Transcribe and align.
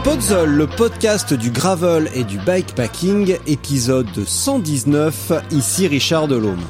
Spotzol, 0.00 0.48
le 0.48 0.66
podcast 0.66 1.34
du 1.34 1.50
gravel 1.50 2.08
et 2.14 2.24
du 2.24 2.38
bikepacking, 2.38 3.36
épisode 3.46 4.24
119, 4.24 5.32
ici 5.50 5.88
Richard 5.88 6.26
Delhomme. 6.26 6.64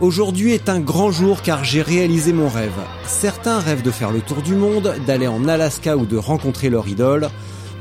Aujourd'hui 0.00 0.52
est 0.52 0.70
un 0.70 0.80
grand 0.80 1.10
jour 1.10 1.42
car 1.42 1.64
j'ai 1.64 1.82
réalisé 1.82 2.32
mon 2.32 2.48
rêve. 2.48 2.80
Certains 3.06 3.58
rêvent 3.58 3.82
de 3.82 3.90
faire 3.90 4.10
le 4.10 4.22
tour 4.22 4.40
du 4.40 4.54
monde, 4.54 4.94
d'aller 5.06 5.26
en 5.26 5.46
Alaska 5.46 5.98
ou 5.98 6.06
de 6.06 6.16
rencontrer 6.16 6.70
leur 6.70 6.88
idole. 6.88 7.28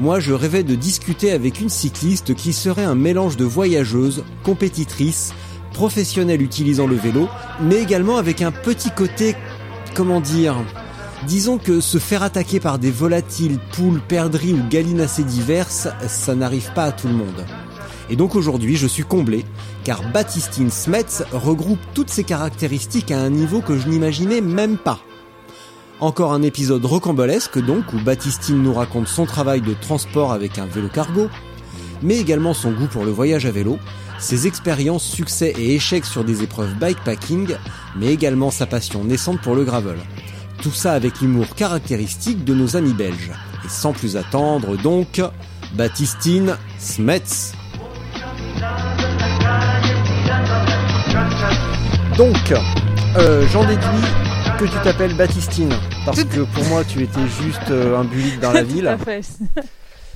Moi, 0.02 0.20
je 0.20 0.34
rêvais 0.34 0.64
de 0.64 0.76
discuter 0.76 1.32
avec 1.32 1.62
une 1.62 1.70
cycliste 1.70 2.36
qui 2.36 2.52
serait 2.52 2.84
un 2.84 2.96
mélange 2.96 3.38
de 3.38 3.46
voyageuse, 3.46 4.26
compétitrice, 4.44 5.34
professionnelle 5.72 6.42
utilisant 6.42 6.88
le 6.88 6.98
vélo, 6.98 7.30
mais 7.62 7.82
également 7.82 8.18
avec 8.18 8.42
un 8.42 8.52
petit 8.52 8.92
côté, 8.92 9.38
comment 9.96 10.20
dire, 10.20 10.58
Disons 11.28 11.58
que 11.58 11.80
se 11.80 12.00
faire 12.00 12.22
attaquer 12.22 12.60
par 12.60 12.80
des 12.80 12.92
volatiles, 12.92 13.58
poules, 13.72 14.02
perdrix 14.02 14.54
ou 14.54 14.62
gallinacées 14.70 15.24
diverses, 15.24 15.88
ça 16.08 16.36
n'arrive 16.36 16.72
pas 16.74 16.84
à 16.84 16.92
tout 16.92 17.08
le 17.08 17.14
monde. 17.14 17.46
Et 18.10 18.18
donc 18.18 18.36
aujourd'hui, 18.36 18.76
je 18.76 18.88
suis 18.88 19.04
comblé, 19.04 19.46
car 19.86 20.02
Baptistine 20.12 20.70
Smets 20.70 21.24
regroupe 21.32 21.80
toutes 21.94 22.10
ces 22.10 22.26
caractéristiques 22.26 23.12
à 23.12 23.20
un 23.20 23.30
niveau 23.30 23.62
que 23.62 23.78
je 23.78 23.88
n'imaginais 23.88 24.42
même 24.42 24.78
pas. 24.78 25.00
Encore 26.02 26.34
un 26.34 26.42
épisode 26.42 26.84
rocambolesque 26.84 27.64
donc, 27.64 27.94
où 27.94 28.00
Baptistine 28.02 28.62
nous 28.62 28.74
raconte 28.74 29.08
son 29.08 29.26
travail 29.26 29.62
de 29.62 29.74
transport 29.74 30.34
avec 30.34 30.58
un 30.58 30.66
vélo 30.66 30.90
cargo, 30.90 31.30
mais 32.02 32.18
également 32.18 32.54
son 32.54 32.72
goût 32.72 32.88
pour 32.88 33.06
le 33.06 33.12
voyage 33.12 33.46
à 33.46 33.52
vélo, 33.52 33.80
ses 34.20 34.46
expériences, 34.46 35.06
succès 35.06 35.54
et 35.58 35.76
échecs 35.76 36.06
sur 36.06 36.26
des 36.26 36.44
épreuves 36.44 36.76
bikepacking, 36.76 37.56
mais 37.96 38.08
également 38.08 38.52
sa 38.52 38.66
passion 38.66 39.06
naissante 39.06 39.40
pour 39.40 39.56
le 39.56 39.64
gravel. 39.64 39.98
Tout 40.64 40.72
ça 40.72 40.94
avec 40.94 41.20
l'humour 41.20 41.56
caractéristique 41.58 42.46
de 42.46 42.54
nos 42.54 42.78
amis 42.78 42.94
belges. 42.94 43.32
Et 43.66 43.68
sans 43.68 43.92
plus 43.92 44.16
attendre 44.16 44.78
donc, 44.78 45.22
Baptistine 45.74 46.56
Smets. 46.80 47.52
Donc, 52.18 52.54
euh, 53.18 53.46
j'en 53.52 53.66
déduis 53.66 53.84
que 54.58 54.64
tu 54.64 54.80
t'appelles 54.86 55.18
Baptistine. 55.18 55.74
Parce 56.06 56.24
que 56.24 56.40
pour 56.46 56.64
moi, 56.70 56.86
tu 56.86 57.04
étais 57.04 57.28
juste 57.28 57.70
euh, 57.70 58.00
un 58.00 58.06
bullet 58.06 58.38
dans 58.42 58.54
la 58.54 58.64
ville. 58.64 58.98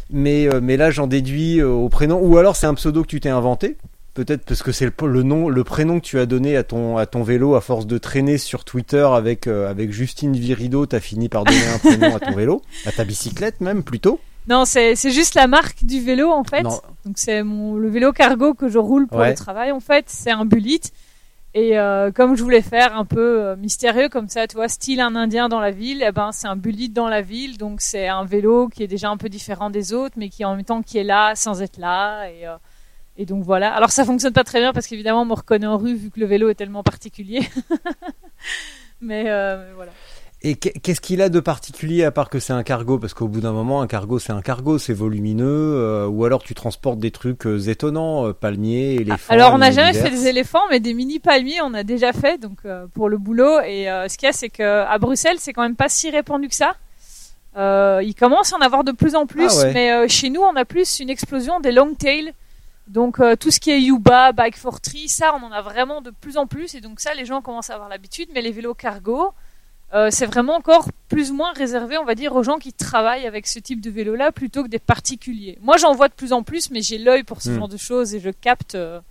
mais, 0.09 0.47
euh, 0.47 0.61
mais 0.63 0.77
là, 0.77 0.91
j'en 0.91 1.07
déduis 1.07 1.61
au 1.61 1.89
prénom. 1.89 2.21
Ou 2.21 2.37
alors, 2.37 2.55
c'est 2.55 2.67
un 2.67 2.75
pseudo 2.75 3.01
que 3.01 3.07
tu 3.07 3.19
t'es 3.19 3.27
inventé. 3.27 3.75
Peut-être 4.17 4.45
parce 4.45 4.63
que 4.63 4.71
c'est 4.71 4.91
le, 4.99 5.21
nom, 5.21 5.47
le 5.47 5.63
prénom 5.63 5.99
que 5.99 6.03
tu 6.03 6.17
as 6.17 6.25
donné 6.25 6.57
à 6.57 6.63
ton, 6.63 6.97
à 6.97 7.05
ton 7.05 7.21
vélo 7.21 7.53
à 7.53 7.61
force 7.61 7.85
de 7.85 7.99
traîner 7.99 8.39
sur 8.39 8.65
Twitter 8.65 9.07
avec, 9.13 9.45
euh, 9.45 9.69
avec 9.69 9.91
Justine 9.91 10.35
Virido, 10.35 10.87
t'as 10.87 10.99
fini 10.99 11.29
par 11.29 11.43
donner 11.43 11.67
un 11.67 11.77
prénom 11.77 12.15
à 12.15 12.19
ton 12.19 12.33
vélo, 12.33 12.63
à 12.87 12.91
ta 12.91 13.05
bicyclette 13.05 13.61
même 13.61 13.83
plutôt. 13.83 14.19
Non, 14.49 14.65
c'est 14.65 14.95
juste 15.11 15.35
la 15.35 15.45
marque 15.45 15.85
du 15.85 16.01
vélo 16.01 16.31
en 16.31 16.43
fait. 16.43 16.63
Donc 16.63 17.13
c'est 17.13 17.43
mon 17.43 17.75
le 17.75 17.89
vélo 17.89 18.11
cargo 18.11 18.55
que 18.55 18.69
je 18.69 18.79
roule 18.79 19.05
pour 19.05 19.21
le 19.21 19.35
travail 19.35 19.71
en 19.71 19.79
fait. 19.79 20.05
C'est 20.07 20.31
un 20.31 20.45
Bullet. 20.45 20.81
Et 21.53 21.77
euh, 21.77 22.11
comme 22.11 22.35
je 22.35 22.41
voulais 22.41 22.63
faire 22.63 22.97
un 22.97 23.05
peu 23.05 23.45
euh, 23.45 23.55
mystérieux 23.55 24.09
comme 24.09 24.29
ça, 24.29 24.47
tu 24.47 24.55
vois, 24.55 24.67
style 24.67 24.99
un 24.99 25.15
Indien 25.15 25.47
dans 25.47 25.59
la 25.59 25.69
ville, 25.69 26.03
eh 26.03 26.11
ben 26.11 26.31
c'est 26.31 26.47
un 26.47 26.55
Bullet 26.55 26.87
dans 26.87 27.07
la 27.07 27.21
ville. 27.21 27.59
Donc 27.59 27.81
c'est 27.81 28.07
un 28.07 28.25
vélo 28.25 28.67
qui 28.67 28.81
est 28.81 28.87
déjà 28.87 29.11
un 29.11 29.17
peu 29.17 29.29
différent 29.29 29.69
des 29.69 29.93
autres, 29.93 30.15
mais 30.17 30.29
qui 30.29 30.43
en 30.43 30.55
même 30.55 30.65
temps 30.65 30.81
qui 30.81 30.97
est 30.97 31.03
là 31.03 31.35
sans 31.35 31.61
être 31.61 31.77
là. 31.77 32.27
Et 32.31 32.47
et 33.17 33.25
donc 33.25 33.43
voilà. 33.43 33.73
Alors 33.73 33.89
ça 33.89 34.05
fonctionne 34.05 34.33
pas 34.33 34.43
très 34.43 34.59
bien 34.59 34.73
parce 34.73 34.87
qu'évidemment 34.87 35.23
on 35.23 35.25
me 35.25 35.33
reconnaît 35.33 35.67
en 35.67 35.77
rue 35.77 35.95
vu 35.95 36.11
que 36.11 36.19
le 36.19 36.27
vélo 36.27 36.49
est 36.49 36.55
tellement 36.55 36.83
particulier. 36.83 37.41
mais, 39.01 39.25
euh, 39.27 39.71
voilà. 39.75 39.91
Et 40.43 40.55
qu'est-ce 40.55 41.01
qu'il 41.01 41.23
a 41.23 41.29
de 41.29 41.39
particulier 41.39 42.03
à 42.03 42.11
part 42.11 42.29
que 42.29 42.39
c'est 42.39 42.53
un 42.53 42.61
cargo? 42.61 42.99
Parce 42.99 43.15
qu'au 43.15 43.27
bout 43.27 43.41
d'un 43.41 43.53
moment, 43.53 43.81
un 43.81 43.87
cargo 43.87 44.19
c'est 44.19 44.33
un 44.33 44.43
cargo, 44.43 44.77
c'est 44.77 44.93
volumineux. 44.93 45.47
Euh, 45.47 46.05
ou 46.05 46.25
alors 46.25 46.43
tu 46.43 46.53
transportes 46.53 46.99
des 46.99 47.09
trucs 47.09 47.47
euh, 47.47 47.57
étonnants, 47.57 48.31
palmiers, 48.33 48.93
éléphants. 48.93 49.33
Alors 49.33 49.53
on 49.55 49.57
n'a 49.57 49.71
jamais 49.71 49.93
fait 49.93 50.11
des 50.11 50.27
éléphants, 50.27 50.61
mais 50.69 50.79
des 50.79 50.93
mini 50.93 51.17
palmiers 51.17 51.61
on 51.63 51.73
a 51.73 51.81
déjà 51.81 52.13
fait 52.13 52.39
donc 52.39 52.59
pour 52.93 53.09
le 53.09 53.17
boulot. 53.17 53.61
Et 53.61 53.85
ce 54.07 54.15
qu'il 54.15 54.27
y 54.27 54.29
a, 54.29 54.33
c'est 54.33 54.49
qu'à 54.49 54.95
Bruxelles, 54.99 55.37
c'est 55.39 55.53
quand 55.53 55.63
même 55.63 55.75
pas 55.75 55.89
si 55.89 56.11
répandu 56.11 56.49
que 56.49 56.55
ça. 56.55 56.75
il 57.55 58.13
commence 58.13 58.53
à 58.53 58.57
en 58.57 58.61
avoir 58.61 58.83
de 58.83 58.91
plus 58.91 59.15
en 59.15 59.25
plus, 59.25 59.63
ah 59.63 59.71
mais 59.73 60.07
chez 60.07 60.29
nous, 60.29 60.41
on 60.41 60.55
a 60.55 60.65
plus 60.65 60.99
une 60.99 61.09
explosion 61.09 61.59
des 61.59 61.71
long 61.71 61.95
tails. 61.95 62.31
Donc 62.87 63.19
euh, 63.19 63.35
tout 63.35 63.51
ce 63.51 63.59
qui 63.59 63.71
est 63.71 63.81
Yuba, 63.81 64.31
Bike 64.31 64.57
for 64.57 64.79
Tree, 64.79 65.09
ça 65.09 65.35
on 65.35 65.45
en 65.45 65.51
a 65.51 65.61
vraiment 65.61 66.01
de 66.01 66.09
plus 66.09 66.37
en 66.37 66.47
plus 66.47 66.73
et 66.75 66.81
donc 66.81 66.99
ça 66.99 67.13
les 67.13 67.25
gens 67.25 67.41
commencent 67.41 67.69
à 67.69 67.73
avoir 67.73 67.89
l'habitude. 67.89 68.29
Mais 68.33 68.41
les 68.41 68.51
vélos 68.51 68.75
cargo, 68.75 69.33
euh, 69.93 70.07
c'est 70.09 70.25
vraiment 70.25 70.55
encore 70.55 70.87
plus 71.09 71.31
ou 71.31 71.35
moins 71.35 71.51
réservé, 71.51 71.97
on 71.97 72.05
va 72.05 72.15
dire, 72.15 72.33
aux 72.35 72.43
gens 72.43 72.57
qui 72.57 72.71
travaillent 72.71 73.27
avec 73.27 73.45
ce 73.45 73.59
type 73.59 73.81
de 73.81 73.89
vélo-là 73.89 74.31
plutôt 74.31 74.63
que 74.63 74.69
des 74.69 74.79
particuliers. 74.79 75.57
Moi 75.61 75.75
j'en 75.77 75.93
vois 75.93 76.07
de 76.07 76.13
plus 76.13 76.31
en 76.31 76.43
plus, 76.43 76.71
mais 76.71 76.81
j'ai 76.81 76.97
l'œil 76.97 77.23
pour 77.23 77.41
ce 77.41 77.49
hmm. 77.49 77.55
genre 77.55 77.67
de 77.67 77.77
choses 77.77 78.15
et 78.15 78.21
je 78.21 78.29
capte 78.29 78.75
euh, 78.75 79.01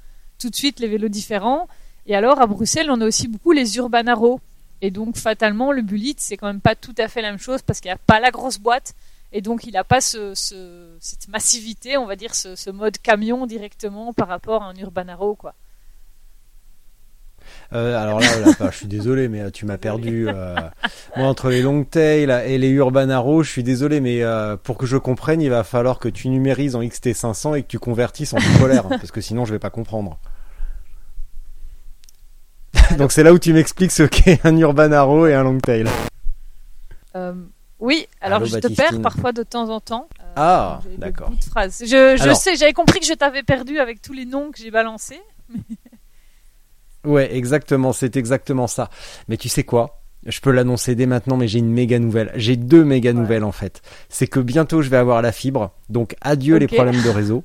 tout 0.41 0.49
de 0.49 0.57
suite 0.57 0.81
les 0.81 0.89
vélos 0.89 1.09
différents. 1.09 1.69
Et 2.07 2.17
alors 2.17 2.41
à 2.41 2.47
Bruxelles 2.47 2.91
on 2.91 3.01
a 3.03 3.07
aussi 3.07 3.29
beaucoup 3.29 3.53
les 3.53 3.77
Urbanaro. 3.77 4.41
Et 4.81 4.91
donc 4.91 5.17
fatalement 5.17 5.71
le 5.71 5.83
Bullet 5.83 6.15
c'est 6.17 6.39
quand 6.39 6.47
même 6.47 6.61
pas 6.61 6.75
tout 6.75 6.95
à 6.97 7.09
fait 7.09 7.21
la 7.21 7.31
même 7.31 7.41
chose 7.41 7.61
parce 7.61 7.81
qu'il 7.81 7.91
n'y 7.91 7.95
a 7.95 7.99
pas 7.99 8.21
la 8.21 8.31
grosse 8.31 8.59
boîte 8.59 8.95
et 9.33 9.41
donc 9.41 9.65
il 9.65 9.73
n'a 9.73 9.85
pas 9.85 10.01
ce, 10.01 10.33
cette 11.01 11.29
massivité, 11.29 11.97
on 11.97 12.07
va 12.07 12.17
dire, 12.17 12.35
ce, 12.35 12.71
mode 12.71 12.99
camion 12.99 13.47
directement 13.47 14.13
par 14.13 14.29
rapport 14.29 14.63
à 14.63 14.67
un 14.67 14.75
Urbanaro, 14.75 15.35
quoi. 15.35 15.55
Euh, 17.73 17.97
alors 17.97 18.21
là, 18.21 18.27
je 18.71 18.77
suis 18.77 18.87
désolé, 18.87 19.29
mais 19.29 19.41
euh, 19.41 19.51
tu 19.51 19.67
m'as 19.67 19.79
perdu. 19.79 20.29
Euh, 20.29 20.57
moi, 21.17 21.29
entre 21.29 21.49
les 21.49 21.63
Longtail 21.63 22.31
et 22.47 22.59
les 22.59 22.71
Urbanaro, 22.71 23.43
je 23.43 23.51
suis 23.51 23.63
désolé, 23.63 24.01
mais 24.01 24.23
pour 24.63 24.79
que 24.79 24.87
je 24.87 24.97
comprenne, 24.97 25.41
il 25.41 25.51
va 25.51 25.65
falloir 25.65 25.99
que 25.99 26.09
tu 26.09 26.29
numérises 26.29 26.75
en 26.75 26.83
XT500 26.83 27.57
et 27.57 27.63
que 27.63 27.69
tu 27.69 27.79
convertisses 27.79 28.33
en 28.35 28.39
polaire, 28.59 28.89
parce 28.89 29.11
que 29.11 29.21
sinon, 29.21 29.45
je 29.45 29.53
vais 29.53 29.59
pas 29.59 29.71
comprendre. 29.71 30.19
Donc 32.99 33.11
c'est 33.11 33.25
là 33.25 33.33
où 33.33 33.39
tu 33.39 33.53
m'expliques 33.53 33.91
ce 33.91 34.05
qu'est 34.05 34.45
un 34.45 34.57
Urbanaro 34.57 35.27
et 35.27 35.35
un 35.35 35.43
Longtail. 35.43 35.89
Oui, 37.87 38.09
alors 38.21 38.45
je 38.45 38.59
te 38.59 38.67
perds 38.67 39.01
parfois 39.01 39.31
de 39.31 39.45
temps 39.45 39.71
en 39.71 39.79
temps. 39.79 40.09
Euh, 40.19 40.33
ah, 40.35 40.81
d'accord. 40.99 41.31
Je, 41.55 42.17
je 42.21 42.35
sais, 42.35 42.57
j'avais 42.57 42.73
compris 42.73 42.99
que 42.99 43.07
je 43.07 43.15
t'avais 43.15 43.45
perdu 43.45 43.79
avec 43.79 44.03
tous 44.03 44.13
les 44.13 44.25
noms 44.25 44.51
que 44.51 44.59
j'ai 44.59 44.73
balancés. 44.73 45.21
ouais, 47.05 47.33
exactement, 47.37 47.93
c'est 47.93 48.17
exactement 48.17 48.67
ça. 48.67 48.91
Mais 49.29 49.37
tu 49.37 49.49
sais 49.49 49.63
quoi? 49.63 50.01
Je 50.27 50.41
peux 50.41 50.51
l'annoncer 50.51 50.97
dès 50.97 51.07
maintenant, 51.07 51.37
mais 51.37 51.47
j'ai 51.47 51.61
une 51.61 51.71
méga 51.71 52.01
nouvelle. 52.01 52.33
J'ai 52.35 52.57
deux 52.57 52.85
méga 52.85 53.13
nouvelles 53.13 53.45
en 53.45 53.53
fait. 53.53 53.83
C'est 54.09 54.27
que 54.27 54.41
bientôt 54.41 54.83
je 54.83 54.91
vais 54.91 54.97
avoir 54.97 55.23
la 55.23 55.31
fibre, 55.31 55.71
donc 55.89 56.17
adieu 56.23 56.57
les 56.57 56.67
problèmes 56.67 57.01
de 57.01 57.09
réseau. 57.09 57.45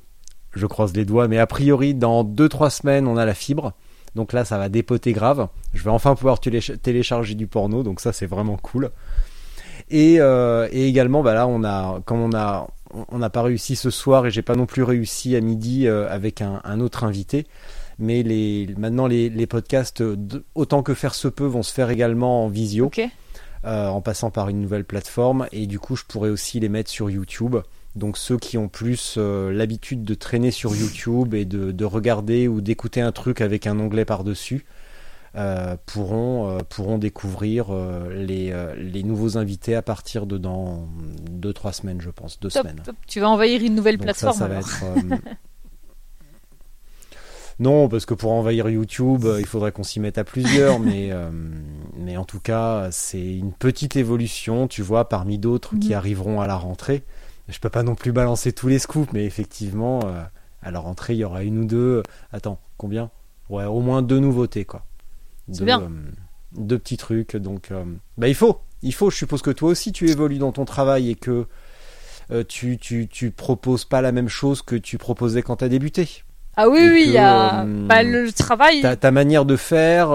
Je 0.54 0.66
croise 0.66 0.92
les 0.96 1.04
doigts, 1.04 1.28
mais 1.28 1.38
a 1.38 1.46
priori 1.46 1.94
dans 1.94 2.24
2-3 2.24 2.70
semaines 2.70 3.06
on 3.06 3.16
a 3.16 3.24
la 3.24 3.34
fibre. 3.34 3.74
Donc 4.16 4.32
là 4.32 4.44
ça 4.44 4.58
va 4.58 4.68
dépoter 4.68 5.12
grave. 5.12 5.46
Je 5.72 5.84
vais 5.84 5.90
enfin 5.90 6.16
pouvoir 6.16 6.40
télécharger 6.40 7.36
du 7.36 7.46
porno, 7.46 7.84
donc 7.84 8.00
ça 8.00 8.12
c'est 8.12 8.26
vraiment 8.26 8.56
cool. 8.56 8.90
Euh, 9.92 10.68
et, 10.72 10.86
également, 10.86 11.22
bah 11.22 11.34
là, 11.34 11.46
on 11.46 11.64
a, 11.64 12.00
comme 12.04 12.20
on 12.20 12.32
a, 12.34 12.68
on 12.92 13.18
n'a 13.18 13.30
pas 13.30 13.42
réussi 13.42 13.76
ce 13.76 13.90
soir 13.90 14.26
et 14.26 14.30
j'ai 14.30 14.42
pas 14.42 14.54
non 14.54 14.66
plus 14.66 14.82
réussi 14.82 15.36
à 15.36 15.40
midi 15.40 15.86
euh, 15.86 16.08
avec 16.10 16.42
un, 16.42 16.80
autre 16.80 17.04
invité. 17.04 17.46
Mais 17.98 18.22
les, 18.22 18.68
maintenant, 18.78 19.06
les, 19.06 19.46
podcasts, 19.46 20.02
autant 20.54 20.82
que 20.82 20.94
faire 20.94 21.14
se 21.14 21.28
peut, 21.28 21.46
vont 21.46 21.62
se 21.62 21.72
faire 21.72 21.90
également 21.90 22.44
en 22.44 22.48
visio. 22.48 22.90
Euh, 23.64 23.86
en 23.86 24.00
passant 24.00 24.32
par 24.32 24.48
une 24.48 24.60
nouvelle 24.60 24.84
plateforme 24.84 25.46
et 25.52 25.68
du 25.68 25.78
coup 25.78 25.94
je 25.94 26.02
pourrais 26.02 26.30
aussi 26.30 26.58
les 26.58 26.68
mettre 26.68 26.90
sur 26.90 27.08
YouTube 27.10 27.54
donc 27.94 28.18
ceux 28.18 28.36
qui 28.36 28.58
ont 28.58 28.66
plus 28.66 29.16
l'habitude 29.16 30.02
de 30.02 30.14
traîner 30.14 30.50
sur 30.50 30.74
YouTube 30.74 31.32
et 31.32 31.44
de, 31.44 31.70
de 31.70 31.84
regarder 31.84 32.48
ou 32.48 32.60
d'écouter 32.60 33.00
un 33.00 33.12
truc 33.12 33.40
avec 33.40 33.68
un 33.68 33.78
onglet 33.78 34.04
par 34.04 34.24
dessus 34.24 34.64
pourront, 35.86 36.58
pourront 36.68 36.98
découvrir 36.98 37.72
les, 38.10 38.52
les 38.76 39.02
nouveaux 39.02 39.38
invités 39.38 39.74
à 39.74 39.82
partir 39.82 40.26
de 40.26 40.38
dans 40.38 40.88
2-3 41.30 41.72
semaines, 41.72 42.00
je 42.00 42.10
pense. 42.10 42.38
Deux 42.40 42.50
semaines. 42.50 42.82
Tu 43.06 43.20
vas 43.20 43.28
envahir 43.28 43.62
une 43.62 43.74
nouvelle 43.74 43.98
plateforme. 43.98 44.38
Ça, 44.38 44.48
va 44.48 44.56
être, 44.56 44.84
Non, 47.58 47.88
parce 47.88 48.06
que 48.06 48.14
pour 48.14 48.32
envahir 48.32 48.68
YouTube, 48.68 49.26
il 49.38 49.46
faudrait 49.46 49.72
qu'on 49.72 49.84
s'y 49.84 50.00
mette 50.00 50.18
à 50.18 50.24
plusieurs, 50.24 50.80
mais, 50.80 51.10
mais 51.96 52.16
en 52.16 52.24
tout 52.24 52.40
cas, 52.40 52.88
c'est 52.90 53.36
une 53.36 53.52
petite 53.52 53.96
évolution, 53.96 54.68
tu 54.68 54.82
vois, 54.82 55.08
parmi 55.08 55.38
d'autres 55.38 55.76
qui 55.76 55.90
mhm. 55.90 55.94
arriveront 55.94 56.40
à 56.40 56.46
la 56.46 56.56
rentrée. 56.56 57.04
Je 57.48 57.58
peux 57.58 57.68
pas 57.68 57.82
non 57.82 57.94
plus 57.94 58.12
balancer 58.12 58.52
tous 58.52 58.68
les 58.68 58.78
scoops, 58.78 59.12
mais 59.12 59.24
effectivement, 59.24 60.00
euh, 60.04 60.22
à 60.62 60.70
la 60.70 60.78
rentrée, 60.78 61.14
il 61.14 61.18
y 61.18 61.24
aura 61.24 61.42
une 61.42 61.58
ou 61.58 61.64
deux. 61.64 62.02
Attends, 62.32 62.58
combien? 62.76 63.10
Ouais, 63.48 63.64
au 63.64 63.80
moins 63.80 64.02
deux 64.02 64.20
nouveautés, 64.20 64.64
quoi. 64.64 64.84
Bien. 65.48 65.82
Euh, 65.82 65.88
deux 66.52 66.78
petits 66.78 66.96
trucs. 66.96 67.36
Donc, 67.36 67.70
euh, 67.70 67.84
bah, 68.18 68.28
il 68.28 68.34
faut. 68.34 68.60
Il 68.82 68.94
faut. 68.94 69.10
Je 69.10 69.16
suppose 69.16 69.42
que 69.42 69.50
toi 69.50 69.70
aussi, 69.70 69.92
tu 69.92 70.08
évolues 70.08 70.38
dans 70.38 70.52
ton 70.52 70.64
travail 70.64 71.10
et 71.10 71.14
que 71.14 71.46
tu, 72.48 72.78
tu, 72.78 73.08
tu 73.08 73.30
proposes 73.30 73.84
pas 73.84 74.00
la 74.00 74.10
même 74.10 74.28
chose 74.28 74.62
que 74.62 74.74
tu 74.74 74.96
proposais 74.96 75.42
quand 75.42 75.56
tu 75.56 75.64
as 75.64 75.68
débuté. 75.68 76.24
Ah 76.56 76.66
oui, 76.68 76.80
oui, 76.90 77.02
il 77.06 77.12
y 77.12 77.18
a 77.18 77.64
bah, 77.64 78.02
le 78.02 78.32
travail. 78.32 78.80
Ta, 78.80 78.96
ta, 78.96 79.10
manière 79.10 79.44
de 79.44 79.56
faire. 79.56 80.12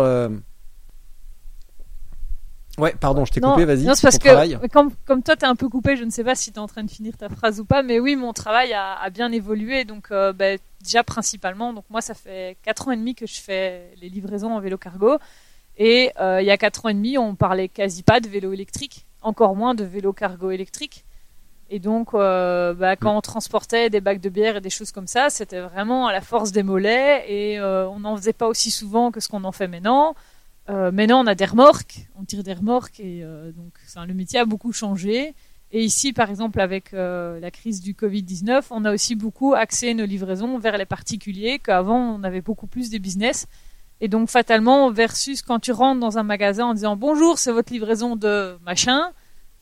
Ouais, 2.77 2.93
pardon, 2.99 3.25
je 3.25 3.31
t'ai 3.31 3.41
coupé, 3.41 3.65
vas-y. 3.65 3.85
Non, 3.85 3.95
c'est 3.95 4.03
parce 4.03 4.19
que 4.19 4.67
comme, 4.67 4.91
comme 5.05 5.23
toi, 5.23 5.35
t'es 5.35 5.47
un 5.47 5.55
peu 5.55 5.67
coupé, 5.67 5.97
je 5.97 6.03
ne 6.03 6.11
sais 6.11 6.23
pas 6.23 6.35
si 6.35 6.51
t'es 6.51 6.59
en 6.59 6.67
train 6.67 6.83
de 6.83 6.91
finir 6.91 7.17
ta 7.17 7.27
phrase 7.27 7.59
ou 7.59 7.65
pas, 7.65 7.81
mais 7.81 7.99
oui, 7.99 8.15
mon 8.15 8.33
travail 8.33 8.73
a, 8.73 8.93
a 8.93 9.09
bien 9.09 9.31
évolué. 9.31 9.83
Donc, 9.83 10.09
euh, 10.11 10.31
bah, 10.31 10.57
déjà 10.81 11.03
principalement, 11.03 11.73
donc 11.73 11.85
moi, 11.89 12.01
ça 12.01 12.13
fait 12.13 12.57
quatre 12.63 12.87
ans 12.87 12.91
et 12.91 12.97
demi 12.97 13.15
que 13.15 13.25
je 13.25 13.39
fais 13.39 13.93
les 14.01 14.09
livraisons 14.09 14.53
en 14.53 14.59
vélo 14.59 14.77
cargo. 14.77 15.17
Et 15.77 16.11
euh, 16.19 16.41
il 16.41 16.45
y 16.45 16.51
a 16.51 16.57
quatre 16.57 16.85
ans 16.85 16.89
et 16.89 16.93
demi, 16.93 17.17
on 17.17 17.35
parlait 17.35 17.69
quasi 17.69 18.01
pas 18.03 18.19
de 18.19 18.27
vélo 18.27 18.51
électrique, 18.51 19.05
encore 19.21 19.55
moins 19.55 19.75
de 19.75 19.83
vélo 19.83 20.13
cargo 20.13 20.49
électrique. 20.51 21.05
Et 21.69 21.79
donc, 21.79 22.13
euh, 22.13 22.73
bah, 22.73 22.95
quand 22.95 23.15
on 23.15 23.21
transportait 23.21 23.89
des 23.89 24.01
bacs 24.01 24.21
de 24.21 24.29
bière 24.29 24.57
et 24.57 24.61
des 24.61 24.69
choses 24.69 24.91
comme 24.91 25.07
ça, 25.07 25.29
c'était 25.29 25.59
vraiment 25.59 26.07
à 26.07 26.13
la 26.13 26.21
force 26.21 26.51
des 26.51 26.63
mollets 26.63 27.25
et 27.27 27.59
on 27.61 27.99
n'en 27.99 28.15
faisait 28.15 28.33
pas 28.33 28.47
aussi 28.47 28.71
souvent 28.71 29.11
que 29.11 29.19
ce 29.19 29.27
qu'on 29.27 29.43
en 29.43 29.51
fait 29.51 29.67
maintenant. 29.67 30.15
Euh, 30.69 30.91
maintenant, 30.91 31.23
on 31.23 31.27
a 31.27 31.35
des 31.35 31.45
remorques, 31.45 32.07
on 32.19 32.25
tire 32.25 32.43
des 32.43 32.53
remorques 32.53 32.99
et 32.99 33.23
euh, 33.23 33.51
donc 33.51 33.73
le 34.05 34.13
métier 34.13 34.39
a 34.39 34.45
beaucoup 34.45 34.73
changé. 34.73 35.33
Et 35.71 35.83
ici, 35.83 36.13
par 36.13 36.29
exemple, 36.29 36.61
avec 36.61 36.93
euh, 36.93 37.39
la 37.39 37.51
crise 37.51 37.81
du 37.81 37.93
Covid-19, 37.93 38.67
on 38.71 38.85
a 38.85 38.93
aussi 38.93 39.15
beaucoup 39.15 39.53
axé 39.53 39.93
nos 39.93 40.05
livraisons 40.05 40.57
vers 40.59 40.77
les 40.77 40.85
particuliers, 40.85 41.59
qu'avant, 41.59 42.15
on 42.15 42.23
avait 42.23 42.41
beaucoup 42.41 42.67
plus 42.67 42.89
des 42.89 42.99
business. 42.99 43.47
Et 43.99 44.07
donc, 44.07 44.29
fatalement, 44.29 44.89
versus 44.91 45.41
quand 45.41 45.59
tu 45.59 45.71
rentres 45.71 45.99
dans 45.99 46.17
un 46.17 46.23
magasin 46.23 46.67
en 46.67 46.73
disant 46.73 46.95
bonjour, 46.95 47.37
c'est 47.37 47.51
votre 47.51 47.73
livraison 47.73 48.15
de 48.15 48.57
machin, 48.65 49.11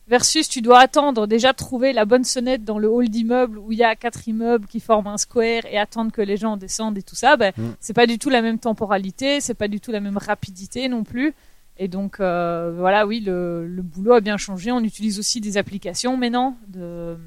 versus 0.07 0.48
tu 0.48 0.62
dois 0.62 0.80
attendre 0.80 1.25
déjà 1.28 1.54
trouver 1.54 1.94
la 1.94 2.06
bonne 2.06 2.24
sonnette 2.24 2.63
dans 2.63 2.78
le 2.78 2.88
hall 2.88 3.10
d'immeuble 3.10 3.57
où 3.57 3.72
il 3.72 3.80
y 3.80 3.84
a 3.84 3.96
quatre 3.96 4.28
immeubles 4.28 4.68
qui 4.68 4.80
forment 4.80 5.07
un 5.07 5.18
square 5.18 5.66
et 5.66 5.78
attendre 5.78 6.12
que 6.12 6.22
les 6.22 6.38
gens 6.38 6.57
descendent 6.57 6.98
et 6.98 7.04
tout 7.04 7.16
ça 7.16 7.38
ben 7.38 7.52
mm. 7.57 7.75
c'est 7.80 7.94
pas 7.94 8.06
du 8.06 8.19
tout 8.19 8.30
la 8.30 8.42
même 8.42 8.60
temporalité 8.60 9.42
c'est 9.42 9.56
pas 9.56 9.68
du 9.68 9.80
tout 9.80 9.92
la 9.92 10.02
même 10.02 10.18
rapidité 10.18 10.88
non 10.90 11.04
plus 11.04 11.34
et 11.77 11.88
donc 11.88 12.19
euh, 12.19 12.74
voilà 12.75 13.06
oui 13.06 13.19
le, 13.19 13.68
le, 13.68 13.81
boulot 13.81 14.13
a 14.13 14.22
bien 14.22 14.38
changé 14.38 14.72
on 14.72 14.80
utilise 14.80 15.19
aussi 15.19 15.42
des 15.42 15.57
applications 15.57 16.16
maintenant 16.16 16.57
de, 16.68 17.18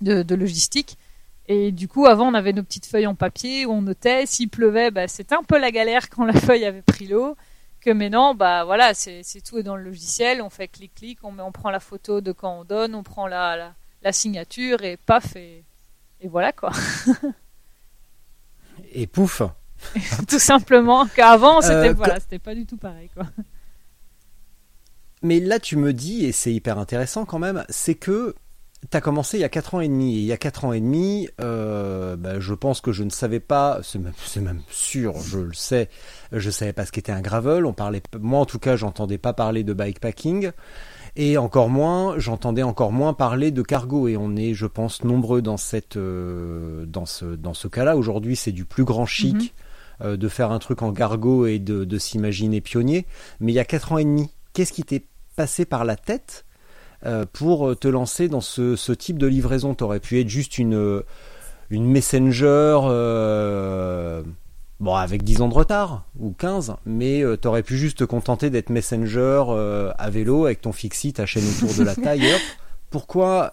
de, 0.00 0.22
de 0.22 0.34
logistique 0.34 0.98
et 1.46 1.70
du 1.70 1.86
coup 1.88 2.06
avant 2.06 2.28
on 2.28 2.34
avait 2.34 2.52
nos 2.52 2.62
petites 2.62 2.86
feuilles 2.86 3.06
en 3.06 3.14
papier 3.14 3.66
où 3.66 3.72
on 3.72 3.82
notait 3.82 4.26
s'il 4.26 4.48
pleuvait 4.48 4.90
ben, 4.90 5.08
c'était 5.08 5.36
un 5.36 5.44
peu 5.44 5.58
la 5.58 5.70
galère 5.70 6.10
quand 6.10 6.24
la 6.24 6.32
feuille 6.32 6.64
avait 6.64 6.82
pris 6.82 7.06
l'eau 7.06 7.36
que 7.80 7.90
maintenant, 7.90 8.34
bah 8.34 8.64
voilà, 8.64 8.94
c'est 8.94 9.22
tout 9.44 9.58
est 9.58 9.62
dans 9.62 9.76
le 9.76 9.82
logiciel. 9.82 10.42
On 10.42 10.50
fait 10.50 10.68
clic-clic, 10.68 11.18
on, 11.22 11.38
on 11.38 11.52
prend 11.52 11.70
la 11.70 11.80
photo 11.80 12.20
de 12.20 12.32
quand 12.32 12.60
on 12.60 12.64
donne, 12.64 12.94
on 12.94 13.02
prend 13.02 13.26
la, 13.26 13.74
la, 14.02 14.12
signature 14.12 14.82
et 14.82 14.96
paf 14.96 15.36
et, 15.36 15.64
et 16.20 16.28
voilà 16.28 16.52
quoi. 16.52 16.72
et 18.92 19.06
pouf. 19.06 19.42
tout 20.28 20.38
simplement. 20.38 21.06
Qu'avant, 21.06 21.60
c'était 21.60 21.90
euh, 21.90 21.92
voilà, 21.92 22.18
c'était 22.20 22.38
pas 22.38 22.54
du 22.54 22.66
tout 22.66 22.76
pareil 22.76 23.10
quoi. 23.14 23.26
Mais 25.22 25.40
là, 25.40 25.58
tu 25.58 25.76
me 25.76 25.92
dis, 25.92 26.24
et 26.24 26.32
c'est 26.32 26.52
hyper 26.52 26.78
intéressant 26.78 27.24
quand 27.24 27.38
même, 27.38 27.64
c'est 27.68 27.94
que 27.94 28.34
T'as 28.90 29.00
commencé 29.00 29.38
il 29.38 29.40
y 29.40 29.44
a 29.44 29.48
4 29.48 29.74
ans 29.74 29.80
et 29.80 29.88
demi. 29.88 30.14
Et 30.14 30.18
il 30.20 30.24
y 30.24 30.32
a 30.32 30.36
4 30.36 30.64
ans 30.64 30.72
et 30.72 30.80
demi, 30.80 31.28
euh, 31.40 32.16
bah, 32.16 32.38
je 32.38 32.54
pense 32.54 32.80
que 32.80 32.92
je 32.92 33.02
ne 33.02 33.10
savais 33.10 33.40
pas, 33.40 33.80
c'est 33.82 33.98
même, 33.98 34.12
même, 34.40 34.62
sûr, 34.70 35.18
je 35.18 35.40
le 35.40 35.52
sais, 35.52 35.88
je 36.30 36.48
savais 36.48 36.72
pas 36.72 36.86
ce 36.86 36.92
qu'était 36.92 37.10
un 37.10 37.20
gravel. 37.20 37.66
On 37.66 37.72
parlait, 37.72 38.00
moi 38.20 38.38
en 38.38 38.46
tout 38.46 38.60
cas, 38.60 38.76
j'entendais 38.76 39.18
pas 39.18 39.32
parler 39.32 39.64
de 39.64 39.72
bikepacking. 39.72 40.52
Et 41.16 41.38
encore 41.38 41.68
moins, 41.70 42.16
j'entendais 42.18 42.62
encore 42.62 42.92
moins 42.92 43.14
parler 43.14 43.50
de 43.50 43.62
cargo. 43.62 44.06
Et 44.06 44.16
on 44.16 44.36
est, 44.36 44.54
je 44.54 44.66
pense, 44.66 45.02
nombreux 45.02 45.42
dans 45.42 45.56
cette, 45.56 45.96
euh, 45.96 46.86
dans 46.86 47.06
ce, 47.06 47.24
dans 47.24 47.54
ce 47.54 47.66
cas-là. 47.66 47.96
Aujourd'hui, 47.96 48.36
c'est 48.36 48.52
du 48.52 48.64
plus 48.64 48.84
grand 48.84 49.06
chic. 49.06 49.34
Mhm. 49.34 49.48
Euh, 50.00 50.16
de 50.16 50.28
faire 50.28 50.52
un 50.52 50.60
truc 50.60 50.82
en 50.82 50.92
cargo 50.92 51.46
et 51.46 51.58
de, 51.58 51.84
de 51.84 51.98
s'imaginer 51.98 52.60
pionnier. 52.60 53.04
Mais 53.40 53.50
il 53.50 53.56
y 53.56 53.58
a 53.58 53.64
4 53.64 53.90
ans 53.90 53.98
et 53.98 54.04
demi, 54.04 54.30
qu'est-ce 54.58 54.72
qui 54.72 54.82
t'est 54.82 55.04
passé 55.36 55.64
par 55.66 55.84
la 55.84 55.94
tête 55.94 56.44
euh, 57.06 57.24
pour 57.32 57.78
te 57.78 57.86
lancer 57.86 58.26
dans 58.26 58.40
ce, 58.40 58.74
ce 58.74 58.90
type 58.90 59.16
de 59.16 59.28
livraison? 59.28 59.72
Tu 59.72 59.84
aurais 59.84 60.00
pu 60.00 60.18
être 60.18 60.28
juste 60.28 60.58
une, 60.58 61.04
une 61.70 61.86
messenger, 61.86 62.80
euh, 62.82 64.24
bon, 64.80 64.96
avec 64.96 65.22
10 65.22 65.42
ans 65.42 65.48
de 65.48 65.54
retard, 65.54 66.06
ou 66.18 66.32
15, 66.32 66.74
mais 66.86 67.22
euh, 67.22 67.36
tu 67.40 67.46
aurais 67.46 67.62
pu 67.62 67.76
juste 67.76 67.98
te 67.98 68.04
contenter 68.04 68.50
d'être 68.50 68.70
messenger 68.70 69.44
à 69.96 70.10
vélo 70.10 70.46
avec 70.46 70.60
ton 70.60 70.72
fixie, 70.72 71.12
ta 71.12 71.24
chaîne 71.24 71.44
autour 71.48 71.72
de 71.76 71.84
la 71.84 71.94
taille. 71.94 72.26
Pourquoi? 72.90 73.52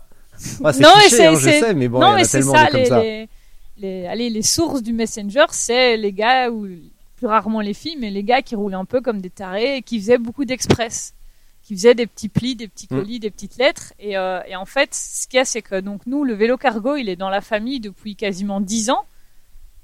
Ah, 0.64 0.74
C'est 0.74 0.84
cliché, 0.84 1.28
hein, 1.28 1.36
je 1.36 1.50
sais, 1.52 1.76
mais 1.76 1.88
bon, 1.88 2.00
il 2.00 2.02
y 2.02 2.06
en 2.06 2.16
a 2.16 2.26
tellement 2.26 2.54
ça, 2.54 2.68
comme 2.72 2.86
ça. 2.86 3.04
Les, 3.78 4.08
allez, 4.08 4.32
les 4.32 4.42
sources 4.42 4.82
du 4.82 4.94
messenger, 4.94 5.46
c'est 5.52 5.98
les 5.98 6.14
gars, 6.14 6.50
ou 6.50 6.66
plus 7.16 7.28
rarement 7.28 7.62
les 7.62 7.74
filles, 7.74 7.98
mais 8.00 8.12
les 8.12 8.24
gars 8.24 8.42
qui 8.42 8.56
roulaient 8.56 8.76
un 8.76 8.86
peu 8.86 9.02
comme 9.02 9.22
des 9.22 9.30
tarés 9.30 9.78
et 9.78 9.82
qui 9.82 10.00
faisaient 10.00 10.18
beaucoup 10.18 10.46
d'express 10.46 11.16
qui 11.66 11.74
faisait 11.74 11.96
des 11.96 12.06
petits 12.06 12.30
plis, 12.30 12.56
des 12.56 12.68
petits 12.68 12.88
mm. 12.90 12.96
colis, 12.96 13.20
des 13.20 13.32
petites 13.32 13.58
lettres. 13.58 13.94
Et, 14.00 14.18
euh, 14.18 14.40
et 14.46 14.56
en 14.56 14.66
fait, 14.66 14.94
ce 14.94 15.28
qu'il 15.28 15.38
y 15.38 15.42
a, 15.42 15.46
c'est 15.46 15.64
que 15.64 15.80
donc 15.80 16.06
nous, 16.06 16.24
le 16.24 16.36
vélo 16.36 16.58
cargo, 16.58 16.96
il 16.96 17.10
est 17.10 17.16
dans 17.16 17.30
la 17.30 17.42
famille 17.42 17.80
depuis 17.80 18.16
quasiment 18.16 18.62
dix 18.62 18.92
ans. 18.92 19.06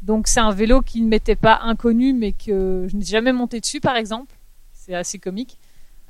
Donc 0.04 0.28
c'est 0.28 0.39
un 0.39 0.51
vélo 0.51 0.81
qui 0.81 1.01
ne 1.01 1.07
m'était 1.07 1.36
pas 1.36 1.60
inconnu, 1.63 2.13
mais 2.13 2.33
que 2.33 2.86
je 2.88 2.95
n'ai 2.95 3.04
jamais 3.04 3.34
monté 3.34 3.60
dessus, 3.60 3.81
par 3.81 3.95
exemple. 3.95 4.36
C'est 4.74 4.94
assez 4.94 5.18
comique. 5.18 5.57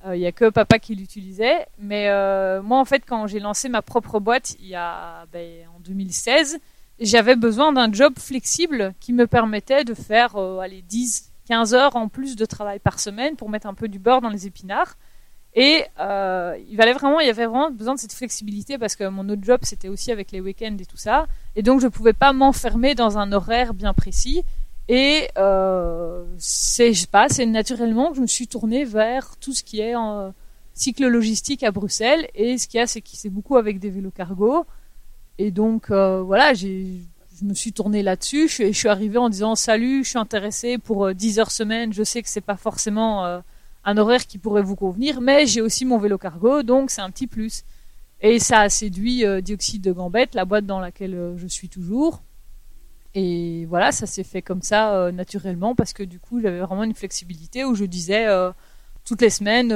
Euh, 0.06 0.16
il 0.16 0.22
y 0.22 0.26
a 0.26 0.34
que 0.34 0.50
papa 0.50 0.78
qui 0.78 0.94
l'utilisait. 0.94 1.66
Mais 1.80 2.10
euh, 2.10 2.62
moi, 2.62 2.78
en 2.78 2.86
fait, 2.86 3.04
quand 3.08 3.28
j'ai 3.28 3.40
lancé 3.40 3.70
ma 3.70 3.82
propre 3.82 4.20
boîte 4.20 4.58
il 4.60 4.68
y 4.68 4.76
a 4.76 5.26
ben, 5.32 5.68
en 5.74 5.80
2016, 5.80 6.60
j'avais 7.02 7.36
besoin 7.36 7.74
d'un 7.74 7.92
job 7.92 8.14
flexible 8.18 8.94
qui 9.00 9.12
me 9.12 9.28
permettait 9.28 9.84
de 9.84 9.94
faire 9.94 10.36
euh, 10.36 10.60
allez 10.60 10.84
10, 10.84 11.32
15 11.48 11.74
heures 11.74 11.96
en 11.96 12.08
plus 12.08 12.36
de 12.36 12.46
travail 12.46 12.80
par 12.80 13.00
semaine 13.00 13.36
pour 13.36 13.50
mettre 13.50 13.68
un 13.68 13.74
peu 13.74 13.88
du 13.88 14.00
beurre 14.00 14.22
dans 14.22 14.30
les 14.30 14.48
épinards. 14.48 14.98
Et 15.54 15.84
euh, 16.00 16.58
il 16.70 16.78
valait 16.78 16.94
vraiment, 16.94 17.20
il 17.20 17.28
y 17.28 17.30
avait 17.30 17.46
vraiment 17.46 17.72
besoin 17.72 17.96
de 17.96 18.00
cette 18.00 18.14
flexibilité 18.14 18.78
parce 18.78 18.96
que 18.96 19.06
mon 19.10 19.28
autre 19.28 19.42
job 19.44 19.60
c'était 19.64 19.90
aussi 19.90 20.12
avec 20.12 20.32
les 20.32 20.40
week-ends 20.40 20.78
et 20.80 20.86
tout 20.86 20.96
ça, 20.96 21.28
et 21.58 21.62
donc 21.62 21.82
je 21.82 21.88
pouvais 21.88 22.14
pas 22.14 22.32
m'enfermer 22.32 22.96
dans 22.96 23.18
un 23.18 23.34
horaire 23.34 23.74
bien 23.74 23.94
précis. 23.94 24.44
Et 24.88 25.28
euh, 25.38 26.24
c'est, 26.38 26.94
je 26.94 27.02
sais 27.02 27.08
pas, 27.08 27.28
c'est 27.30 27.46
naturellement 27.46 28.12
que 28.12 28.18
je 28.18 28.22
me 28.22 28.28
suis 28.28 28.48
tournée 28.48 28.86
vers 28.86 29.36
tout 29.38 29.54
ce 29.54 29.64
qui 29.64 29.82
est 29.82 29.96
en 29.96 30.34
cycle 30.74 31.08
logistique 31.08 31.64
à 31.64 31.72
Bruxelles. 31.72 32.28
Et 32.36 32.58
ce 32.58 32.68
qu'il 32.68 32.80
y 32.80 32.82
a, 32.82 32.88
c'est 32.88 33.02
que 33.02 33.10
c'est 33.12 33.30
beaucoup 33.30 33.58
avec 33.58 33.80
des 33.80 33.90
vélos 33.90 34.12
cargo. 34.12 34.66
Et 35.42 35.50
donc 35.50 35.90
euh, 35.90 36.22
voilà, 36.22 36.54
je 36.54 36.68
me 37.42 37.56
suis 37.56 37.74
tournée 37.74 38.04
là-dessus. 38.04 38.48
Je, 38.48 38.68
je 38.68 38.78
suis 38.78 38.90
arrivée 38.90 39.18
en 39.18 39.28
disant 39.28 39.56
salut, 39.56 40.04
je 40.04 40.10
suis 40.10 40.20
intéressée 40.20 40.78
pour 40.78 41.16
10 41.16 41.40
euh, 41.40 41.42
heures 41.42 41.50
semaine. 41.50 41.92
Je 41.92 42.04
sais 42.04 42.22
que 42.22 42.30
c'est 42.30 42.42
pas 42.42 42.58
forcément 42.58 43.26
euh, 43.26 43.40
un 43.84 43.98
horaire 43.98 44.28
qui 44.28 44.38
pourrait 44.38 44.62
vous 44.62 44.76
convenir, 44.76 45.20
mais 45.20 45.48
j'ai 45.48 45.62
aussi 45.62 45.84
mon 45.84 45.98
vélo 45.98 46.20
cargo, 46.20 46.62
donc 46.62 46.92
c'est 46.92 47.02
un 47.02 47.10
petit 47.10 47.26
plus. 47.26 47.64
Et 48.22 48.38
ça 48.38 48.60
a 48.60 48.70
séduit 48.70 49.24
Dioxyde 49.42 49.82
de 49.82 49.92
Gambette, 49.92 50.36
la 50.36 50.46
boîte 50.46 50.68
dans 50.68 50.80
laquelle 50.80 51.34
je 51.38 51.48
suis 51.48 51.70
toujours. 51.70 52.22
Et 53.16 53.66
voilà, 53.66 53.92
ça 53.92 54.06
s'est 54.06 54.24
fait 54.24 54.44
comme 54.44 54.62
ça 54.62 55.12
naturellement 55.12 55.74
parce 55.74 55.92
que 55.92 56.04
du 56.04 56.20
coup 56.20 56.40
j'avais 56.40 56.60
vraiment 56.60 56.84
une 56.84 56.94
flexibilité 56.94 57.66
où 57.66 57.74
je 57.74 57.86
disais 57.86 58.28
toutes 59.06 59.22
les 59.22 59.30
semaines 59.30 59.70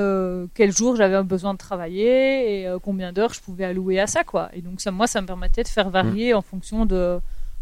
quel 0.53 0.71
jour 0.71 0.95
j'avais 0.95 1.21
besoin 1.23 1.53
de 1.53 1.57
travailler 1.57 2.61
et 2.61 2.75
combien 2.83 3.11
d'heures 3.11 3.33
je 3.33 3.41
pouvais 3.41 3.65
allouer 3.65 3.99
à 3.99 4.07
ça 4.07 4.23
quoi. 4.23 4.49
Et 4.53 4.61
donc 4.61 4.81
ça, 4.81 4.91
moi, 4.91 5.07
ça 5.07 5.21
me 5.21 5.27
permettait 5.27 5.63
de 5.63 5.67
faire 5.67 5.89
varier 5.89 6.33
mmh. 6.33 6.37
en 6.37 6.41
fonction 6.41 6.85
de, 6.85 7.19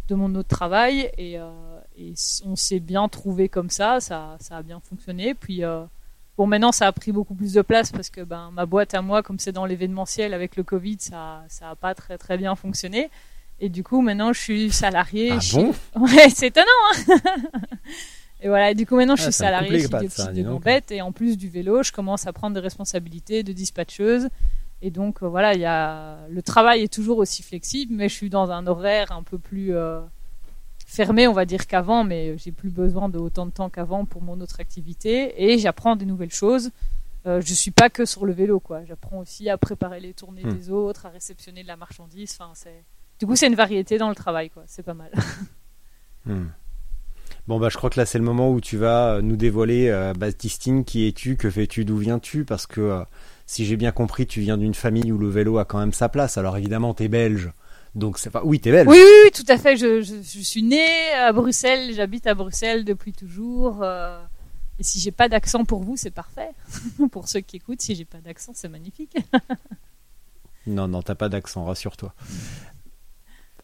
de 0.07 0.15
mon 0.15 0.35
autre 0.35 0.49
travail 0.49 1.09
et, 1.17 1.39
et 1.97 2.13
on 2.45 2.55
s'est 2.55 2.79
bien 2.79 3.07
trouvé 3.07 3.49
comme 3.49 3.69
ça, 3.69 3.99
ça, 3.99 4.37
ça 4.39 4.57
a 4.57 4.61
bien 4.61 4.79
fonctionné. 4.79 5.33
Puis 5.33 5.63
Bon, 6.37 6.47
maintenant, 6.47 6.71
ça 6.71 6.87
a 6.87 6.91
pris 6.91 7.11
beaucoup 7.11 7.35
plus 7.35 7.53
de 7.53 7.61
place 7.61 7.91
parce 7.91 8.09
que 8.09 8.21
ben, 8.21 8.49
ma 8.51 8.65
boîte 8.65 8.95
à 8.95 9.01
moi, 9.01 9.21
comme 9.21 9.37
c'est 9.37 9.51
dans 9.51 9.65
l'événementiel 9.65 10.33
avec 10.33 10.55
le 10.55 10.63
Covid, 10.63 10.97
ça 10.99 11.43
ça 11.47 11.69
a 11.69 11.75
pas 11.75 11.93
très 11.93 12.17
très 12.17 12.37
bien 12.37 12.55
fonctionné. 12.55 13.11
Et 13.59 13.69
du 13.69 13.83
coup, 13.83 14.01
maintenant, 14.01 14.33
je 14.33 14.39
suis 14.39 14.71
salarié. 14.71 15.31
Ah 15.31 15.39
bon? 15.53 15.73
Ouais, 16.01 16.29
c'est 16.29 16.47
étonnant. 16.47 16.65
Hein 17.07 17.35
Et 18.43 18.49
voilà, 18.49 18.73
du 18.73 18.85
coup 18.85 18.97
maintenant 18.97 19.15
je 19.15 19.21
suis 19.21 19.29
ah, 19.29 19.31
salarié 19.31 19.79
chez 19.79 19.87
Dioxyde 19.87 20.33
de 20.33 20.43
Gambette 20.43 20.91
et 20.91 21.01
en 21.01 21.13
plus 21.13 21.37
du 21.37 21.47
vélo, 21.47 21.81
je 21.81 21.93
commence 21.93 22.27
à 22.27 22.33
prendre 22.33 22.53
des 22.53 22.59
responsabilités 22.59 23.41
de 23.41 23.53
dispatcheuse. 23.53 24.27
Et 24.81 24.91
donc 24.91 25.23
euh, 25.23 25.27
voilà, 25.27 25.53
il 25.53 25.61
y 25.61 25.65
a 25.65 26.17
le 26.29 26.41
travail 26.41 26.83
est 26.83 26.93
toujours 26.93 27.19
aussi 27.19 27.41
flexible, 27.41 27.93
mais 27.95 28.09
je 28.09 28.13
suis 28.13 28.29
dans 28.29 28.51
un 28.51 28.67
horaire 28.67 29.13
un 29.13 29.23
peu 29.23 29.37
plus 29.37 29.73
euh, 29.73 30.01
fermé, 30.85 31.25
on 31.25 31.31
va 31.31 31.45
dire 31.45 31.67
qu'avant, 31.67 32.03
mais 32.03 32.37
j'ai 32.37 32.51
plus 32.51 32.69
besoin 32.69 33.07
de 33.07 33.17
autant 33.17 33.45
de 33.45 33.51
temps 33.51 33.69
qu'avant 33.69 34.03
pour 34.03 34.21
mon 34.21 34.41
autre 34.41 34.59
activité 34.59 35.41
et 35.41 35.57
j'apprends 35.57 35.95
des 35.95 36.05
nouvelles 36.05 36.33
choses. 36.33 36.69
Euh, 37.25 37.39
je 37.39 37.53
suis 37.53 37.71
pas 37.71 37.89
que 37.89 38.03
sur 38.03 38.25
le 38.25 38.33
vélo, 38.33 38.59
quoi. 38.59 38.83
J'apprends 38.83 39.19
aussi 39.19 39.49
à 39.49 39.57
préparer 39.57 40.01
les 40.01 40.13
tournées 40.13 40.43
hmm. 40.43 40.53
des 40.53 40.69
autres, 40.69 41.05
à 41.05 41.09
réceptionner 41.09 41.63
de 41.63 41.67
la 41.69 41.77
marchandise. 41.77 42.35
Enfin, 42.37 42.51
c'est 42.53 42.83
du 43.19 43.25
coup 43.25 43.37
c'est 43.37 43.47
une 43.47 43.55
variété 43.55 43.97
dans 43.97 44.09
le 44.09 44.15
travail, 44.15 44.49
quoi. 44.49 44.63
C'est 44.67 44.83
pas 44.83 44.93
mal. 44.93 45.11
Hmm. 46.25 46.45
Bon 47.47 47.59
bah 47.59 47.67
je 47.69 47.75
crois 47.75 47.89
que 47.89 47.99
là 47.99 48.05
c'est 48.05 48.17
le 48.17 48.23
moment 48.23 48.51
où 48.51 48.61
tu 48.61 48.77
vas 48.77 49.15
euh, 49.15 49.21
nous 49.21 49.35
dévoiler 49.35 49.89
euh, 49.89 50.13
Baptistine 50.13 50.85
qui 50.85 51.07
es-tu, 51.07 51.35
que 51.35 51.49
fais-tu, 51.49 51.83
d'où 51.83 51.97
viens-tu? 51.97 52.45
Parce 52.45 52.67
que 52.67 52.79
euh, 52.79 53.03
si 53.45 53.65
j'ai 53.65 53.75
bien 53.75 53.91
compris 53.91 54.25
tu 54.25 54.39
viens 54.39 54.57
d'une 54.57 54.73
famille 54.73 55.11
où 55.11 55.17
le 55.17 55.27
vélo 55.27 55.57
a 55.57 55.65
quand 55.65 55.79
même 55.79 55.91
sa 55.91 56.07
place. 56.07 56.37
Alors 56.37 56.55
évidemment 56.57 56.93
t'es 56.93 57.09
belge. 57.09 57.51
Donc 57.95 58.17
c'est 58.17 58.29
pas 58.29 58.41
oui 58.45 58.61
t'es 58.61 58.71
belge. 58.71 58.87
Oui, 58.87 58.97
oui, 59.25 59.31
tout 59.31 59.45
à 59.49 59.57
fait. 59.57 59.75
Je, 59.75 60.01
je, 60.01 60.39
suis 60.39 60.63
née 60.63 61.11
à 61.19 61.33
Bruxelles, 61.33 61.93
j'habite 61.93 62.27
à 62.27 62.33
Bruxelles 62.33 62.85
depuis 62.85 63.11
toujours. 63.11 63.83
et 63.83 64.83
si 64.83 65.01
j'ai 65.01 65.11
pas 65.11 65.27
d'accent 65.27 65.65
pour 65.65 65.83
vous 65.83 65.97
c'est 65.97 66.11
parfait. 66.11 66.51
pour 67.11 67.27
ceux 67.27 67.41
qui 67.41 67.57
écoutent 67.57 67.81
si 67.81 67.93
j'ai 67.93 68.05
pas 68.05 68.19
d'accent 68.19 68.53
c'est 68.55 68.69
magnifique. 68.69 69.17
non 70.65 70.87
non 70.87 71.01
t'as 71.01 71.15
pas 71.15 71.27
d'accent 71.27 71.65
rassure-toi. 71.65 72.13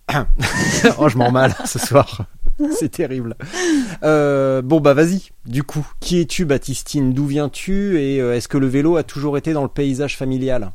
oh 0.98 1.08
je 1.08 1.18
m'en 1.18 1.32
mal 1.32 1.56
ce 1.66 1.80
soir. 1.80 2.26
c'est 2.72 2.90
terrible. 2.90 3.36
Euh, 4.04 4.62
bon 4.62 4.80
bah 4.80 4.94
vas-y. 4.94 5.30
Du 5.46 5.64
coup, 5.64 5.88
qui 6.00 6.20
es-tu, 6.20 6.46
Baptistine? 6.46 7.14
D'où 7.14 7.26
viens-tu? 7.26 8.00
Et 8.00 8.22
euh, 8.22 8.36
est-ce 8.36 8.48
que 8.48 8.58
le 8.58 8.68
vélo 8.68 8.98
a 8.98 9.04
toujours 9.04 9.38
été 9.38 9.54
dans 9.54 9.64
le 9.64 9.70
paysage 9.70 10.18
familial? 10.18 10.72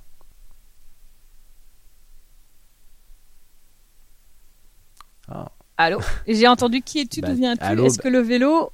Ah. 5.28 5.50
Allô? 5.76 6.00
J'ai 6.26 6.48
entendu 6.48 6.80
qui 6.82 7.00
es-tu 7.00 7.20
D'où 7.20 7.28
bah, 7.28 7.34
viens-tu? 7.34 7.84
Est-ce 7.84 7.98
que 7.98 8.08
le 8.08 8.20
vélo 8.20 8.70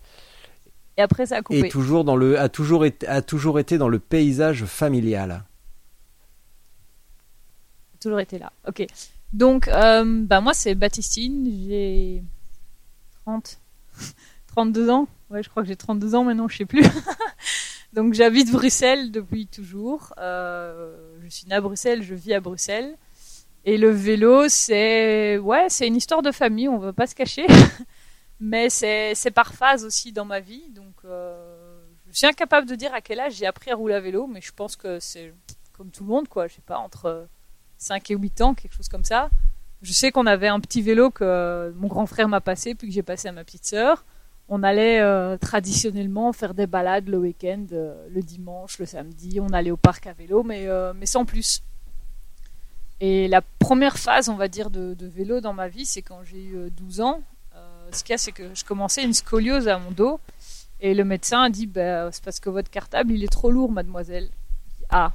et 0.97 1.03
après 1.03 1.27
ça 1.27 1.37
a 1.37 1.43
coupé? 1.43 1.61
Et 1.61 1.69
toujours 1.69 2.05
dans 2.05 2.17
le 2.17 2.39
a 2.39 2.49
toujours 2.49 2.85
été 2.85 3.07
a 3.07 3.23
toujours 3.23 3.59
été 3.59 3.79
dans 3.79 3.89
le 3.89 3.99
paysage 3.99 4.65
familial. 4.65 5.45
Toujours 8.01 8.21
été 8.21 8.39
là. 8.39 8.53
Ok. 8.69 8.87
Donc 9.33 9.69
euh, 9.69 10.25
bah 10.27 10.41
moi 10.41 10.53
c'est 10.53 10.75
Baptistine. 10.75 11.49
J'ai 11.67 12.23
32 14.49 14.91
ans. 14.91 15.07
Ouais, 15.31 15.43
je 15.43 15.49
crois 15.49 15.63
que 15.63 15.69
j'ai 15.69 15.77
32 15.77 16.15
ans 16.15 16.25
maintenant, 16.25 16.49
je 16.49 16.57
sais 16.57 16.65
plus. 16.65 16.85
Donc 17.93 18.15
j'habite 18.15 18.51
Bruxelles 18.51 19.11
depuis 19.11 19.47
toujours. 19.47 20.13
Euh, 20.19 20.97
je 21.23 21.29
suis 21.29 21.47
née 21.47 21.55
à 21.55 21.61
Bruxelles, 21.61 22.03
je 22.03 22.15
vis 22.15 22.35
à 22.35 22.41
Bruxelles. 22.41 22.97
Et 23.65 23.77
le 23.77 23.91
vélo, 23.91 24.49
c'est 24.49 25.39
ouais, 25.39 25.67
c'est 25.69 25.87
une 25.87 25.97
histoire 25.97 26.23
de 26.23 26.33
famille, 26.33 26.69
on 26.69 26.79
va 26.79 26.93
pas 26.93 27.07
se 27.07 27.15
cacher. 27.15 27.47
Mais 28.41 28.71
c'est 28.71 29.15
c'est 29.15 29.31
par 29.31 29.53
phase 29.53 29.85
aussi 29.85 30.13
dans 30.13 30.25
ma 30.25 30.41
vie. 30.41 30.71
Donc 30.71 30.95
euh, 31.05 31.85
je 32.11 32.17
suis 32.17 32.27
incapable 32.27 32.67
de 32.67 32.75
dire 32.75 32.95
à 32.95 33.01
quel 33.01 33.21
âge 33.21 33.35
j'ai 33.35 33.47
appris 33.47 33.71
à 33.71 33.75
rouler 33.75 33.95
à 33.95 34.01
vélo, 34.01 34.27
mais 34.27 34.41
je 34.41 34.53
pense 34.53 34.77
que 34.77 34.99
c'est 34.99 35.33
comme 35.73 35.91
tout 35.91 36.05
le 36.05 36.11
monde, 36.11 36.29
quoi. 36.29 36.49
Je 36.49 36.55
sais 36.55 36.63
pas 36.63 36.79
entre 36.79 37.29
5 37.79 38.11
et 38.11 38.15
8 38.15 38.41
ans, 38.41 38.55
quelque 38.55 38.75
chose 38.75 38.89
comme 38.89 39.05
ça. 39.05 39.31
Je 39.83 39.93
sais 39.93 40.11
qu'on 40.11 40.27
avait 40.27 40.49
un 40.49 40.61
petit 40.61 40.83
vélo 40.83 41.11
que 41.11 41.73
mon 41.77 41.89
grand 41.89 42.07
frère 42.07 42.29
m'a 42.29 42.41
passé, 42.41 42.75
puis 42.75 42.89
que 42.89 42.95
j'ai 42.95 43.03
passé 43.03 43.29
à 43.29 43.33
ma 43.33 43.45
petite 43.45 43.65
sœur. 43.65 44.05
On 44.53 44.65
allait 44.65 45.01
euh, 45.01 45.37
traditionnellement 45.39 46.33
faire 46.33 46.55
des 46.55 46.67
balades 46.67 47.09
le 47.09 47.19
week-end, 47.19 47.67
euh, 47.71 48.09
le 48.11 48.21
dimanche, 48.21 48.81
le 48.81 48.85
samedi. 48.85 49.39
On 49.41 49.51
allait 49.51 49.71
au 49.71 49.77
parc 49.77 50.09
à 50.09 50.13
vélo, 50.13 50.43
mais, 50.43 50.67
euh, 50.67 50.93
sans 51.05 51.25
plus. 51.25 51.63
Et 52.99 53.29
la 53.29 53.43
première 53.61 53.97
phase, 53.97 54.29
on 54.29 54.35
va 54.35 54.49
dire, 54.49 54.71
de, 54.71 54.97
vélo 55.07 55.41
dans 55.41 55.55
ma 55.55 55.69
vie, 55.69 55.87
c'est 55.87 56.03
quand 56.03 56.25
j'ai 56.25 56.43
eu 56.43 56.71
12 56.73 57.01
ans. 57.01 57.23
ce 57.93 58.03
qu'il 58.03 58.13
y 58.13 58.15
a, 58.15 58.19
c'est 58.19 58.33
que 58.33 58.55
je 58.55 58.65
commençais 58.65 59.05
une 59.05 59.15
scoliose 59.15 59.69
à 59.69 59.79
mon 59.79 59.93
dos. 59.93 60.19
Et 60.81 60.95
le 60.95 61.05
médecin 61.05 61.45
a 61.45 61.49
dit, 61.49 61.67
bah, 61.67 62.11
c'est 62.11 62.23
parce 62.25 62.41
que 62.41 62.51
votre 62.51 62.71
cartable, 62.71 63.13
il 63.13 63.23
est 63.23 63.33
trop 63.33 63.53
lourd, 63.53 63.71
mademoiselle. 63.71 64.29
ah, 64.91 65.13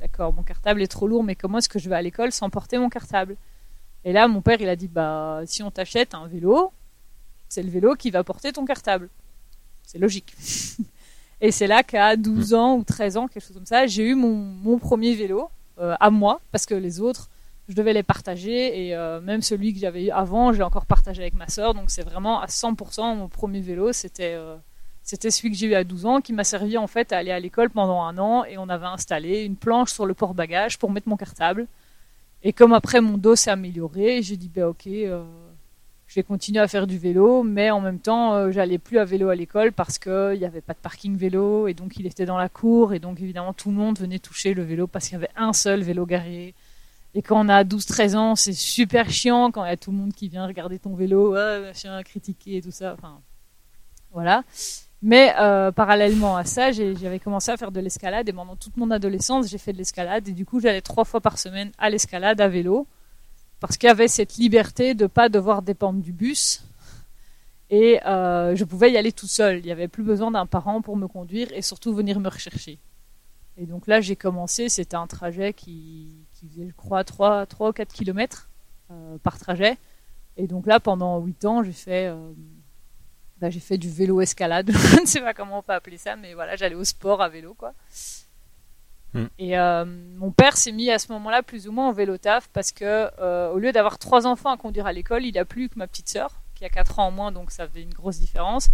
d'accord, 0.00 0.32
mon 0.32 0.42
cartable 0.42 0.80
est 0.80 0.88
trop 0.88 1.06
lourd, 1.06 1.22
mais 1.22 1.34
comment 1.34 1.58
est-ce 1.58 1.68
que 1.68 1.78
je 1.78 1.88
vais 1.90 1.96
à 1.96 2.02
l'école 2.02 2.32
sans 2.32 2.48
porter 2.48 2.78
mon 2.78 2.88
cartable? 2.88 3.36
Et 4.04 4.12
là, 4.12 4.28
mon 4.28 4.40
père, 4.40 4.60
il 4.60 4.68
a 4.68 4.76
dit, 4.76 4.88
bah, 4.88 5.42
si 5.46 5.62
on 5.62 5.70
t'achète 5.70 6.14
un 6.14 6.26
vélo, 6.26 6.72
c'est 7.48 7.62
le 7.62 7.70
vélo 7.70 7.94
qui 7.94 8.10
va 8.10 8.24
porter 8.24 8.52
ton 8.52 8.64
cartable. 8.64 9.08
C'est 9.82 9.98
logique. 9.98 10.34
et 11.40 11.50
c'est 11.50 11.66
là 11.66 11.82
qu'à 11.82 12.16
12 12.16 12.54
ans 12.54 12.76
ou 12.76 12.84
13 12.84 13.16
ans, 13.16 13.28
quelque 13.28 13.44
chose 13.44 13.56
comme 13.56 13.66
ça, 13.66 13.86
j'ai 13.86 14.04
eu 14.04 14.14
mon, 14.14 14.78
premier 14.78 15.14
vélo 15.14 15.50
euh, 15.78 15.94
à 16.00 16.10
moi, 16.10 16.40
parce 16.52 16.64
que 16.64 16.74
les 16.74 17.00
autres, 17.00 17.28
je 17.68 17.74
devais 17.74 17.92
les 17.92 18.02
partager, 18.02 18.86
et 18.86 18.94
euh, 18.94 19.20
même 19.20 19.42
celui 19.42 19.74
que 19.74 19.78
j'avais 19.78 20.06
eu 20.06 20.10
avant, 20.10 20.52
je 20.52 20.58
l'ai 20.58 20.64
encore 20.64 20.86
partagé 20.86 21.22
avec 21.22 21.34
ma 21.34 21.48
sœur, 21.48 21.74
donc 21.74 21.90
c'est 21.90 22.02
vraiment 22.02 22.40
à 22.40 22.46
100% 22.46 23.16
mon 23.16 23.28
premier 23.28 23.60
vélo, 23.60 23.92
c'était... 23.92 24.34
Euh, 24.34 24.56
c'était 25.02 25.30
celui 25.30 25.50
que 25.50 25.56
j'ai 25.56 25.66
eu 25.66 25.74
à 25.74 25.82
12 25.82 26.06
ans 26.06 26.20
qui 26.20 26.32
m'a 26.32 26.44
servi 26.44 26.76
en 26.76 26.86
fait 26.86 27.12
à 27.12 27.16
aller 27.16 27.30
à 27.32 27.40
l'école 27.40 27.70
pendant 27.70 28.02
un 28.02 28.18
an 28.18 28.44
et 28.44 28.58
on 28.58 28.68
avait 28.68 28.86
installé 28.86 29.40
une 29.44 29.56
planche 29.56 29.90
sur 29.90 30.06
le 30.06 30.14
port-bagages 30.14 30.78
pour 30.78 30.90
mettre 30.90 31.08
mon 31.08 31.16
cartable. 31.16 31.66
Et 32.42 32.52
comme 32.52 32.72
après 32.72 33.00
mon 33.00 33.18
dos 33.18 33.36
s'est 33.36 33.50
amélioré, 33.50 34.22
j'ai 34.22 34.36
dit 34.36 34.48
ben 34.48 34.64
ok, 34.64 34.86
euh, 34.86 35.24
je 36.06 36.14
vais 36.14 36.22
continuer 36.22 36.60
à 36.60 36.68
faire 36.68 36.86
du 36.86 36.98
vélo, 36.98 37.42
mais 37.42 37.70
en 37.70 37.80
même 37.80 37.98
temps 37.98 38.34
euh, 38.34 38.50
j'allais 38.50 38.78
plus 38.78 38.98
à 38.98 39.04
vélo 39.04 39.28
à 39.28 39.34
l'école 39.34 39.72
parce 39.72 39.98
que 39.98 40.34
il 40.34 40.40
n'y 40.40 40.46
avait 40.46 40.62
pas 40.62 40.72
de 40.72 40.78
parking 40.78 41.16
vélo 41.16 41.68
et 41.68 41.74
donc 41.74 41.98
il 41.98 42.06
était 42.06 42.24
dans 42.24 42.38
la 42.38 42.48
cour 42.48 42.94
et 42.94 42.98
donc 42.98 43.20
évidemment 43.20 43.52
tout 43.52 43.70
le 43.70 43.76
monde 43.76 43.98
venait 43.98 44.18
toucher 44.18 44.54
le 44.54 44.62
vélo 44.62 44.86
parce 44.86 45.06
qu'il 45.06 45.14
y 45.14 45.16
avait 45.16 45.30
un 45.36 45.52
seul 45.52 45.82
vélo 45.82 46.06
garé. 46.06 46.54
Et 47.14 47.22
quand 47.22 47.44
on 47.44 47.48
a 47.48 47.64
12-13 47.64 48.16
ans, 48.16 48.36
c'est 48.36 48.52
super 48.52 49.10
chiant 49.10 49.50
quand 49.50 49.64
il 49.64 49.68
y 49.68 49.72
a 49.72 49.76
tout 49.76 49.90
le 49.90 49.96
monde 49.96 50.14
qui 50.14 50.28
vient 50.28 50.46
regarder 50.46 50.78
ton 50.78 50.94
vélo, 50.94 51.34
ah, 51.34 51.60
machin, 51.60 52.00
critiquer 52.04 52.58
et 52.58 52.62
tout 52.62 52.70
ça. 52.70 52.94
Enfin, 52.96 53.20
voilà. 54.12 54.44
Mais 55.02 55.34
euh, 55.38 55.72
parallèlement 55.72 56.36
à 56.36 56.44
ça, 56.44 56.72
j'avais 56.72 57.18
commencé 57.18 57.50
à 57.50 57.56
faire 57.56 57.72
de 57.72 57.80
l'escalade 57.80 58.28
et 58.28 58.32
pendant 58.32 58.56
toute 58.56 58.76
mon 58.76 58.90
adolescence, 58.90 59.48
j'ai 59.48 59.58
fait 59.58 59.72
de 59.72 59.78
l'escalade 59.78 60.28
et 60.28 60.32
du 60.32 60.44
coup, 60.44 60.60
j'allais 60.60 60.82
trois 60.82 61.04
fois 61.04 61.20
par 61.20 61.38
semaine 61.38 61.72
à 61.78 61.88
l'escalade 61.88 62.40
à 62.40 62.48
vélo 62.48 62.86
parce 63.60 63.78
qu'il 63.78 63.86
y 63.86 63.90
avait 63.90 64.08
cette 64.08 64.36
liberté 64.36 64.94
de 64.94 65.06
pas 65.06 65.28
devoir 65.28 65.62
dépendre 65.62 66.00
du 66.00 66.12
bus 66.12 66.64
et 67.70 68.04
euh, 68.04 68.56
je 68.56 68.64
pouvais 68.64 68.90
y 68.90 68.96
aller 68.98 69.12
tout 69.12 69.28
seul. 69.28 69.58
Il 69.58 69.64
n'y 69.64 69.70
avait 69.70 69.88
plus 69.88 70.02
besoin 70.02 70.30
d'un 70.32 70.46
parent 70.46 70.82
pour 70.82 70.96
me 70.96 71.06
conduire 71.06 71.48
et 71.52 71.62
surtout 71.62 71.94
venir 71.94 72.18
me 72.18 72.28
rechercher. 72.28 72.78
Et 73.56 73.64
donc 73.64 73.86
là, 73.86 74.00
j'ai 74.00 74.16
commencé. 74.16 74.68
C'était 74.68 74.96
un 74.96 75.06
trajet 75.06 75.52
qui, 75.52 76.26
qui, 76.34 76.48
faisait, 76.48 76.66
je 76.66 76.74
crois, 76.74 77.04
3, 77.04 77.46
3 77.46 77.68
ou 77.68 77.72
4 77.72 77.92
kilomètres 77.92 78.50
euh, 78.90 79.18
par 79.22 79.38
trajet. 79.38 79.78
Et 80.36 80.48
donc 80.48 80.66
là, 80.66 80.80
pendant 80.80 81.20
8 81.20 81.44
ans, 81.44 81.62
j'ai 81.62 81.72
fait 81.72 82.06
euh, 82.06 82.32
bah, 83.40 83.50
j'ai 83.50 83.60
fait 83.60 83.78
du 83.78 83.90
vélo 83.90 84.20
escalade. 84.20 84.70
je 84.72 85.00
ne 85.00 85.06
sais 85.06 85.20
pas 85.20 85.34
comment 85.34 85.58
on 85.58 85.62
peut 85.62 85.72
appeler 85.72 85.98
ça, 85.98 86.16
mais 86.16 86.34
voilà, 86.34 86.56
j'allais 86.56 86.74
au 86.74 86.84
sport 86.84 87.22
à 87.22 87.28
vélo, 87.28 87.54
quoi. 87.54 87.74
Hmm. 89.14 89.26
Et 89.38 89.58
euh, 89.58 89.84
mon 90.18 90.30
père 90.30 90.56
s'est 90.56 90.72
mis 90.72 90.90
à 90.90 90.98
ce 90.98 91.10
moment-là 91.12 91.42
plus 91.42 91.66
ou 91.66 91.72
moins 91.72 91.88
en 91.88 91.92
vélo 91.92 92.16
taf 92.16 92.48
parce 92.52 92.70
que 92.70 93.10
euh, 93.18 93.50
au 93.50 93.58
lieu 93.58 93.72
d'avoir 93.72 93.98
trois 93.98 94.24
enfants 94.24 94.50
à 94.50 94.56
conduire 94.56 94.86
à 94.86 94.92
l'école, 94.92 95.24
il 95.24 95.36
a 95.36 95.44
plus 95.44 95.68
que 95.68 95.76
ma 95.78 95.88
petite 95.88 96.08
sœur 96.08 96.40
qui 96.54 96.64
a 96.64 96.68
quatre 96.68 97.00
ans 97.00 97.06
en 97.06 97.10
moins, 97.10 97.32
donc 97.32 97.50
ça 97.50 97.66
fait 97.66 97.82
une 97.82 97.92
grosse 97.92 98.18
différence. 98.18 98.68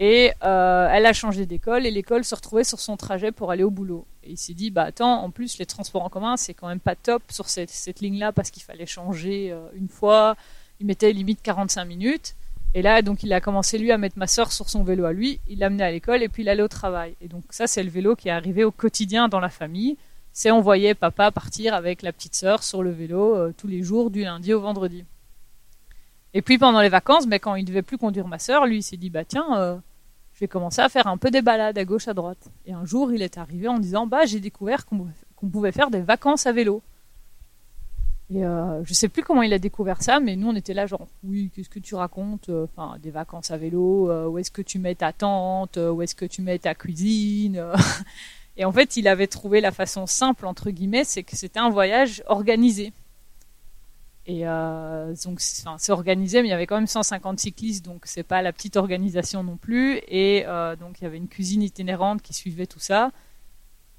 Et 0.00 0.32
euh, 0.42 0.88
elle 0.90 1.06
a 1.06 1.12
changé 1.12 1.44
d'école 1.44 1.84
et 1.84 1.90
l'école 1.90 2.24
se 2.24 2.34
retrouvait 2.34 2.64
sur 2.64 2.80
son 2.80 2.96
trajet 2.96 3.30
pour 3.30 3.50
aller 3.50 3.62
au 3.62 3.70
boulot. 3.70 4.06
Et 4.24 4.30
il 4.30 4.36
s'est 4.36 4.54
dit, 4.54 4.70
bah 4.70 4.84
attends, 4.84 5.22
en 5.22 5.30
plus 5.30 5.58
les 5.58 5.66
transports 5.66 6.02
en 6.02 6.08
commun 6.08 6.36
c'est 6.36 6.54
quand 6.54 6.68
même 6.68 6.80
pas 6.80 6.96
top 6.96 7.22
sur 7.30 7.48
cette, 7.48 7.70
cette 7.70 8.00
ligne-là 8.00 8.32
parce 8.32 8.50
qu'il 8.50 8.62
fallait 8.62 8.86
changer 8.86 9.56
une 9.74 9.88
fois. 9.88 10.34
Il 10.80 10.86
mettait 10.86 11.12
limite 11.12 11.42
45 11.42 11.84
minutes. 11.84 12.34
Et 12.74 12.82
là, 12.82 13.00
donc, 13.02 13.22
il 13.22 13.32
a 13.32 13.40
commencé 13.40 13.78
lui 13.78 13.92
à 13.92 13.98
mettre 13.98 14.18
ma 14.18 14.26
sœur 14.26 14.52
sur 14.52 14.68
son 14.68 14.84
vélo 14.84 15.04
à 15.04 15.12
lui. 15.12 15.40
Il 15.48 15.58
l'amenait 15.60 15.84
à 15.84 15.90
l'école 15.90 16.22
et 16.22 16.28
puis 16.28 16.42
il 16.42 16.48
allait 16.48 16.62
au 16.62 16.68
travail. 16.68 17.16
Et 17.20 17.28
donc, 17.28 17.44
ça, 17.50 17.66
c'est 17.66 17.82
le 17.82 17.90
vélo 17.90 18.14
qui 18.14 18.28
est 18.28 18.32
arrivé 18.32 18.64
au 18.64 18.70
quotidien 18.70 19.28
dans 19.28 19.40
la 19.40 19.48
famille. 19.48 19.96
C'est 20.32 20.50
on 20.50 20.60
voyait 20.60 20.94
papa 20.94 21.32
partir 21.32 21.74
avec 21.74 22.02
la 22.02 22.12
petite 22.12 22.36
sœur 22.36 22.62
sur 22.62 22.82
le 22.82 22.90
vélo 22.90 23.34
euh, 23.34 23.52
tous 23.56 23.66
les 23.66 23.82
jours 23.82 24.10
du 24.10 24.22
lundi 24.22 24.52
au 24.52 24.60
vendredi. 24.60 25.04
Et 26.34 26.42
puis 26.42 26.58
pendant 26.58 26.80
les 26.80 26.88
vacances, 26.88 27.26
mais 27.26 27.40
quand 27.40 27.54
il 27.56 27.64
devait 27.64 27.82
plus 27.82 27.98
conduire 27.98 28.28
ma 28.28 28.38
sœur, 28.38 28.66
lui, 28.66 28.78
il 28.78 28.82
s'est 28.82 28.96
dit 28.96 29.10
bah 29.10 29.24
tiens, 29.24 29.58
euh, 29.58 29.76
je 30.34 30.40
vais 30.40 30.46
commencer 30.46 30.80
à 30.80 30.88
faire 30.88 31.08
un 31.08 31.16
peu 31.16 31.32
des 31.32 31.42
balades 31.42 31.76
à 31.76 31.84
gauche 31.84 32.06
à 32.06 32.14
droite. 32.14 32.50
Et 32.66 32.72
un 32.72 32.84
jour, 32.84 33.12
il 33.12 33.22
est 33.22 33.38
arrivé 33.38 33.66
en 33.66 33.78
disant 33.78 34.06
bah 34.06 34.26
j'ai 34.26 34.38
découvert 34.38 34.86
qu'on 34.86 35.50
pouvait 35.50 35.72
faire 35.72 35.90
des 35.90 36.02
vacances 36.02 36.46
à 36.46 36.52
vélo. 36.52 36.82
Et 38.30 38.44
euh, 38.44 38.84
je 38.84 38.92
sais 38.92 39.08
plus 39.08 39.22
comment 39.22 39.42
il 39.42 39.52
a 39.54 39.58
découvert 39.58 40.02
ça, 40.02 40.20
mais 40.20 40.36
nous 40.36 40.48
on 40.48 40.54
était 40.54 40.74
là 40.74 40.86
genre 40.86 41.08
oui, 41.24 41.50
qu'est-ce 41.54 41.70
que 41.70 41.78
tu 41.78 41.94
racontes 41.94 42.50
euh, 42.50 42.66
Enfin, 42.76 42.98
des 42.98 43.10
vacances 43.10 43.50
à 43.50 43.56
vélo, 43.56 44.10
euh, 44.10 44.26
où 44.26 44.36
est-ce 44.38 44.50
que 44.50 44.60
tu 44.60 44.78
mets 44.78 44.94
ta 44.94 45.12
tente, 45.14 45.78
euh, 45.78 45.90
où 45.90 46.02
est-ce 46.02 46.14
que 46.14 46.26
tu 46.26 46.42
mets 46.42 46.58
ta 46.58 46.74
cuisine 46.74 47.64
Et 48.58 48.64
en 48.64 48.72
fait, 48.72 48.96
il 48.96 49.08
avait 49.08 49.28
trouvé 49.28 49.60
la 49.60 49.70
façon 49.72 50.06
simple 50.06 50.46
entre 50.46 50.70
guillemets, 50.70 51.04
c'est 51.04 51.22
que 51.22 51.36
c'était 51.36 51.60
un 51.60 51.70
voyage 51.70 52.22
organisé. 52.26 52.92
Et 54.28 54.46
euh, 54.46 55.14
donc, 55.24 55.40
c'est 55.40 55.90
organisé, 55.90 56.42
mais 56.42 56.48
il 56.48 56.50
y 56.50 56.54
avait 56.54 56.66
quand 56.66 56.76
même 56.76 56.86
150 56.86 57.40
cyclistes, 57.40 57.82
donc 57.82 58.02
c'est 58.04 58.22
pas 58.22 58.42
la 58.42 58.52
petite 58.52 58.76
organisation 58.76 59.42
non 59.42 59.56
plus. 59.56 60.02
Et 60.06 60.44
euh, 60.46 60.76
donc, 60.76 61.00
il 61.00 61.04
y 61.04 61.06
avait 61.06 61.16
une 61.16 61.28
cuisine 61.28 61.62
itinérante 61.62 62.20
qui 62.20 62.34
suivait 62.34 62.66
tout 62.66 62.78
ça. 62.78 63.10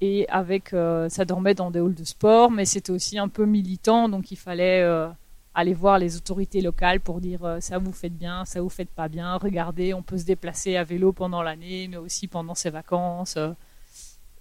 Et 0.00 0.26
avec, 0.28 0.72
euh, 0.72 1.08
ça 1.08 1.24
dormait 1.24 1.54
dans 1.54 1.70
des 1.70 1.78
halls 1.78 1.94
de 1.94 2.04
sport, 2.04 2.50
mais 2.50 2.64
c'était 2.64 2.90
aussi 2.90 3.18
un 3.18 3.28
peu 3.28 3.44
militant, 3.44 4.08
donc 4.08 4.30
il 4.30 4.36
fallait 4.36 4.80
euh, 4.80 5.08
aller 5.54 5.74
voir 5.74 5.98
les 5.98 6.16
autorités 6.16 6.62
locales 6.62 7.00
pour 7.00 7.20
dire 7.20 7.44
euh, 7.44 7.60
ça 7.60 7.78
vous 7.78 7.92
faites 7.92 8.16
bien, 8.16 8.46
ça 8.46 8.62
vous 8.62 8.70
faites 8.70 8.88
pas 8.88 9.08
bien. 9.08 9.36
Regardez, 9.36 9.92
on 9.92 10.02
peut 10.02 10.16
se 10.16 10.24
déplacer 10.24 10.76
à 10.76 10.84
vélo 10.84 11.12
pendant 11.12 11.42
l'année, 11.42 11.86
mais 11.88 11.98
aussi 11.98 12.28
pendant 12.28 12.54
ses 12.54 12.70
vacances. 12.70 13.36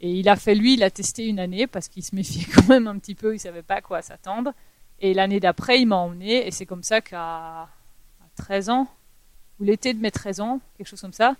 Et 0.01 0.13
il 0.13 0.29
a 0.29 0.37
fait 0.37 0.55
lui, 0.55 0.75
il 0.75 0.83
a 0.83 0.89
testé 0.89 1.27
une 1.27 1.39
année 1.39 1.67
parce 1.67 1.89
qu'il 1.89 2.03
se 2.03 2.15
méfiait 2.15 2.45
quand 2.55 2.67
même 2.69 2.87
un 2.87 2.97
petit 2.97 3.15
peu, 3.15 3.35
il 3.35 3.39
savait 3.39 3.63
pas 3.63 3.75
à 3.75 3.81
quoi 3.81 4.01
s'attendre. 4.01 4.53
Et 5.01 5.13
l'année 5.13 5.41
d'après, 5.41 5.81
il 5.81 5.87
m'a 5.87 5.97
emmené 5.97 6.47
et 6.47 6.51
c'est 6.51 6.65
comme 6.65 6.83
ça 6.83 7.01
qu'à 7.01 7.67
13 8.37 8.69
ans, 8.69 8.87
ou 9.59 9.65
l'été 9.65 9.93
de 9.93 9.99
mes 9.99 10.11
13 10.11 10.39
ans, 10.39 10.61
quelque 10.77 10.87
chose 10.87 11.01
comme 11.01 11.13
ça, 11.13 11.35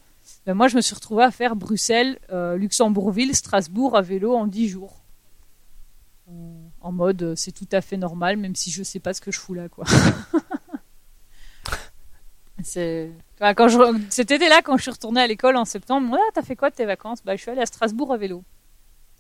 ben 0.45 0.53
moi 0.53 0.67
je 0.67 0.75
me 0.75 0.81
suis 0.81 0.95
retrouvée 0.95 1.23
à 1.23 1.31
faire 1.31 1.55
Bruxelles, 1.55 2.19
euh, 2.31 2.55
Luxembourgville, 2.55 3.35
Strasbourg 3.35 3.95
à 3.95 4.01
vélo 4.01 4.35
en 4.35 4.47
10 4.47 4.69
jours. 4.69 5.01
Euh, 6.29 6.31
en 6.81 6.91
mode 6.91 7.23
euh, 7.23 7.35
c'est 7.35 7.51
tout 7.51 7.67
à 7.71 7.81
fait 7.81 7.97
normal, 7.97 8.38
même 8.38 8.55
si 8.55 8.71
je 8.71 8.83
sais 8.83 8.99
pas 8.99 9.13
ce 9.13 9.21
que 9.21 9.31
je 9.31 9.39
fous 9.39 9.53
là 9.53 9.69
quoi. 9.69 9.85
c'est 12.63 13.11
quand 13.39 13.67
je 13.67 14.01
cet 14.09 14.31
été-là 14.31 14.61
quand 14.63 14.77
je 14.77 14.83
suis 14.83 14.91
retournée 14.91 15.21
à 15.21 15.27
l'école 15.27 15.55
en 15.55 15.65
septembre, 15.65 16.13
ouais, 16.13 16.19
t'as 16.33 16.43
fait 16.43 16.55
quoi 16.55 16.69
de 16.69 16.75
tes 16.75 16.85
vacances? 16.85 17.23
Bah 17.23 17.35
je 17.35 17.41
suis 17.41 17.51
allée 17.51 17.61
à 17.61 17.65
Strasbourg 17.65 18.13
à 18.13 18.17
vélo. 18.17 18.43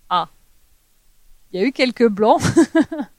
Ah, 0.09 0.29
il 1.51 1.59
y 1.59 1.63
a 1.63 1.67
eu 1.67 1.71
quelques 1.71 2.07
blancs. 2.07 2.41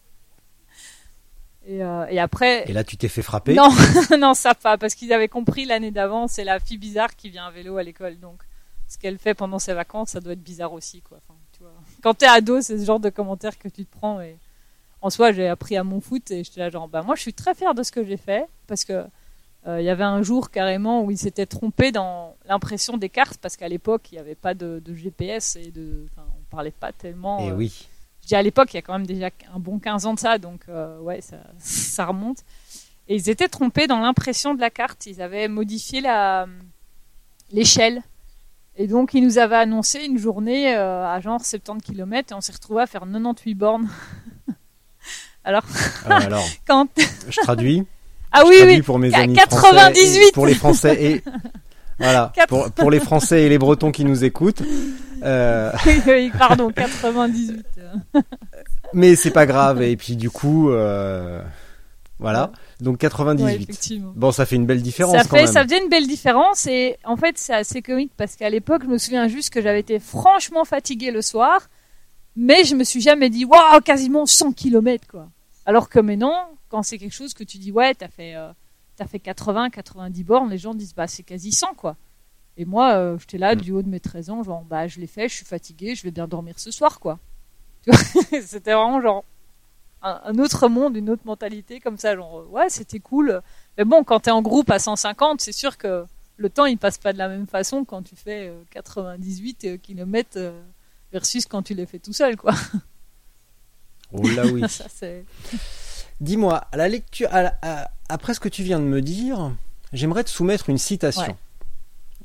Et, 1.71 1.85
euh, 1.85 2.05
et, 2.11 2.19
après. 2.19 2.69
Et 2.69 2.73
là, 2.73 2.83
tu 2.83 2.97
t'es 2.97 3.07
fait 3.07 3.23
frapper 3.23 3.55
Non, 3.55 3.69
non, 4.19 4.35
ça 4.35 4.57
pas, 4.57 4.77
parce 4.77 4.97
qu'ils 4.97 5.13
avaient 5.13 5.29
compris 5.29 5.67
l'année 5.67 5.93
d'avant, 5.93 6.27
c'est 6.27 6.43
la 6.43 6.59
fille 6.59 6.79
bizarre 6.79 7.15
qui 7.15 7.31
vient 7.31 7.47
à 7.47 7.51
vélo 7.53 7.77
à 7.77 7.85
l'école. 7.85 8.19
Donc, 8.19 8.43
ce 8.89 8.99
qu'elle 8.99 9.19
fait 9.19 9.35
pendant 9.35 9.61
ses 9.61 9.73
vacances, 9.73 10.11
ça 10.11 10.21
doit 10.21 10.33
être 10.33 10.43
bizarre 10.43 10.73
aussi, 10.73 11.01
quoi. 11.01 11.19
Enfin, 11.19 11.39
tu 11.53 11.63
vois. 11.63 11.73
Quand 12.03 12.15
t'es 12.15 12.27
ado, 12.27 12.61
c'est 12.61 12.77
ce 12.77 12.85
genre 12.85 12.99
de 12.99 13.09
commentaires 13.09 13.57
que 13.57 13.69
tu 13.69 13.85
te 13.85 13.97
prends. 13.97 14.21
Et 14.21 14.37
en 15.01 15.11
soi, 15.11 15.31
j'ai 15.31 15.47
appris 15.47 15.77
à 15.77 15.85
mon 15.85 16.01
foot 16.01 16.29
et 16.33 16.43
j'étais 16.43 16.59
là 16.59 16.71
genre, 16.71 16.89
bah 16.89 17.03
moi, 17.03 17.15
je 17.15 17.23
suis 17.23 17.35
très 17.35 17.55
fier 17.55 17.73
de 17.73 17.85
ce 17.85 17.93
que 17.93 18.03
j'ai 18.03 18.17
fait 18.17 18.49
parce 18.67 18.85
que 18.85 19.05
euh, 19.69 19.81
il 19.81 19.85
y 19.85 19.91
avait 19.91 20.03
un 20.03 20.23
jour 20.23 20.51
carrément 20.51 21.05
où 21.05 21.13
ils 21.13 21.19
s'étaient 21.19 21.47
trompés 21.47 21.93
dans 21.93 22.35
l'impression 22.49 22.97
des 22.97 23.11
cartes 23.11 23.39
parce 23.41 23.57
qu'à 23.57 23.69
l'époque, 23.69 24.09
il 24.11 24.17
n'y 24.17 24.21
avait 24.21 24.35
pas 24.35 24.55
de, 24.55 24.83
de, 24.85 24.93
GPS 24.93 25.55
et 25.55 25.71
de, 25.71 26.09
on 26.19 26.43
parlait 26.51 26.73
pas 26.73 26.91
tellement. 26.91 27.39
Et 27.41 27.47
eh 27.47 27.51
euh, 27.51 27.55
oui 27.55 27.87
à 28.37 28.43
l'époque, 28.43 28.73
il 28.73 28.77
y 28.77 28.79
a 28.79 28.83
quand 28.83 28.93
même 28.93 29.07
déjà 29.07 29.31
un 29.55 29.59
bon 29.59 29.79
15 29.79 30.07
ans 30.07 30.15
de 30.15 30.19
ça, 30.19 30.39
donc 30.39 30.61
euh, 30.69 30.99
ouais, 31.01 31.21
ça, 31.21 31.37
ça, 31.59 32.07
remonte. 32.07 32.39
Et 33.09 33.17
ils 33.17 33.29
étaient 33.29 33.49
trompés 33.49 33.87
dans 33.87 33.99
l'impression 33.99 34.55
de 34.55 34.61
la 34.61 34.71
carte. 34.71 35.07
Ils 35.07 35.21
avaient 35.21 35.49
modifié 35.49 36.01
la 36.01 36.47
l'échelle. 37.53 38.03
Et 38.77 38.87
donc, 38.87 39.15
ils 39.15 39.23
nous 39.23 39.39
avaient 39.39 39.57
annoncé 39.57 40.05
une 40.05 40.19
journée 40.19 40.75
euh, 40.75 41.07
à 41.07 41.21
genre 41.21 41.45
70 41.45 41.83
km 41.85 42.33
et 42.33 42.35
on 42.35 42.41
s'est 42.41 42.53
retrouvé 42.53 42.83
à 42.83 42.87
faire 42.87 43.03
98 43.03 43.55
bornes. 43.55 43.89
alors, 45.45 45.65
euh, 46.07 46.11
alors 46.11 46.47
quand 46.67 46.89
je 47.29 47.41
traduis. 47.41 47.85
Ah 48.33 48.43
oui, 48.47 48.57
oui. 48.65 48.83
Pour 48.83 48.99
mes 48.99 49.13
amis 49.13 49.35
98. 49.35 50.33
pour 50.33 50.47
les 50.47 50.55
Français 50.55 50.97
et 51.05 51.23
voilà. 51.99 52.33
Pour, 52.49 52.71
pour, 52.71 52.91
les 52.91 53.01
Français 53.01 53.43
et 53.43 53.49
les 53.51 53.59
Bretons 53.59 53.91
qui 53.91 54.05
nous 54.05 54.25
écoutent. 54.25 54.63
Euh... 55.23 55.71
oui, 56.07 56.33
pardon, 56.39 56.71
98. 56.71 57.67
Mais 58.93 59.17
c'est 59.17 59.31
pas 59.31 59.47
grave. 59.47 59.83
Et 59.83 59.97
puis 59.97 60.17
du 60.17 60.31
coup, 60.31 60.71
euh... 60.71 61.43
voilà. 62.19 62.53
Donc 62.81 62.99
98. 62.99 64.01
bon, 64.15 64.33
ça 64.33 64.47
fait 64.47 64.57
une 64.57 64.67
belle 64.67 64.83
différence. 64.83 65.17
Ça 65.17 65.23
quand 65.25 65.37
fait, 65.37 65.45
même. 65.45 65.53
ça 65.53 65.65
faisait 65.65 65.83
une 65.83 65.89
belle 65.89 66.07
différence. 66.07 66.67
Et 66.67 66.97
en 67.05 67.17
fait, 67.17 67.39
c'est 67.39 67.55
assez 67.55 67.83
comique 67.83 68.13
parce 68.17 68.37
qu'à 68.37 68.51
l'époque, 68.51 68.83
je 68.85 68.89
me 68.89 68.99
souviens 68.99 69.29
juste 69.29 69.51
que 69.51 69.61
j'avais 69.61 69.81
été 69.81 69.99
franchement 69.99 70.65
fatiguée 70.65 71.11
le 71.11 71.23
soir, 71.23 71.69
mais 72.37 72.65
je 72.65 72.75
me 72.75 72.85
suis 72.85 73.01
jamais 73.01 73.31
dit, 73.31 73.45
waouh, 73.45 73.81
quasiment 73.81 74.27
100 74.27 74.53
km 74.53 75.07
quoi. 75.07 75.29
Alors 75.67 75.89
que 75.89 76.01
maintenant, 76.01 76.49
quand 76.69 76.83
c'est 76.83 76.99
quelque 76.99 77.15
chose 77.15 77.35
que 77.35 77.45
tu 77.45 77.59
dis, 77.59 77.73
ouais, 77.73 77.95
t'as 77.95 78.09
fait. 78.09 78.35
Euh 78.35 78.53
t'as 79.01 79.07
fait 79.07 79.19
80, 79.19 79.71
90 79.71 80.25
bornes, 80.25 80.51
les 80.51 80.59
gens 80.59 80.75
disent 80.75 80.95
bah 80.95 81.07
c'est 81.07 81.23
quasi 81.23 81.53
100 81.53 81.73
quoi. 81.75 81.97
Et 82.59 82.67
moi, 82.67 82.93
euh, 82.97 83.19
j'étais 83.19 83.39
là 83.39 83.55
mm. 83.55 83.61
du 83.61 83.73
haut 83.73 83.81
de 83.81 83.89
mes 83.89 83.99
13 83.99 84.29
ans, 84.29 84.43
genre 84.43 84.63
bah 84.63 84.89
je 84.89 85.01
l'ai 85.01 85.07
fait, 85.07 85.27
je 85.27 85.37
suis 85.37 85.47
fatigué, 85.47 85.95
je 85.95 86.03
vais 86.03 86.11
bien 86.11 86.29
dormir 86.29 86.59
ce 86.59 86.71
soir 86.71 87.01
quoi. 87.01 87.19
c'était 88.43 88.73
vraiment 88.73 89.01
genre 89.01 89.25
un, 90.03 90.39
autre 90.39 90.69
monde, 90.69 90.97
une 90.97 91.11
autre 91.11 91.23
mentalité 91.25 91.81
comme 91.81 91.99
ça, 91.99 92.15
genre 92.15 92.49
ouais 92.51 92.69
c'était 92.69 93.01
cool. 93.01 93.43
Mais 93.77 93.85
bon, 93.85 94.05
quand 94.05 94.21
t'es 94.21 94.31
en 94.31 94.43
groupe 94.43 94.71
à 94.71 94.79
150, 94.79 95.41
c'est 95.41 95.53
sûr 95.53 95.77
que 95.77 96.05
le 96.37 96.51
temps 96.51 96.65
il 96.65 96.79
passe 96.79 96.99
pas 96.99 97.13
de 97.13 97.19
la 97.19 97.29
même 97.29 97.47
façon 97.47 97.85
quand 97.85 98.03
tu 98.03 98.17
fais 98.17 98.53
98 98.71 99.65
euh, 99.65 99.77
km 99.77 100.31
euh, 100.37 100.63
versus 101.13 101.45
quand 101.47 101.63
tu 101.63 101.75
les 101.75 101.87
fais 101.87 101.99
tout 101.99 102.13
seul 102.13 102.37
quoi. 102.37 102.55
Oh 104.13 104.27
là 104.27 104.45
oui. 104.45 104.61
Dis-moi, 106.21 106.57
à 106.73 106.77
la 106.77 106.89
lecture, 106.89 107.29
après 108.09 108.35
ce 108.35 108.41
que 108.41 108.49
tu 108.49 108.65
viens 108.65 108.81
de 108.81 108.85
me 108.85 109.01
dire, 109.01 109.53
j'aimerais 109.93 110.25
te 110.25 110.31
soumettre 110.31 110.69
une 110.69 110.79
citation 110.79 111.37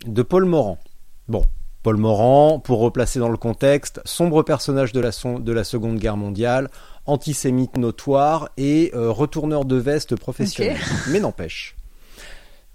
de 0.03 0.21
Paul 0.23 0.45
Morand. 0.45 0.79
Bon, 1.27 1.45
Paul 1.85 1.97
Morand, 1.97 2.57
pour 2.57 2.79
replacer 2.79 3.19
dans 3.19 3.29
le 3.29 3.37
contexte, 3.37 4.01
sombre 4.05 4.41
personnage 4.41 4.91
de 4.91 4.99
la, 4.99 5.11
de 5.11 5.51
la 5.51 5.63
Seconde 5.63 5.99
Guerre 5.99 6.17
mondiale, 6.17 6.71
antisémite 7.05 7.77
notoire 7.77 8.49
et 8.57 8.89
euh, 8.95 9.11
retourneur 9.11 9.65
de 9.65 9.75
veste 9.75 10.15
professionnel. 10.15 10.79
Mais 11.11 11.19
n'empêche. 11.19 11.75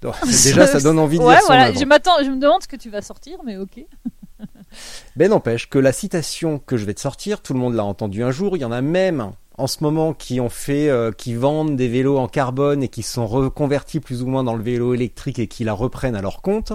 déjà, 0.25 0.65
ça 0.69 0.79
donne 0.79 1.01
envie 1.01 1.19
de 1.19 1.25
ouais, 1.25 1.35
lire 1.35 1.43
voilà. 1.47 1.73
Je 1.73 1.85
m'attends, 1.85 2.23
je 2.23 2.31
me 2.31 2.39
demande 2.39 2.63
ce 2.63 2.69
que 2.69 2.77
tu 2.77 2.89
vas 2.89 3.03
sortir, 3.03 3.39
mais 3.45 3.57
ok. 3.57 3.85
mais 5.17 5.27
n'empêche 5.29 5.69
que 5.69 5.81
la 5.81 5.91
citation 5.91 6.61
que 6.61 6.77
je 6.77 6.85
vais 6.85 6.95
te 6.95 7.01
sortir, 7.01 7.43
tout 7.43 7.53
le 7.53 7.59
monde 7.59 7.75
l'a 7.75 7.85
entendu 7.85 8.23
un 8.23 8.31
jour. 8.31 8.57
Il 8.57 8.61
y 8.61 8.65
en 8.65 8.71
a 8.71 8.81
même 8.81 9.33
en 9.59 9.67
ce 9.67 9.83
moment 9.83 10.15
qui 10.15 10.41
ont 10.41 10.49
fait, 10.49 10.89
euh, 10.89 11.11
qui 11.11 11.35
vendent 11.35 11.77
des 11.77 11.89
vélos 11.89 12.17
en 12.17 12.29
carbone 12.29 12.85
et 12.85 12.89
qui 12.89 13.03
sont 13.03 13.27
reconvertis 13.27 13.99
plus 13.99 14.23
ou 14.23 14.27
moins 14.27 14.45
dans 14.45 14.55
le 14.55 14.63
vélo 14.63 14.95
électrique 14.95 15.41
et 15.41 15.49
qui 15.49 15.65
la 15.65 15.73
reprennent 15.73 16.17
à 16.17 16.23
leur 16.23 16.43
compte, 16.43 16.73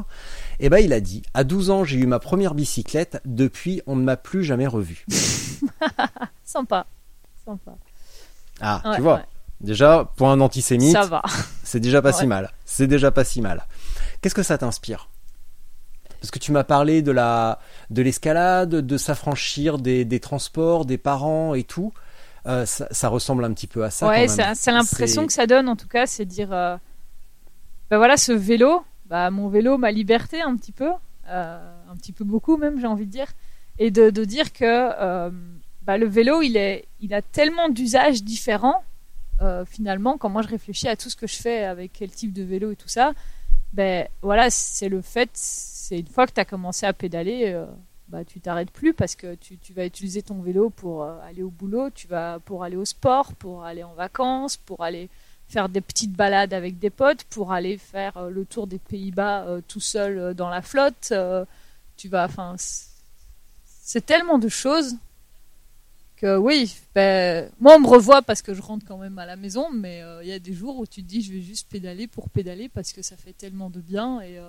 eh 0.60 0.70
ben 0.70 0.78
il 0.78 0.94
a 0.94 1.00
dit 1.00 1.24
à 1.34 1.44
12 1.44 1.70
ans 1.70 1.84
j'ai 1.84 1.98
eu 1.98 2.06
ma 2.06 2.20
première 2.20 2.54
bicyclette, 2.54 3.22
depuis 3.26 3.82
on 3.88 3.96
ne 3.96 4.04
m'a 4.04 4.18
plus 4.18 4.44
jamais 4.44 4.68
revu. 4.68 5.06
sympa, 6.44 6.86
sympa. 7.46 7.76
Ah, 8.62 8.82
tu 8.96 9.02
vois. 9.02 9.22
Déjà 9.62 10.10
pour 10.18 10.30
un 10.30 10.40
antisémite, 10.42 10.94
ça 10.94 11.06
va. 11.06 11.22
C'est 11.64 11.80
déjà 11.80 12.02
pas 12.02 12.12
si 12.14 12.28
mal. 12.28 12.52
C'est 12.66 12.88
déjà 12.88 13.12
pas 13.12 13.24
si 13.24 13.42
mal. 13.42 13.66
Qu'est-ce 14.22 14.36
que 14.36 14.44
ça 14.44 14.58
t'inspire? 14.58 15.10
Parce 16.20 16.32
que 16.32 16.40
tu 16.40 16.52
m'as 16.52 16.64
parlé 16.64 17.02
de 17.02 17.12
la 17.12 17.60
de 17.90 18.02
l'escalade, 18.02 18.70
de 18.70 18.98
s'affranchir 18.98 19.78
des, 19.78 20.06
des 20.06 20.20
transports, 20.20 20.86
des 20.86 20.98
parents 20.98 21.54
et 21.54 21.64
tout. 21.64 21.94
Euh, 22.48 22.66
ça, 22.66 23.08
ressemble 23.08 23.44
un 23.44 23.54
petit 23.54 23.66
peu 23.66 23.84
à 23.84 23.90
ça. 23.90 24.08
Ouais, 24.08 24.28
c'est 24.28 24.72
l'impression 24.72 25.26
que 25.26 25.34
ça 25.34 25.48
donne 25.48 25.68
en 25.68 25.76
tout 25.76 25.88
cas, 25.88 26.06
c'est 26.06 26.26
dire, 26.26 26.54
euh, 26.54 26.78
ben 27.90 27.98
voilà, 27.98 28.18
ce 28.18 28.32
vélo, 28.32 28.84
bah 29.06 29.30
mon 29.32 29.50
vélo, 29.50 29.78
ma 29.78 29.92
liberté 29.92 30.42
un 30.42 30.56
petit 30.56 30.72
peu, 30.72 30.92
euh, 31.30 31.76
un 31.92 31.96
petit 31.96 32.12
peu 32.12 32.24
beaucoup 32.24 32.58
même, 32.58 32.80
j'ai 32.80 32.88
envie 32.88 33.06
de 33.06 33.12
dire, 33.12 33.32
et 33.78 33.92
de, 33.92 34.10
dire 34.24 34.54
que 34.54 35.30
bah, 35.84 35.98
le 35.98 36.08
vélo, 36.08 36.42
il 36.42 36.58
est, 36.58 36.88
il 37.02 37.14
a 37.14 37.22
tellement 37.22 37.70
d'usages 37.70 38.24
différents. 38.24 38.84
finalement, 39.66 40.18
quand 40.18 40.30
moi 40.30 40.42
je 40.42 40.48
réfléchis 40.48 40.88
à 40.88 40.96
tout 40.96 41.10
ce 41.10 41.16
que 41.16 41.28
je 41.28 41.36
fais 41.36 41.64
avec 41.66 41.92
quel 41.94 42.10
type 42.10 42.32
de 42.34 42.44
vélo 42.44 42.72
et 42.72 42.76
tout 42.76 42.88
ça, 42.88 43.14
ben 43.74 44.08
voilà, 44.22 44.50
c'est 44.50 44.88
le 44.88 45.02
fait, 45.02 45.30
c'est 45.34 46.00
une 46.00 46.08
fois 46.08 46.26
que 46.26 46.32
tu 46.32 46.40
as 46.40 46.46
commencé 46.46 46.86
à 46.86 46.94
pédaler, 46.94 47.66
bah, 48.08 48.24
tu 48.24 48.40
t'arrêtes 48.40 48.72
plus 48.72 48.94
parce 48.94 49.16
que 49.16 49.36
tu, 49.36 49.58
tu, 49.58 49.74
vas 49.74 49.86
utiliser 49.86 50.22
ton 50.22 50.40
vélo 50.40 50.70
pour 50.70 51.04
euh, 51.04 51.18
aller 51.28 51.42
au 51.42 51.50
boulot, 51.50 51.90
tu 51.90 52.08
vas 52.08 52.40
pour 52.40 52.64
aller 52.64 52.76
au 52.76 52.86
sport, 52.86 53.34
pour 53.34 53.64
aller 53.64 53.84
en 53.84 53.94
vacances, 53.94 54.58
pour 54.58 54.84
aller 54.84 55.10
faire 55.48 55.70
des 55.70 55.82
petites 55.82 56.14
balades 56.14 56.54
avec 56.54 56.80
des 56.80 56.90
potes, 56.90 57.24
pour 57.26 57.52
aller 57.52 57.78
faire 57.78 58.18
euh, 58.18 58.30
le 58.30 58.46
tour 58.46 58.68
des 58.68 58.80
Pays-Bas 58.80 59.46
euh, 59.46 59.62
tout 59.68 59.80
seul 59.80 60.34
dans 60.34 60.50
la 60.50 60.62
flotte. 60.62 61.14
tu 61.98 62.10
vas, 62.10 62.26
enfin, 62.26 62.56
c'est 63.66 64.06
tellement 64.06 64.38
de 64.38 64.50
choses 64.50 64.96
que 66.18 66.38
oui, 66.38 66.76
ben, 66.94 67.50
moi 67.60 67.76
on 67.76 67.80
me 67.80 67.88
revoit 67.88 68.22
parce 68.22 68.42
que 68.42 68.54
je 68.54 68.62
rentre 68.62 68.86
quand 68.86 68.98
même 68.98 69.20
à 69.20 69.26
la 69.26 69.36
maison, 69.36 69.70
mais 69.72 70.02
il 70.22 70.28
y 70.28 70.32
a 70.32 70.40
des 70.40 70.54
jours 70.54 70.78
où 70.80 70.88
tu 70.88 71.04
te 71.04 71.08
dis 71.08 71.22
je 71.22 71.34
vais 71.34 71.42
juste 71.42 71.68
pédaler 71.70 72.08
pour 72.08 72.30
pédaler 72.30 72.70
parce 72.70 72.94
que 72.94 73.02
ça 73.02 73.18
fait 73.18 73.34
tellement 73.34 73.70
de 73.70 73.82
bien 73.82 74.22
et, 74.22 74.40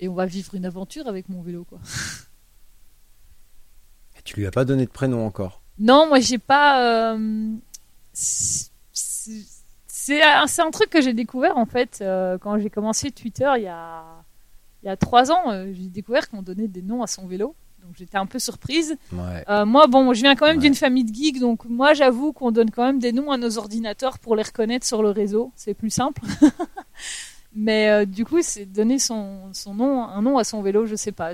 et 0.00 0.08
on 0.08 0.14
va 0.14 0.26
vivre 0.26 0.56
une 0.56 0.66
aventure 0.66 1.06
avec 1.06 1.28
mon 1.28 1.40
vélo 1.40 1.64
quoi. 1.64 1.78
Tu 4.24 4.38
lui 4.38 4.46
as 4.46 4.50
pas 4.50 4.64
donné 4.64 4.86
de 4.86 4.90
prénom 4.90 5.26
encore? 5.26 5.62
Non, 5.78 6.06
moi 6.06 6.20
j'ai 6.20 6.38
pas. 6.38 7.04
Euh, 7.14 7.56
c'est 10.04 10.22
un, 10.22 10.46
un, 10.58 10.70
truc 10.70 10.90
que 10.90 11.00
j'ai 11.00 11.14
découvert 11.14 11.56
en 11.56 11.66
fait 11.66 12.00
euh, 12.00 12.38
quand 12.38 12.58
j'ai 12.58 12.70
commencé 12.70 13.10
Twitter 13.10 13.50
il 13.56 13.64
y 13.64 13.68
a 13.68 14.22
il 14.82 14.86
y 14.86 14.90
a 14.90 14.96
trois 14.96 15.30
ans. 15.30 15.50
Euh, 15.50 15.72
j'ai 15.72 15.88
découvert 15.88 16.28
qu'on 16.28 16.42
donnait 16.42 16.68
des 16.68 16.82
noms 16.82 17.02
à 17.02 17.06
son 17.06 17.26
vélo. 17.26 17.54
Donc 17.84 17.96
j'étais 17.96 18.16
un 18.16 18.26
peu 18.26 18.38
surprise. 18.38 18.96
Euh, 19.48 19.66
moi, 19.66 19.88
bon, 19.88 20.12
je 20.12 20.20
viens 20.20 20.36
quand 20.36 20.46
même 20.46 20.58
d'une 20.58 20.74
famille 20.74 21.04
de 21.04 21.12
geeks, 21.12 21.40
donc 21.40 21.64
moi 21.64 21.94
j'avoue 21.94 22.32
qu'on 22.32 22.52
donne 22.52 22.70
quand 22.70 22.84
même 22.84 23.00
des 23.00 23.12
noms 23.12 23.32
à 23.32 23.38
nos 23.38 23.58
ordinateurs 23.58 24.20
pour 24.20 24.36
les 24.36 24.44
reconnaître 24.44 24.86
sur 24.86 25.02
le 25.02 25.10
réseau. 25.10 25.52
C'est 25.56 25.74
plus 25.74 25.90
simple. 25.90 26.22
Mais 27.54 27.90
euh, 27.90 28.04
du 28.06 28.24
coup, 28.24 28.38
c'est 28.40 28.66
donner 28.66 28.98
son, 28.98 29.52
son 29.52 29.74
nom, 29.74 30.04
un 30.04 30.22
nom 30.22 30.38
à 30.38 30.44
son 30.44 30.62
vélo, 30.62 30.86
je 30.86 30.94
sais 30.94 31.12
pas. 31.12 31.32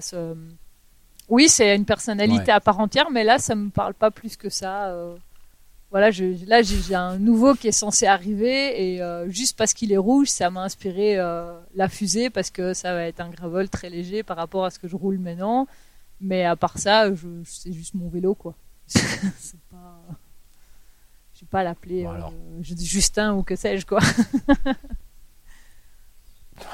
Oui, 1.28 1.48
c'est 1.48 1.76
une 1.76 1.85
personnalité 1.85 2.50
à 2.50 2.59
part 2.59 2.81
entière, 2.81 3.11
mais 3.11 3.22
là, 3.22 3.38
ça 3.38 3.54
me 3.54 3.68
parle 3.68 3.94
pas 3.94 4.11
plus 4.11 4.37
que 4.37 4.48
ça. 4.48 4.92
Euh. 5.88 5.90
Voilà, 5.90 6.11
je, 6.11 6.44
là, 6.46 6.62
j'ai 6.62 6.94
un 6.94 7.18
nouveau 7.18 7.55
qui 7.55 7.68
est 7.68 7.72
censé 7.72 8.07
arriver 8.07 8.94
et 8.94 9.03
euh, 9.03 9.29
juste 9.31 9.57
parce 9.57 9.74
qu'il 9.74 9.92
est 9.92 9.98
rouge, 9.98 10.29
ça 10.29 10.51
m'a 10.51 10.62
inspiré 10.62 11.16
la 11.16 11.88
fusée 11.88 12.31
parce 12.31 12.51
que 12.51 12.74
ça 12.74 12.92
va 12.94 13.05
être 13.05 13.20
un 13.20 13.31
gravel 13.31 13.68
très 13.68 13.90
léger 13.90 14.22
par 14.22 14.37
rapport 14.37 14.64
à 14.64 14.70
ce 14.70 14.79
que 14.79 14.88
je 14.88 14.96
roule 14.96 15.18
maintenant. 15.18 15.66
Mais 16.20 16.44
à 16.44 16.57
part 16.57 16.79
ça, 16.79 17.14
je, 17.14 17.27
c'est 17.44 17.72
juste 17.72 17.94
mon 17.94 18.09
vélo, 18.09 18.35
quoi. 18.35 18.55
c'est 18.87 19.61
pas, 19.70 20.03
je 21.35 21.40
vais 21.40 21.48
pas 21.51 21.62
l'appeler 21.62 22.09
Justin 22.61 23.35
ou 23.35 23.42
que 23.42 23.57
sais-je, 23.57 23.87
quoi. 23.87 24.01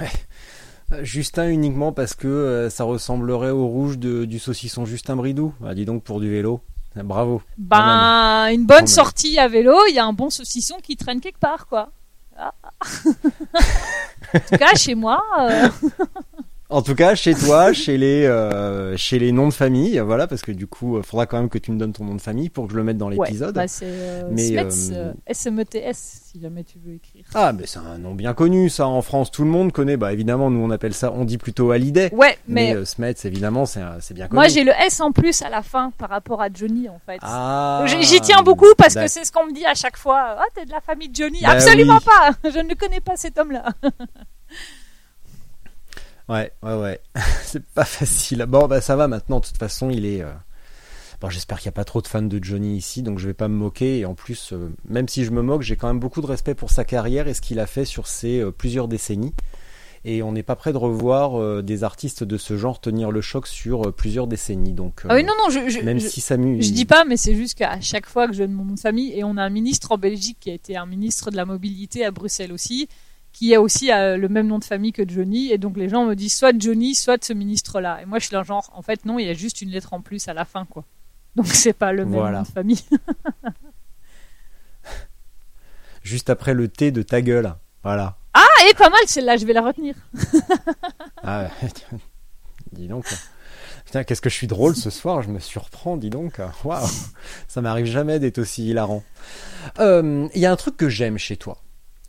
Ouais. 0.00 0.10
Euh, 0.92 1.04
Justin 1.04 1.48
uniquement 1.48 1.92
parce 1.92 2.14
que 2.14 2.28
euh, 2.28 2.70
ça 2.70 2.84
ressemblerait 2.84 3.50
au 3.50 3.66
rouge 3.66 3.98
de, 3.98 4.24
du 4.24 4.38
saucisson 4.38 4.84
Justin 4.84 5.16
Bridou. 5.16 5.54
Bah, 5.60 5.74
dis 5.74 5.84
donc 5.84 6.02
pour 6.02 6.20
du 6.20 6.30
vélo. 6.30 6.60
Euh, 6.96 7.02
bravo. 7.02 7.42
Ben, 7.58 8.48
une 8.52 8.66
bonne 8.66 8.86
sortie 8.86 9.38
à 9.38 9.48
vélo, 9.48 9.76
il 9.88 9.94
y 9.94 9.98
a 9.98 10.04
un 10.04 10.12
bon 10.12 10.30
saucisson 10.30 10.76
qui 10.82 10.96
traîne 10.96 11.20
quelque 11.20 11.38
part, 11.38 11.66
quoi. 11.66 11.90
Ah. 12.36 12.52
en 14.34 14.38
tout 14.38 14.56
cas, 14.58 14.74
chez 14.76 14.94
moi. 14.94 15.22
En 16.74 16.82
tout 16.82 16.96
cas, 16.96 17.14
chez 17.14 17.36
toi, 17.36 17.72
chez 17.72 17.96
les 17.96 18.26
euh, 18.26 18.96
chez 18.96 19.20
les 19.20 19.30
noms 19.30 19.46
de 19.46 19.54
famille, 19.54 19.96
voilà, 20.00 20.26
parce 20.26 20.42
que 20.42 20.50
du 20.50 20.66
coup, 20.66 20.96
il 20.96 20.98
euh, 20.98 21.02
faudra 21.04 21.24
quand 21.24 21.38
même 21.38 21.48
que 21.48 21.58
tu 21.58 21.70
me 21.70 21.78
donnes 21.78 21.92
ton 21.92 22.04
nom 22.04 22.16
de 22.16 22.20
famille 22.20 22.48
pour 22.48 22.66
que 22.66 22.72
je 22.72 22.76
le 22.76 22.82
mette 22.82 22.98
dans 22.98 23.08
l'épisode. 23.08 23.56
Ouais, 23.56 23.62
bah 23.62 23.68
c'est 23.68 23.84
euh, 23.86 24.28
mais 24.28 24.68
SMETS 25.32 25.76
e 25.76 25.92
si 25.92 26.40
jamais 26.40 26.64
tu 26.64 26.80
veux 26.84 26.94
écrire. 26.94 27.26
Ah, 27.32 27.52
mais 27.52 27.66
c'est 27.66 27.78
un 27.78 27.98
nom 27.98 28.12
bien 28.12 28.34
connu, 28.34 28.68
ça 28.70 28.88
en 28.88 29.02
France, 29.02 29.30
tout 29.30 29.44
le 29.44 29.50
monde 29.50 29.70
connaît. 29.70 29.96
Bah 29.96 30.12
évidemment, 30.12 30.50
nous 30.50 30.58
on 30.58 30.70
appelle 30.70 30.94
ça, 30.94 31.12
on 31.12 31.24
dit 31.24 31.38
plutôt 31.38 31.70
Hallyday. 31.70 32.12
Ouais, 32.12 32.36
mais, 32.48 32.74
mais 32.74 32.84
Smets, 32.84 33.14
évidemment, 33.22 33.66
c'est 33.66 33.82
c'est 34.00 34.14
bien 34.14 34.26
connu. 34.26 34.38
Moi, 34.40 34.48
j'ai 34.48 34.64
le 34.64 34.72
S 34.84 35.00
en 35.00 35.12
plus 35.12 35.42
à 35.42 35.50
la 35.50 35.62
fin 35.62 35.92
par 35.96 36.10
rapport 36.10 36.42
à 36.42 36.48
Johnny 36.52 36.88
en 36.88 36.98
fait. 37.06 37.18
Ah, 37.22 37.84
J'y 37.86 38.20
tiens 38.20 38.42
beaucoup 38.42 38.74
parce 38.76 38.96
que 38.96 39.06
c'est 39.06 39.24
ce 39.24 39.30
qu'on 39.30 39.46
me 39.46 39.54
dit 39.54 39.64
à 39.64 39.74
chaque 39.74 39.96
fois. 39.96 40.20
Ah, 40.38 40.40
oh, 40.40 40.50
t'es 40.52 40.64
de 40.64 40.72
la 40.72 40.80
famille 40.80 41.08
de 41.08 41.14
Johnny? 41.14 41.38
Bah 41.40 41.50
Absolument 41.50 42.00
pas. 42.00 42.32
Je 42.50 42.58
ne 42.58 42.74
connais 42.74 43.00
pas 43.00 43.14
cet 43.14 43.38
homme-là. 43.38 43.66
Ouais, 46.28 46.52
ouais, 46.62 46.74
ouais. 46.74 47.00
c'est 47.42 47.64
pas 47.64 47.84
facile. 47.84 48.44
Bon, 48.48 48.66
bah 48.66 48.80
ça 48.80 48.96
va 48.96 49.08
maintenant. 49.08 49.40
De 49.40 49.46
toute 49.46 49.58
façon, 49.58 49.90
il 49.90 50.06
est. 50.06 50.22
Euh, 50.22 50.32
bon, 51.20 51.28
j'espère 51.28 51.58
qu'il 51.58 51.68
n'y 51.68 51.74
a 51.74 51.76
pas 51.76 51.84
trop 51.84 52.00
de 52.00 52.08
fans 52.08 52.22
de 52.22 52.42
Johnny 52.42 52.76
ici, 52.76 53.02
donc 53.02 53.18
je 53.18 53.26
vais 53.26 53.34
pas 53.34 53.48
me 53.48 53.56
moquer. 53.56 53.98
Et 53.98 54.06
en 54.06 54.14
plus, 54.14 54.52
euh, 54.52 54.70
même 54.88 55.08
si 55.08 55.24
je 55.24 55.30
me 55.30 55.42
moque, 55.42 55.62
j'ai 55.62 55.76
quand 55.76 55.88
même 55.88 56.00
beaucoup 56.00 56.22
de 56.22 56.26
respect 56.26 56.54
pour 56.54 56.70
sa 56.70 56.84
carrière 56.84 57.28
et 57.28 57.34
ce 57.34 57.40
qu'il 57.40 57.60
a 57.60 57.66
fait 57.66 57.84
sur 57.84 58.06
ces 58.06 58.40
euh, 58.40 58.50
plusieurs 58.50 58.88
décennies. 58.88 59.34
Et 60.06 60.22
on 60.22 60.32
n'est 60.32 60.42
pas 60.42 60.54
prêt 60.54 60.74
de 60.74 60.76
revoir 60.76 61.62
des 61.62 61.82
artistes 61.82 62.24
de 62.24 62.36
ce 62.36 62.58
genre 62.58 62.78
tenir 62.78 63.10
le 63.10 63.22
choc 63.22 63.46
sur 63.46 63.90
plusieurs 63.90 64.26
décennies. 64.26 64.74
Donc, 64.74 65.00
ah 65.08 65.14
oui, 65.14 65.24
non, 65.24 65.32
non, 65.38 65.48
je, 65.48 65.82
même 65.82 65.98
si 65.98 66.20
ça 66.20 66.36
Je 66.36 66.72
dis 66.72 66.84
pas, 66.84 67.06
mais 67.06 67.16
c'est 67.16 67.34
juste 67.34 67.54
qu'à 67.54 67.80
chaque 67.80 68.04
fois 68.04 68.26
que 68.26 68.34
je 68.34 68.40
donne 68.40 68.52
mon 68.52 68.66
nom 68.66 68.74
de 68.74 68.80
famille, 68.80 69.18
et 69.18 69.24
on 69.24 69.38
a 69.38 69.42
un 69.42 69.48
ministre 69.48 69.92
en 69.92 69.96
Belgique 69.96 70.36
qui 70.40 70.50
a 70.50 70.52
été 70.52 70.76
un 70.76 70.84
ministre 70.84 71.30
de 71.30 71.36
la 71.36 71.46
mobilité 71.46 72.04
à 72.04 72.10
Bruxelles 72.10 72.52
aussi, 72.52 72.86
qui 73.34 73.54
a 73.54 73.60
aussi 73.60 73.92
euh, 73.92 74.16
le 74.16 74.28
même 74.28 74.46
nom 74.46 74.58
de 74.58 74.64
famille 74.64 74.92
que 74.92 75.06
Johnny. 75.06 75.52
Et 75.52 75.58
donc 75.58 75.76
les 75.76 75.90
gens 75.90 76.06
me 76.06 76.14
disent 76.14 76.34
soit 76.34 76.58
Johnny, 76.58 76.94
soit 76.94 77.22
ce 77.22 77.34
ministre-là. 77.34 78.00
Et 78.00 78.06
moi 78.06 78.18
je 78.18 78.26
suis 78.26 78.34
là 78.34 78.42
genre, 78.44 78.70
en 78.74 78.80
fait 78.80 79.04
non, 79.04 79.18
il 79.18 79.26
y 79.26 79.28
a 79.28 79.34
juste 79.34 79.60
une 79.60 79.70
lettre 79.70 79.92
en 79.92 80.00
plus 80.00 80.26
à 80.28 80.32
la 80.32 80.46
fin, 80.46 80.64
quoi. 80.64 80.84
Donc 81.36 81.46
c'est 81.48 81.74
pas 81.74 81.92
le 81.92 82.06
même 82.06 82.32
nom 82.32 82.40
de 82.40 82.46
famille. 82.46 82.82
juste 86.02 86.30
après 86.30 86.54
le 86.54 86.68
T 86.68 86.92
de 86.92 87.02
ta 87.02 87.20
gueule. 87.20 87.54
Voilà. 87.82 88.16
Ah, 88.32 88.46
et 88.70 88.74
pas 88.74 88.88
mal 88.88 89.00
celle-là, 89.06 89.36
je 89.36 89.44
vais 89.44 89.52
la 89.52 89.62
retenir. 89.62 89.94
ah, 91.22 91.50
dis 92.72 92.88
donc. 92.88 93.04
Putain, 93.84 94.04
qu'est-ce 94.04 94.22
que 94.22 94.30
je 94.30 94.34
suis 94.34 94.46
drôle 94.46 94.74
ce 94.74 94.90
soir, 94.90 95.22
je 95.22 95.28
me 95.28 95.40
surprends, 95.40 95.96
dis 95.96 96.08
donc. 96.08 96.40
Waouh, 96.64 96.88
ça 97.48 97.60
m'arrive 97.60 97.86
jamais 97.86 98.18
d'être 98.18 98.38
aussi 98.38 98.68
hilarant. 98.68 99.02
Euh, 99.78 100.28
il 100.34 100.40
y 100.40 100.46
a 100.46 100.52
un 100.52 100.56
truc 100.56 100.76
que 100.76 100.88
j'aime 100.88 101.18
chez 101.18 101.36
toi, 101.36 101.58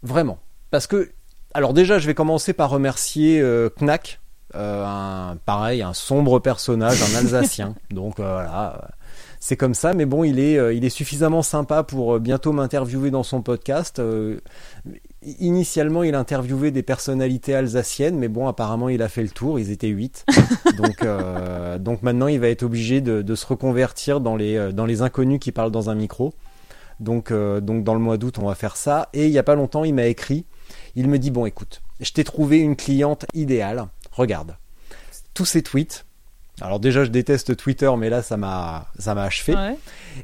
vraiment. 0.02 0.40
Parce 0.71 0.88
que, 0.88 1.10
alors 1.54 1.73
déjà, 1.73 1.99
je 1.99 2.08
vais 2.08 2.13
commencer 2.13 2.54
par 2.54 2.69
remercier 2.69 3.39
euh, 3.39 3.69
Knack, 3.80 4.19
euh, 4.56 4.84
un, 4.86 5.38
pareil, 5.45 5.82
un 5.82 5.93
sombre 5.93 6.39
personnage, 6.39 7.01
un 7.01 7.17
Alsacien. 7.17 7.75
Donc 7.91 8.19
euh, 8.19 8.23
voilà, 8.23 8.89
c'est 9.39 9.56
comme 9.56 9.73
ça. 9.73 9.93
Mais 9.93 10.06
bon, 10.06 10.23
il 10.23 10.39
est, 10.39 10.75
il 10.75 10.84
est 10.84 10.89
suffisamment 10.89 11.43
sympa 11.43 11.84
pour 11.84 12.19
bientôt 12.19 12.51
m'interviewer 12.51 13.12
dans 13.12 13.23
son 13.23 13.41
podcast. 13.41 14.01
initialement, 15.21 16.04
il 16.04 16.15
interviewait 16.15 16.71
des 16.71 16.84
personnalités 16.84 17.56
alsaciennes, 17.56 18.17
mais 18.17 18.28
bon, 18.28 18.47
apparemment, 18.47 18.89
il 18.89 19.01
a 19.01 19.08
fait 19.08 19.23
le 19.23 19.30
tour. 19.30 19.60
Ils 19.60 19.71
étaient 19.71 19.88
huit. 19.88 20.25
donc, 20.78 21.06
donc 21.80 22.01
maintenant, 22.01 22.28
il 22.28 22.39
va 22.39 22.49
être 22.49 22.63
obligé 22.63 23.01
de, 23.01 23.21
de, 23.21 23.36
se 23.36 23.45
reconvertir 23.45 24.19
dans 24.19 24.36
les, 24.36 24.73
dans 24.73 24.86
les 24.86 25.01
inconnus 25.01 25.39
qui 25.39 25.51
parlent 25.51 25.71
dans 25.71 25.89
un 25.89 25.95
micro. 25.95 26.34
Donc, 26.99 27.32
donc 27.32 27.84
dans 27.84 27.93
le 27.93 27.99
mois 28.01 28.17
d'août, 28.17 28.39
on 28.41 28.47
va 28.47 28.56
faire 28.56 28.75
ça. 28.75 29.10
Et 29.13 29.25
il 29.25 29.32
n'y 29.32 29.39
a 29.39 29.43
pas 29.43 29.56
longtemps, 29.56 29.86
il 29.86 29.93
m'a 29.93 30.08
écrit 30.08 30.45
il 30.96 31.08
me 31.08 31.20
dit 31.20 31.32
bon 31.32 31.46
écoute, 31.46 31.82
je 32.00 32.12
t'ai 32.12 32.24
trouvé 32.24 32.60
une 32.60 32.76
cliente 32.76 33.26
idéale. 33.34 33.88
Regarde 34.12 34.58
tous 35.34 35.46
ces 35.46 35.62
tweets. 35.62 36.06
Alors 36.62 36.80
déjà 36.80 37.04
je 37.04 37.10
déteste 37.10 37.58
Twitter 37.58 37.92
mais 37.98 38.10
là 38.10 38.22
ça 38.22 38.38
m'a 38.38 38.88
ça 38.98 39.14
m'a 39.14 39.24
achevé. 39.24 39.56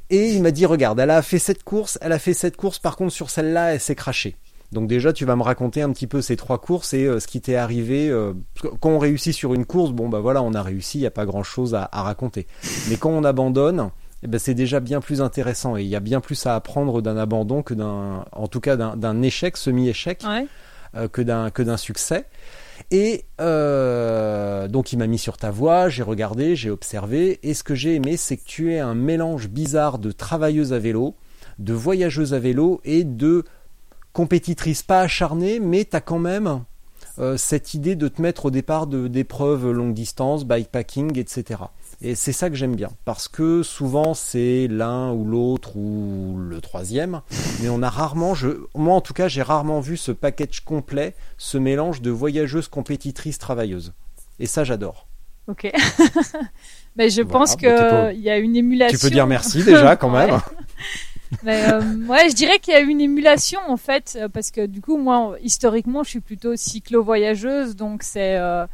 Et 0.09 0.29
il 0.29 0.41
m'a 0.41 0.51
dit 0.51 0.65
regarde, 0.65 0.99
elle 0.99 1.11
a 1.11 1.21
fait 1.21 1.39
cette 1.39 1.63
course, 1.63 1.97
elle 2.01 2.13
a 2.13 2.19
fait 2.19 2.33
cette 2.33 2.55
course 2.55 2.79
par 2.79 2.95
contre 2.95 3.11
sur 3.13 3.29
celle-là 3.29 3.73
elle 3.73 3.81
s'est 3.81 3.95
crachée. 3.95 4.37
Donc 4.71 4.87
déjà, 4.87 5.11
tu 5.11 5.25
vas 5.25 5.35
me 5.35 5.43
raconter 5.43 5.81
un 5.81 5.91
petit 5.91 6.07
peu 6.07 6.21
ces 6.21 6.37
trois 6.37 6.57
courses 6.57 6.93
et 6.93 7.05
euh, 7.05 7.19
ce 7.19 7.27
qui 7.27 7.41
t'est 7.41 7.55
arrivé. 7.55 8.09
Euh, 8.09 8.33
quand 8.79 8.91
on 8.91 8.99
réussit 8.99 9.33
sur 9.33 9.53
une 9.53 9.65
course, 9.65 9.91
bon 9.91 10.07
bah 10.07 10.19
voilà, 10.19 10.41
on 10.41 10.53
a 10.53 10.63
réussi, 10.63 10.99
il 10.99 11.01
n'y 11.01 11.07
a 11.07 11.11
pas 11.11 11.25
grand-chose 11.25 11.75
à, 11.75 11.89
raconter. 11.91 12.47
Mais 12.89 12.95
quand 12.95 13.09
on 13.09 13.25
abandonne, 13.25 13.89
eh 14.23 14.27
ben, 14.27 14.39
c'est 14.39 14.53
déjà 14.53 14.79
bien 14.79 15.01
plus 15.01 15.21
intéressant 15.21 15.77
et 15.77 15.83
il 15.83 15.87
y 15.87 15.95
a 15.95 15.99
bien 15.99 16.21
plus 16.21 16.45
à 16.45 16.55
apprendre 16.55 17.01
d'un 17.01 17.17
abandon 17.17 17.63
que 17.63 17.73
d'un, 17.73 18.25
en 18.31 18.47
tout 18.47 18.59
cas 18.59 18.75
d'un 18.75 19.21
échec, 19.21 19.57
semi-échec, 19.57 20.23
euh, 20.95 21.07
que 21.07 21.21
d'un 21.21 21.49
que 21.49 21.63
d'un 21.63 21.77
succès. 21.77 22.25
Et 22.89 23.25
euh, 23.39 24.67
donc 24.67 24.91
il 24.91 24.97
m'a 24.97 25.07
mis 25.07 25.17
sur 25.17 25.37
ta 25.37 25.51
voie, 25.51 25.89
j'ai 25.89 26.03
regardé, 26.03 26.55
j'ai 26.55 26.69
observé, 26.69 27.39
et 27.43 27.53
ce 27.53 27.63
que 27.63 27.75
j'ai 27.75 27.95
aimé, 27.95 28.17
c'est 28.17 28.37
que 28.37 28.45
tu 28.45 28.73
es 28.73 28.79
un 28.79 28.95
mélange 28.95 29.49
bizarre 29.49 29.99
de 29.99 30.11
travailleuse 30.11 30.73
à 30.73 30.79
vélo, 30.79 31.15
de 31.59 31.73
voyageuse 31.73 32.33
à 32.33 32.39
vélo 32.39 32.81
et 32.83 33.03
de 33.03 33.43
compétitrice 34.13 34.83
pas 34.83 35.01
acharnée, 35.01 35.59
mais 35.59 35.85
tu 35.85 35.95
as 35.95 36.01
quand 36.01 36.19
même 36.19 36.63
euh, 37.19 37.37
cette 37.37 37.73
idée 37.73 37.95
de 37.95 38.07
te 38.07 38.21
mettre 38.21 38.45
au 38.45 38.51
départ 38.51 38.87
d'épreuves 38.87 39.71
longue 39.71 39.93
distance, 39.93 40.45
bikepacking, 40.45 41.17
etc. 41.17 41.61
Et 42.03 42.15
c'est 42.15 42.31
ça 42.31 42.49
que 42.49 42.55
j'aime 42.55 42.75
bien, 42.75 42.89
parce 43.05 43.27
que 43.27 43.61
souvent 43.61 44.15
c'est 44.15 44.67
l'un 44.67 45.11
ou 45.13 45.23
l'autre 45.23 45.77
ou 45.77 46.35
le 46.35 46.59
troisième, 46.59 47.21
mais 47.61 47.69
on 47.69 47.83
a 47.83 47.89
rarement, 47.89 48.33
je, 48.33 48.47
moi 48.73 48.95
en 48.95 49.01
tout 49.01 49.13
cas 49.13 49.27
j'ai 49.27 49.43
rarement 49.43 49.79
vu 49.81 49.97
ce 49.97 50.11
package 50.11 50.61
complet, 50.61 51.13
ce 51.37 51.59
mélange 51.59 52.01
de 52.01 52.09
voyageuse, 52.09 52.67
compétitrice, 52.67 53.37
travailleuse. 53.37 53.93
Et 54.39 54.47
ça 54.47 54.63
j'adore. 54.63 55.07
Ok. 55.47 55.71
mais 56.95 57.09
je 57.11 57.21
pense 57.21 57.55
qu'il 57.55 57.69
y 57.69 58.29
a 58.29 58.37
une 58.37 58.55
émulation. 58.55 58.97
Tu 58.97 59.05
peux 59.05 59.11
dire 59.11 59.27
merci 59.27 59.63
déjà 59.63 59.95
quand 59.95 60.09
même. 60.17 60.39
Mais 61.43 61.63
euh, 61.71 61.81
ouais, 62.07 62.29
je 62.29 62.35
dirais 62.35 62.57
qu'il 62.57 62.73
y 62.73 62.77
a 62.77 62.81
une 62.81 63.01
émulation 63.01 63.59
en 63.67 63.77
fait, 63.77 64.17
parce 64.33 64.49
que 64.49 64.65
du 64.65 64.81
coup, 64.81 64.97
moi, 64.97 65.35
historiquement, 65.43 66.03
je 66.03 66.09
suis 66.09 66.19
plutôt 66.19 66.55
cyclo-voyageuse, 66.55 67.75
donc 67.75 68.01
c'est 68.01 68.37
euh, 68.37 68.65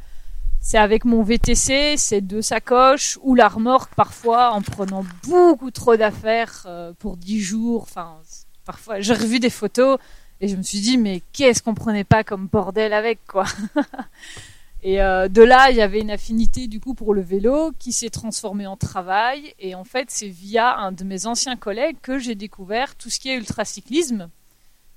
c'est 0.60 0.78
avec 0.78 1.06
mon 1.06 1.24
VTC, 1.24 1.96
c'est 1.98 2.22
deux 2.22 2.42
sacoches 2.42 3.18
ou 3.22 3.36
la 3.36 3.48
remorque 3.48 3.94
parfois 3.96 4.52
en 4.52 4.62
prenant 4.62 5.06
beaucoup 5.28 5.72
trop 5.72 5.96
d'affaires 5.96 6.64
euh, 6.66 6.94
pour 7.00 7.18
dix 7.18 7.40
jours. 7.40 7.84
Enfin, 7.84 8.18
parfois, 8.66 9.00
j'ai 9.00 9.14
revu 9.14 9.40
des 9.40 9.50
photos 9.50 9.98
et 10.42 10.48
je 10.48 10.56
me 10.56 10.64
suis 10.64 10.82
dit 10.82 10.98
mais 10.98 11.22
qu'est-ce 11.32 11.64
qu'on 11.64 11.74
prenait 11.74 12.04
pas 12.04 12.24
comme 12.24 12.48
bordel 12.48 12.94
avec 12.94 13.26
quoi? 13.28 13.46
et 14.84 15.02
euh, 15.02 15.28
de 15.30 15.42
là, 15.42 15.70
il 15.72 15.78
y 15.78 15.82
avait 15.82 16.02
une 16.02 16.12
affinité 16.12 16.68
du 16.68 16.80
coup 16.80 16.96
pour 16.96 17.14
le 17.14 17.22
vélo 17.22 17.72
qui 17.80 17.94
s'est 17.94 18.10
transformée 18.10 18.68
en 18.68 18.78
travail. 18.78 19.54
Et 19.60 19.74
en 19.74 19.84
fait, 19.86 20.10
c'est 20.10 20.28
via 20.28 20.78
un 20.78 20.92
de 20.92 21.04
mes 21.04 21.28
anciens 21.28 21.56
collègues 21.56 21.98
que 22.02 22.20
j'ai 22.20 22.36
découvert 22.36 22.96
tout 22.96 23.10
ce 23.10 23.20
qui 23.20 23.30
est 23.30 23.38
ultracyclisme 23.38 24.30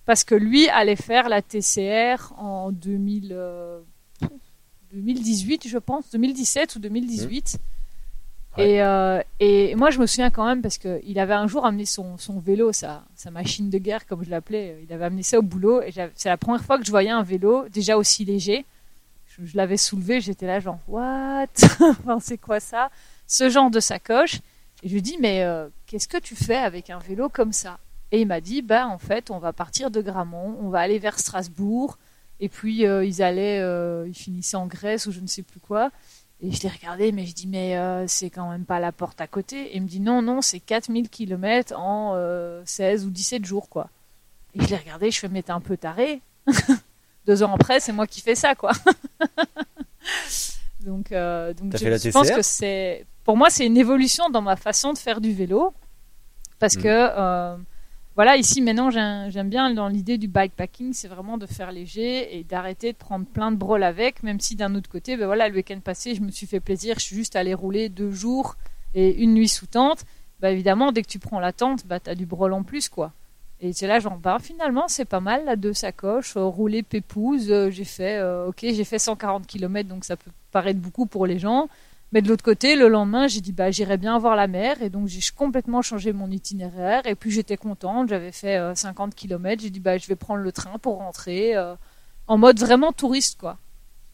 parce 0.04 0.24
que 0.24 0.34
lui 0.34 0.68
allait 0.68 0.96
faire 0.96 1.28
la 1.28 1.42
TCR 1.42 2.32
en 2.36 2.72
2000. 2.72 3.36
2018, 4.92 5.68
je 5.68 5.78
pense, 5.78 6.10
2017 6.10 6.76
ou 6.76 6.78
2018. 6.80 7.58
Mmh. 8.56 8.60
Et, 8.60 8.82
euh, 8.82 9.22
et 9.38 9.74
moi, 9.76 9.90
je 9.90 9.98
me 10.00 10.06
souviens 10.06 10.30
quand 10.30 10.44
même 10.44 10.60
parce 10.60 10.78
qu'il 10.78 11.18
avait 11.18 11.34
un 11.34 11.46
jour 11.46 11.64
amené 11.64 11.84
son, 11.84 12.18
son 12.18 12.40
vélo, 12.40 12.72
sa, 12.72 13.04
sa 13.14 13.30
machine 13.30 13.70
de 13.70 13.78
guerre, 13.78 14.06
comme 14.06 14.24
je 14.24 14.30
l'appelais. 14.30 14.80
Il 14.82 14.92
avait 14.92 15.04
amené 15.04 15.22
ça 15.22 15.38
au 15.38 15.42
boulot. 15.42 15.82
Et 15.82 15.92
c'est 16.14 16.28
la 16.28 16.36
première 16.36 16.64
fois 16.64 16.78
que 16.78 16.84
je 16.84 16.90
voyais 16.90 17.10
un 17.10 17.22
vélo 17.22 17.68
déjà 17.68 17.96
aussi 17.96 18.24
léger. 18.24 18.64
Je, 19.38 19.56
l'avais 19.56 19.76
soulevé, 19.76 20.20
j'étais 20.20 20.46
là, 20.46 20.60
genre, 20.60 20.80
what? 20.88 21.46
Enfin, 21.80 22.18
C'est 22.20 22.38
quoi 22.38 22.60
ça? 22.60 22.90
Ce 23.26 23.48
genre 23.48 23.70
de 23.70 23.80
sacoche. 23.80 24.40
Et 24.82 24.88
je 24.88 24.94
lui 24.94 25.02
dis, 25.02 25.16
mais 25.20 25.44
euh, 25.44 25.68
qu'est-ce 25.86 26.08
que 26.08 26.18
tu 26.18 26.34
fais 26.34 26.56
avec 26.56 26.90
un 26.90 26.98
vélo 26.98 27.28
comme 27.28 27.52
ça? 27.52 27.78
Et 28.12 28.20
il 28.20 28.26
m'a 28.26 28.40
dit, 28.40 28.60
bah 28.60 28.88
en 28.88 28.98
fait, 28.98 29.30
on 29.30 29.38
va 29.38 29.52
partir 29.52 29.90
de 29.90 30.00
Gramont, 30.00 30.56
on 30.60 30.68
va 30.68 30.80
aller 30.80 30.98
vers 30.98 31.18
Strasbourg. 31.18 31.96
Et 32.40 32.48
puis 32.48 32.86
euh, 32.86 33.04
ils 33.04 33.22
allaient, 33.22 33.60
euh, 33.60 34.06
ils 34.08 34.14
finissaient 34.14 34.56
en 34.56 34.66
Grèce 34.66 35.06
ou 35.06 35.12
je 35.12 35.20
ne 35.20 35.26
sais 35.26 35.42
plus 35.42 35.60
quoi. 35.60 35.90
Et 36.42 36.50
je 36.50 36.62
l'ai 36.62 36.70
regardé, 36.70 37.12
mais 37.12 37.26
je 37.26 37.34
dis, 37.34 37.46
mais 37.46 37.76
c'est 38.08 38.30
quand 38.30 38.50
même 38.50 38.64
pas 38.64 38.80
la 38.80 38.92
porte 38.92 39.20
à 39.20 39.26
côté. 39.26 39.60
Et 39.72 39.76
il 39.76 39.82
me 39.82 39.86
dit, 39.86 40.00
non, 40.00 40.22
non, 40.22 40.40
c'est 40.40 40.58
4000 40.58 41.10
km 41.10 41.78
en 41.78 42.14
16 42.64 43.04
ou 43.04 43.10
17 43.10 43.44
jours, 43.44 43.68
quoi. 43.68 43.90
Et 44.54 44.62
je 44.62 44.68
l'ai 44.68 44.76
regardé, 44.76 45.10
je 45.10 45.18
fais, 45.18 45.28
mais 45.28 45.42
t'es 45.42 45.50
un 45.50 45.60
peu 45.60 45.76
taré. 45.76 46.22
Deux 47.26 47.42
ans 47.42 47.52
après, 47.52 47.78
c'est 47.78 47.92
moi 47.92 48.06
qui 48.06 48.22
fais 48.22 48.34
ça, 48.34 48.54
quoi. 48.54 48.72
donc, 50.80 51.10
donc 51.10 51.76
je, 51.76 52.10
pense 52.10 52.30
que 52.30 52.40
c'est 52.40 53.04
pour 53.24 53.36
moi, 53.36 53.50
c'est 53.50 53.66
une 53.66 53.76
évolution 53.76 54.30
dans 54.30 54.42
ma 54.42 54.56
façon 54.56 54.92
de 54.92 54.98
faire 54.98 55.20
du 55.20 55.32
vélo. 55.32 55.72
Parce 56.58 56.76
mm. 56.76 56.82
que, 56.82 56.88
euh, 56.88 57.56
voilà, 58.20 58.36
ici 58.36 58.60
maintenant, 58.60 58.90
j'aime 58.90 59.48
bien 59.48 59.72
dans 59.72 59.88
l'idée 59.88 60.18
du 60.18 60.28
bikepacking, 60.28 60.92
c'est 60.92 61.08
vraiment 61.08 61.38
de 61.38 61.46
faire 61.46 61.72
léger 61.72 62.36
et 62.36 62.44
d'arrêter 62.44 62.92
de 62.92 62.98
prendre 62.98 63.24
plein 63.24 63.50
de 63.50 63.56
brôles 63.56 63.82
avec, 63.82 64.22
même 64.22 64.40
si 64.40 64.56
d'un 64.56 64.74
autre 64.74 64.90
côté, 64.90 65.16
ben 65.16 65.24
voilà, 65.24 65.48
le 65.48 65.54
week-end 65.54 65.80
passé, 65.80 66.14
je 66.14 66.20
me 66.20 66.30
suis 66.30 66.46
fait 66.46 66.60
plaisir, 66.60 66.96
je 66.98 67.04
suis 67.06 67.16
juste 67.16 67.34
allé 67.34 67.54
rouler 67.54 67.88
deux 67.88 68.10
jours 68.10 68.56
et 68.94 69.22
une 69.22 69.32
nuit 69.32 69.48
sous 69.48 69.64
tente. 69.64 70.04
Bah 70.38 70.50
évidemment, 70.50 70.92
dès 70.92 71.00
que 71.00 71.08
tu 71.08 71.18
prends 71.18 71.40
la 71.40 71.54
tente, 71.54 71.86
bah 71.86 71.98
t'as 71.98 72.14
du 72.14 72.26
brol 72.26 72.52
en 72.52 72.62
plus, 72.62 72.90
quoi. 72.90 73.12
Et 73.62 73.72
c'est 73.72 73.86
là, 73.86 74.00
genre, 74.00 74.18
bah 74.18 74.36
finalement, 74.38 74.86
c'est 74.86 75.06
pas 75.06 75.20
mal, 75.20 75.46
là, 75.46 75.56
deux 75.56 75.72
sacoches, 75.72 76.36
euh, 76.36 76.44
rouler 76.44 76.82
pépouze, 76.82 77.50
euh, 77.50 77.70
j'ai 77.70 77.84
fait, 77.84 78.22
ok, 78.22 78.58
j'ai 78.60 78.84
fait 78.84 78.98
140 78.98 79.46
km, 79.46 79.88
donc 79.88 80.04
ça 80.04 80.18
peut 80.18 80.30
paraître 80.52 80.78
beaucoup 80.78 81.06
pour 81.06 81.24
les 81.24 81.38
gens. 81.38 81.70
Mais 82.12 82.22
de 82.22 82.28
l'autre 82.28 82.42
côté, 82.42 82.74
le 82.74 82.88
lendemain, 82.88 83.28
j'ai 83.28 83.40
dit 83.40 83.52
bah 83.52 83.70
j'irai 83.70 83.96
bien 83.96 84.18
voir 84.18 84.36
la 84.36 84.48
mer. 84.48 84.82
Et 84.82 84.90
donc 84.90 85.06
j'ai 85.06 85.20
complètement 85.34 85.82
changé 85.82 86.12
mon 86.12 86.30
itinéraire. 86.30 87.06
Et 87.06 87.14
puis 87.14 87.30
j'étais 87.30 87.56
contente, 87.56 88.08
j'avais 88.08 88.32
fait 88.32 88.58
50 88.74 89.12
euh, 89.12 89.14
km, 89.14 89.62
j'ai 89.62 89.70
dit 89.70 89.80
bah 89.80 89.98
je 89.98 90.06
vais 90.06 90.16
prendre 90.16 90.42
le 90.42 90.52
train 90.52 90.78
pour 90.78 90.98
rentrer 90.98 91.56
euh, 91.56 91.74
en 92.26 92.38
mode 92.38 92.58
vraiment 92.58 92.92
touriste 92.92 93.38
quoi. 93.38 93.58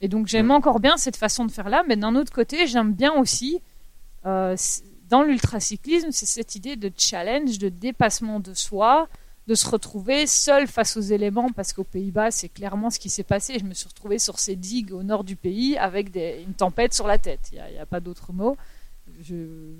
Et 0.00 0.08
donc 0.08 0.26
j'aime 0.26 0.50
encore 0.50 0.80
bien 0.80 0.96
cette 0.98 1.16
façon 1.16 1.46
de 1.46 1.50
faire 1.50 1.70
là, 1.70 1.82
mais 1.88 1.96
d'un 1.96 2.14
autre 2.16 2.32
côté, 2.32 2.66
j'aime 2.66 2.92
bien 2.92 3.14
aussi 3.14 3.60
euh, 4.26 4.56
dans 5.08 5.22
l'ultracyclisme, 5.22 6.08
c'est 6.10 6.26
cette 6.26 6.54
idée 6.54 6.76
de 6.76 6.90
challenge, 6.96 7.58
de 7.58 7.68
dépassement 7.68 8.40
de 8.40 8.54
soi, 8.54 9.08
de 9.46 9.54
se 9.54 9.68
retrouver 9.68 10.26
seul 10.26 10.66
face 10.66 10.96
aux 10.96 11.00
éléments, 11.00 11.50
parce 11.52 11.72
qu'aux 11.72 11.84
Pays-Bas, 11.84 12.30
c'est 12.30 12.48
clairement 12.48 12.90
ce 12.90 12.98
qui 12.98 13.08
s'est 13.08 13.22
passé. 13.22 13.58
Je 13.58 13.64
me 13.64 13.74
suis 13.74 13.86
retrouvée 13.86 14.18
sur 14.18 14.38
ces 14.38 14.56
digues 14.56 14.92
au 14.92 15.02
nord 15.02 15.22
du 15.22 15.36
pays 15.36 15.76
avec 15.76 16.14
une 16.16 16.54
tempête 16.54 16.94
sur 16.94 17.06
la 17.06 17.18
tête. 17.18 17.50
Il 17.52 17.62
n'y 17.72 17.78
a, 17.78 17.86
pas 17.86 18.00
d'autre 18.00 18.32
mot. 18.32 18.56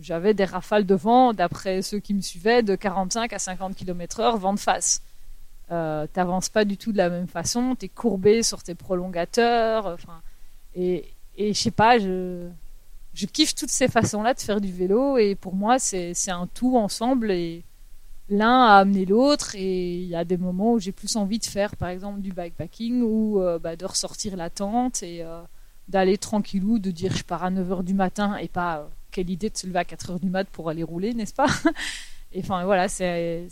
J'avais 0.00 0.34
des 0.34 0.44
rafales 0.44 0.86
de 0.86 0.94
vent, 0.94 1.32
d'après 1.32 1.82
ceux 1.82 1.98
qui 1.98 2.14
me 2.14 2.20
suivaient, 2.20 2.62
de 2.62 2.76
45 2.76 3.32
à 3.32 3.38
50 3.40 3.74
km 3.74 4.20
heure, 4.20 4.36
vent 4.36 4.54
de 4.54 4.60
face. 4.60 5.02
Euh, 5.72 6.06
T'avances 6.12 6.48
pas 6.48 6.64
du 6.64 6.76
tout 6.76 6.92
de 6.92 6.98
la 6.98 7.10
même 7.10 7.26
façon, 7.26 7.74
tu 7.76 7.86
es 7.86 7.88
courbé 7.88 8.44
sur 8.44 8.62
tes 8.62 8.76
prolongateurs. 8.76 9.86
Enfin, 9.86 10.22
et, 10.76 11.12
et 11.36 11.52
je 11.52 11.60
sais 11.60 11.72
pas, 11.72 11.98
je, 11.98 12.48
kiffe 13.32 13.56
toutes 13.56 13.70
ces 13.70 13.88
façons-là 13.88 14.34
de 14.34 14.40
faire 14.40 14.60
du 14.60 14.70
vélo, 14.70 15.18
et 15.18 15.34
pour 15.34 15.54
moi, 15.56 15.80
c'est 15.80 16.14
un 16.28 16.46
tout 16.46 16.76
ensemble. 16.76 17.32
L'un 18.28 18.64
a 18.66 18.78
amené 18.78 19.04
l'autre 19.04 19.54
et 19.54 19.96
il 19.96 20.08
y 20.08 20.16
a 20.16 20.24
des 20.24 20.36
moments 20.36 20.72
où 20.72 20.78
j'ai 20.78 20.92
plus 20.92 21.16
envie 21.16 21.38
de 21.38 21.44
faire 21.44 21.76
par 21.76 21.88
exemple 21.88 22.20
du 22.20 22.32
bikepacking 22.32 23.02
ou 23.02 23.40
euh, 23.40 23.58
bah, 23.58 23.76
de 23.76 23.84
ressortir 23.84 24.36
la 24.36 24.50
tente 24.50 25.02
et 25.02 25.22
euh, 25.22 25.42
d'aller 25.88 26.18
tranquillou, 26.18 26.78
de 26.78 26.90
dire 26.90 27.14
je 27.14 27.22
pars 27.22 27.44
à 27.44 27.50
9h 27.50 27.84
du 27.84 27.94
matin 27.94 28.36
et 28.36 28.48
pas 28.48 28.78
euh, 28.78 28.86
quelle 29.12 29.30
idée 29.30 29.50
de 29.50 29.56
se 29.56 29.66
lever 29.66 29.78
à 29.78 29.84
4h 29.84 30.20
du 30.20 30.28
mat 30.28 30.48
pour 30.48 30.68
aller 30.68 30.82
rouler, 30.82 31.14
n'est-ce 31.14 31.34
pas? 31.34 31.46
Et 32.32 32.40
enfin 32.40 32.64
voilà, 32.64 32.88
c'est 32.88 33.46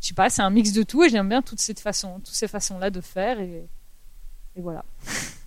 je 0.00 0.08
sais 0.08 0.14
pas, 0.14 0.30
c'est 0.30 0.42
un 0.42 0.50
mix 0.50 0.72
de 0.72 0.82
tout 0.84 1.04
et 1.04 1.10
j'aime 1.10 1.28
bien 1.28 1.42
toutes 1.42 1.60
ces 1.60 1.74
façons, 1.74 2.18
toutes 2.20 2.34
ces 2.34 2.48
façons-là 2.48 2.90
de 2.90 3.00
faire 3.00 3.40
et, 3.40 3.68
et 4.56 4.60
voilà. 4.60 4.84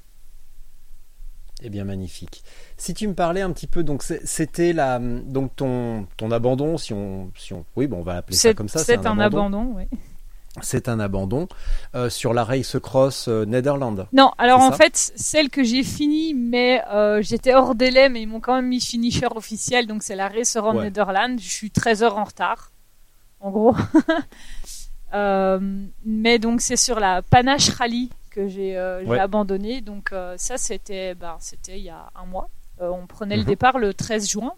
Eh 1.66 1.70
bien, 1.72 1.84
magnifique. 1.84 2.44
Si 2.78 2.94
tu 2.94 3.08
me 3.08 3.16
parlais 3.16 3.42
un 3.42 3.52
petit 3.52 3.66
peu, 3.66 3.82
donc 3.82 4.04
c'était 4.04 4.72
la, 4.72 5.00
donc 5.00 5.56
ton, 5.56 6.06
ton 6.16 6.30
abandon, 6.30 6.78
si 6.78 6.94
on, 6.94 7.32
si 7.36 7.54
on, 7.54 7.66
oui, 7.76 7.88
bon, 7.88 8.02
on 8.02 8.04
va 8.04 8.14
l'appeler 8.14 8.38
ça 8.38 8.54
comme 8.54 8.70
ça. 8.70 8.84
C'est 8.84 9.08
un, 9.08 9.18
abandon, 9.18 9.74
oui. 9.76 9.86
C'est 10.62 10.88
un 10.88 11.00
abandon 11.00 11.48
euh, 11.96 12.12
sur 12.12 12.36
la 12.36 12.44
Race 12.44 12.78
Cross 12.80 13.30
euh, 13.30 13.46
Netherlands. 13.46 14.06
Non, 14.14 14.32
alors 14.38 14.62
en 14.62 14.74
fait, 14.74 14.96
celle 15.16 15.50
que 15.50 15.64
j'ai 15.64 15.82
finie, 15.82 16.36
mais 16.36 16.84
euh, 16.94 17.24
j'étais 17.24 17.56
hors 17.56 17.74
délai, 17.74 18.10
mais 18.10 18.22
ils 18.22 18.28
m'ont 18.28 18.42
quand 18.42 18.54
même 18.54 18.68
mis 18.68 18.80
finisher 18.80 19.28
officiel, 19.36 19.88
donc 19.88 20.04
c'est 20.04 20.16
la 20.16 20.28
Race 20.28 20.56
Around 20.56 20.82
Netherlands. 20.82 21.38
Je 21.40 21.50
suis 21.50 21.72
13 21.72 22.04
heures 22.04 22.18
en 22.20 22.26
retard, 22.26 22.72
en 23.40 23.50
gros. 23.50 23.76
mais 26.06 26.38
donc 26.38 26.62
c'est 26.62 26.76
sur 26.76 27.00
la 27.00 27.24
Panache 27.24 27.70
Rally 27.70 28.12
que 28.36 28.48
j'ai 28.48 28.78
euh, 28.78 29.18
abandonné. 29.18 29.82
Donc 29.82 30.12
euh, 30.12 30.36
ça, 30.38 30.58
c'était 30.58 31.16
ben, 31.16 31.38
c'était 31.40 31.78
il 31.78 31.86
y 31.86 31.90
a 31.90 32.12
un 32.16 32.26
mois. 32.26 32.50
Euh, 32.82 32.90
on 32.90 33.08
prenait 33.08 33.38
le 33.38 33.44
mhm. 33.44 33.48
départ 33.48 33.80
le 33.80 33.94
13 33.94 34.30
juin. 34.30 34.54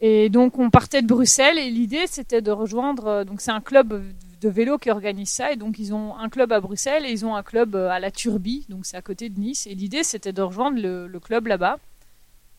Et 0.00 0.28
donc 0.28 0.58
on 0.58 0.70
partait 0.70 1.02
de 1.02 1.08
Bruxelles 1.08 1.58
et 1.58 1.70
l'idée 1.70 2.06
c'était 2.06 2.40
de 2.40 2.50
rejoindre. 2.50 3.24
Donc 3.24 3.40
c'est 3.40 3.50
un 3.50 3.60
club 3.60 4.02
de 4.40 4.48
vélo 4.48 4.78
qui 4.78 4.90
organise 4.90 5.28
ça 5.28 5.52
et 5.52 5.56
donc 5.56 5.78
ils 5.78 5.92
ont 5.92 6.16
un 6.16 6.28
club 6.28 6.52
à 6.52 6.60
Bruxelles 6.60 7.04
et 7.04 7.10
ils 7.10 7.26
ont 7.26 7.34
un 7.34 7.42
club 7.42 7.74
à 7.74 7.98
la 7.98 8.12
Turbie, 8.12 8.64
donc 8.68 8.86
c'est 8.86 8.96
à 8.96 9.02
côté 9.02 9.28
de 9.28 9.40
Nice. 9.40 9.66
Et 9.66 9.74
l'idée 9.74 10.04
c'était 10.04 10.32
de 10.32 10.40
rejoindre 10.40 10.80
le, 10.80 11.18
club 11.18 11.48
là-bas 11.48 11.78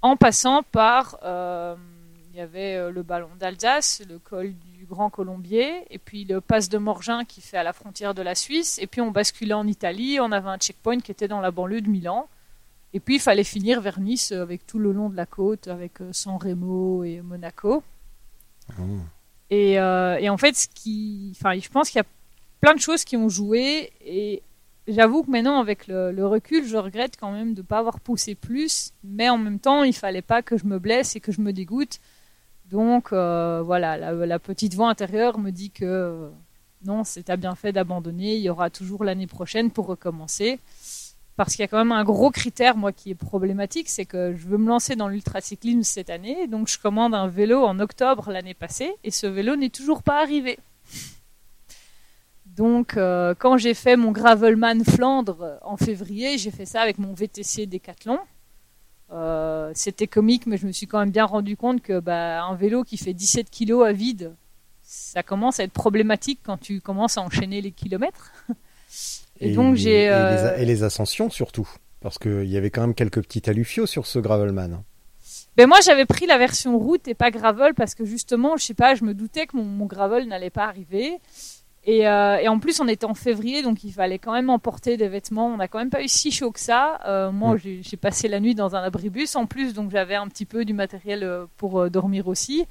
en 0.01 0.17
passant 0.17 0.63
par. 0.63 1.17
Y 2.39 2.43
avait 2.43 2.91
le 2.91 3.03
ballon 3.03 3.29
d'Alsace, 3.39 4.01
le 4.09 4.19
col 4.19 4.53
du 4.53 4.85
Grand 4.85 5.09
Colombier, 5.09 5.85
et 5.89 5.97
puis 5.97 6.25
le 6.25 6.41
passe 6.41 6.69
de 6.69 6.77
Morgin 6.77 7.25
qui 7.25 7.41
fait 7.41 7.57
à 7.57 7.63
la 7.63 7.73
frontière 7.73 8.13
de 8.13 8.21
la 8.21 8.35
Suisse, 8.35 8.79
et 8.81 8.87
puis 8.87 9.01
on 9.01 9.11
basculait 9.11 9.53
en 9.53 9.67
Italie, 9.67 10.19
on 10.19 10.31
avait 10.31 10.49
un 10.49 10.57
checkpoint 10.57 10.99
qui 10.99 11.11
était 11.11 11.27
dans 11.27 11.41
la 11.41 11.51
banlieue 11.51 11.81
de 11.81 11.89
Milan, 11.89 12.27
et 12.93 12.99
puis 12.99 13.15
il 13.15 13.19
fallait 13.19 13.43
finir 13.43 13.81
vers 13.81 13.99
Nice 13.99 14.31
avec 14.31 14.65
tout 14.65 14.79
le 14.79 14.91
long 14.91 15.09
de 15.09 15.15
la 15.15 15.25
côte, 15.25 15.67
avec 15.67 16.01
euh, 16.01 16.11
San 16.11 16.37
Remo 16.37 17.03
et 17.03 17.21
Monaco. 17.21 17.83
Oh. 18.79 18.83
Euh, 19.51 20.15
et, 20.17 20.29
en 20.29 20.37
fait, 20.37 20.55
ce 20.55 20.67
qui, 20.67 21.35
enfin, 21.39 21.57
je 21.57 21.69
pense 21.69 21.89
qu'il 21.89 21.99
y 21.99 22.01
a 22.01 22.07
plein 22.61 22.73
de 22.73 22.79
choses 22.79 23.03
qui 23.03 23.15
ont 23.15 23.29
joué, 23.29 23.91
et 24.03 24.41
j'avoue 24.87 25.23
que 25.23 25.29
maintenant, 25.29 25.59
avec 25.59 25.87
le, 25.87 26.11
le, 26.11 26.25
recul, 26.25 26.67
je 26.67 26.77
regrette 26.77 27.15
quand 27.19 27.31
même 27.31 27.53
de 27.53 27.61
ne 27.61 27.65
pas 27.65 27.79
avoir 27.79 27.99
poussé 27.99 28.35
plus, 28.35 28.93
mais 29.03 29.29
en 29.29 29.37
même 29.37 29.59
temps, 29.59 29.83
il 29.83 29.93
fallait 29.93 30.23
pas 30.23 30.41
que 30.41 30.57
je 30.57 30.65
me 30.65 30.79
blesse 30.79 31.15
et 31.15 31.19
que 31.19 31.31
je 31.31 31.41
me 31.41 31.53
dégoûte. 31.53 31.99
Donc 32.69 33.13
euh, 33.13 33.61
voilà, 33.63 33.97
la, 33.97 34.39
petite 34.39 34.75
voix 34.75 34.89
intérieure 34.89 35.39
me 35.39 35.51
dit 35.51 35.71
que 35.71 35.85
euh, 35.85 36.29
non, 36.85 37.03
c'est 37.03 37.29
à 37.29 37.37
bien 37.37 37.55
fait 37.55 37.71
d'abandonner. 37.71 38.35
Il 38.35 38.41
y 38.41 38.49
aura 38.49 38.69
toujours 38.69 39.03
l'année 39.03 39.27
prochaine 39.27 39.71
pour 39.71 39.87
recommencer. 39.87 40.59
Parce 41.35 41.55
qu'il 41.55 41.61
y 41.61 41.65
a 41.65 41.67
quand 41.67 41.77
même 41.77 41.93
un 41.93 42.03
gros 42.03 42.31
critère, 42.31 42.75
moi, 42.75 42.91
qui 42.91 43.11
est 43.11 43.15
problématique, 43.15 43.87
c'est 43.87 44.03
que 44.03 44.35
je 44.35 44.45
veux 44.45 44.57
me 44.57 44.67
lancer 44.67 44.97
dans 44.97 45.07
l'ultracyclisme 45.07 45.83
cette 45.83 46.09
année. 46.09 46.47
Donc 46.47 46.67
je 46.67 46.77
commande 46.77 47.15
un 47.15 47.27
vélo 47.27 47.63
en 47.63 47.79
octobre 47.79 48.31
l'année 48.31 48.53
passée 48.53 48.93
et 49.03 49.11
ce 49.11 49.25
vélo 49.25 49.55
n'est 49.55 49.69
toujours 49.69 50.03
pas 50.03 50.21
arrivé. 50.21 50.59
Donc, 52.45 52.97
euh, 52.97 53.33
quand 53.39 53.55
j'ai 53.55 53.73
fait 53.73 53.95
mon 53.95 54.11
Gravelman 54.11 54.83
Flandre 54.83 55.59
en 55.61 55.77
février, 55.77 56.37
j'ai 56.37 56.51
fait 56.51 56.65
ça 56.65 56.81
avec 56.81 56.97
mon 56.97 57.13
VTC 57.13 57.67
Decathlon. 57.67 58.19
Euh, 59.11 59.71
c'était 59.73 60.07
comique, 60.07 60.45
mais 60.45 60.57
je 60.57 60.67
me 60.67 60.71
suis 60.71 60.87
quand 60.87 60.99
même 60.99 61.11
bien 61.11 61.25
rendu 61.25 61.57
compte 61.57 61.81
que 61.81 61.99
bah, 61.99 62.43
un 62.43 62.55
vélo 62.55 62.83
qui 62.83 62.97
fait 62.97 63.13
17 63.13 63.49
kg 63.49 63.83
à 63.85 63.91
vide, 63.91 64.35
ça 64.83 65.23
commence 65.23 65.59
à 65.59 65.63
être 65.63 65.73
problématique 65.73 66.39
quand 66.43 66.57
tu 66.57 66.79
commences 66.81 67.17
à 67.17 67.21
enchaîner 67.21 67.61
les 67.61 67.71
kilomètres. 67.71 68.31
et, 69.39 69.53
donc 69.53 69.75
j'ai 69.75 70.09
euh, 70.09 70.57
et, 70.57 70.65
les 70.65 70.83
ascensions 70.83 71.29
surtout, 71.29 71.67
parce 72.01 72.19
qu'il 72.19 72.45
y 72.45 72.57
avait 72.57 72.69
quand 72.69 72.81
même 72.81 72.93
quelques 72.93 73.23
petits 73.23 73.49
alluvios 73.49 73.87
sur 73.87 74.05
ce 74.05 74.19
gravelman. 74.19 74.83
Ben 75.57 75.67
moi 75.67 75.79
j'avais 75.83 76.05
pris 76.05 76.25
la 76.25 76.37
version 76.37 76.77
route 76.77 77.07
et 77.07 77.15
pas 77.15 77.31
gravel 77.31 77.73
parce 77.73 77.95
que 77.95 78.05
justement 78.05 78.57
je 78.57 78.63
sais 78.63 78.73
pas, 78.73 78.93
je 78.95 79.03
me 79.03 79.13
doutais 79.13 79.47
que 79.47 79.57
mon, 79.57 79.65
mon 79.65 79.85
gravel 79.85 80.27
n'allait 80.27 80.51
pas 80.51 80.65
arriver. 80.65 81.19
Euh, 81.87 82.37
et, 82.37 82.47
en 82.47 82.59
plus, 82.59 82.79
on 82.79 82.87
était 82.87 83.05
en 83.05 83.13
février, 83.13 83.63
donc 83.63 83.83
il 83.83 83.91
fallait 83.91 84.19
quand 84.19 84.33
même 84.33 84.49
emporter 84.49 84.97
des 84.97 85.07
vêtements. 85.07 85.47
On 85.47 85.57
n'a 85.57 85.67
quand 85.67 85.79
même 85.79 85.89
pas 85.89 86.03
eu 86.03 86.07
si 86.07 86.31
chaud 86.31 86.51
que 86.51 86.59
ça. 86.59 86.99
Euh, 87.05 87.31
moi, 87.31 87.55
j'ai 87.57 87.97
passé 87.97 88.27
la 88.27 88.39
nuit 88.39 88.55
dans 88.55 88.75
un 88.75 88.83
abribus 88.83 89.35
en 89.35 89.45
plus, 89.45 89.73
donc 89.73 89.91
j'avais 89.91 90.15
un 90.15 90.27
petit 90.27 90.45
peu 90.45 90.65
du 90.65 90.73
matériel 90.73 91.23
euh, 91.23 91.45
pour 91.57 91.89
dormir 91.89 92.27
aussi. 92.27 92.65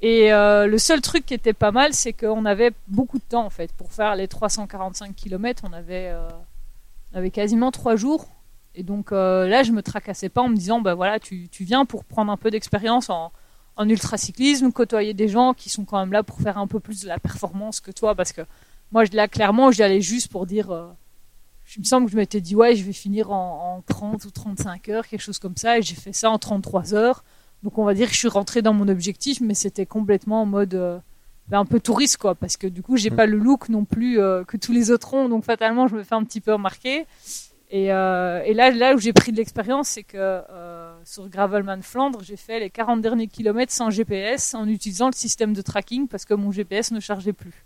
Et 0.00 0.30
le 0.30 0.78
seul 0.78 1.00
truc 1.00 1.26
qui 1.26 1.34
était 1.34 1.52
pas 1.52 1.72
mal, 1.72 1.92
c'est 1.92 2.12
qu'on 2.12 2.44
avait 2.44 2.70
beaucoup 2.86 3.18
de 3.18 3.24
temps 3.28 3.44
en 3.44 3.50
fait 3.50 3.72
pour 3.72 3.90
faire 3.90 4.14
les 4.14 4.28
345 4.28 5.12
km. 5.16 5.64
On 5.68 5.72
avait, 5.72 6.14
on 7.12 7.18
avait 7.18 7.30
quasiment 7.30 7.72
trois 7.72 7.96
jours. 7.96 8.28
Et 8.76 8.84
donc 8.84 9.10
là, 9.10 9.64
je 9.64 9.72
me 9.72 9.82
tracassais 9.82 10.28
pas 10.28 10.42
en 10.42 10.48
me 10.48 10.54
disant, 10.54 10.80
bah 10.80 10.94
voilà, 10.94 11.18
tu, 11.18 11.48
tu 11.48 11.64
viens 11.64 11.84
pour 11.84 12.04
prendre 12.04 12.30
un 12.30 12.36
peu 12.36 12.52
d'expérience 12.52 13.10
en 13.10 13.32
en 13.78 13.88
ultracyclisme, 13.88 14.72
côtoyer 14.72 15.14
des 15.14 15.28
gens 15.28 15.54
qui 15.54 15.70
sont 15.70 15.84
quand 15.84 15.98
même 15.98 16.12
là 16.12 16.22
pour 16.22 16.40
faire 16.40 16.58
un 16.58 16.66
peu 16.66 16.80
plus 16.80 17.02
de 17.02 17.08
la 17.08 17.18
performance 17.18 17.80
que 17.80 17.90
toi, 17.90 18.14
parce 18.14 18.32
que 18.32 18.42
moi, 18.92 19.04
là, 19.12 19.28
clairement, 19.28 19.70
j'y 19.70 19.82
allais 19.82 20.00
juste 20.00 20.28
pour 20.28 20.46
dire, 20.46 20.70
euh, 20.70 20.88
je 21.64 21.78
me 21.78 21.84
semble 21.84 22.06
que 22.06 22.12
je 22.12 22.16
m'étais 22.16 22.40
dit, 22.40 22.56
ouais, 22.56 22.74
je 22.74 22.84
vais 22.84 22.92
finir 22.92 23.30
en, 23.30 23.82
30 23.86 24.24
ou 24.24 24.30
35 24.30 24.88
heures, 24.88 25.06
quelque 25.06 25.22
chose 25.22 25.38
comme 25.38 25.56
ça, 25.56 25.78
et 25.78 25.82
j'ai 25.82 25.94
fait 25.94 26.12
ça 26.12 26.30
en 26.30 26.38
33 26.38 26.92
heures, 26.94 27.22
Donc 27.62 27.78
on 27.78 27.84
va 27.84 27.94
dire 27.94 28.08
que 28.08 28.14
je 28.14 28.18
suis 28.18 28.28
rentrée 28.28 28.62
dans 28.62 28.74
mon 28.74 28.88
objectif, 28.88 29.40
mais 29.40 29.54
c'était 29.54 29.86
complètement 29.86 30.42
en 30.42 30.46
mode 30.46 31.00
ben, 31.48 31.60
un 31.60 31.64
peu 31.64 31.80
touriste 31.80 32.18
quoi, 32.18 32.34
parce 32.34 32.56
que 32.56 32.66
du 32.66 32.82
coup 32.82 32.96
j'ai 32.96 33.10
mm. 33.10 33.16
pas 33.16 33.26
le 33.26 33.38
look 33.38 33.68
non 33.68 33.84
plus 33.84 34.16
que 34.16 34.56
tous 34.56 34.72
les 34.72 34.90
autres 34.90 35.14
ont, 35.14 35.28
donc 35.28 35.44
fatalement 35.44 35.88
je 35.88 35.96
me 35.96 36.02
fais 36.02 36.14
un 36.14 36.24
petit 36.24 36.40
peu 36.40 36.52
remarquer. 36.52 37.06
Et, 37.70 37.92
euh, 37.92 38.42
et 38.44 38.54
là, 38.54 38.70
là 38.70 38.94
où 38.94 38.98
j'ai 38.98 39.12
pris 39.12 39.32
de 39.32 39.36
l'expérience, 39.36 39.88
c'est 39.88 40.02
que 40.02 40.16
euh, 40.16 40.87
sur 41.08 41.28
Gravelman 41.28 41.80
Flandre, 41.82 42.22
j'ai 42.22 42.36
fait 42.36 42.60
les 42.60 42.68
40 42.68 43.00
derniers 43.00 43.28
kilomètres 43.28 43.72
sans 43.72 43.88
GPS, 43.88 44.54
en 44.54 44.68
utilisant 44.68 45.06
le 45.06 45.14
système 45.14 45.54
de 45.54 45.62
tracking 45.62 46.06
parce 46.06 46.26
que 46.26 46.34
mon 46.34 46.52
GPS 46.52 46.90
ne 46.90 47.00
chargeait 47.00 47.32
plus. 47.32 47.64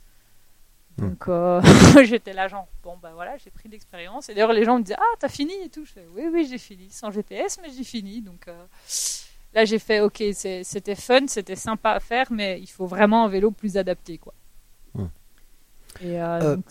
Hmm. 0.97 1.09
Donc 1.09 1.25
euh, 1.27 1.61
j'étais 2.05 2.35
là 2.35 2.47
genre 2.47 2.69
bon 2.85 2.97
bah 3.03 3.11
voilà 3.15 3.37
j'ai 3.39 3.51
pris 3.51 3.69
l'expérience 3.69 4.29
et 4.29 4.35
d'ailleurs 4.35 4.53
les 4.53 4.65
gens 4.65 4.79
me 4.79 4.85
disaient 4.85 4.99
ah 4.99 5.15
t'as 5.19 5.29
fini 5.29 5.55
et 5.65 5.71
tout 5.71 5.87
je 5.87 5.93
fais 5.93 6.07
oui 6.15 6.25
oui 6.31 6.47
j'ai 6.49 6.59
fini 6.59 6.91
sans 6.91 7.11
GPS 7.11 7.59
mais 7.63 7.71
j'ai 7.71 7.83
fini 7.83 8.21
donc 8.21 8.47
euh, 8.47 8.65
là 9.55 9.65
j'ai 9.65 9.79
fait 9.79 10.01
ok 10.01 10.23
c'était 10.35 10.95
fun 10.95 11.27
c'était 11.29 11.57
sympa 11.57 11.93
à 11.93 12.01
faire 12.01 12.27
mais 12.31 12.61
il 12.61 12.67
faut 12.67 12.87
vraiment 12.87 13.25
un 13.25 13.29
vélo 13.29 13.51
plus 13.51 13.77
adapté 13.77 14.19
quoi. 14.19 14.35
Hmm. 14.95 15.07
Et 16.03 16.21
euh, 16.21 16.57
donc, 16.57 16.65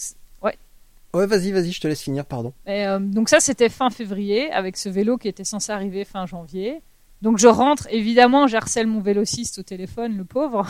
Ouais, 1.14 1.28
vas-y, 1.28 1.52
vas-y, 1.52 1.72
je 1.72 1.82
te 1.82 1.88
laisse 1.88 2.02
finir, 2.02 2.26
pardon. 2.26 2.54
Et, 2.66 2.86
euh, 2.88 3.00
donc 3.00 3.30
ça, 3.30 3.40
c'était 3.40 3.70
fin 3.70 3.90
février, 3.90 4.52
avec 4.52 4.78
ce 4.78 4.90
vélo 4.90 5.18
qui 5.18 5.28
était 5.28 5.44
censé 5.44 5.72
arriver 5.72 6.06
fin 6.06 6.26
janvier. 6.26 6.82
Donc 7.22 7.38
je 7.38 7.48
rentre, 7.48 7.88
évidemment, 7.92 8.48
j'harcèle 8.48 8.88
mon 8.88 9.02
vélociste 9.02 9.60
au 9.60 9.64
téléphone, 9.64 10.18
le 10.18 10.24
pauvre. 10.24 10.66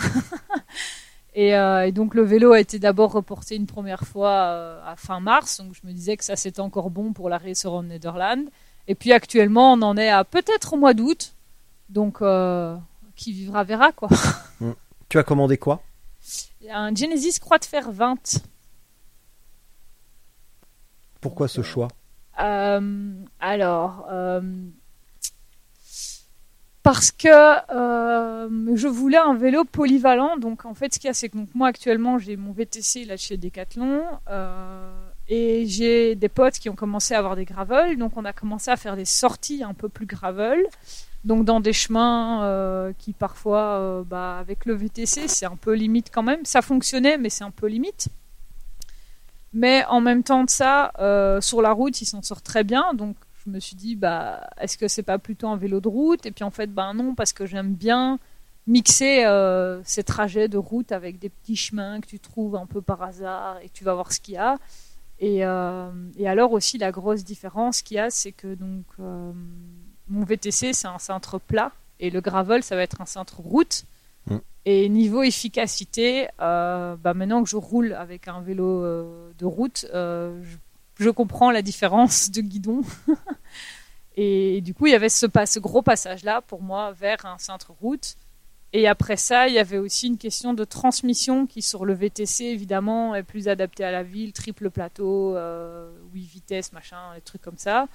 et, 1.34 1.56
euh, 1.56 1.86
et, 1.86 1.92
donc 1.92 2.16
le 2.16 2.24
vélo 2.24 2.54
a 2.54 2.60
été 2.60 2.80
d'abord 2.80 3.12
reporté 3.12 3.56
une 3.56 3.68
première 3.68 4.04
fois 4.04 4.32
euh, 4.32 4.82
à 4.86 4.96
fin 4.96 5.20
mars, 5.20 5.62
donc 5.62 5.74
je 5.74 5.88
me 5.88 5.94
disais 5.94 6.18
que 6.18 6.26
ça 6.26 6.36
c'était 6.36 6.60
encore 6.60 6.90
bon 6.90 7.14
pour 7.14 7.30
l'arrêt 7.30 7.54
sur 7.54 7.74
en 7.74 7.84
Netherlands. 7.84 8.46
Et 8.88 8.96
puis 8.96 9.14
actuellement, 9.14 9.74
on 9.74 9.82
en 9.82 9.96
est 9.96 10.10
à 10.10 10.24
peut-être 10.26 10.74
au 10.74 10.78
mois 10.78 10.94
d'août. 10.94 11.36
Donc 11.88 12.22
qui 13.16 13.34
vivra 13.34 13.64
verra 13.64 13.92
quoi. 13.92 14.10
Mm. 14.60 14.74
Tu 15.10 15.18
as 15.18 15.24
commandé 15.24 15.58
quoi? 15.58 15.82
Un 16.70 16.94
Genesis 16.94 17.40
Croix 17.40 17.58
de 17.58 17.66
Fer 17.66 17.92
20. 17.92 18.44
Pourquoi 21.22 21.48
ce 21.48 21.62
choix? 21.62 21.88
Euh, 22.40 23.14
Alors, 23.40 24.08
euh, 24.10 24.42
parce 26.82 27.12
que 27.12 27.28
euh, 27.30 28.76
je 28.76 28.88
voulais 28.88 29.18
un 29.18 29.36
vélo 29.36 29.64
polyvalent. 29.64 30.38
Donc 30.38 30.66
en 30.66 30.74
fait, 30.74 30.94
ce 30.94 31.00
qu'il 31.00 31.08
y 31.08 31.12
a, 31.12 31.14
c'est 31.14 31.30
que 31.30 31.38
moi 31.54 31.68
actuellement, 31.68 32.18
j'ai 32.18 32.36
mon 32.38 32.52
VTC 32.52 33.06
là 33.06 33.18
chez 33.18 33.38
Decathlon. 33.38 34.02
et 35.28 35.66
j'ai 35.68 36.16
des 36.16 36.30
potes 36.30 36.56
qui 36.56 36.70
ont 36.70 36.76
commencé 36.76 37.14
à 37.14 37.20
avoir 37.20 37.36
des 37.36 37.46
gravels, 37.46 37.98
donc 37.98 38.18
on 38.18 38.26
a 38.26 38.34
commencé 38.34 38.72
à 38.72 38.76
faire 38.76 38.96
des 38.96 39.06
sorties 39.06 39.64
un 39.64 39.74
peu 39.74 39.88
plus 39.88 40.08
gravel, 40.08 40.66
donc 41.24 41.46
dans 41.46 41.62
des 41.62 41.72
chemins 41.72 42.92
qui 42.98 43.14
parfois, 43.14 44.04
bah, 44.10 44.40
avec 44.40 44.66
le 44.66 44.74
VTC, 44.74 45.28
c'est 45.28 45.46
un 45.46 45.56
peu 45.56 45.74
limite 45.74 46.10
quand 46.12 46.24
même. 46.24 46.44
Ça 46.46 46.64
fonctionnait, 46.64 47.18
mais 47.20 47.30
c'est 47.30 47.44
un 47.44 47.52
peu 47.52 47.68
limite. 47.68 48.10
Mais 49.54 49.84
en 49.86 50.00
même 50.00 50.24
temps 50.24 50.44
de 50.44 50.50
ça, 50.50 50.92
euh, 51.00 51.42
sur 51.42 51.62
la 51.62 51.72
route, 51.74 52.00
il 52.02 52.06
s'en 52.06 52.22
sort 52.22 52.42
très 52.42 52.64
bien. 52.64 52.94
Donc 52.94 53.16
je 53.44 53.50
me 53.50 53.60
suis 53.60 53.76
dit, 53.76 53.96
bah, 53.96 54.50
est-ce 54.60 54.78
que 54.78 54.88
c'est 54.88 55.04
pas 55.04 55.18
plutôt 55.18 55.48
un 55.48 55.58
vélo 55.58 55.82
de 55.82 55.88
route? 55.88 56.26
Et 56.26 56.32
puis 56.32 56.44
en 56.44 56.52
fait, 56.52 56.68
bah 56.68 56.94
non, 56.94 57.16
parce 57.16 57.34
que 57.34 57.46
j'aime 57.46 57.74
bien 57.74 58.20
mixer 58.68 59.26
euh, 59.26 59.82
ces 59.84 60.04
trajets 60.04 60.48
de 60.48 60.58
route 60.58 60.92
avec 60.92 61.20
des 61.20 61.30
petits 61.30 61.56
chemins 61.56 62.00
que 62.00 62.08
tu 62.08 62.20
trouves 62.20 62.56
un 62.56 62.66
peu 62.66 62.82
par 62.82 63.02
hasard 63.02 63.58
et 63.64 63.70
tu 63.70 63.84
vas 63.84 63.94
voir 63.94 64.14
ce 64.14 64.20
qu'il 64.20 64.36
y 64.36 64.38
a. 64.38 64.58
Et, 65.20 65.46
euh, 65.46 65.92
et 66.18 66.28
alors 66.28 66.52
aussi 66.54 66.78
la 66.78 66.92
grosse 66.92 67.24
différence 67.24 67.82
qu'il 67.82 67.98
y 67.98 68.00
a, 68.00 68.10
c'est 68.10 68.32
que 68.32 68.56
donc 68.56 68.86
mon 68.98 70.24
VTC 70.24 70.74
c'est 70.74 70.88
un 70.88 70.98
cintre 70.98 71.40
plat 71.40 71.72
et 72.00 72.10
le 72.10 72.22
gravel 72.22 72.64
ça 72.64 72.76
va 72.76 72.84
être 72.84 73.02
un 73.02 73.06
cintre 73.06 73.40
route. 73.40 73.86
Mm. 74.28 74.38
Et 74.66 74.90
niveau 74.90 75.24
efficacité, 75.24 76.28
euh, 76.40 76.96
bah 76.96 77.14
maintenant 77.14 77.44
que 77.44 77.50
je 77.50 77.56
roule 77.56 77.94
avec 77.94 78.28
un 78.28 78.42
vélo 78.42 78.84
euh, 78.84 79.32
de 79.38 79.46
route, 79.46 79.88
euh, 79.94 80.40
je, 81.00 81.10
comprends 81.10 81.50
la 81.50 81.62
différence 81.62 82.30
de 82.30 82.42
guidon. 82.42 82.82
et, 84.16 84.62
du 84.62 84.74
coup, 84.74 84.86
il 84.86 84.92
y 84.92 84.96
avait 84.96 85.10
ce, 85.10 85.26
ce 85.46 85.60
gros 85.60 85.82
passage-là 85.82 86.42
pour 86.42 86.62
moi 86.62 86.92
vers 86.92 87.26
un 87.26 87.40
centre 87.40 87.72
route. 87.82 88.16
Et 88.74 88.88
après 88.88 89.18
ça, 89.18 89.48
il 89.48 89.54
y 89.54 89.60
avait 89.60 89.80
aussi 89.80 90.08
une 90.08 90.18
question 90.18 90.54
de 90.54 90.64
transmission 90.64 91.46
qui, 91.46 91.62
sur 91.62 91.84
le 91.84 91.94
VTC, 91.94 92.46
évidemment, 92.46 93.16
est 93.16 93.24
plus 93.24 93.50
adaptée 93.50 93.84
à 93.84 93.92
la 93.92 94.04
ville, 94.04 94.32
triple 94.32 94.70
plateau, 94.70 95.36
euh, 95.36 95.92
8 96.14 96.22
vitesses, 96.22 96.72
machin, 96.72 97.16
des 97.16 97.22
trucs 97.22 97.42
comme 97.42 97.58
ça 97.58 97.88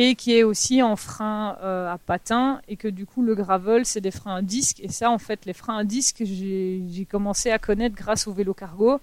et 0.00 0.14
qui 0.14 0.32
est 0.38 0.44
aussi 0.44 0.80
en 0.80 0.94
frein 0.94 1.56
euh, 1.60 1.92
à 1.92 1.98
patin 1.98 2.60
et 2.68 2.76
que 2.76 2.86
du 2.86 3.04
coup 3.04 3.20
le 3.20 3.34
gravel 3.34 3.84
c'est 3.84 4.00
des 4.00 4.12
freins 4.12 4.36
à 4.36 4.42
disque 4.42 4.78
et 4.80 4.88
ça 4.88 5.10
en 5.10 5.18
fait 5.18 5.44
les 5.44 5.52
freins 5.52 5.78
à 5.78 5.82
disque 5.82 6.22
j'ai 6.24 7.04
commencé 7.10 7.50
à 7.50 7.58
connaître 7.58 7.96
grâce 7.96 8.28
au 8.28 8.32
vélo 8.32 8.54
cargo 8.54 9.00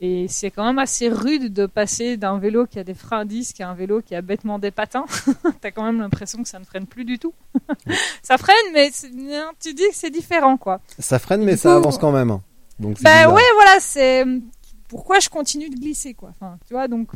et 0.00 0.26
c'est 0.26 0.50
quand 0.50 0.64
même 0.64 0.80
assez 0.80 1.08
rude 1.08 1.52
de 1.52 1.66
passer 1.66 2.16
d'un 2.16 2.38
vélo 2.38 2.66
qui 2.66 2.80
a 2.80 2.84
des 2.84 2.94
freins 2.94 3.20
à 3.20 3.24
disque 3.24 3.60
à 3.60 3.68
un 3.68 3.74
vélo 3.74 4.02
qui 4.02 4.16
a 4.16 4.22
bêtement 4.22 4.58
des 4.58 4.72
patins. 4.72 5.04
T'as 5.60 5.70
quand 5.70 5.84
même 5.84 6.00
l'impression 6.00 6.42
que 6.42 6.48
ça 6.48 6.58
ne 6.58 6.64
freine 6.64 6.86
plus 6.86 7.04
du 7.04 7.20
tout. 7.20 7.32
ça 8.22 8.36
freine, 8.36 8.56
mais 8.72 8.90
tu 8.90 9.72
dis 9.72 9.88
que 9.88 9.94
c'est 9.94 10.10
différent, 10.10 10.56
quoi. 10.56 10.80
Ça 10.98 11.20
freine, 11.20 11.44
mais 11.44 11.56
ça 11.56 11.76
avance 11.76 11.96
quand 11.96 12.10
même. 12.10 12.40
Donc 12.80 13.00
bah 13.02 13.32
ouais, 13.32 13.42
voilà, 13.54 13.78
c'est 13.78 14.24
pourquoi 14.88 15.20
je 15.20 15.28
continue 15.28 15.70
de 15.70 15.76
glisser, 15.76 16.12
quoi. 16.12 16.30
Enfin, 16.34 16.58
tu 16.66 16.74
vois, 16.74 16.88
donc 16.88 17.08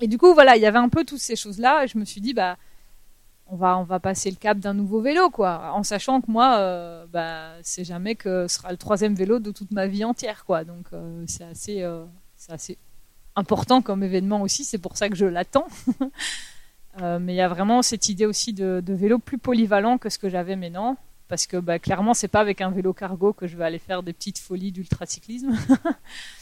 et 0.00 0.08
du 0.08 0.18
coup, 0.18 0.32
voilà, 0.34 0.56
il 0.56 0.62
y 0.62 0.66
avait 0.66 0.78
un 0.78 0.88
peu 0.88 1.04
toutes 1.04 1.20
ces 1.20 1.36
choses-là. 1.36 1.84
Et 1.84 1.88
je 1.88 1.98
me 1.98 2.04
suis 2.04 2.20
dit, 2.20 2.32
bah, 2.32 2.56
on 3.46 3.56
va, 3.56 3.76
on 3.78 3.82
va 3.82 4.00
passer 4.00 4.30
le 4.30 4.36
cap 4.36 4.58
d'un 4.58 4.74
nouveau 4.74 5.00
vélo, 5.00 5.28
quoi. 5.30 5.72
En 5.74 5.82
sachant 5.82 6.20
que 6.20 6.30
moi, 6.30 6.56
euh, 6.58 7.06
bah, 7.06 7.52
c'est 7.62 7.84
jamais 7.84 8.14
que 8.14 8.46
ce 8.48 8.56
sera 8.56 8.70
le 8.70 8.78
troisième 8.78 9.14
vélo 9.14 9.38
de 9.38 9.50
toute 9.50 9.72
ma 9.72 9.86
vie 9.86 10.04
entière, 10.04 10.44
quoi. 10.44 10.64
Donc, 10.64 10.86
euh, 10.92 11.24
c'est 11.26 11.44
assez, 11.44 11.82
euh, 11.82 12.04
c'est 12.36 12.52
assez 12.52 12.78
important 13.36 13.82
comme 13.82 14.02
événement 14.02 14.40
aussi. 14.42 14.64
C'est 14.64 14.78
pour 14.78 14.96
ça 14.96 15.08
que 15.08 15.16
je 15.16 15.26
l'attends. 15.26 15.66
mais 17.00 17.34
il 17.34 17.36
y 17.36 17.40
a 17.40 17.48
vraiment 17.48 17.82
cette 17.82 18.08
idée 18.08 18.26
aussi 18.26 18.52
de, 18.52 18.82
vélo 18.86 19.18
plus 19.18 19.38
polyvalent 19.38 19.98
que 19.98 20.08
ce 20.08 20.18
que 20.18 20.28
j'avais 20.28 20.56
maintenant. 20.56 20.96
Parce 21.28 21.46
que, 21.46 21.56
bah, 21.58 21.78
clairement, 21.78 22.14
c'est 22.14 22.28
pas 22.28 22.40
avec 22.40 22.60
un 22.60 22.70
vélo 22.70 22.92
cargo 22.92 23.32
que 23.32 23.46
je 23.46 23.56
vais 23.56 23.64
aller 23.64 23.78
faire 23.78 24.02
des 24.02 24.12
petites 24.12 24.38
folies 24.38 24.72
d'ultracyclisme. 24.72 25.56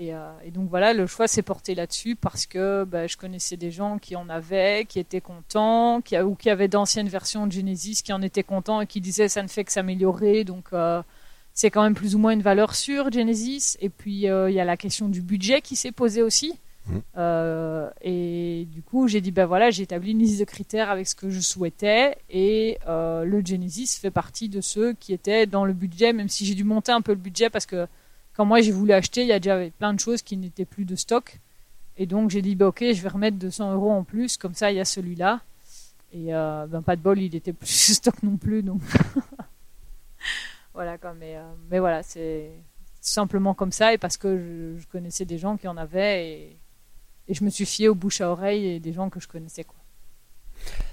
Euh, 0.00 0.32
et, 0.44 0.50
donc 0.50 0.68
voilà, 0.68 0.92
le 0.92 1.06
choix 1.06 1.28
s'est 1.28 1.42
porté 1.42 1.74
là-dessus 1.74 2.16
parce 2.16 2.46
que 2.46 2.84
bah, 2.84 3.06
je 3.06 3.16
connaissais 3.16 3.56
des 3.56 3.70
gens 3.70 3.98
qui 3.98 4.16
en 4.16 4.28
avaient, 4.28 4.86
qui 4.88 4.98
étaient 4.98 5.20
contents, 5.20 6.00
qui, 6.00 6.18
ou 6.18 6.34
qui 6.34 6.50
avaient 6.50 6.68
d'anciennes 6.68 7.08
versions 7.08 7.46
de 7.46 7.52
Genesis 7.52 8.02
qui 8.02 8.12
en 8.12 8.22
étaient 8.22 8.42
contents 8.42 8.80
et 8.80 8.86
qui 8.86 9.00
disaient 9.00 9.28
ça 9.28 9.42
ne 9.42 9.48
fait 9.48 9.64
que 9.64 9.72
s'améliorer. 9.72 10.44
Donc 10.44 10.68
euh, 10.72 11.02
c'est 11.52 11.70
quand 11.70 11.82
même 11.82 11.94
plus 11.94 12.14
ou 12.14 12.18
moins 12.18 12.32
une 12.32 12.42
valeur 12.42 12.74
sûre 12.74 13.12
Genesis. 13.12 13.76
Et 13.80 13.90
puis 13.90 14.28
euh, 14.28 14.50
il 14.50 14.54
y 14.54 14.60
a 14.60 14.64
la 14.64 14.76
question 14.76 15.08
du 15.08 15.20
budget 15.22 15.60
qui 15.60 15.76
s'est 15.76 15.92
posée 15.92 16.22
aussi. 16.22 16.58
Mmh. 16.86 17.90
et 18.00 18.66
du 18.72 18.82
coup, 18.82 19.06
j'ai 19.06 19.20
dit 19.20 19.30
ben 19.30 19.44
voilà, 19.44 19.70
j'ai 19.70 19.82
établi 19.82 20.12
une 20.12 20.18
liste 20.18 20.40
de 20.40 20.44
critères 20.44 20.90
avec 20.90 21.06
ce 21.06 21.14
que 21.14 21.28
je 21.28 21.38
souhaitais 21.38 22.16
et 22.30 22.78
le 22.88 23.42
Genesis 23.44 23.98
fait 24.00 24.10
partie 24.10 24.48
de 24.48 24.62
ceux 24.62 24.94
qui 24.94 25.12
étaient 25.12 25.46
dans 25.46 25.66
le 25.66 25.74
budget, 25.74 26.14
même 26.14 26.30
si 26.30 26.46
j'ai 26.46 26.54
dû 26.54 26.64
monter 26.64 26.90
un 26.90 27.02
peu 27.02 27.12
le 27.12 27.18
budget 27.18 27.50
parce 27.50 27.66
que 27.66 27.86
quand 28.40 28.46
moi 28.46 28.62
j'ai 28.62 28.72
voulu 28.72 28.94
acheter, 28.94 29.20
il 29.20 29.26
y 29.26 29.32
a 29.32 29.38
déjà 29.38 29.60
plein 29.78 29.92
de 29.92 30.00
choses 30.00 30.22
qui 30.22 30.38
n'étaient 30.38 30.64
plus 30.64 30.86
de 30.86 30.96
stock. 30.96 31.40
Et 31.98 32.06
donc 32.06 32.30
j'ai 32.30 32.40
dit, 32.40 32.54
bah, 32.54 32.68
ok, 32.68 32.82
je 32.90 33.02
vais 33.02 33.10
remettre 33.10 33.36
200 33.36 33.74
euros 33.74 33.90
en 33.90 34.02
plus, 34.02 34.38
comme 34.38 34.54
ça 34.54 34.70
il 34.72 34.78
y 34.78 34.80
a 34.80 34.86
celui-là. 34.86 35.42
Et 36.14 36.34
euh, 36.34 36.66
ben, 36.66 36.80
pas 36.80 36.96
de 36.96 37.02
bol, 37.02 37.20
il 37.20 37.34
était 37.34 37.52
plus 37.52 37.90
de 37.90 37.92
stock 37.92 38.22
non 38.22 38.38
plus. 38.38 38.62
Donc 38.62 38.80
voilà, 40.74 40.96
quoi, 40.96 41.12
mais, 41.12 41.36
euh, 41.36 41.42
mais 41.70 41.80
voilà, 41.80 42.02
c'est 42.02 42.50
simplement 43.02 43.52
comme 43.52 43.72
ça 43.72 43.92
et 43.92 43.98
parce 43.98 44.16
que 44.16 44.74
je, 44.78 44.86
connaissais 44.86 45.26
des 45.26 45.36
gens 45.36 45.58
qui 45.58 45.68
en 45.68 45.76
avaient 45.76 46.30
et, 46.30 46.56
je 47.28 47.44
me 47.44 47.50
suis 47.50 47.66
fié 47.66 47.90
aux 47.90 47.94
bouche 47.94 48.22
à 48.22 48.30
oreille 48.30 48.64
et 48.64 48.80
des 48.80 48.94
gens 48.94 49.10
que 49.10 49.20
je 49.20 49.28
connaissais. 49.28 49.64
Quoi. 49.64 49.76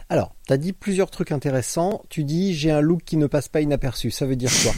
Alors, 0.09 0.35
tu 0.45 0.51
as 0.51 0.57
dit 0.57 0.73
plusieurs 0.73 1.11
trucs 1.11 1.31
intéressants. 1.31 2.03
Tu 2.09 2.25
dis, 2.25 2.53
j'ai 2.53 2.71
un 2.71 2.81
look 2.81 3.03
qui 3.05 3.15
ne 3.15 3.25
passe 3.25 3.47
pas 3.47 3.61
inaperçu. 3.61 4.11
Ça 4.11 4.25
veut 4.25 4.35
dire 4.35 4.51
quoi? 4.63 4.73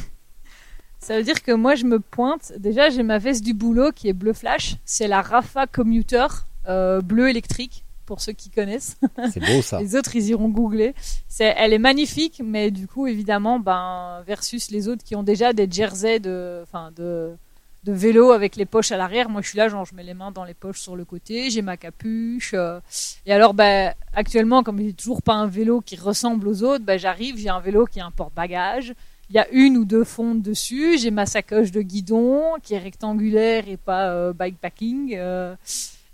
Ça 1.00 1.18
veut 1.18 1.24
dire 1.24 1.42
que 1.42 1.52
moi, 1.52 1.76
je 1.76 1.86
me 1.86 2.00
pointe. 2.00 2.54
Déjà, 2.58 2.90
j'ai 2.90 3.04
ma 3.04 3.18
veste 3.18 3.44
du 3.44 3.54
boulot 3.54 3.92
qui 3.92 4.10
est 4.10 4.14
bleu 4.14 4.34
flash. 4.34 4.76
C'est 4.86 5.08
la 5.08 5.22
Rafa 5.22 5.66
Commuter 5.66 6.28
euh, 6.68 7.02
bleu 7.02 7.30
électrique 7.30 7.86
pour 8.06 8.22
ceux 8.22 8.34
qui 8.34 8.50
connaissent. 8.50 8.98
C'est 9.32 9.40
beau 9.40 9.62
ça. 9.62 9.80
les 9.80 9.96
autres, 9.96 10.16
ils 10.16 10.30
iront 10.30 10.50
googler. 10.50 10.94
C'est, 11.28 11.54
elle 11.58 11.74
est 11.74 11.80
magnifique, 11.80 12.42
mais 12.44 12.72
du 12.72 12.88
coup, 12.88 13.08
évidemment, 13.08 13.60
ben 13.60 14.24
versus 14.26 14.72
les 14.72 14.88
autres 14.88 15.04
qui 15.04 15.16
ont 15.16 15.24
déjà 15.24 15.54
des 15.54 15.70
jerseys 15.70 16.20
de, 16.20 16.60
enfin 16.64 16.92
de 16.96 17.36
de 17.84 17.94
vélo 17.94 18.32
avec 18.32 18.56
les 18.56 18.66
poches 18.66 18.92
à 18.92 18.98
l'arrière. 18.98 19.30
Moi, 19.30 19.42
je 19.42 19.50
suis 19.50 19.58
là, 19.58 19.70
genre, 19.70 19.86
je 19.86 19.96
mets 19.96 20.04
les 20.04 20.14
mains 20.14 20.32
dans 20.32 20.44
les 20.44 20.54
poches 20.54 20.80
sur 20.80 20.96
le 20.96 21.06
côté, 21.06 21.50
j'ai 21.50 21.62
ma 21.62 21.78
capuche. 21.78 22.54
Euh. 22.54 22.80
et 23.26 23.34
alors, 23.34 23.54
ben, 23.54 23.94
actuellement, 24.14 24.64
comme 24.64 24.80
j'ai 24.80 24.94
toujours 24.94 25.22
pas 25.22 25.34
un 25.34 25.48
vélo 25.48 25.82
qui 25.82 25.96
ressemble 25.96 26.48
aux 26.48 26.64
autres, 26.64 26.84
ben, 26.84 27.00
j'arrive, 27.00 27.38
j'ai 27.38 27.50
un 27.50 27.60
vélo 27.60 27.86
qui 27.86 28.00
a 28.00 28.06
un 28.06 28.12
porte-bagages, 28.12 28.94
il 29.30 29.36
y 29.36 29.40
a 29.40 29.48
une 29.52 29.78
ou 29.78 29.86
deux 29.86 30.04
fontes 30.04 30.42
dessus. 30.42 30.98
J'ai 30.98 31.12
ma 31.12 31.26
sacoche 31.26 31.72
de 31.72 31.82
guidon 31.82 32.56
qui 32.64 32.74
est 32.74 32.80
rectangulaire 32.80 33.68
et 33.68 33.78
pas 33.78 34.10
euh, 34.10 34.34
bikepacking. 34.34 35.16
Euh, 35.16 35.56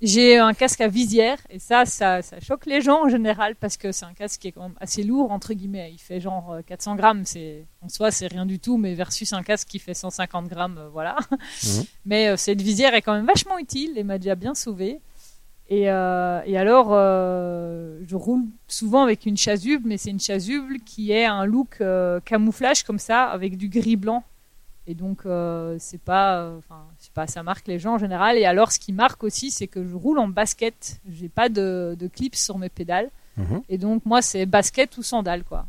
J'ai 0.01 0.37
un 0.37 0.53
casque 0.53 0.81
à 0.81 0.89
visière 0.89 1.37
et 1.49 1.57
ça, 1.57 1.85
ça, 1.85 2.21
ça 2.21 2.39
choque 2.41 2.65
les 2.65 2.81
gens 2.81 3.05
en 3.05 3.09
général 3.09 3.55
parce 3.55 3.77
que 3.77 3.93
c'est 3.93 4.03
un 4.05 4.13
casque 4.13 4.41
qui 4.41 4.49
est 4.49 4.51
quand 4.51 4.63
même 4.63 4.77
assez 4.81 5.03
lourd 5.03 5.31
entre 5.31 5.53
guillemets. 5.53 5.91
Il 5.93 5.99
fait 5.99 6.19
genre 6.19 6.57
400 6.67 6.91
euh, 6.91 6.95
grammes, 6.95 7.25
c'est 7.25 7.65
en 7.81 7.87
soi 7.87 8.11
c'est 8.11 8.27
rien 8.27 8.45
du 8.45 8.59
tout, 8.59 8.77
mais 8.77 8.93
versus 8.93 9.31
un 9.31 9.41
casque 9.41 9.69
qui 9.69 9.79
fait 9.79 9.93
150 9.93 10.47
grammes, 10.47 10.77
euh, 10.77 10.89
voilà. 10.89 11.15
Mhm. 11.31 11.83
Mais 12.05 12.37
cette 12.37 12.61
visière 12.61 12.93
est 12.93 13.01
quand 13.01 13.13
même 13.13 13.25
vachement 13.25 13.57
utile 13.57 13.97
et 13.97 14.03
m'a 14.03 14.17
déjà 14.17 14.35
bien 14.35 14.53
sauvé. 14.53 14.99
Et, 15.69 15.83
et 15.83 16.57
alors, 16.57 16.89
je 16.89 18.15
roule 18.15 18.43
souvent 18.67 19.03
avec 19.03 19.25
une 19.25 19.35
chasuble, 19.35 19.87
mais 19.87 19.97
c'est 19.97 20.11
une 20.11 20.19
chasuble 20.19 20.79
qui 20.85 21.11
est 21.11 21.25
un 21.25 21.45
look 21.45 21.81
camouflage 22.23 22.83
comme 22.83 22.99
ça 22.99 23.25
avec 23.25 23.57
du 23.57 23.69
gris 23.69 23.95
blanc 23.95 24.23
et 24.87 24.93
donc, 24.93 25.25
euh, 25.25 25.77
c'est 25.79 26.01
pas, 26.01 26.41
euh, 26.41 26.59
enfin, 26.59 26.85
pas, 27.13 27.27
ça 27.27 27.41
marque 27.41 27.67
les 27.67 27.79
gens 27.79 27.95
en 27.95 27.97
général. 27.97 28.37
Et 28.37 28.45
alors, 28.45 28.71
ce 28.71 28.79
qui 28.79 28.93
marque 28.93 29.23
aussi, 29.23 29.49
c'est 29.49 29.67
que 29.67 29.85
je 29.85 29.95
roule 29.95 30.19
en 30.19 30.27
basket. 30.27 31.01
J'ai 31.09 31.29
pas 31.29 31.49
de, 31.49 31.95
de 31.97 32.07
clips 32.07 32.35
sur 32.35 32.57
mes 32.57 32.69
pédales. 32.69 33.09
Mhm. 33.37 33.63
Et 33.67 33.77
donc, 33.77 34.05
moi, 34.05 34.21
c'est 34.21 34.45
basket 34.45 34.97
ou 34.97 35.03
sandales, 35.03 35.43
quoi. 35.43 35.65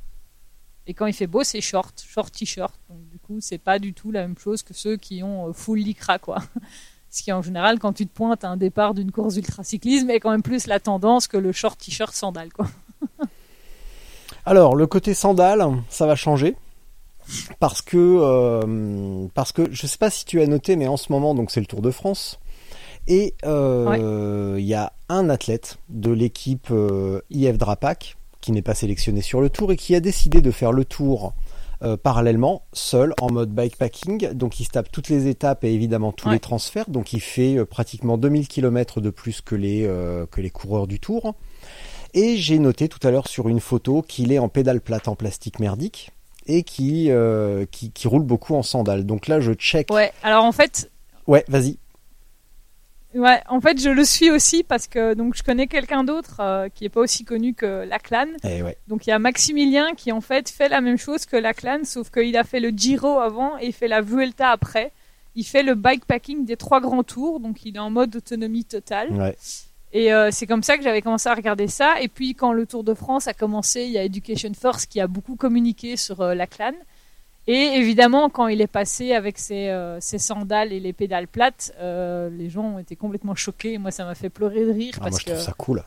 Et 0.86 0.94
quand 0.94 1.06
il 1.06 1.14
fait 1.14 1.26
beau, 1.26 1.42
c'est 1.42 1.60
short, 1.60 2.04
short 2.06 2.32
t-shirt. 2.32 2.74
Donc, 2.90 3.08
du 3.08 3.18
coup, 3.18 3.40
c'est 3.40 3.58
pas 3.58 3.78
du 3.78 3.94
tout 3.94 4.12
la 4.12 4.20
même 4.22 4.38
chose 4.38 4.62
que 4.62 4.74
ceux 4.74 4.96
qui 4.96 5.22
ont 5.22 5.48
euh, 5.48 5.52
full 5.52 5.78
lycra, 5.78 6.18
quoi. 6.18 6.38
Ce 7.16 7.22
qui, 7.22 7.32
en 7.32 7.40
général, 7.40 7.78
quand 7.78 7.94
tu 7.94 8.06
te 8.06 8.12
pointes 8.12 8.44
à 8.44 8.50
un 8.50 8.58
départ 8.58 8.92
d'une 8.92 9.10
course 9.10 9.36
d'ultracyclisme, 9.36 10.10
est 10.10 10.20
quand 10.20 10.30
même 10.30 10.42
plus 10.42 10.66
la 10.66 10.80
tendance 10.80 11.28
que 11.28 11.38
le 11.38 11.50
short 11.50 11.80
t-shirt 11.80 12.14
sandales, 12.14 12.52
quoi. 12.52 12.66
alors, 14.44 14.76
le 14.76 14.86
côté 14.86 15.14
sandales, 15.14 15.66
ça 15.88 16.06
va 16.06 16.14
changer. 16.14 16.56
Parce 17.58 17.80
que 17.80 17.96
euh, 17.96 19.26
parce 19.32 19.52
que 19.52 19.62
je 19.72 19.86
sais 19.86 19.96
pas 19.96 20.10
si 20.10 20.26
tu 20.26 20.42
as 20.42 20.46
noté, 20.46 20.76
mais 20.76 20.88
en 20.88 20.98
ce 20.98 21.10
moment 21.10 21.34
donc 21.34 21.50
c'est 21.50 21.58
le 21.58 21.66
Tour 21.66 21.80
de 21.80 21.90
France. 21.90 22.38
Et 23.08 23.34
euh, 23.46 24.56
il 24.58 24.66
y 24.66 24.74
a 24.74 24.92
un 25.08 25.30
athlète 25.30 25.78
de 25.88 26.10
l'équipe 26.10 26.68
euh, 26.70 27.22
IF 27.30 27.56
Drapac 27.56 28.18
qui 28.42 28.52
n'est 28.52 28.62
pas 28.62 28.74
sélectionné 28.74 29.22
sur 29.22 29.40
le 29.40 29.48
Tour 29.48 29.72
et 29.72 29.76
qui 29.76 29.94
a 29.94 30.00
décidé 30.00 30.42
de 30.42 30.50
faire 30.50 30.70
le 30.70 30.84
Tour 30.84 31.32
parallèlement, 32.02 32.62
seul, 32.72 33.14
en 33.20 33.30
mode 33.30 33.50
bikepacking. 33.50 34.32
Donc 34.32 34.60
il 34.60 34.64
se 34.64 34.70
tape 34.70 34.90
toutes 34.90 35.08
les 35.08 35.28
étapes 35.28 35.64
et 35.64 35.72
évidemment 35.72 36.12
tous 36.12 36.30
les 36.30 36.40
transferts. 36.40 36.88
Donc 36.88 37.12
il 37.12 37.20
fait 37.20 37.64
pratiquement 37.64 38.18
2000 38.18 38.48
km 38.48 39.00
de 39.00 39.10
plus 39.10 39.40
que 39.40 39.54
les, 39.54 39.82
que 40.30 40.40
les 40.40 40.50
coureurs 40.50 40.86
du 40.86 41.00
Tour. 41.00 41.34
Et 42.14 42.36
j'ai 42.36 42.58
noté 42.58 42.88
tout 42.88 43.06
à 43.06 43.10
l'heure 43.10 43.28
sur 43.28 43.48
une 43.48 43.60
photo 43.60 44.02
qu'il 44.02 44.32
est 44.32 44.38
en 44.38 44.48
pédale 44.48 44.80
plate 44.80 45.08
en 45.08 45.16
plastique 45.16 45.60
merdique 45.60 46.12
et 46.46 46.64
euh, 46.80 47.66
qui, 47.70 47.90
qui, 47.90 48.08
roule 48.08 48.22
beaucoup 48.22 48.54
en 48.54 48.62
sandales. 48.62 49.04
Donc 49.04 49.26
là, 49.26 49.40
je 49.40 49.52
check. 49.52 49.90
Ouais, 49.92 50.12
alors 50.22 50.44
en 50.44 50.52
fait. 50.52 50.90
Ouais, 51.26 51.44
vas-y. 51.48 51.78
Ouais, 53.16 53.40
en 53.48 53.60
fait, 53.60 53.80
je 53.80 53.88
le 53.88 54.04
suis 54.04 54.30
aussi 54.30 54.62
parce 54.62 54.86
que 54.86 55.14
donc 55.14 55.34
je 55.34 55.42
connais 55.42 55.66
quelqu'un 55.66 56.04
d'autre 56.04 56.36
euh, 56.40 56.68
qui 56.68 56.84
est 56.84 56.90
pas 56.90 57.00
aussi 57.00 57.24
connu 57.24 57.54
que 57.54 57.84
Lachlan. 57.84 58.26
Eh 58.44 58.62
ouais. 58.62 58.76
Donc 58.88 59.06
il 59.06 59.10
y 59.10 59.12
a 59.12 59.18
Maximilien 59.18 59.94
qui 59.94 60.12
en 60.12 60.20
fait 60.20 60.50
fait 60.50 60.68
la 60.68 60.82
même 60.82 60.98
chose 60.98 61.24
que 61.24 61.36
Lachlan, 61.36 61.80
sauf 61.84 62.10
qu'il 62.10 62.36
a 62.36 62.44
fait 62.44 62.60
le 62.60 62.68
Giro 62.68 63.18
avant 63.18 63.58
et 63.58 63.66
il 63.66 63.72
fait 63.72 63.88
la 63.88 64.02
Vuelta 64.02 64.50
après. 64.50 64.92
Il 65.34 65.44
fait 65.44 65.62
le 65.62 65.74
bikepacking 65.74 66.44
des 66.44 66.56
trois 66.56 66.80
grands 66.80 67.02
tours, 67.02 67.40
donc 67.40 67.64
il 67.64 67.76
est 67.76 67.80
en 67.80 67.90
mode 67.90 68.16
autonomie 68.16 68.64
totale. 68.64 69.12
Ouais. 69.12 69.36
Et 69.92 70.12
euh, 70.12 70.30
c'est 70.30 70.46
comme 70.46 70.62
ça 70.62 70.76
que 70.76 70.82
j'avais 70.82 71.00
commencé 71.00 71.28
à 71.28 71.34
regarder 71.34 71.68
ça. 71.68 72.00
Et 72.02 72.08
puis 72.08 72.34
quand 72.34 72.52
le 72.52 72.66
Tour 72.66 72.84
de 72.84 72.92
France 72.92 73.28
a 73.28 73.34
commencé, 73.34 73.84
il 73.84 73.92
y 73.92 73.98
a 73.98 74.04
Education 74.04 74.52
Force 74.52 74.84
qui 74.84 75.00
a 75.00 75.06
beaucoup 75.06 75.36
communiqué 75.36 75.96
sur 75.96 76.20
euh, 76.20 76.34
la 76.34 76.46
clan. 76.46 76.72
Et 77.46 77.76
évidemment, 77.76 78.28
quand 78.28 78.48
il 78.48 78.60
est 78.60 78.66
passé 78.66 79.12
avec 79.12 79.38
ses, 79.38 79.68
euh, 79.68 79.98
ses 80.00 80.18
sandales 80.18 80.72
et 80.72 80.80
les 80.80 80.92
pédales 80.92 81.28
plates, 81.28 81.72
les 81.80 82.50
gens 82.50 82.64
ont 82.64 82.78
été 82.78 82.96
complètement 82.96 83.34
choqués. 83.34 83.78
Moi, 83.78 83.90
ça 83.90 84.04
m'a 84.04 84.14
fait 84.14 84.30
pleurer 84.30 84.64
de 84.64 84.72
rire. 84.72 84.94
Ah, 84.96 85.04
parce 85.04 85.12
moi, 85.12 85.20
je 85.20 85.30
trouve 85.32 85.42
ça 85.42 85.52
cool. 85.52 85.84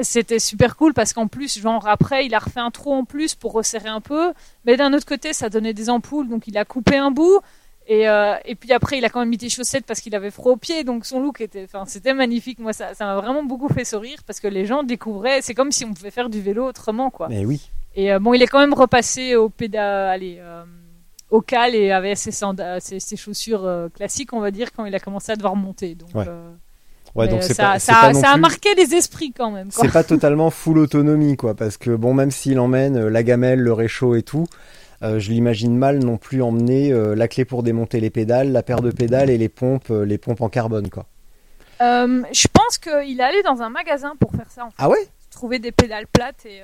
C'était 0.00 0.38
super 0.38 0.76
cool 0.76 0.94
parce 0.94 1.12
qu'en 1.12 1.26
plus, 1.26 1.58
genre 1.58 1.88
après, 1.88 2.24
il 2.24 2.34
a 2.34 2.38
refait 2.38 2.60
un 2.60 2.70
trou 2.70 2.92
en 2.92 3.04
plus 3.04 3.34
pour 3.34 3.52
resserrer 3.52 3.88
un 3.88 4.00
peu. 4.00 4.32
Mais 4.64 4.76
d'un 4.76 4.92
autre 4.92 5.06
côté, 5.06 5.32
ça 5.32 5.48
donnait 5.48 5.74
des 5.74 5.90
ampoules, 5.90 6.28
donc 6.28 6.46
il 6.46 6.56
a 6.56 6.64
coupé 6.64 6.96
un 6.96 7.10
bout. 7.10 7.40
Et, 7.88 8.08
euh, 8.08 8.36
et 8.44 8.54
puis 8.54 8.72
après, 8.72 8.98
il 8.98 9.04
a 9.04 9.08
quand 9.08 9.20
même 9.20 9.30
mis 9.30 9.38
des 9.38 9.48
chaussettes 9.48 9.86
parce 9.86 10.00
qu'il 10.00 10.14
avait 10.14 10.30
froid 10.30 10.52
aux 10.52 10.56
pieds, 10.56 10.84
donc 10.84 11.06
son 11.06 11.20
look 11.20 11.40
était, 11.40 11.64
enfin, 11.64 11.84
c'était 11.86 12.12
magnifique. 12.12 12.58
Moi, 12.58 12.74
ça, 12.74 12.94
ça 12.94 13.06
m'a 13.06 13.16
vraiment 13.16 13.42
beaucoup 13.42 13.68
fait 13.68 13.84
sourire 13.84 14.18
parce 14.26 14.40
que 14.40 14.46
les 14.46 14.66
gens 14.66 14.82
découvraient, 14.82 15.40
c'est 15.40 15.54
comme 15.54 15.72
si 15.72 15.84
on 15.84 15.94
pouvait 15.94 16.10
faire 16.10 16.28
du 16.28 16.40
vélo 16.40 16.66
autrement, 16.68 17.10
quoi. 17.10 17.28
Mais 17.28 17.44
oui. 17.46 17.70
Et 17.98 18.12
euh, 18.12 18.20
bon, 18.20 18.32
il 18.32 18.42
est 18.42 18.46
quand 18.46 18.60
même 18.60 18.74
repassé 18.74 19.34
au 19.34 19.48
pédale, 19.48 20.08
allez, 20.08 20.38
euh, 20.38 20.62
au 21.30 21.40
cal 21.40 21.74
et 21.74 21.90
avait 21.90 22.14
ses, 22.14 22.30
ses, 22.30 23.00
ses 23.00 23.16
chaussures 23.16 23.64
euh, 23.64 23.88
classiques, 23.88 24.32
on 24.32 24.38
va 24.38 24.52
dire, 24.52 24.72
quand 24.72 24.84
il 24.84 24.94
a 24.94 25.00
commencé 25.00 25.32
à 25.32 25.36
devoir 25.36 25.56
monter. 25.56 25.96
Donc, 25.96 26.14
ouais. 26.14 26.24
Ouais, 27.14 27.26
donc 27.26 27.42
ça, 27.42 27.72
pas, 27.72 27.78
ça, 27.80 28.12
a 28.30 28.36
marqué 28.36 28.74
les 28.76 28.94
esprits 28.94 29.32
quand 29.32 29.50
même. 29.50 29.70
C'est 29.72 29.90
pas 29.92 30.04
totalement 30.14 30.50
full 30.50 30.78
autonomie, 30.78 31.36
quoi, 31.36 31.54
parce 31.54 31.76
que 31.76 31.90
bon, 31.90 32.14
même 32.14 32.30
s'il 32.30 32.60
emmène 32.60 33.08
la 33.08 33.22
gamelle, 33.24 33.58
le 33.58 33.72
réchaud 33.72 34.14
et 34.14 34.22
tout, 34.22 34.46
euh, 35.02 35.18
je 35.18 35.30
l'imagine 35.30 35.76
mal 35.76 35.98
non 35.98 36.18
plus 36.18 36.42
emmener 36.42 36.92
euh, 36.92 37.16
la 37.16 37.26
clé 37.26 37.44
pour 37.44 37.64
démonter 37.64 37.98
les 37.98 38.10
pédales, 38.10 38.52
la 38.52 38.62
paire 38.62 38.80
de 38.80 38.92
pédales 38.92 39.30
et 39.30 39.38
les 39.38 39.48
pompes, 39.48 39.90
euh, 39.90 40.04
les 40.04 40.18
pompes 40.18 40.40
en 40.40 40.48
carbone, 40.48 40.90
quoi. 40.90 41.06
je 41.80 42.48
pense 42.52 42.78
qu'il 42.78 43.20
est 43.20 43.24
allé 43.24 43.42
dans 43.42 43.62
un 43.62 43.70
magasin 43.70 44.14
pour 44.20 44.32
faire 44.32 44.50
ça. 44.50 44.64
En 44.64 44.70
fait. 44.70 44.76
Ah 44.78 44.88
ouais? 44.88 45.08
Trouver 45.30 45.58
des 45.58 45.72
pédales 45.72 46.06
plates 46.06 46.44
et 46.46 46.62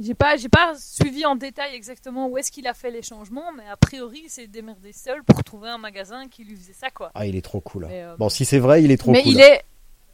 j'ai 0.00 0.14
pas 0.14 0.36
j'ai 0.36 0.48
pas 0.48 0.74
suivi 0.76 1.24
en 1.26 1.36
détail 1.36 1.74
exactement 1.74 2.28
où 2.28 2.38
est-ce 2.38 2.50
qu'il 2.50 2.66
a 2.66 2.74
fait 2.74 2.90
les 2.90 3.02
changements, 3.02 3.52
mais 3.56 3.68
a 3.68 3.76
priori 3.76 4.22
il 4.24 4.30
s'est 4.30 4.46
démerdé 4.46 4.92
seul 4.92 5.22
pour 5.24 5.44
trouver 5.44 5.68
un 5.68 5.78
magasin 5.78 6.28
qui 6.28 6.44
lui 6.44 6.56
faisait 6.56 6.72
ça 6.72 6.90
quoi. 6.90 7.10
Ah 7.14 7.26
il 7.26 7.36
est 7.36 7.42
trop 7.42 7.60
cool. 7.60 7.88
bon 8.18 8.28
si 8.28 8.44
c'est 8.44 8.58
vrai 8.58 8.82
il 8.82 8.90
est 8.90 8.96
trop 8.96 9.12
mais 9.12 9.22
cool. 9.22 9.34
Mais 9.34 9.38
il 9.38 9.40
est 9.40 9.62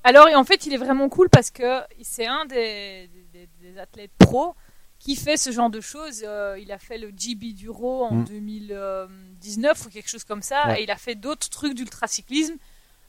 alors 0.04 0.26
en 0.34 0.44
fait 0.44 0.66
il 0.66 0.74
est 0.74 0.78
vraiment 0.78 1.08
cool 1.08 1.28
parce 1.30 1.50
que 1.50 1.80
c'est 2.02 2.26
un 2.26 2.44
des, 2.46 3.08
des, 3.32 3.48
des 3.60 3.78
athlètes 3.78 4.12
pros 4.18 4.54
qui 4.98 5.16
fait 5.16 5.36
ce 5.36 5.50
genre 5.50 5.70
de 5.70 5.80
choses. 5.80 6.22
Euh, 6.24 6.58
il 6.60 6.72
a 6.72 6.78
fait 6.78 6.98
le 6.98 7.12
GB 7.16 7.52
Duro 7.52 8.04
en 8.04 8.22
2019 8.22 9.08
mm. 9.84 9.86
ou 9.86 9.90
quelque 9.90 10.08
chose 10.08 10.24
comme 10.24 10.42
ça, 10.42 10.78
et 10.78 10.82
il 10.82 10.90
a 10.90 10.96
fait 10.96 11.14
d'autres 11.14 11.48
trucs 11.48 11.74
d'ultracyclisme. 11.74 12.56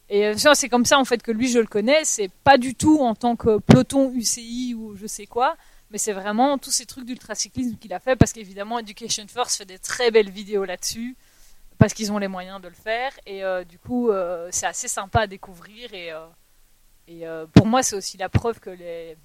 Et 0.09 0.25
euh, 0.27 0.53
c'est 0.53 0.69
comme 0.69 0.85
ça 0.85 0.97
en 0.99 1.05
fait 1.05 1.21
que 1.21 1.31
lui 1.31 1.49
je 1.49 1.59
le 1.59 1.65
connais. 1.65 2.03
C'est 2.03 2.31
pas 2.43 2.57
du 2.57 2.75
tout 2.75 2.99
en 2.99 3.15
tant 3.15 3.35
que 3.35 3.59
peloton 3.59 4.11
UCI 4.13 4.73
ou 4.73 4.95
je 4.95 5.07
sais 5.07 5.25
quoi, 5.25 5.57
mais 5.91 5.97
c'est 5.97 6.13
vraiment 6.13 6.57
tous 6.57 6.71
ces 6.71 6.85
trucs 6.85 7.05
d'ultracyclisme 7.05 7.77
qu'il 7.77 7.93
a 7.93 7.99
fait 7.99 8.15
parce 8.15 8.33
qu'évidemment 8.33 8.79
Education 8.79 9.25
Force 9.27 9.57
fait 9.57 9.65
des 9.65 9.79
très 9.79 10.11
belles 10.11 10.29
vidéos 10.29 10.65
là-dessus 10.65 11.15
parce 11.77 11.93
qu'ils 11.93 12.11
ont 12.11 12.17
les 12.17 12.27
moyens 12.27 12.61
de 12.61 12.67
le 12.67 12.73
faire 12.73 13.11
et 13.25 13.43
euh, 13.43 13.63
du 13.63 13.79
coup 13.79 14.09
c'est 14.51 14.65
assez 14.65 14.87
sympa 14.87 15.21
à 15.21 15.27
découvrir 15.27 15.93
et, 15.93 16.11
et 17.07 17.23
pour 17.53 17.65
moi 17.65 17.83
c'est 17.83 17.95
aussi 17.95 18.17
la 18.17 18.29
preuve 18.29 18.59
que 18.59 18.69
les 18.69 19.17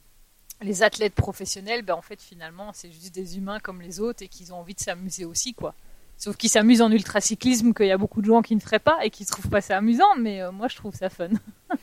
les 0.62 0.82
athlètes 0.82 1.14
professionnels, 1.14 1.82
ben 1.82 1.94
en 1.94 2.02
fait 2.02 2.20
finalement 2.20 2.70
c'est 2.72 2.90
juste 2.90 3.14
des 3.14 3.36
humains 3.36 3.60
comme 3.60 3.80
les 3.80 4.00
autres 4.00 4.22
et 4.22 4.28
qu'ils 4.28 4.52
ont 4.52 4.56
envie 4.56 4.74
de 4.74 4.80
s'amuser 4.80 5.24
aussi 5.24 5.54
quoi. 5.54 5.74
Sauf 6.16 6.36
qu'ils 6.36 6.50
s'amusent 6.50 6.82
en 6.82 6.92
ultracyclisme, 6.92 7.74
qu'il 7.74 7.86
y 7.86 7.90
a 7.90 7.98
beaucoup 7.98 8.20
de 8.20 8.26
gens 8.26 8.42
qui 8.42 8.54
ne 8.54 8.60
feraient 8.60 8.78
pas 8.78 9.04
et 9.04 9.10
qui 9.10 9.26
trouvent 9.26 9.48
pas 9.48 9.60
ça 9.60 9.78
amusant, 9.78 10.14
mais 10.18 10.40
euh, 10.40 10.52
moi 10.52 10.68
je 10.68 10.76
trouve 10.76 10.94
ça 10.94 11.10
fun. 11.10 11.30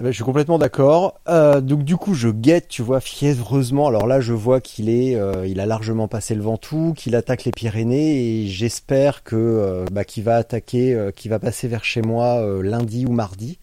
Eh 0.00 0.02
ben, 0.02 0.10
je 0.10 0.14
suis 0.14 0.24
complètement 0.24 0.58
d'accord. 0.58 1.20
Euh, 1.28 1.60
donc 1.60 1.84
du 1.84 1.96
coup, 1.96 2.14
je 2.14 2.28
guette, 2.28 2.68
tu 2.68 2.80
vois, 2.80 3.00
fiévreusement. 3.00 3.86
Alors 3.86 4.06
là, 4.06 4.20
je 4.20 4.32
vois 4.32 4.60
qu'il 4.60 4.88
est, 4.88 5.14
euh, 5.14 5.46
il 5.46 5.60
a 5.60 5.66
largement 5.66 6.08
passé 6.08 6.34
le 6.34 6.40
Ventoux, 6.40 6.94
qu'il 6.96 7.14
attaque 7.14 7.44
les 7.44 7.52
Pyrénées, 7.52 8.42
et 8.42 8.46
j'espère 8.46 9.22
que 9.22 9.84
bah, 9.92 10.04
qu'il 10.04 10.24
va 10.24 10.36
attaquer, 10.36 11.10
qu'il 11.14 11.30
va 11.30 11.38
passer 11.38 11.68
vers 11.68 11.84
chez 11.84 12.00
moi 12.02 12.42
lundi 12.62 13.04
ou 13.06 13.12
mardi. 13.12 13.58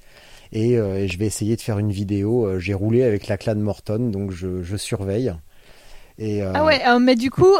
Euh, 0.55 0.95
et, 0.95 1.07
je 1.07 1.17
vais 1.17 1.25
essayer 1.25 1.55
de 1.55 1.61
faire 1.61 1.79
une 1.79 1.91
vidéo. 1.91 2.45
Euh, 2.45 2.59
j'ai 2.59 2.73
roulé 2.73 3.03
avec 3.03 3.27
la 3.27 3.37
clan 3.37 3.55
Morton, 3.55 4.09
donc 4.11 4.31
je, 4.31 4.77
surveille. 4.77 5.33
Et 6.19 6.41
euh, 6.41 6.51
Ah 6.55 6.65
ouais, 6.65 6.81
mais 6.99 7.15
du 7.15 7.29
coup, 7.29 7.55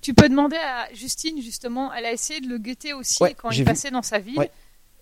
tu 0.00 0.14
peux 0.14 0.28
demander 0.28 0.56
à 0.56 0.92
Justine 0.94 1.40
justement, 1.40 1.92
elle 1.92 2.04
a 2.04 2.12
essayé 2.12 2.40
de 2.40 2.48
le 2.48 2.58
guetter 2.58 2.92
aussi 2.92 3.22
quand 3.36 3.50
il 3.50 3.64
passait 3.64 3.90
dans 3.90 4.02
sa 4.02 4.18
ville. 4.18 4.48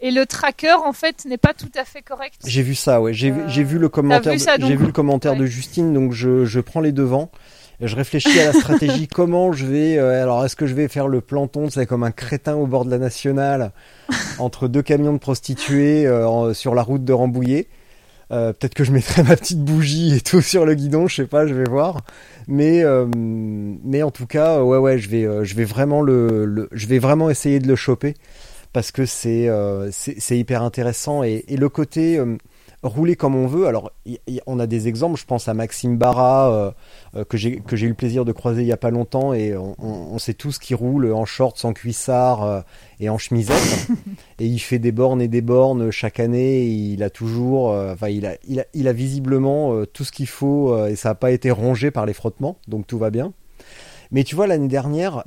Et 0.03 0.11
le 0.11 0.27
tracker 0.27 0.75
en 0.85 0.93
fait 0.93 1.25
n'est 1.25 1.39
pas 1.39 1.55
tout 1.55 1.71
à 1.77 1.85
fait 1.85 2.03
correct. 2.03 2.35
J'ai 2.45 2.63
vu 2.63 2.75
ça, 2.75 3.01
ouais. 3.01 3.15
J'ai 3.15 3.31
vu 3.31 3.79
le 3.79 3.89
commentaire. 3.89 4.37
J'ai 4.37 4.77
vu 4.77 4.87
le 4.87 4.93
commentaire 4.93 5.37
de 5.37 5.47
Justine, 5.47 5.95
donc 5.95 6.13
je, 6.13 6.45
je 6.45 6.61
prends 6.61 6.81
les 6.81 6.93
devants 6.93 7.31
je 7.87 7.97
réfléchis 7.97 8.39
à 8.41 8.47
la 8.47 8.53
stratégie. 8.53 9.09
comment 9.13 9.53
je 9.53 9.67
vais 9.67 9.99
euh, 9.99 10.23
Alors, 10.23 10.45
est-ce 10.45 10.57
que 10.57 10.67
je 10.67 10.75
vais 10.75 10.89
faire 10.89 11.09
le 11.09 11.21
planton, 11.21 11.69
c'est 11.71 11.87
comme 11.87 12.05
un 12.05 12.11
crétin 12.11 12.55
au 12.55 12.67
bord 12.67 12.85
de 12.85 12.91
la 12.91 12.99
nationale, 12.99 13.73
entre 14.39 14.69
deux 14.69 14.83
camions 14.83 15.13
de 15.13 15.19
prostituées 15.19 16.07
euh, 16.07 16.55
sur 16.55 16.75
la 16.75 16.83
route 16.83 17.05
de 17.05 17.13
Rambouillet 17.13 17.69
euh, 18.31 18.53
Peut-être 18.53 18.75
que 18.75 18.85
je 18.85 18.93
mettrai 18.93 19.23
ma 19.23 19.37
petite 19.37 19.61
bougie 19.61 20.15
et 20.15 20.21
tout 20.21 20.41
sur 20.41 20.65
le 20.65 20.75
guidon. 20.75 21.07
Je 21.09 21.17
sais 21.17 21.27
pas, 21.27 21.47
je 21.47 21.55
vais 21.55 21.69
voir. 21.69 22.03
Mais 22.49 22.83
mais 23.15 24.03
en 24.03 24.11
tout 24.11 24.27
cas, 24.27 24.63
ouais 24.63 24.79
ouais, 24.79 24.99
je 24.99 25.09
vais 25.09 25.45
je 25.45 25.55
vais 25.55 25.65
vraiment 25.65 26.03
le, 26.03 26.69
je 26.73 26.87
vais 26.87 26.99
vraiment 26.99 27.31
essayer 27.31 27.61
de 27.61 27.69
le 27.69 27.77
choper 27.77 28.15
parce 28.73 28.91
que 28.91 29.07
c'est 29.07 29.49
c'est 29.91 30.39
hyper 30.39 30.63
intéressant 30.63 31.23
et, 31.23 31.45
et 31.49 31.57
le 31.57 31.69
côté 31.69 32.19
rouler 32.83 33.17
comme 33.17 33.35
on 33.35 33.47
veut. 33.47 33.67
Alors, 33.67 33.93
on 34.47 34.59
a 34.59 34.67
des 34.67 34.89
exemples. 34.89 35.19
Je 35.19 35.25
pense 35.25 35.49
à 35.49 35.55
Maxime 35.55 35.97
Barra 35.97 36.53
euh, 36.53 36.71
euh, 37.17 37.25
que 37.25 37.37
j'ai 37.37 37.51
eu 37.51 37.89
le 37.89 37.95
plaisir 37.95 38.25
de 38.25 38.33
croiser 38.33 38.63
il 38.63 38.69
y 38.69 38.73
a 38.73 38.77
pas 38.77 38.91
longtemps, 38.91 39.33
et 39.33 39.57
on, 39.57 40.19
sait 40.19 40.35
tous 40.35 40.59
qu'il 40.59 40.77
roule 40.77 41.13
en 41.13 41.25
short, 41.25 41.59
sans 41.59 41.73
cuissard 41.73 42.43
euh, 42.43 42.61
et 43.01 43.09
en 43.09 43.19
chemisette. 43.19 43.89
et 44.39 44.47
il 44.47 44.59
fait 44.59 44.79
des 44.79 44.93
bornes 44.93 45.23
et 45.23 45.29
des 45.29 45.43
bornes 45.43 45.91
chaque 45.91 46.21
année. 46.21 46.65
il 46.65 47.03
a 47.03 47.11
toujours, 47.11 47.71
enfin, 47.71 48.09
il 48.09 48.27
a, 48.27 48.37
il 48.47 48.61
a, 48.61 48.65
il 48.75 48.89
a 48.89 48.93
visiblement 48.93 49.85
tout 49.87 50.05
ce 50.05 50.13
qu'il 50.13 50.29
faut 50.29 50.87
et 50.87 50.97
ça 50.97 51.11
n'a 51.11 51.15
pas 51.15 51.31
été 51.31 51.51
rongé 51.51 51.91
par 51.91 52.07
les 52.07 52.13
frottements, 52.13 52.59
donc 52.69 52.87
tout 52.87 52.99
va 52.99 53.11
bien. 53.11 53.33
Mais 54.11 54.25
tu 54.25 54.35
vois, 54.35 54.47
l'année 54.47 54.69
dernière, 54.69 55.23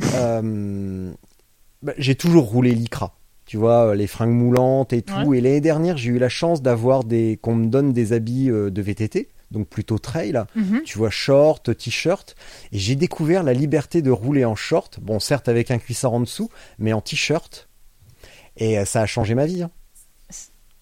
bah, 1.81 1.93
j'ai 1.97 2.15
toujours 2.15 2.45
roulé 2.45 2.71
l'ICRA 2.73 3.15
tu 3.45 3.57
vois, 3.57 3.87
euh, 3.87 3.95
les 3.95 4.07
fringues 4.07 4.33
moulantes 4.33 4.93
et 4.93 5.01
tout. 5.01 5.33
Et 5.33 5.41
l'année 5.41 5.61
dernière, 5.61 5.97
j'ai 5.97 6.09
eu 6.09 6.17
la 6.17 6.29
chance 6.29 6.61
d'avoir 6.61 7.03
des, 7.03 7.37
qu'on 7.41 7.55
me 7.55 7.67
donne 7.67 7.93
des 7.93 8.13
habits 8.13 8.49
euh, 8.49 8.71
de 8.71 8.81
VTT, 8.81 9.29
donc 9.51 9.67
plutôt 9.67 9.99
trail. 9.99 10.43
Mhm. 10.55 10.81
Tu 10.83 10.97
vois, 10.97 11.11
short, 11.11 11.75
t-shirt. 11.77 12.35
Et 12.71 12.79
j'ai 12.79 12.95
découvert 12.95 13.43
la 13.43 13.53
liberté 13.53 14.01
de 14.01 14.11
rouler 14.11 14.45
en 14.45 14.55
short. 14.55 14.99
Bon, 14.99 15.19
certes 15.19 15.47
avec 15.47 15.69
un 15.69 15.77
cuissard 15.77 16.13
en 16.13 16.19
dessous, 16.19 16.49
mais 16.79 16.93
en 16.93 17.01
t-shirt. 17.01 17.69
Et 18.57 18.79
euh, 18.79 18.85
ça 18.85 19.01
a 19.01 19.05
changé 19.05 19.35
ma 19.35 19.45
vie. 19.45 19.63
Hein. 19.63 19.71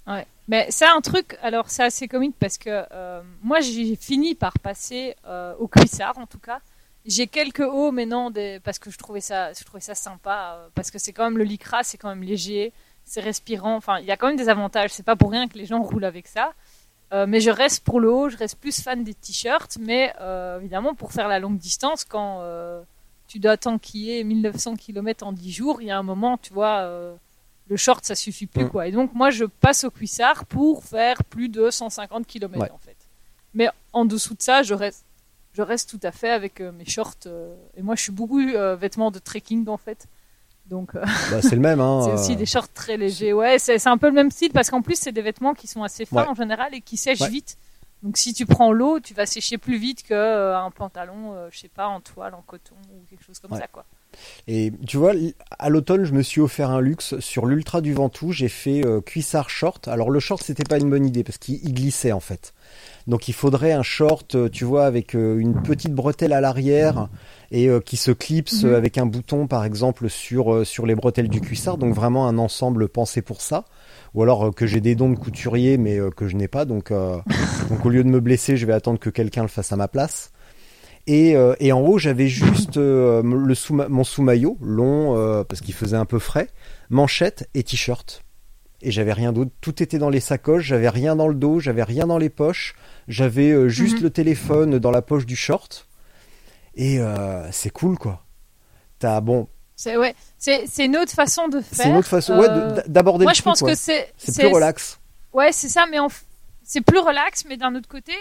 Ouais. 0.08 0.26
Mais 0.48 0.68
c'est 0.70 0.86
un 0.86 1.00
truc, 1.00 1.38
alors 1.42 1.70
c'est 1.70 1.84
assez 1.84 2.10
comique 2.10 2.36
parce 2.38 2.58
que 2.58 2.84
moi 3.42 3.62
j'ai 3.62 3.96
fini 3.96 4.36
par 4.36 4.52
passer 4.60 5.16
au 5.58 5.70
cuissard 5.70 6.18
en 6.18 6.28
tout 6.28 6.38
cas. 6.38 6.60
J'ai 7.06 7.28
quelques 7.28 7.60
hauts, 7.60 7.92
mais 7.92 8.06
non, 8.06 8.32
des... 8.32 8.60
parce 8.64 8.80
que 8.80 8.90
je 8.90 8.98
trouvais 8.98 9.22
ça, 9.22 9.52
je 9.54 9.64
trouvais 9.64 9.82
ça 9.82 9.96
sympa, 9.96 10.56
euh, 10.56 10.68
parce 10.74 10.90
que 10.90 11.00
c'est 11.00 11.12
quand 11.12 11.26
même 11.26 11.38
le 11.38 11.44
lycra, 11.44 11.84
c'est 11.84 11.98
quand 11.98 12.10
même 12.10 12.24
léger, 12.24 12.72
c'est 13.04 13.20
respirant. 13.20 13.76
Enfin, 13.76 14.00
il 14.00 14.06
y 14.06 14.12
a 14.12 14.18
quand 14.18 14.28
même 14.28 14.38
des 14.38 14.50
avantages. 14.50 14.92
C'est 14.92 15.04
pas 15.04 15.18
pour 15.18 15.32
rien 15.32 15.48
que 15.48 15.58
les 15.58 15.66
gens 15.66 15.82
roulent 15.82 16.06
avec 16.06 16.28
ça. 16.28 16.54
Euh, 17.12 17.26
mais 17.28 17.42
je 17.42 17.50
reste 17.50 17.84
pour 17.84 18.00
le 18.00 18.12
haut, 18.12 18.30
je 18.30 18.38
reste 18.38 18.58
plus 18.58 18.82
fan 18.82 19.04
des 19.04 19.14
t-shirts, 19.14 19.78
mais 19.80 20.14
euh, 20.22 20.60
évidemment 20.60 20.96
pour 20.96 21.12
faire 21.12 21.28
la 21.28 21.40
longue 21.40 21.58
distance, 21.58 22.06
quand 22.06 22.42
tu 23.28 23.40
dois 23.40 23.58
tanquiller 23.58 24.24
1900 24.24 24.76
km 24.78 25.26
en 25.26 25.32
10 25.32 25.52
jours, 25.52 25.82
il 25.82 25.88
y 25.88 25.92
a 25.92 25.98
un 25.98 26.04
moment, 26.04 26.38
tu 26.38 26.54
vois, 26.54 26.88
le 27.68 27.78
short 27.78 28.04
ça 28.04 28.16
suffit 28.16 28.48
plus 28.48 28.66
mm. 28.66 28.70
quoi. 28.70 28.88
Et 28.88 28.92
donc 28.92 29.14
moi 29.14 29.30
je 29.30 29.46
passe 29.46 29.84
au 29.84 29.92
cuissard 29.92 30.46
pour 30.46 30.84
faire 30.86 31.24
plus 31.24 31.50
de 31.50 31.70
150 31.70 32.26
km 32.26 32.74
en 32.74 32.78
fait. 32.80 32.98
Mais 33.54 33.70
en 33.92 34.06
dessous 34.06 34.34
de 34.34 34.42
ça, 34.42 34.64
je 34.64 34.74
reste 34.74 35.06
je 35.54 35.62
reste 35.62 35.90
tout 35.90 36.00
à 36.04 36.12
fait 36.12 36.32
avec 36.32 36.62
euh, 36.62 36.72
mes 36.72 36.86
shorts. 36.86 37.16
Euh, 37.28 37.56
et 37.78 37.82
moi, 37.82 37.96
je 37.96 38.02
suis 38.02 38.12
beaucoup 38.12 38.40
euh, 38.42 38.76
vêtements 38.76 39.12
de 39.12 39.20
trekking 39.20 39.68
en 39.70 39.78
fait. 39.78 40.08
Donc, 40.68 40.94
bah, 40.94 41.42
c'est 41.42 41.56
le 41.56 41.62
même. 41.62 41.82
Hein, 41.82 42.02
c'est 42.06 42.14
aussi 42.14 42.36
des 42.36 42.46
shorts 42.46 42.72
très 42.74 42.98
légers. 42.98 43.34
Ouais, 43.34 43.60
c'est 43.60 43.86
un 43.86 43.98
peu 43.98 44.08
le 44.08 44.14
même 44.14 44.32
style 44.32 44.52
parce 44.52 44.70
qu'en 44.70 44.82
plus, 44.82 44.96
c'est 44.96 45.12
des 45.12 45.22
vêtements 45.22 45.54
qui 45.54 45.68
sont 45.68 45.84
assez 45.84 46.06
fins 46.06 46.28
en 46.28 46.36
général 46.36 46.74
et 46.74 46.82
qui 46.82 46.98
sèchent 46.98 47.30
vite. 47.30 47.58
Donc, 48.02 48.18
si 48.18 48.34
tu 48.34 48.46
prends 48.46 48.72
l'eau, 48.72 49.00
tu 49.00 49.14
vas 49.14 49.26
sécher 49.26 49.58
plus 49.58 49.78
vite 49.78 50.04
qu'un 50.04 50.72
pantalon, 50.72 51.36
je 51.52 51.60
sais 51.60 51.70
pas, 51.70 51.88
en 51.88 52.00
toile, 52.00 52.34
en 52.34 52.42
coton 52.42 52.76
ou 52.94 53.06
quelque 53.10 53.24
chose 53.24 53.40
comme 53.40 53.58
ça, 53.58 53.68
quoi. 53.68 53.86
Et 54.48 54.72
tu 54.88 54.98
vois, 54.98 55.14
à 55.58 55.70
l'automne, 55.70 56.06
je 56.06 56.14
me 56.14 56.22
suis 56.22 56.40
offert 56.40 56.70
un 56.70 56.82
luxe 56.82 57.20
sur 57.20 57.46
l'Ultra 57.46 57.82
du 57.82 57.94
Ventoux. 57.94 58.32
J'ai 58.32 58.50
fait 58.50 58.84
cuissard 59.06 59.50
short. 59.50 59.90
Alors 59.90 60.10
le 60.12 60.20
short, 60.22 60.42
c'était 60.44 60.64
pas 60.64 60.78
une 60.78 60.90
bonne 60.90 61.06
idée 61.06 61.26
parce 61.26 61.38
qu'il 61.38 61.74
glissait 61.74 62.14
en 62.14 62.22
fait. 62.22 62.54
Donc 63.08 63.28
il 63.28 63.34
faudrait 63.34 63.74
un 63.74 63.84
short, 63.84 64.36
euh, 64.36 64.50
tu 64.50 64.64
vois, 64.64 64.86
avec 64.86 65.16
euh, 65.16 65.38
une 65.38 65.62
petite 65.62 65.94
bretelle 65.94 66.32
à 66.32 66.40
l'arrière 66.40 67.10
et 67.52 67.68
euh, 67.68 67.80
qui 67.82 67.98
se 67.98 68.12
clipse 68.12 68.64
mhm. 68.64 68.74
avec 68.74 68.98
un 68.98 69.06
bouton, 69.06 69.48
par 69.48 69.66
exemple, 69.66 70.10
sur 70.10 70.66
sur 70.66 70.86
les 70.86 70.96
bretelles 70.96 71.28
du 71.28 71.42
cuissard. 71.42 71.78
Donc 71.78 71.94
vraiment 71.94 72.28
un 72.28 72.38
ensemble 72.38 72.88
pensé 72.88 73.22
pour 73.22 73.42
ça. 73.42 73.66
Ou 74.14 74.22
alors 74.22 74.54
que 74.54 74.68
j'ai 74.68 74.80
des 74.80 74.96
dons 74.96 75.10
de 75.10 75.18
couturier, 75.18 75.78
mais 75.78 76.00
que 76.16 76.28
je 76.28 76.36
n'ai 76.36 76.48
pas. 76.48 76.66
Donc 76.66 76.92
donc 76.92 77.86
au 77.86 77.90
lieu 77.90 78.04
de 78.04 78.10
me 78.10 78.20
blesser, 78.20 78.58
je 78.58 78.66
vais 78.68 78.74
attendre 78.74 79.00
que 79.00 79.10
quelqu'un 79.10 79.42
le 79.42 79.48
fasse 79.48 79.72
à 79.72 79.76
ma 79.76 79.88
place. 79.88 80.32
Et, 81.08 81.36
et 81.60 81.72
en 81.74 81.82
haut, 81.82 81.98
j'avais 81.98 82.28
juste 82.28 82.78
le 82.78 83.54
sous 83.56 83.74
mon 83.74 84.04
sous-maillot 84.04 84.58
long 84.62 85.44
parce 85.50 85.62
qu'il 85.62 85.74
faisait 85.74 85.98
un 85.98 86.06
peu 86.06 86.20
frais, 86.20 86.48
manchette 86.92 87.50
et 87.56 87.64
t-shirt 87.64 88.23
et 88.84 88.92
j'avais 88.92 89.14
rien 89.14 89.32
d'autre. 89.32 89.52
Tout 89.62 89.82
était 89.82 89.98
dans 89.98 90.10
les 90.10 90.20
sacoches, 90.20 90.66
j'avais 90.66 90.90
rien 90.90 91.16
dans 91.16 91.28
le 91.28 91.34
dos, 91.34 91.60
j'avais 91.60 91.84
rien 91.84 92.06
dans 92.06 92.18
les 92.18 92.30
poches, 92.30 92.76
j'avais 93.08 93.52
euh, 93.52 93.70
juste 93.70 93.98
mhm. 93.98 94.04
le 94.04 94.10
téléphone 94.10 94.80
dans 94.80 94.92
la 94.92 95.02
poche 95.02 95.26
du 95.26 95.36
short. 95.36 95.88
Et 96.76 97.00
euh, 97.00 97.50
c'est 97.52 97.70
cool 97.70 97.98
quoi. 97.98 98.26
T'as 99.00 99.22
bon. 99.22 99.48
C'est 99.76 99.98
ouais, 99.98 100.16
c'est 100.38 100.86
une 100.86 100.98
autre 100.98 101.12
façon 101.12 101.48
de 101.48 101.62
faire. 101.62 101.86
C'est 101.86 101.90
une 101.90 101.96
autre 101.96 102.08
façon, 102.08 102.38
ouais, 102.38 102.48
euh, 102.50 102.82
d'aborder 102.88 103.26
le 103.26 103.32
truc. 103.32 103.46
Moi 103.46 103.56
je 103.56 103.62
pense 103.62 103.62
que 103.62 103.76
c'est 103.76 104.14
c'est 104.18 104.44
plus 104.44 104.54
relax. 104.54 105.00
Ouais, 105.34 105.52
c'est 105.52 105.70
ça, 105.70 105.86
mais 105.90 105.98
c'est 106.64 106.82
plus 106.82 107.00
relax, 107.00 107.46
mais 107.46 107.58
d'un 107.58 107.74
autre 107.76 107.88
côté, 107.88 108.14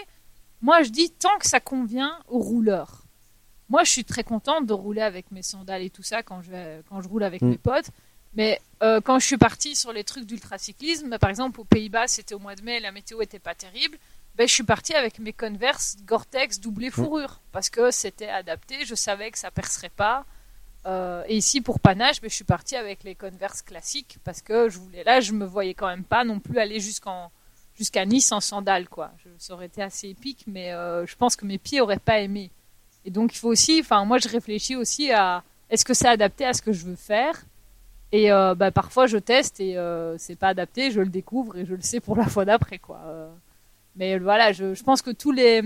moi 0.61 0.81
je 0.81 0.89
dis 0.89 1.11
tant 1.11 1.37
que 1.39 1.47
ça 1.47 1.59
convient 1.59 2.17
aux 2.27 2.39
rouleurs. 2.39 3.03
Moi 3.69 3.83
je 3.83 3.91
suis 3.91 4.05
très 4.05 4.23
contente 4.23 4.65
de 4.65 4.73
rouler 4.73 5.01
avec 5.01 5.31
mes 5.31 5.43
sandales 5.43 5.81
et 5.81 5.89
tout 5.89 6.03
ça 6.03 6.23
quand 6.23 6.41
je 6.41 6.51
vais, 6.51 6.81
quand 6.89 7.01
je 7.01 7.09
roule 7.09 7.23
avec 7.23 7.41
mm. 7.41 7.49
mes 7.49 7.57
potes. 7.57 7.89
Mais 8.35 8.59
euh, 8.81 8.99
quand 9.01 9.19
je 9.19 9.25
suis 9.25 9.37
partie 9.37 9.75
sur 9.75 9.93
les 9.93 10.03
trucs 10.03 10.25
d'ultracyclisme, 10.25 11.09
bah, 11.09 11.19
par 11.19 11.29
exemple 11.29 11.59
aux 11.61 11.65
Pays-Bas, 11.65 12.07
c'était 12.07 12.35
au 12.35 12.39
mois 12.39 12.55
de 12.55 12.61
mai, 12.61 12.79
la 12.79 12.91
météo 12.91 13.21
était 13.21 13.39
pas 13.39 13.55
terrible. 13.55 13.97
Ben, 14.35 14.47
je 14.47 14.53
suis 14.53 14.63
partie 14.63 14.95
avec 14.95 15.19
mes 15.19 15.31
Converse 15.31 15.97
Gore-Tex 16.05 16.59
doublé 16.59 16.89
fourrure 16.89 17.39
parce 17.51 17.69
que 17.69 17.91
c'était 17.91 18.29
adapté, 18.29 18.83
je 18.83 18.95
savais 18.95 19.29
que 19.29 19.37
ça 19.37 19.51
percerait 19.51 19.89
pas. 19.89 20.25
Euh, 20.85 21.23
et 21.27 21.37
ici 21.37 21.61
pour 21.61 21.79
panache, 21.79 22.19
ben, 22.19 22.29
je 22.29 22.35
suis 22.35 22.43
partie 22.43 22.75
avec 22.75 23.03
les 23.03 23.13
Converse 23.13 23.61
classiques 23.61 24.17
parce 24.23 24.41
que 24.41 24.69
je 24.69 24.79
voulais 24.79 25.03
là, 25.03 25.19
je 25.19 25.33
me 25.33 25.45
voyais 25.45 25.75
quand 25.75 25.87
même 25.87 26.03
pas 26.03 26.23
non 26.23 26.39
plus 26.39 26.57
aller 26.57 26.79
jusqu'en 26.79 27.31
jusqu'à 27.75 28.05
Nice 28.05 28.31
en 28.31 28.41
sandales 28.41 28.89
quoi. 28.89 29.11
Je, 29.23 29.29
ça 29.37 29.53
aurait 29.53 29.67
été 29.67 29.83
assez 29.83 30.09
épique, 30.09 30.45
mais 30.47 30.73
euh, 30.73 31.05
je 31.05 31.15
pense 31.15 31.35
que 31.35 31.45
mes 31.45 31.59
pieds 31.59 31.79
auraient 31.79 31.97
pas 31.97 32.19
aimé. 32.19 32.49
Et 33.05 33.11
donc 33.11 33.35
il 33.35 33.37
faut 33.37 33.49
aussi, 33.49 33.81
enfin 33.81 34.03
moi 34.03 34.17
je 34.17 34.27
réfléchis 34.27 34.75
aussi 34.75 35.11
à 35.11 35.43
est-ce 35.69 35.85
que 35.85 35.93
c'est 35.93 36.07
adapté 36.07 36.43
à 36.45 36.53
ce 36.53 36.61
que 36.63 36.73
je 36.73 36.85
veux 36.85 36.95
faire? 36.95 37.43
Et 38.13 38.31
euh, 38.31 38.53
bah, 38.53 38.69
parfois 38.69 39.07
je 39.07 39.17
teste 39.17 39.59
et 39.59 39.75
euh, 39.75 40.15
c'est 40.19 40.35
pas 40.35 40.49
adapté, 40.49 40.91
je 40.91 41.01
le 41.01 41.09
découvre 41.09 41.57
et 41.57 41.65
je 41.65 41.73
le 41.73 41.81
sais 41.81 41.99
pour 41.99 42.15
la 42.15 42.27
fois 42.27 42.45
d'après 42.45 42.77
quoi. 42.77 43.01
Euh, 43.07 43.27
mais 43.95 44.19
voilà, 44.19 44.51
je, 44.53 44.75
je, 44.75 44.83
pense 44.83 45.01
que 45.01 45.09
tous 45.09 45.31
les 45.31 45.63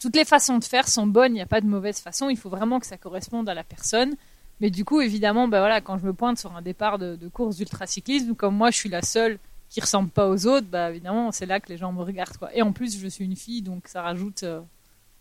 toutes 0.00 0.16
les 0.16 0.24
façons 0.24 0.58
de 0.58 0.64
faire 0.64 0.88
sont 0.88 1.06
bonnes, 1.06 1.32
il 1.32 1.34
n'y 1.34 1.42
a 1.42 1.46
pas 1.46 1.60
de 1.60 1.66
mauvaise 1.66 2.00
façon, 2.00 2.30
il 2.30 2.38
faut 2.38 2.48
vraiment 2.48 2.80
que 2.80 2.86
ça 2.86 2.96
corresponde 2.96 3.50
à 3.50 3.54
la 3.54 3.64
personne. 3.64 4.14
Mais 4.60 4.70
du 4.70 4.84
coup, 4.84 5.02
évidemment, 5.02 5.46
bah 5.46 5.58
voilà, 5.58 5.80
quand 5.82 5.98
je 5.98 6.06
me 6.06 6.14
pointe 6.14 6.38
sur 6.38 6.56
un 6.56 6.62
départ 6.62 6.98
de, 6.98 7.16
de 7.16 7.28
course 7.28 7.56
d'ultracyclisme, 7.56 8.34
comme 8.34 8.56
moi 8.56 8.70
je 8.70 8.78
suis 8.78 8.88
la 8.88 9.02
seule 9.02 9.38
qui 9.68 9.80
ressemble 9.82 10.08
pas 10.08 10.28
aux 10.30 10.46
autres, 10.46 10.66
bah 10.68 10.90
évidemment, 10.90 11.32
c'est 11.32 11.46
là 11.46 11.60
que 11.60 11.68
les 11.68 11.76
gens 11.76 11.92
me 11.92 12.02
regardent 12.02 12.38
quoi. 12.38 12.54
Et 12.56 12.62
en 12.62 12.72
plus, 12.72 12.98
je 12.98 13.08
suis 13.08 13.26
une 13.26 13.36
fille, 13.36 13.60
donc 13.60 13.88
ça 13.88 14.00
rajoute 14.00 14.42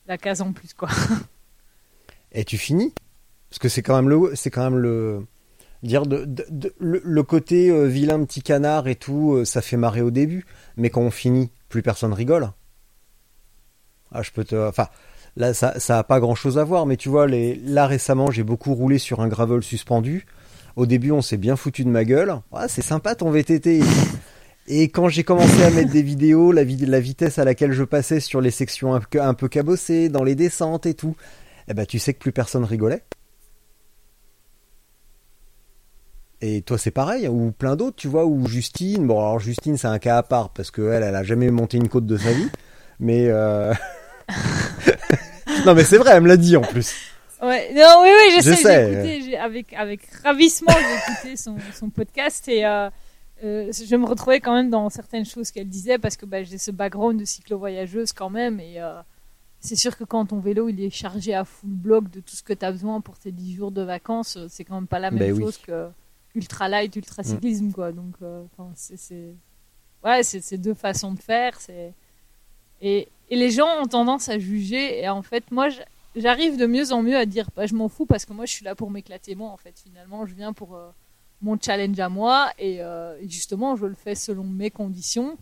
la 0.08 0.18
case 0.18 0.42
en 0.42 0.54
plus 0.54 0.74
quoi. 0.74 0.88
Et 2.32 2.46
tu 2.46 2.58
finis? 2.58 2.94
Parce 3.50 3.60
que 3.60 3.68
c'est 3.68 3.82
quand 3.82 3.98
même 3.98 4.08
le 4.08 4.34
c'est 4.36 4.50
quand 4.50 4.64
même 4.64 4.80
le 4.80 5.26
dire 5.84 6.04
le, 6.08 7.22
côté 7.24 7.70
euh, 7.70 7.86
vilain 7.86 8.24
petit 8.24 8.42
canard 8.42 8.88
et 8.88 8.96
tout, 8.96 9.34
euh, 9.34 9.46
ça 9.46 9.62
fait 9.62 9.78
marrer 9.78 10.02
au 10.02 10.12
début, 10.12 10.46
mais 10.78 10.90
quand 10.90 11.02
on 11.02 11.12
finit, 11.12 11.52
plus 11.70 11.82
personne 11.82 12.14
rigole. 12.14 12.52
Ah, 14.12 14.22
je 14.22 14.32
peux 14.32 14.44
te, 14.44 14.56
enfin, 14.68 14.88
là, 15.38 15.54
ça, 15.54 15.80
ça 15.80 16.00
a 16.00 16.04
pas 16.04 16.20
grand 16.20 16.36
chose 16.36 16.58
à 16.58 16.64
voir, 16.64 16.86
mais 16.86 16.98
tu 16.98 17.10
vois, 17.10 17.28
les, 17.28 17.56
là 17.56 17.88
récemment, 17.88 18.30
j'ai 18.30 18.44
beaucoup 18.44 18.74
roulé 18.74 18.98
sur 18.98 19.22
un 19.22 19.28
gravel 19.28 19.64
suspendu. 19.64 20.26
Au 20.76 20.86
début, 20.86 21.12
on 21.12 21.22
s'est 21.22 21.38
bien 21.38 21.56
foutu 21.56 21.84
de 21.84 21.90
ma 21.90 22.06
gueule. 22.06 22.36
Ah, 22.54 22.68
c'est 22.68 22.82
sympa 22.82 23.16
ton 23.16 23.32
VTT. 23.32 23.82
Et 24.68 24.90
quand 24.90 25.10
j'ai 25.10 25.24
commencé 25.24 25.64
à 25.64 25.72
mettre 25.72 25.92
des 25.92 26.04
vidéos, 26.04 26.52
la, 26.52 26.64
la, 26.64 27.00
vitesse 27.00 27.40
à 27.40 27.46
laquelle 27.46 27.74
je 27.74 27.84
passais 27.84 28.20
sur 28.20 28.40
les 28.40 28.52
sections 28.52 28.94
un 28.94 29.00
peu, 29.02 29.22
un 29.22 29.34
peu 29.34 29.50
cabossées, 29.50 30.08
dans 30.08 30.24
les 30.24 30.36
descentes 30.36 30.86
et 30.86 30.94
tout, 30.94 31.16
eh 31.68 31.74
ben, 31.74 31.86
tu 31.86 32.00
sais 32.00 32.14
que 32.14 32.20
plus 32.20 32.32
personne 32.32 32.64
rigolait. 32.64 33.04
Et 36.42 36.64
toi, 36.64 36.78
c'est 36.80 36.92
pareil, 36.92 37.28
ou 37.28 37.52
plein 37.52 37.76
d'autres, 37.76 37.98
tu 37.98 38.08
vois, 38.08 38.26
ou 38.26 38.48
Justine. 38.48 39.06
Bon, 39.06 39.20
alors 39.20 39.40
Justine, 39.40 39.78
c'est 39.78 39.88
un 39.88 40.00
cas 40.00 40.18
à 40.18 40.24
part 40.24 40.50
parce 40.50 40.72
qu'elle, 40.72 41.04
elle 41.04 41.16
a 41.16 41.24
jamais 41.24 41.52
monté 41.52 41.78
une 41.78 41.88
côte 41.88 42.08
de 42.08 42.18
sa 42.18 42.32
vie. 42.32 42.50
Mais 43.00 43.28
euh... 43.28 43.74
non, 45.66 45.76
mais 45.76 45.84
c'est 45.84 45.98
vrai, 45.98 46.12
elle 46.16 46.24
me 46.24 46.28
l'a 46.28 46.38
dit 46.38 46.58
en 46.58 46.62
plus. 46.62 46.96
Ouais, 47.44 47.72
non, 47.76 48.02
oui, 48.02 48.10
oui, 48.10 48.36
je, 48.38 48.42
sais. 48.42 49.04
J'ai 49.04 49.18
écouté, 49.18 49.38
avec 49.38 49.74
avec 49.74 50.02
ravissement, 50.24 50.74
j'ai 50.74 51.14
écouté 51.14 51.38
son, 51.38 51.56
son 51.74 51.90
podcast 51.90 52.48
et 52.48 52.66
euh, 52.66 52.90
euh, 53.44 53.72
je 53.72 53.96
me 53.96 54.06
retrouvais 54.06 54.40
quand 54.40 54.54
même 54.54 54.70
dans 54.70 54.90
certaines 54.90 55.26
choses 55.26 55.50
qu'elle 55.50 55.68
disait 55.68 55.98
parce 55.98 56.18
que 56.18 56.28
bah, 56.28 56.44
j'ai 56.44 56.60
ce 56.60 56.70
background 56.70 57.20
de 57.20 57.26
cyclo-voyageuse 57.26 58.14
quand 58.14 58.30
même 58.30 58.60
et 58.60 58.78
c'est 59.60 59.76
sûr 59.76 59.98
que 59.98 60.04
quand 60.04 60.28
ton 60.28 60.40
vélo 60.40 60.70
il 60.70 60.84
est 60.84 60.92
chargé 60.92 61.34
à 61.34 61.44
full 61.44 61.72
bloc 61.72 62.12
de 62.12 62.20
tout 62.20 62.36
ce 62.36 62.44
que 62.44 62.54
tu 62.54 62.64
as 62.64 62.72
besoin 62.72 63.02
pour 63.02 63.18
tes 63.18 63.32
10 63.32 63.56
jours 63.56 63.72
de 63.72 63.82
vacances, 63.82 64.38
c'est 64.48 64.64
quand 64.64 64.76
même 64.76 64.88
pas 64.88 65.00
la 65.00 65.10
même 65.10 65.36
ben 65.36 65.40
chose 65.40 65.58
que 65.58 65.90
ultra 66.36 66.70
light, 66.70 66.96
ultra 66.96 67.24
cyclisme, 67.24 67.68
mm. 67.68 67.74
quoi. 67.74 67.92
Donc, 67.92 68.16
euh, 68.22 68.44
c'est, 68.76 69.36
ouais, 70.04 70.24
c'est 70.24 70.58
deux 70.58 70.74
façons 70.74 71.14
de 71.14 71.20
faire. 71.20 71.60
C'est 71.60 71.94
et, 72.82 73.08
et, 73.30 73.36
les 73.36 73.52
gens 73.52 73.82
ont 73.82 73.86
tendance 73.86 74.30
à 74.30 74.40
juger. 74.40 75.00
Et 75.02 75.10
en 75.10 75.22
fait, 75.22 75.52
moi, 75.52 75.70
j'arrive 76.16 76.58
de 76.58 76.66
mieux 76.66 76.92
en 76.92 77.04
mieux 77.04 77.18
à 77.18 77.26
dire, 77.26 77.50
bah, 77.56 77.66
je 77.66 77.76
m'en 77.76 77.90
fous 77.90 78.06
parce 78.06 78.26
que 78.26 78.34
moi, 78.34 78.46
je 78.46 78.54
suis 78.54 78.66
là 78.66 78.76
pour 78.76 78.90
m'éclater 78.90 79.36
moi. 79.36 79.50
En 79.50 79.58
fait, 79.58 79.80
finalement, 79.80 80.26
je 80.26 80.34
viens 80.34 80.54
pour 80.54 80.76
euh, 80.76 80.90
mon 81.42 81.58
challenge 81.60 82.00
à 82.00 82.10
moi 82.10 82.52
et, 82.58 82.78
euh, 82.82 83.18
et, 83.22 83.30
justement, 83.30 83.76
je 83.76 83.86
le 83.86 83.96
fais 83.96 84.16
selon 84.16 84.44
mes 84.44 84.72
conditions. 84.72 85.38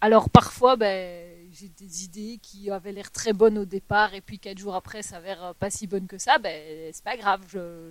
alors 0.00 0.30
parfois, 0.30 0.76
ben, 0.76 1.28
j'ai 1.52 1.68
des 1.68 2.04
idées 2.04 2.38
qui 2.42 2.70
avaient 2.70 2.92
l'air 2.92 3.10
très 3.10 3.32
bonnes 3.32 3.58
au 3.58 3.64
départ 3.64 4.14
et 4.14 4.20
puis 4.20 4.38
quatre 4.38 4.58
jours 4.58 4.74
après, 4.74 5.02
ça 5.02 5.10
s'avère 5.10 5.54
pas 5.56 5.70
si 5.70 5.86
bonne 5.86 6.06
que 6.06 6.18
ça. 6.18 6.38
Ben, 6.38 6.90
c'est 6.92 7.04
pas 7.04 7.16
grave, 7.16 7.42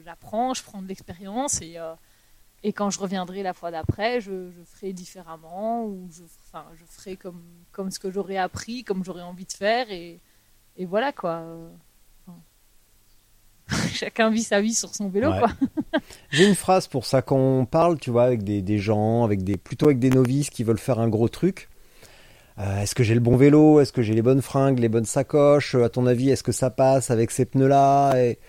j'apprends, 0.06 0.54
je, 0.54 0.64
prends 0.64 0.82
de 0.82 0.88
l'expérience 0.88 1.62
et 1.62 1.78
et 2.64 2.74
quand 2.74 2.90
je 2.90 3.00
reviendrai 3.00 3.44
la 3.44 3.54
fois 3.54 3.72
d'après, 3.72 4.20
je, 4.20 4.50
ferai 4.66 4.92
différemment 4.94 5.86
ou 5.86 6.10
je, 6.12 6.24
enfin, 6.48 6.66
je 6.76 6.84
ferai 6.86 7.16
comme, 7.16 7.42
comme 7.72 7.90
ce 7.90 8.00
que 8.00 8.12
j'aurais 8.12 8.38
appris, 8.38 8.84
comme 8.84 9.04
j'aurais 9.04 9.22
envie 9.22 9.46
de 9.46 9.54
faire. 9.54 9.90
Et, 9.92 10.20
et 10.78 10.86
voilà 10.86 11.14
quoi. 11.14 11.44
Chacun 13.94 14.30
vit 14.30 14.44
sa 14.44 14.62
vie 14.62 14.74
sur 14.74 14.94
son 14.94 15.10
vélo. 15.10 15.32
quoi. 15.32 15.50
J'ai 16.32 16.48
une 16.48 16.56
phrase 16.56 16.88
pour 16.88 17.06
ça 17.06 17.22
quand 17.22 17.38
on 17.38 17.66
parle, 17.66 17.98
tu 17.98 18.10
vois, 18.10 18.24
avec 18.24 18.44
des, 18.44 18.62
des, 18.62 18.80
gens, 18.80 19.24
avec 19.24 19.44
des, 19.44 19.58
plutôt 19.58 19.86
avec 19.86 20.00
des 20.00 20.10
novices 20.10 20.50
qui 20.50 20.64
veulent 20.64 20.80
faire 20.80 21.00
un 21.00 21.08
gros 21.08 21.30
truc. 21.30 21.70
Euh, 22.58 22.82
est-ce 22.82 22.94
que 22.94 23.04
j'ai 23.04 23.14
le 23.14 23.22
bon 23.22 23.38
vélo? 23.38 23.80
Est-ce 23.80 23.94
que 23.94 24.02
j'ai 24.02 24.14
les 24.14 24.22
bonnes 24.22 24.42
fringues, 24.42 24.80
les 24.80 24.90
bonnes 24.90 25.06
sacoches? 25.06 25.76
À 25.76 25.90
ton 25.90 26.06
avis, 26.08 26.30
est-ce 26.30 26.44
que 26.44 26.52
ça 26.52 26.70
passe 26.70 27.10
avec 27.10 27.32
ces 27.32 27.46
pneus-là? 27.46 28.16
Et 28.18 28.40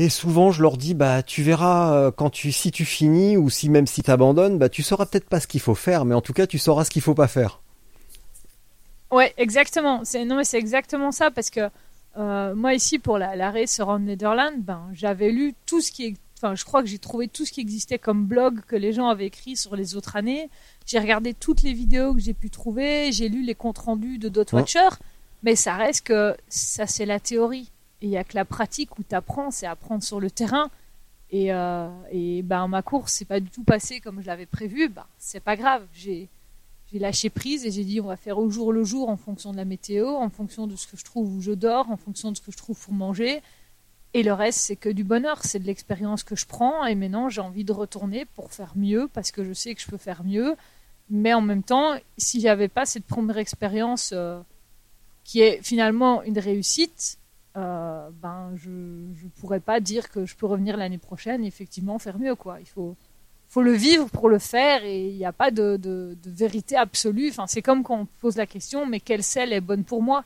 et 0.00 0.10
souvent, 0.10 0.52
je 0.52 0.62
leur 0.62 0.76
dis, 0.76 0.94
bah, 0.94 1.24
tu 1.24 1.42
verras 1.42 1.92
euh, 1.92 2.10
quand 2.12 2.30
tu, 2.30 2.52
si 2.52 2.70
tu 2.70 2.84
finis 2.84 3.36
ou 3.36 3.50
si 3.50 3.68
même 3.68 3.88
si 3.88 4.00
tu 4.00 4.10
abandonnes, 4.12 4.56
bah, 4.56 4.68
tu 4.68 4.84
sauras 4.84 5.06
peut-être 5.06 5.28
pas 5.28 5.40
ce 5.40 5.48
qu'il 5.48 5.60
faut 5.60 5.74
faire, 5.74 6.04
mais 6.04 6.14
en 6.14 6.20
tout 6.20 6.32
cas, 6.32 6.46
tu 6.46 6.56
sauras 6.56 6.84
ce 6.84 6.90
qu'il 6.90 7.02
faut 7.02 7.16
pas 7.16 7.26
faire. 7.26 7.60
Ouais, 9.10 9.34
exactement. 9.38 10.02
C'est 10.04 10.24
non, 10.24 10.36
mais 10.36 10.44
c'est 10.44 10.58
exactement 10.58 11.10
ça 11.10 11.32
parce 11.32 11.50
que 11.50 11.68
euh, 12.16 12.54
moi 12.54 12.74
ici 12.74 13.00
pour 13.00 13.18
la, 13.18 13.34
la 13.34 13.50
race 13.50 13.80
around 13.80 14.06
Netherlands, 14.06 14.58
ben, 14.58 14.82
j'avais 14.92 15.30
lu 15.32 15.56
tout 15.66 15.80
ce 15.80 15.90
qui 15.90 16.06
est, 16.06 16.14
enfin, 16.36 16.54
je 16.54 16.64
crois 16.64 16.82
que 16.82 16.88
j'ai 16.88 16.98
trouvé 16.98 17.26
tout 17.26 17.44
ce 17.44 17.50
qui 17.50 17.60
existait 17.60 17.98
comme 17.98 18.24
blog 18.24 18.60
que 18.68 18.76
les 18.76 18.92
gens 18.92 19.08
avaient 19.08 19.26
écrit 19.26 19.56
sur 19.56 19.74
les 19.74 19.96
autres 19.96 20.14
années. 20.14 20.48
J'ai 20.86 21.00
regardé 21.00 21.34
toutes 21.34 21.62
les 21.62 21.72
vidéos 21.72 22.14
que 22.14 22.20
j'ai 22.20 22.34
pu 22.34 22.50
trouver, 22.50 23.10
j'ai 23.10 23.28
lu 23.28 23.42
les 23.42 23.56
comptes 23.56 23.78
rendus 23.78 24.18
de 24.18 24.28
Dot 24.28 24.52
Watcher, 24.52 24.88
mais 25.42 25.56
ça 25.56 25.74
reste 25.74 26.06
que 26.06 26.36
ça 26.48 26.86
c'est 26.86 27.06
la 27.06 27.18
théorie 27.18 27.72
il 28.00 28.10
n'y 28.10 28.16
a 28.16 28.24
que 28.24 28.34
la 28.34 28.44
pratique 28.44 28.98
où 28.98 29.02
tu 29.02 29.14
apprends, 29.14 29.50
c'est 29.50 29.66
apprendre 29.66 30.02
sur 30.02 30.20
le 30.20 30.30
terrain. 30.30 30.70
Et, 31.30 31.52
euh, 31.52 31.88
et 32.10 32.42
ben, 32.42 32.68
ma 32.68 32.82
course, 32.82 33.12
c'est 33.12 33.24
pas 33.24 33.40
du 33.40 33.50
tout 33.50 33.64
passé 33.64 34.00
comme 34.00 34.20
je 34.20 34.26
l'avais 34.26 34.46
prévu. 34.46 34.88
Ben, 34.88 35.06
c'est 35.18 35.40
pas 35.40 35.56
grave. 35.56 35.86
J'ai, 35.92 36.28
j'ai 36.90 36.98
lâché 36.98 37.28
prise 37.28 37.66
et 37.66 37.70
j'ai 37.70 37.84
dit 37.84 38.00
on 38.00 38.06
va 38.06 38.16
faire 38.16 38.38
au 38.38 38.48
jour 38.50 38.72
le 38.72 38.84
jour 38.84 39.08
en 39.08 39.16
fonction 39.16 39.52
de 39.52 39.56
la 39.56 39.64
météo, 39.64 40.08
en 40.08 40.30
fonction 40.30 40.66
de 40.66 40.76
ce 40.76 40.86
que 40.86 40.96
je 40.96 41.04
trouve 41.04 41.34
où 41.34 41.40
je 41.40 41.52
dors, 41.52 41.90
en 41.90 41.96
fonction 41.96 42.30
de 42.32 42.36
ce 42.36 42.42
que 42.42 42.52
je 42.52 42.56
trouve 42.56 42.78
pour 42.78 42.94
manger. 42.94 43.42
Et 44.14 44.22
le 44.22 44.32
reste, 44.32 44.60
c'est 44.60 44.76
que 44.76 44.88
du 44.88 45.04
bonheur, 45.04 45.44
c'est 45.44 45.58
de 45.58 45.66
l'expérience 45.66 46.22
que 46.22 46.34
je 46.34 46.46
prends. 46.46 46.86
Et 46.86 46.94
maintenant, 46.94 47.28
j'ai 47.28 47.42
envie 47.42 47.64
de 47.64 47.72
retourner 47.72 48.24
pour 48.24 48.52
faire 48.52 48.72
mieux 48.74 49.08
parce 49.12 49.30
que 49.30 49.44
je 49.44 49.52
sais 49.52 49.74
que 49.74 49.82
je 49.82 49.86
peux 49.86 49.98
faire 49.98 50.24
mieux. 50.24 50.56
Mais 51.10 51.34
en 51.34 51.42
même 51.42 51.62
temps, 51.62 51.94
si 52.16 52.40
j'avais 52.40 52.68
pas 52.68 52.86
cette 52.86 53.04
première 53.04 53.38
expérience 53.38 54.10
euh, 54.14 54.40
qui 55.24 55.40
est 55.40 55.60
finalement 55.62 56.22
une 56.22 56.38
réussite, 56.38 57.18
euh, 57.58 58.10
ben 58.22 58.52
je 58.56 58.70
ne 58.70 59.30
pourrais 59.40 59.60
pas 59.60 59.80
dire 59.80 60.10
que 60.10 60.26
je 60.26 60.36
peux 60.36 60.46
revenir 60.46 60.76
l'année 60.76 60.98
prochaine 60.98 61.44
et 61.44 61.48
effectivement 61.48 61.98
faire 61.98 62.18
mieux 62.18 62.34
quoi. 62.36 62.60
Il 62.60 62.66
faut 62.66 62.96
faut 63.48 63.62
le 63.62 63.72
vivre 63.72 64.08
pour 64.10 64.28
le 64.28 64.38
faire 64.38 64.84
et 64.84 65.08
il 65.08 65.16
n'y 65.16 65.24
a 65.24 65.32
pas 65.32 65.50
de, 65.50 65.76
de, 65.76 66.16
vérité 66.26 66.76
absolue. 66.76 67.30
Enfin, 67.30 67.46
c'est 67.46 67.62
comme 67.62 67.82
quand 67.82 68.00
on 68.00 68.06
pose 68.20 68.36
la 68.36 68.46
question 68.46 68.86
mais 68.86 69.00
quelle 69.00 69.22
selle 69.22 69.52
est 69.52 69.60
bonne 69.60 69.84
pour 69.84 70.02
moi? 70.02 70.24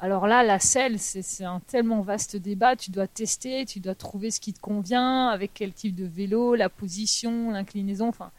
Alors 0.00 0.26
là, 0.28 0.44
la 0.44 0.60
selle, 0.60 0.98
c'est 1.00 1.44
un 1.44 1.60
tellement 1.60 2.02
vaste 2.02 2.36
débat. 2.36 2.76
Tu 2.76 2.90
dois 2.92 3.08
tester, 3.08 3.64
tu 3.66 3.80
dois 3.80 3.96
trouver 3.96 4.30
ce 4.30 4.38
qui 4.40 4.52
te 4.52 4.60
convient, 4.60 5.28
avec 5.28 5.52
quel 5.54 5.72
type 5.72 5.94
de 5.96 6.04
vélo, 6.04 6.54
la 6.54 6.68
position, 6.68 7.50
l'inclinaison. 7.50 8.08
Enfin, 8.08 8.30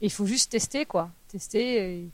il 0.00 0.12
faut 0.12 0.26
juste 0.26 0.52
tester 0.52 0.84
quoi, 0.86 1.10
tester 1.28 2.02
et, 2.02 2.10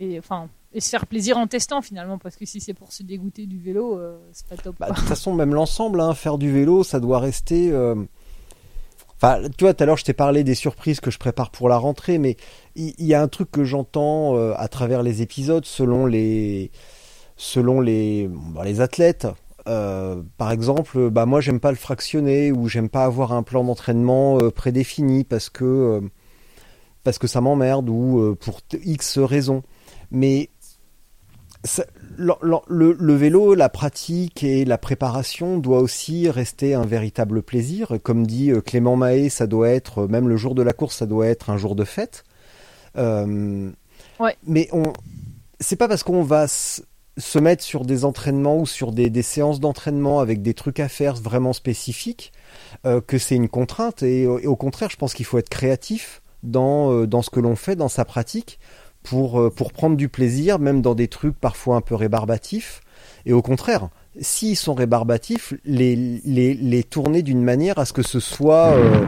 et 0.00 0.18
enfin 0.18 0.48
et 0.72 0.80
se 0.80 0.88
faire 0.88 1.06
plaisir 1.06 1.38
en 1.38 1.46
testant 1.46 1.82
finalement 1.82 2.18
parce 2.18 2.36
que 2.36 2.44
si 2.44 2.60
c'est 2.60 2.74
pour 2.74 2.92
se 2.92 3.02
dégoûter 3.02 3.46
du 3.46 3.58
vélo 3.58 3.98
euh, 3.98 4.18
c'est 4.32 4.46
pas 4.46 4.56
top. 4.56 4.76
Bah, 4.78 4.90
de 4.90 4.94
toute 4.94 5.04
façon 5.04 5.34
même 5.34 5.54
l'ensemble 5.54 6.00
hein, 6.00 6.14
faire 6.14 6.38
du 6.38 6.50
vélo 6.50 6.84
ça 6.84 7.00
doit 7.00 7.18
rester 7.18 7.70
euh, 7.70 7.94
enfin 9.16 9.40
tu 9.56 9.64
vois 9.64 9.74
tout 9.74 9.82
à 9.82 9.86
l'heure 9.86 9.96
je 9.96 10.04
t'ai 10.04 10.12
parlé 10.12 10.44
des 10.44 10.54
surprises 10.54 11.00
que 11.00 11.10
je 11.10 11.18
prépare 11.18 11.50
pour 11.50 11.68
la 11.68 11.78
rentrée 11.78 12.18
mais 12.18 12.36
il 12.74 12.94
y, 12.98 13.14
a 13.14 13.22
un 13.22 13.28
truc 13.28 13.50
que 13.50 13.64
j'entends 13.64 14.36
euh, 14.36 14.52
à 14.56 14.68
travers 14.68 15.02
les 15.02 15.22
épisodes 15.22 15.64
selon 15.64 16.04
les 16.04 16.70
selon 17.36 17.80
les 17.80 18.28
bah, 18.28 18.64
les 18.64 18.80
athlètes. 18.80 19.26
Par 19.64 20.52
exemple 20.52 21.10
bah 21.10 21.26
moi 21.26 21.40
j'aime 21.40 21.58
pas 21.58 21.72
le 21.72 21.76
fractionner 21.76 22.52
ou 22.52 22.68
j'aime 22.68 22.88
pas 22.88 23.04
avoir 23.04 23.32
un 23.32 23.42
plan 23.42 23.64
d'entraînement 23.64 24.38
prédéfini 24.50 25.24
parce 25.24 25.50
que 25.50 26.00
parce 27.02 27.18
que 27.18 27.26
ça 27.26 27.40
m'emmerde 27.40 27.88
ou 27.88 28.36
pour 28.38 28.60
X 28.84 29.18
raisons. 29.18 29.64
Mais 30.12 30.50
le, 32.18 33.12
vélo, 33.14 33.54
la 33.54 33.68
pratique 33.68 34.42
et 34.42 34.64
la 34.64 34.78
préparation 34.78 35.58
doit 35.58 35.80
aussi 35.80 36.28
rester 36.28 36.74
un 36.74 36.84
véritable 36.84 37.42
plaisir. 37.42 37.98
Comme 38.02 38.26
dit 38.26 38.50
euh, 38.50 38.60
Clément 38.60 38.96
Mahé, 38.96 39.28
ça 39.28 39.46
doit 39.46 39.68
être, 39.70 40.04
euh, 40.04 40.08
même 40.08 40.28
le 40.28 40.36
jour 40.36 40.54
de 40.54 40.62
la 40.62 40.72
course, 40.72 40.96
ça 40.96 41.06
doit 41.06 41.26
être 41.26 41.50
un 41.50 41.56
jour 41.56 41.74
de 41.74 41.84
fête. 41.84 42.24
Euh, 42.96 43.70
mais 44.46 44.68
on, 44.72 44.92
c'est 45.60 45.76
pas 45.76 45.88
parce 45.88 46.02
qu'on 46.02 46.22
va 46.22 46.46
se 46.48 47.38
mettre 47.38 47.62
sur 47.62 47.84
des 47.84 48.04
entraînements 48.04 48.58
ou 48.58 48.66
sur 48.66 48.92
des, 48.92 49.22
séances 49.22 49.60
d'entraînement 49.60 50.20
avec 50.20 50.42
des 50.42 50.54
trucs 50.54 50.80
à 50.80 50.88
faire 50.88 51.14
vraiment 51.14 51.52
spécifiques 51.52 52.32
que 53.06 53.18
c'est 53.18 53.36
une 53.36 53.48
contrainte. 53.48 54.02
Et, 54.02 54.26
au 54.26 54.56
contraire, 54.56 54.90
je 54.90 54.96
pense 54.96 55.12
qu'il 55.12 55.24
faut 55.24 55.38
être 55.38 55.48
créatif 55.48 56.22
dans, 56.42 57.04
dans 57.06 57.22
ce 57.22 57.30
que 57.30 57.40
l'on 57.40 57.56
fait, 57.56 57.74
dans 57.74 57.88
sa 57.88 58.04
pratique, 58.04 58.58
pour, 59.06 59.40
euh, 59.40 59.50
pour 59.50 59.72
prendre 59.72 59.96
du 59.96 60.08
plaisir, 60.08 60.58
même 60.58 60.82
dans 60.82 60.94
des 60.94 61.08
trucs 61.08 61.38
parfois 61.38 61.76
un 61.76 61.80
peu 61.80 61.94
rébarbatifs. 61.94 62.80
Et 63.24 63.32
au 63.32 63.40
contraire, 63.40 63.88
s'ils 64.20 64.56
sont 64.56 64.74
rébarbatifs, 64.74 65.54
les, 65.64 65.94
les, 66.24 66.54
les 66.54 66.82
tourner 66.82 67.22
d'une 67.22 67.42
manière 67.42 67.78
à 67.78 67.84
ce 67.84 67.92
que 67.92 68.02
ce 68.02 68.20
soit 68.20 68.72
euh, 68.72 69.04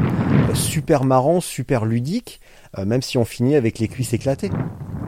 super 0.55 1.05
marrant, 1.05 1.41
super 1.41 1.85
ludique, 1.85 2.41
euh, 2.79 2.85
même 2.85 3.03
si 3.03 3.19
on 3.19 3.25
finit 3.25 3.57
avec 3.57 3.79
les 3.81 3.89
cuisses 3.89 4.13
éclatées. 4.13 4.51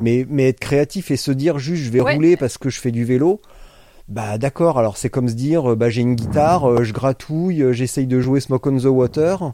Mais, 0.00 0.26
mais 0.28 0.48
être 0.48 0.60
créatif 0.60 1.10
et 1.10 1.16
se 1.16 1.30
dire 1.30 1.58
juste 1.58 1.84
je 1.84 1.90
vais 1.90 2.00
rouler 2.00 2.36
parce 2.36 2.58
que 2.58 2.70
je 2.70 2.80
fais 2.80 2.90
du 2.90 3.04
vélo, 3.04 3.40
bah 4.08 4.38
d'accord, 4.38 4.78
alors 4.78 4.96
c'est 4.96 5.10
comme 5.10 5.28
se 5.28 5.34
dire 5.34 5.76
bah 5.76 5.90
j'ai 5.90 6.00
une 6.00 6.14
guitare, 6.14 6.82
je 6.82 6.92
gratouille, 6.94 7.64
j'essaye 7.72 8.06
de 8.06 8.18
jouer 8.18 8.40
Smoke 8.40 8.70
on 8.70 8.78
the 8.78 8.84
Water, 8.86 9.52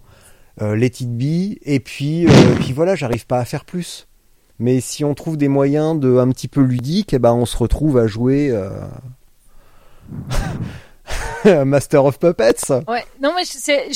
Let 0.61 0.87
It 1.01 1.19
Be, 1.19 1.59
et 1.63 1.81
puis, 1.81 2.27
puis 2.61 2.73
voilà, 2.73 2.95
j'arrive 2.95 3.27
pas 3.27 3.41
à 3.41 3.45
faire 3.45 3.65
plus. 3.65 4.06
Mais 4.59 4.81
si 4.81 5.05
on 5.05 5.15
trouve 5.15 5.37
des 5.37 5.49
moyens 5.49 5.99
de 5.99 6.17
un 6.17 6.31
petit 6.31 6.49
peu 6.49 6.63
ludiques, 6.63 7.13
eh 7.13 7.19
ben 7.19 7.33
on 7.33 7.47
se 7.47 7.57
retrouve 7.57 7.99
à 7.99 8.07
jouer 8.07 8.51
euh... 8.51 8.71
Master 11.65 12.05
of 12.05 12.19
Puppets. 12.19 12.73
Ouais, 12.89 13.05
non 13.23 13.33
mais 13.37 13.45
c'est, 13.45 13.89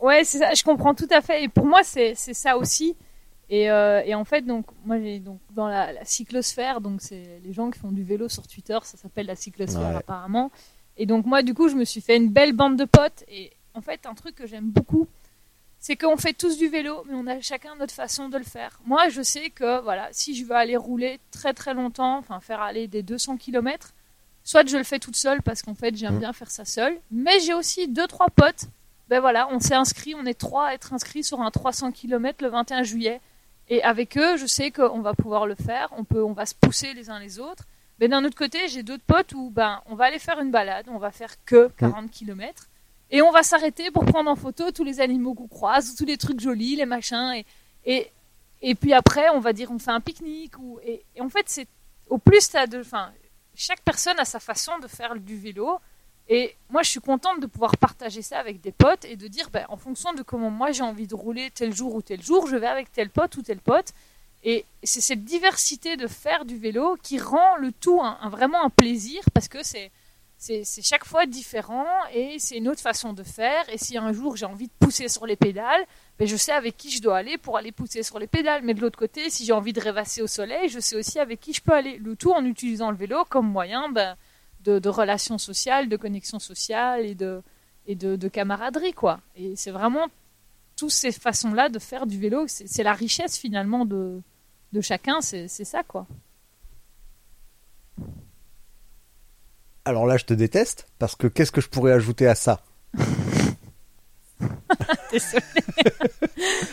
ouais 0.00 0.24
c'est 0.24 0.38
ça, 0.38 0.52
je 0.54 0.62
comprends 0.62 0.94
tout 0.94 1.08
à 1.10 1.20
fait. 1.20 1.44
Et 1.44 1.48
pour 1.48 1.66
moi 1.66 1.80
c'est 1.82 2.14
c'est 2.14 2.34
ça 2.34 2.56
aussi. 2.56 2.96
Et, 3.48 3.68
euh, 3.70 4.00
et 4.04 4.14
en 4.14 4.24
fait 4.24 4.42
donc 4.42 4.66
moi 4.84 5.00
j'ai 5.00 5.18
donc 5.18 5.40
dans 5.56 5.66
la, 5.66 5.92
la 5.92 6.04
cyclosphère 6.04 6.80
donc 6.80 7.00
c'est 7.00 7.40
les 7.44 7.52
gens 7.52 7.70
qui 7.70 7.80
font 7.80 7.90
du 7.90 8.04
vélo 8.04 8.28
sur 8.28 8.46
Twitter, 8.46 8.78
ça 8.84 8.96
s'appelle 8.96 9.26
la 9.26 9.34
cyclosphère 9.34 9.96
apparemment. 9.96 10.52
Et 10.96 11.06
donc 11.06 11.26
moi 11.26 11.42
du 11.42 11.54
coup 11.54 11.68
je 11.68 11.74
me 11.74 11.84
suis 11.84 12.00
fait 12.00 12.16
une 12.16 12.28
belle 12.28 12.52
bande 12.52 12.76
de 12.76 12.84
potes 12.84 13.24
et 13.28 13.50
en 13.74 13.80
fait 13.80 14.06
un 14.06 14.14
truc 14.14 14.34
que 14.34 14.46
j'aime 14.46 14.70
beaucoup 14.70 15.08
c'est 15.80 15.96
qu'on 15.96 16.18
fait 16.18 16.34
tous 16.34 16.58
du 16.58 16.68
vélo, 16.68 17.02
mais 17.08 17.14
on 17.14 17.26
a 17.26 17.40
chacun 17.40 17.74
notre 17.76 17.94
façon 17.94 18.28
de 18.28 18.36
le 18.36 18.44
faire. 18.44 18.78
Moi, 18.84 19.08
je 19.08 19.22
sais 19.22 19.48
que 19.48 19.80
voilà, 19.80 20.08
si 20.12 20.36
je 20.36 20.44
veux 20.44 20.54
aller 20.54 20.76
rouler 20.76 21.18
très 21.30 21.54
très 21.54 21.72
longtemps, 21.72 22.18
enfin 22.18 22.38
faire 22.40 22.60
aller 22.60 22.86
des 22.86 23.02
200 23.02 23.38
km, 23.38 23.94
soit 24.44 24.68
je 24.68 24.76
le 24.76 24.84
fais 24.84 24.98
toute 24.98 25.16
seule 25.16 25.40
parce 25.42 25.62
qu'en 25.62 25.74
fait 25.74 25.96
j'aime 25.96 26.16
mmh. 26.16 26.20
bien 26.20 26.32
faire 26.34 26.50
ça 26.50 26.66
seule, 26.66 26.98
mais 27.10 27.40
j'ai 27.40 27.54
aussi 27.54 27.88
deux 27.88 28.06
trois 28.06 28.28
potes. 28.28 28.66
Ben 29.08 29.20
voilà, 29.20 29.48
on 29.50 29.58
s'est 29.58 29.74
inscrit, 29.74 30.14
on 30.14 30.26
est 30.26 30.38
trois 30.38 30.68
à 30.68 30.74
être 30.74 30.92
inscrits 30.92 31.24
sur 31.24 31.40
un 31.40 31.50
300 31.50 31.92
km 31.92 32.44
le 32.44 32.50
21 32.50 32.82
juillet. 32.84 33.20
Et 33.68 33.82
avec 33.82 34.18
eux, 34.18 34.36
je 34.36 34.46
sais 34.46 34.70
qu'on 34.70 35.00
va 35.00 35.14
pouvoir 35.14 35.46
le 35.46 35.54
faire, 35.54 35.88
on 35.96 36.04
peut, 36.04 36.22
on 36.22 36.32
va 36.32 36.44
se 36.44 36.54
pousser 36.54 36.92
les 36.92 37.08
uns 37.08 37.18
les 37.18 37.38
autres. 37.38 37.64
Mais 37.98 38.08
d'un 38.08 38.24
autre 38.24 38.36
côté, 38.36 38.68
j'ai 38.68 38.82
d'autres 38.82 39.04
potes 39.06 39.32
où 39.32 39.50
ben 39.50 39.80
on 39.86 39.94
va 39.94 40.04
aller 40.04 40.18
faire 40.18 40.40
une 40.40 40.50
balade, 40.50 40.86
on 40.88 40.98
va 40.98 41.10
faire 41.10 41.42
que 41.44 41.68
40 41.78 42.04
mmh. 42.04 42.08
km 42.10 42.69
et 43.10 43.22
on 43.22 43.30
va 43.30 43.42
s'arrêter 43.42 43.90
pour 43.90 44.04
prendre 44.04 44.30
en 44.30 44.36
photo 44.36 44.70
tous 44.70 44.84
les 44.84 45.00
animaux 45.00 45.34
qu'on 45.34 45.48
croise, 45.48 45.96
tous 45.96 46.04
les 46.04 46.16
trucs 46.16 46.40
jolis, 46.40 46.76
les 46.76 46.86
machins. 46.86 47.32
Et, 47.34 47.46
et, 47.84 48.10
et 48.62 48.74
puis 48.74 48.92
après, 48.92 49.28
on 49.30 49.40
va 49.40 49.52
dire 49.52 49.70
on 49.70 49.78
fait 49.78 49.90
un 49.90 50.00
pique-nique. 50.00 50.54
Et, 50.84 51.02
en 51.20 51.28
fait, 51.28 51.44
c'est 51.46 51.66
au 52.08 52.18
plus 52.18 52.50
de. 52.70 52.80
Enfin, 52.80 53.12
chaque 53.54 53.82
personne 53.82 54.18
a 54.18 54.24
sa 54.24 54.38
façon 54.38 54.78
de 54.78 54.86
faire 54.86 55.16
du 55.16 55.36
vélo. 55.36 55.78
Et 56.28 56.54
moi, 56.68 56.82
je 56.84 56.90
suis 56.90 57.00
contente 57.00 57.40
de 57.40 57.46
pouvoir 57.46 57.76
partager 57.76 58.22
ça 58.22 58.38
avec 58.38 58.60
des 58.60 58.70
potes 58.70 59.04
et 59.04 59.16
de 59.16 59.26
dire, 59.26 59.50
ben, 59.50 59.66
en 59.68 59.76
fonction 59.76 60.12
de 60.12 60.22
comment 60.22 60.50
moi 60.50 60.70
j'ai 60.70 60.84
envie 60.84 61.08
de 61.08 61.14
rouler 61.16 61.50
tel 61.50 61.74
jour 61.74 61.92
ou 61.96 62.02
tel 62.02 62.22
jour, 62.22 62.46
je 62.46 62.54
vais 62.54 62.68
avec 62.68 62.92
tel 62.92 63.10
pote 63.10 63.36
ou 63.36 63.42
tel 63.42 63.58
pote. 63.58 63.92
Et 64.44 64.64
c'est 64.84 65.00
cette 65.00 65.24
diversité 65.24 65.96
de 65.96 66.06
faire 66.06 66.44
du 66.44 66.56
vélo 66.56 66.96
qui 67.02 67.18
rend 67.18 67.56
le 67.56 67.72
tout 67.72 68.00
vraiment 68.30 68.64
un 68.64 68.70
plaisir 68.70 69.20
parce 69.34 69.48
que 69.48 69.62
c'est 69.64 69.90
c'est 70.40 70.82
chaque 70.82 71.04
fois 71.04 71.26
différent 71.26 71.86
et 72.14 72.38
c'est 72.38 72.56
une 72.56 72.68
autre 72.68 72.80
façon 72.80 73.12
de 73.12 73.22
faire. 73.22 73.68
Et 73.68 73.76
si 73.76 73.98
un 73.98 74.10
jour 74.14 74.36
j'ai 74.36 74.46
envie 74.46 74.68
de 74.68 74.72
pousser 74.78 75.08
sur 75.08 75.26
les 75.26 75.36
pédales, 75.36 75.84
ben 76.18 76.26
je 76.26 76.34
sais 76.34 76.52
avec 76.52 76.78
qui 76.78 76.90
je 76.90 77.02
dois 77.02 77.18
aller 77.18 77.36
pour 77.36 77.58
aller 77.58 77.72
pousser 77.72 78.02
sur 78.02 78.18
les 78.18 78.26
pédales. 78.26 78.62
Mais 78.64 78.72
de 78.72 78.80
l'autre 78.80 78.98
côté, 78.98 79.28
si 79.28 79.44
j'ai 79.44 79.52
envie 79.52 79.74
de 79.74 79.80
rêvasser 79.80 80.22
au 80.22 80.26
soleil, 80.26 80.70
je 80.70 80.80
sais 80.80 80.96
aussi 80.96 81.18
avec 81.18 81.40
qui 81.40 81.52
je 81.52 81.60
peux 81.60 81.74
aller. 81.74 81.98
Le 81.98 82.16
tout 82.16 82.32
en 82.32 82.42
utilisant 82.46 82.90
le 82.90 82.96
vélo 82.96 83.22
comme 83.28 83.46
moyen 83.46 83.90
ben, 83.90 84.16
de, 84.64 84.88
relations 84.88 85.36
sociales, 85.36 85.90
de 85.90 85.96
connexion 85.98 86.38
sociale 86.38 87.04
et 87.04 87.14
de 87.14 88.28
camaraderie. 88.28 88.94
quoi. 88.94 89.20
Et 89.36 89.56
c'est 89.56 89.72
vraiment 89.72 90.06
toutes 90.74 90.90
ces 90.90 91.12
façons-là 91.12 91.68
de 91.68 91.78
faire 91.78 92.06
du 92.06 92.18
vélo. 92.18 92.46
C'est 92.48 92.82
la 92.82 92.94
richesse 92.94 93.36
finalement 93.36 93.84
de, 93.84 94.22
de 94.72 94.80
chacun, 94.80 95.20
c'est 95.20 95.48
ça 95.48 95.82
quoi. 95.82 96.06
Alors 99.84 100.06
là, 100.06 100.16
je 100.16 100.24
te 100.24 100.34
déteste 100.34 100.86
parce 100.98 101.16
que 101.16 101.26
qu'est-ce 101.26 101.52
que 101.52 101.60
je 101.60 101.68
pourrais 101.68 101.92
ajouter 101.92 102.26
à 102.26 102.34
ça? 102.34 102.62
Désolée. 105.12 105.42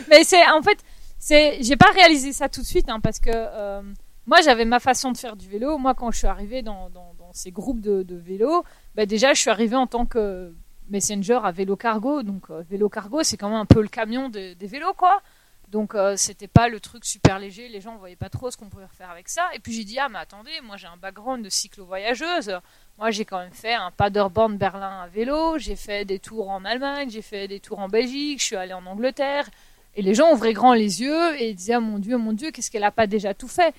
Mais 0.08 0.24
c'est 0.24 0.46
en 0.48 0.62
fait, 0.62 0.78
c'est, 1.18 1.62
j'ai 1.62 1.76
pas 1.76 1.90
réalisé 1.92 2.32
ça 2.32 2.48
tout 2.48 2.62
de 2.62 2.66
suite 2.66 2.88
hein, 2.88 3.00
parce 3.00 3.18
que 3.18 3.30
euh, 3.32 3.82
moi 4.26 4.40
j'avais 4.42 4.64
ma 4.64 4.80
façon 4.80 5.12
de 5.12 5.16
faire 5.16 5.36
du 5.36 5.48
vélo. 5.48 5.78
Moi, 5.78 5.94
quand 5.94 6.10
je 6.10 6.18
suis 6.18 6.26
arrivée 6.26 6.62
dans, 6.62 6.90
dans, 6.90 7.06
ces 7.32 7.50
groupes 7.50 7.80
de, 7.80 8.02
de 8.02 8.16
vélo, 8.16 8.64
bah, 8.94 9.04
déjà 9.04 9.34
je 9.34 9.40
suis 9.40 9.50
arrivée 9.50 9.76
en 9.76 9.86
tant 9.86 10.06
que 10.06 10.54
messenger 10.88 11.38
à 11.42 11.50
vélo 11.50 11.76
cargo. 11.76 12.22
Donc 12.22 12.50
euh, 12.50 12.62
vélo 12.68 12.88
cargo, 12.88 13.22
c'est 13.22 13.36
quand 13.36 13.50
même 13.50 13.58
un 13.58 13.66
peu 13.66 13.82
le 13.82 13.88
camion 13.88 14.28
des 14.30 14.54
vélos 14.60 14.94
quoi. 14.94 15.20
Donc 15.68 15.94
euh, 15.94 16.16
c'était 16.16 16.48
pas 16.48 16.68
le 16.68 16.80
truc 16.80 17.04
super 17.04 17.38
léger, 17.38 17.68
les 17.68 17.80
gens 17.80 17.96
voyaient 17.96 18.16
pas 18.16 18.30
trop 18.30 18.50
ce 18.50 18.56
qu'on 18.56 18.70
pouvait 18.70 18.86
faire 18.96 19.10
avec 19.10 19.28
ça. 19.28 19.48
Et 19.54 19.58
puis 19.58 19.72
j'ai 19.74 19.84
dit 19.84 19.98
ah 19.98 20.08
mais 20.08 20.18
attendez, 20.18 20.60
moi 20.62 20.76
j'ai 20.76 20.86
un 20.86 20.96
background 20.96 21.44
de 21.44 21.50
cyclo-voyageuse. 21.50 22.58
Moi 22.98 23.12
j'ai 23.12 23.24
quand 23.24 23.38
même 23.38 23.52
fait 23.52 23.74
un 23.74 23.92
Paderborn 23.92 24.56
Berlin 24.56 25.02
à 25.04 25.06
vélo, 25.06 25.56
j'ai 25.56 25.76
fait 25.76 26.04
des 26.04 26.18
tours 26.18 26.50
en 26.50 26.64
Allemagne, 26.64 27.08
j'ai 27.08 27.22
fait 27.22 27.46
des 27.46 27.60
tours 27.60 27.78
en 27.78 27.88
Belgique, 27.88 28.40
je 28.40 28.46
suis 28.46 28.56
allée 28.56 28.72
en 28.72 28.84
Angleterre. 28.86 29.48
Et 29.94 30.02
les 30.02 30.14
gens 30.14 30.32
ouvraient 30.32 30.52
grand 30.52 30.74
les 30.74 31.00
yeux 31.00 31.40
et 31.40 31.54
disaient 31.54 31.74
ah 31.74 31.80
mon 31.80 32.00
dieu, 32.00 32.16
mon 32.16 32.32
dieu, 32.32 32.50
qu'est-ce 32.50 32.72
qu'elle 32.72 32.82
a 32.82 32.90
pas 32.90 33.06
déjà 33.06 33.34
tout 33.34 33.46
fait? 33.46 33.72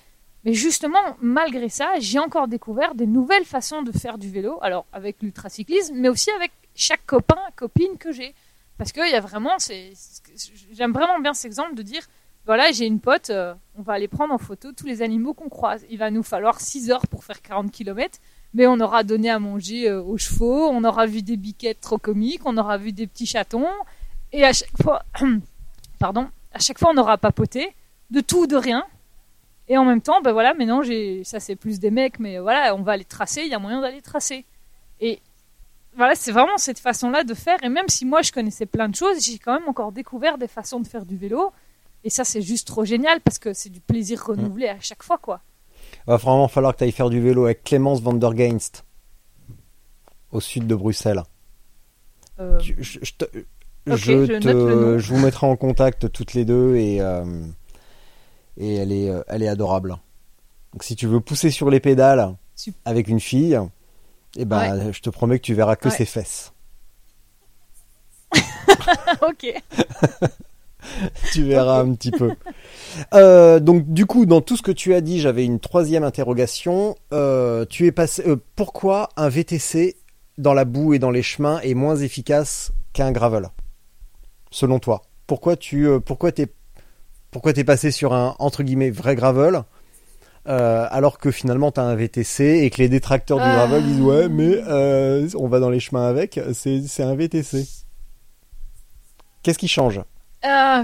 Mais 0.45 0.53
justement, 0.53 1.17
malgré 1.21 1.67
ça, 1.67 1.91
j'ai 1.99 2.17
encore 2.17 2.47
découvert 2.47 2.95
des 2.95 3.07
nouvelles 3.07 3.43
façons 3.43 3.81
de 3.81 3.91
faire 3.91 4.17
du 4.17 4.29
vélo. 4.29 4.57
Alors 4.61 4.85
avec 4.93 5.21
l'ultracyclisme, 5.21 5.95
mais 5.97 6.07
aussi 6.07 6.31
avec 6.31 6.51
chaque 6.73 7.05
copain, 7.05 7.41
copine 7.57 7.97
que 7.97 8.13
j'ai. 8.13 8.33
Parce 8.77 8.93
qu'il 8.93 9.09
y 9.09 9.15
a 9.15 9.19
vraiment, 9.19 9.57
j'aime 10.71 10.93
vraiment 10.93 11.19
bien 11.19 11.33
cet 11.33 11.45
exemple 11.45 11.75
de 11.75 11.81
dire, 11.81 12.03
voilà, 12.45 12.71
j'ai 12.71 12.85
une 12.85 13.01
pote, 13.01 13.31
euh, 13.31 13.53
on 13.77 13.81
va 13.81 13.93
aller 13.93 14.07
prendre 14.07 14.33
en 14.33 14.37
photo 14.37 14.71
tous 14.71 14.85
les 14.85 15.01
animaux 15.01 15.33
qu'on 15.33 15.49
croise. 15.49 15.85
Il 15.89 15.97
va 15.97 16.09
nous 16.09 16.23
falloir 16.23 16.61
6 16.61 16.89
heures 16.89 17.05
pour 17.07 17.25
faire 17.25 17.41
40 17.41 17.69
km, 17.69 18.17
mais 18.53 18.67
on 18.67 18.79
aura 18.79 19.03
donné 19.03 19.29
à 19.29 19.39
manger 19.39 19.89
euh, 19.89 20.01
aux 20.01 20.17
chevaux, 20.17 20.67
on 20.69 20.83
aura 20.83 21.05
vu 21.05 21.21
des 21.21 21.37
biquettes 21.37 21.81
trop 21.81 21.97
comiques, 21.97 22.41
on 22.45 22.57
aura 22.57 22.77
vu 22.77 22.91
des 22.91 23.07
petits 23.07 23.25
chatons, 23.25 23.67
et 24.31 24.43
à 24.43 24.53
chaque 24.53 24.81
fois, 24.81 25.03
pardon, 25.99 26.27
à 26.53 26.59
chaque 26.59 26.79
fois 26.79 26.91
on 26.93 26.97
aura 26.97 27.17
papoté 27.17 27.73
de 28.09 28.21
tout, 28.21 28.47
de 28.47 28.55
rien. 28.55 28.85
Et 29.67 29.77
en 29.77 29.85
même 29.85 30.01
temps, 30.01 30.19
ben 30.21 30.31
voilà, 30.31 30.55
maintenant 30.55 30.81
j'ai, 30.81 31.23
ça 31.23 31.39
c'est 31.39 31.55
plus 31.55 31.79
des 31.79 31.91
mecs, 31.91 32.19
mais 32.19 32.39
voilà, 32.39 32.73
on 32.75 32.81
va 32.81 32.93
aller 32.93 33.05
tracer, 33.05 33.41
il 33.41 33.49
y 33.49 33.53
a 33.53 33.59
moyen 33.59 33.81
d'aller 33.81 34.01
tracer. 34.01 34.45
Et 34.99 35.21
voilà, 35.95 36.15
c'est 36.15 36.31
vraiment 36.31 36.57
cette 36.57 36.79
façon-là 36.79 37.23
de 37.23 37.33
faire. 37.33 37.63
Et 37.63 37.69
même 37.69 37.87
si 37.87 38.05
moi 38.05 38.21
je 38.21 38.31
connaissais 38.31 38.65
plein 38.65 38.89
de 38.89 38.95
choses, 38.95 39.23
j'ai 39.23 39.37
quand 39.37 39.53
même 39.53 39.67
encore 39.67 39.91
découvert 39.91 40.37
des 40.37 40.47
façons 40.47 40.79
de 40.79 40.87
faire 40.87 41.05
du 41.05 41.17
vélo. 41.17 41.51
Et 42.03 42.09
ça, 42.09 42.23
c'est 42.23 42.41
juste 42.41 42.67
trop 42.67 42.85
génial 42.85 43.19
parce 43.21 43.39
que 43.39 43.53
c'est 43.53 43.69
du 43.69 43.81
plaisir 43.81 44.23
renouvelé 44.25 44.69
à 44.69 44.79
chaque 44.79 45.03
fois, 45.03 45.17
quoi. 45.17 45.41
Va 46.09 46.17
vraiment 46.17 46.47
falloir 46.47 46.73
que 46.73 46.79
tu 46.79 46.85
ailles 46.85 46.91
faire 46.91 47.11
du 47.11 47.21
vélo 47.21 47.45
avec 47.45 47.63
Clémence 47.63 48.01
van 48.01 48.13
der 48.13 48.33
Geinst, 48.33 48.83
au 50.31 50.39
sud 50.39 50.65
de 50.65 50.73
Bruxelles. 50.73 51.21
Euh, 52.39 52.57
je, 52.57 52.73
je, 53.85 55.13
vous 55.13 55.19
mettrai 55.19 55.45
en 55.45 55.55
contact 55.55 56.11
toutes 56.11 56.33
les 56.33 56.45
deux 56.45 56.77
et, 56.77 56.99
euh, 56.99 57.45
et 58.57 58.77
elle, 58.77 58.91
est, 58.91 59.07
euh, 59.07 59.21
elle 59.27 59.43
est 59.43 59.47
adorable. 59.47 59.97
Donc 60.73 60.83
si 60.83 60.95
tu 60.95 61.05
veux 61.05 61.19
pousser 61.19 61.51
sur 61.51 61.69
les 61.69 61.79
pédales 61.79 62.35
avec 62.85 63.07
une 63.07 63.19
fille, 63.19 63.59
eh 64.35 64.45
ben, 64.45 64.91
je 64.91 65.01
te 65.01 65.11
promets 65.11 65.37
que 65.37 65.45
tu 65.45 65.53
verras 65.53 65.75
que 65.75 65.91
ses 65.91 66.05
fesses. 66.05 66.53
ok. 69.21 69.53
tu 71.31 71.43
verras 71.43 71.79
un 71.79 71.93
petit 71.93 72.11
peu. 72.11 72.31
Euh, 73.13 73.59
donc 73.59 73.91
du 73.91 74.05
coup, 74.05 74.25
dans 74.25 74.41
tout 74.41 74.57
ce 74.57 74.61
que 74.61 74.71
tu 74.71 74.93
as 74.93 75.01
dit, 75.01 75.19
j'avais 75.19 75.45
une 75.45 75.59
troisième 75.59 76.03
interrogation. 76.03 76.95
Euh, 77.13 77.65
tu 77.69 77.85
es 77.85 77.91
passé. 77.91 78.23
Euh, 78.27 78.37
pourquoi 78.55 79.09
un 79.17 79.29
VTC 79.29 79.95
dans 80.37 80.53
la 80.53 80.65
boue 80.65 80.93
et 80.93 80.99
dans 80.99 81.11
les 81.11 81.23
chemins 81.23 81.59
est 81.61 81.73
moins 81.73 81.97
efficace 81.97 82.71
qu'un 82.93 83.11
gravel, 83.11 83.49
selon 84.51 84.79
toi 84.79 85.03
Pourquoi 85.27 85.55
tu 85.55 85.87
pourquoi 86.05 86.31
t'es 86.31 86.47
pourquoi 87.31 87.53
t'es 87.53 87.63
passé 87.63 87.91
sur 87.91 88.13
un 88.13 88.35
entre 88.39 88.63
guillemets 88.63 88.89
vrai 88.89 89.15
gravel 89.15 89.63
euh, 90.47 90.87
alors 90.89 91.19
que 91.19 91.31
finalement 91.31 91.71
tu 91.71 91.79
as 91.79 91.83
un 91.83 91.95
VTC 91.95 92.43
et 92.63 92.69
que 92.69 92.77
les 92.77 92.89
détracteurs 92.89 93.37
du 93.37 93.43
gravel 93.43 93.83
disent 93.83 94.01
ouais 94.01 94.29
mais 94.29 94.61
euh, 94.67 95.27
on 95.35 95.47
va 95.47 95.59
dans 95.59 95.69
les 95.69 95.79
chemins 95.79 96.07
avec, 96.07 96.39
c'est 96.53 97.03
un 97.03 97.15
VTC. 97.15 97.67
Qu'est-ce 99.43 99.59
qui 99.59 99.67
change? 99.67 100.01
Euh, 100.45 100.83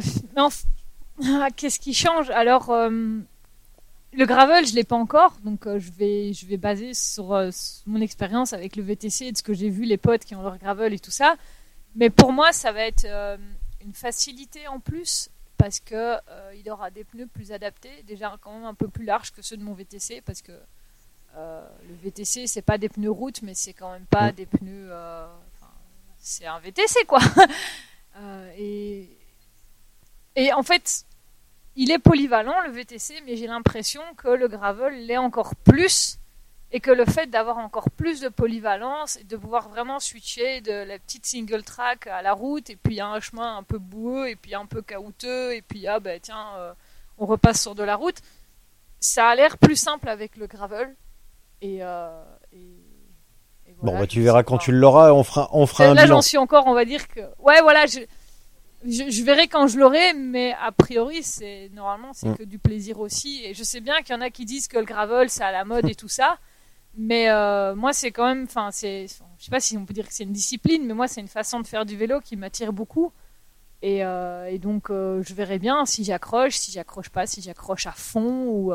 ah, 1.23 1.47
Qu'est-ce 1.55 1.79
qui 1.79 1.93
change? 1.93 2.29
Alors 2.29 2.71
le 4.17 4.25
gravel 4.25 4.65
je 4.65 4.73
l'ai 4.73 4.85
pas 4.85 4.95
encore 4.95 5.35
donc 5.43 5.65
je 5.65 5.91
vais 5.91 6.31
je 6.31 6.45
vais 6.45 6.55
baser 6.55 6.93
sur, 6.93 7.37
mon 7.85 7.99
expérience 7.99 8.53
avec 8.53 8.77
le 8.77 8.83
VTC 8.83 9.25
et 9.25 9.31
de 9.33 9.37
ce 9.37 9.43
que 9.43 9.53
j'ai 9.53 9.69
vu 9.69 9.83
les 9.83 9.97
potes 9.97 10.23
qui 10.23 10.35
ont 10.35 10.41
leur 10.41 10.57
gravel 10.57 10.93
et 10.93 10.99
tout 10.99 11.11
ça. 11.11 11.35
Mais 11.95 12.09
pour 12.09 12.31
moi 12.31 12.53
ça 12.53 12.71
va 12.71 12.81
être 12.81 13.05
une 13.81 13.93
facilité 13.93 14.67
en 14.67 14.79
plus 14.79 15.29
parce 15.57 15.79
que 15.79 15.95
euh, 15.95 16.53
il 16.55 16.69
aura 16.69 16.91
des 16.91 17.03
pneus 17.03 17.27
plus 17.27 17.51
adaptés, 17.51 18.03
déjà 18.03 18.37
quand 18.41 18.53
même 18.53 18.65
un 18.65 18.73
peu 18.73 18.87
plus 18.87 19.05
larges 19.05 19.31
que 19.31 19.41
ceux 19.41 19.57
de 19.57 19.63
mon 19.63 19.73
VTC, 19.73 20.21
parce 20.21 20.41
que 20.41 20.51
euh, 21.35 21.67
le 21.87 21.95
VTC 21.95 22.47
c'est 22.47 22.61
pas 22.61 22.77
des 22.77 22.89
pneus 22.89 23.11
route, 23.11 23.41
mais 23.41 23.53
c'est 23.53 23.73
quand 23.73 23.91
même 23.91 24.05
pas 24.05 24.31
des 24.31 24.45
pneus, 24.45 24.89
euh, 24.91 25.27
c'est 26.17 26.45
un 26.45 26.59
VTC 26.59 27.05
quoi. 27.05 27.19
et 28.57 29.09
et 30.35 30.53
en 30.53 30.63
fait, 30.63 31.05
il 31.75 31.91
est 31.91 31.99
polyvalent 31.99 32.55
le 32.65 32.71
VTC, 32.71 33.21
mais 33.25 33.35
j'ai 33.35 33.47
l'impression 33.47 34.01
que 34.17 34.29
le 34.29 34.47
gravel 34.47 35.05
l'est 35.05 35.17
encore 35.17 35.55
plus 35.55 36.19
et 36.71 36.79
que 36.79 36.91
le 36.91 37.05
fait 37.05 37.27
d'avoir 37.27 37.57
encore 37.57 37.89
plus 37.89 38.21
de 38.21 38.29
polyvalence 38.29 39.17
et 39.17 39.23
de 39.23 39.37
pouvoir 39.37 39.69
vraiment 39.69 39.99
switcher 39.99 40.61
de 40.61 40.73
la 40.73 40.97
petite 40.99 41.25
single 41.25 41.63
track 41.63 42.07
à 42.07 42.21
la 42.21 42.33
route 42.33 42.69
et 42.69 42.75
puis 42.75 42.99
a 42.99 43.07
un 43.07 43.19
chemin 43.19 43.57
un 43.57 43.63
peu 43.63 43.77
boueux 43.77 44.29
et 44.29 44.35
puis 44.35 44.55
un 44.55 44.65
peu 44.65 44.81
caouteux 44.81 45.53
et 45.53 45.61
puis 45.61 45.87
ah 45.87 45.99
ben 45.99 46.19
tiens 46.21 46.47
euh, 46.57 46.73
on 47.17 47.27
repasse 47.27 47.61
sur 47.61 47.75
de 47.75 47.83
la 47.83 47.95
route 47.95 48.17
ça 48.99 49.29
a 49.29 49.35
l'air 49.35 49.57
plus 49.57 49.75
simple 49.75 50.09
avec 50.09 50.35
le 50.37 50.47
gravel 50.47 50.95
et, 51.61 51.77
euh, 51.81 52.23
bon 53.81 53.97
bah 53.97 54.07
tu 54.07 54.21
verras 54.21 54.43
quand 54.43 54.57
tu 54.57 54.71
l'auras 54.71 55.11
on 55.13 55.23
fera 55.23 55.49
on 55.53 55.67
fera 55.67 55.85
un 55.85 55.93
là 55.93 56.07
j'en 56.07 56.21
suis 56.21 56.37
encore 56.37 56.67
on 56.67 56.73
va 56.73 56.83
dire 56.83 57.07
que 57.07 57.21
ouais 57.39 57.61
voilà 57.61 57.85
je, 57.85 57.99
je, 58.85 59.23
verrai 59.23 59.47
quand 59.47 59.67
je 59.67 59.79
l'aurai, 59.79 60.13
mais 60.13 60.53
a 60.61 60.71
priori, 60.71 61.23
c'est 61.23 61.69
normalement 61.73 62.13
c'est 62.13 62.29
mm. 62.29 62.37
que 62.37 62.43
du 62.43 62.59
plaisir 62.59 62.99
aussi. 62.99 63.43
Et 63.43 63.53
je 63.53 63.63
sais 63.63 63.79
bien 63.79 64.01
qu'il 64.01 64.15
y 64.15 64.17
en 64.17 64.21
a 64.21 64.29
qui 64.29 64.45
disent 64.45 64.67
que 64.67 64.77
le 64.77 64.85
gravel 64.85 65.29
c'est 65.29 65.43
à 65.43 65.51
la 65.51 65.65
mode 65.65 65.89
et 65.89 65.95
tout 65.95 66.07
ça. 66.07 66.37
Mais 66.97 67.29
euh, 67.29 67.75
moi, 67.75 67.91
c'est 67.91 68.11
quand 68.11 68.25
même, 68.25 68.45
enfin, 68.45 68.69
c'est, 68.71 69.07
je 69.37 69.43
sais 69.43 69.51
pas 69.51 69.59
si 69.59 69.77
on 69.77 69.85
peut 69.85 69.93
dire 69.93 70.07
que 70.07 70.13
c'est 70.13 70.23
une 70.23 70.31
discipline, 70.31 70.85
mais 70.85 70.93
moi, 70.93 71.07
c'est 71.09 71.19
une 71.19 71.27
façon 71.27 71.59
de 71.59 71.67
faire 71.67 71.85
du 71.85 71.97
vélo 71.97 72.21
qui 72.21 72.37
m'attire 72.37 72.71
beaucoup. 72.71 73.11
Et, 73.81 74.05
euh, 74.05 74.45
et 74.45 74.59
donc, 74.59 74.89
euh, 74.89 75.21
je 75.21 75.33
verrai 75.33 75.59
bien 75.59 75.85
si 75.85 76.05
j'accroche, 76.05 76.55
si 76.55 76.71
j'accroche 76.71 77.09
pas, 77.09 77.27
si 77.27 77.41
j'accroche 77.41 77.85
à 77.85 77.91
fond 77.91 78.47
ou, 78.47 78.73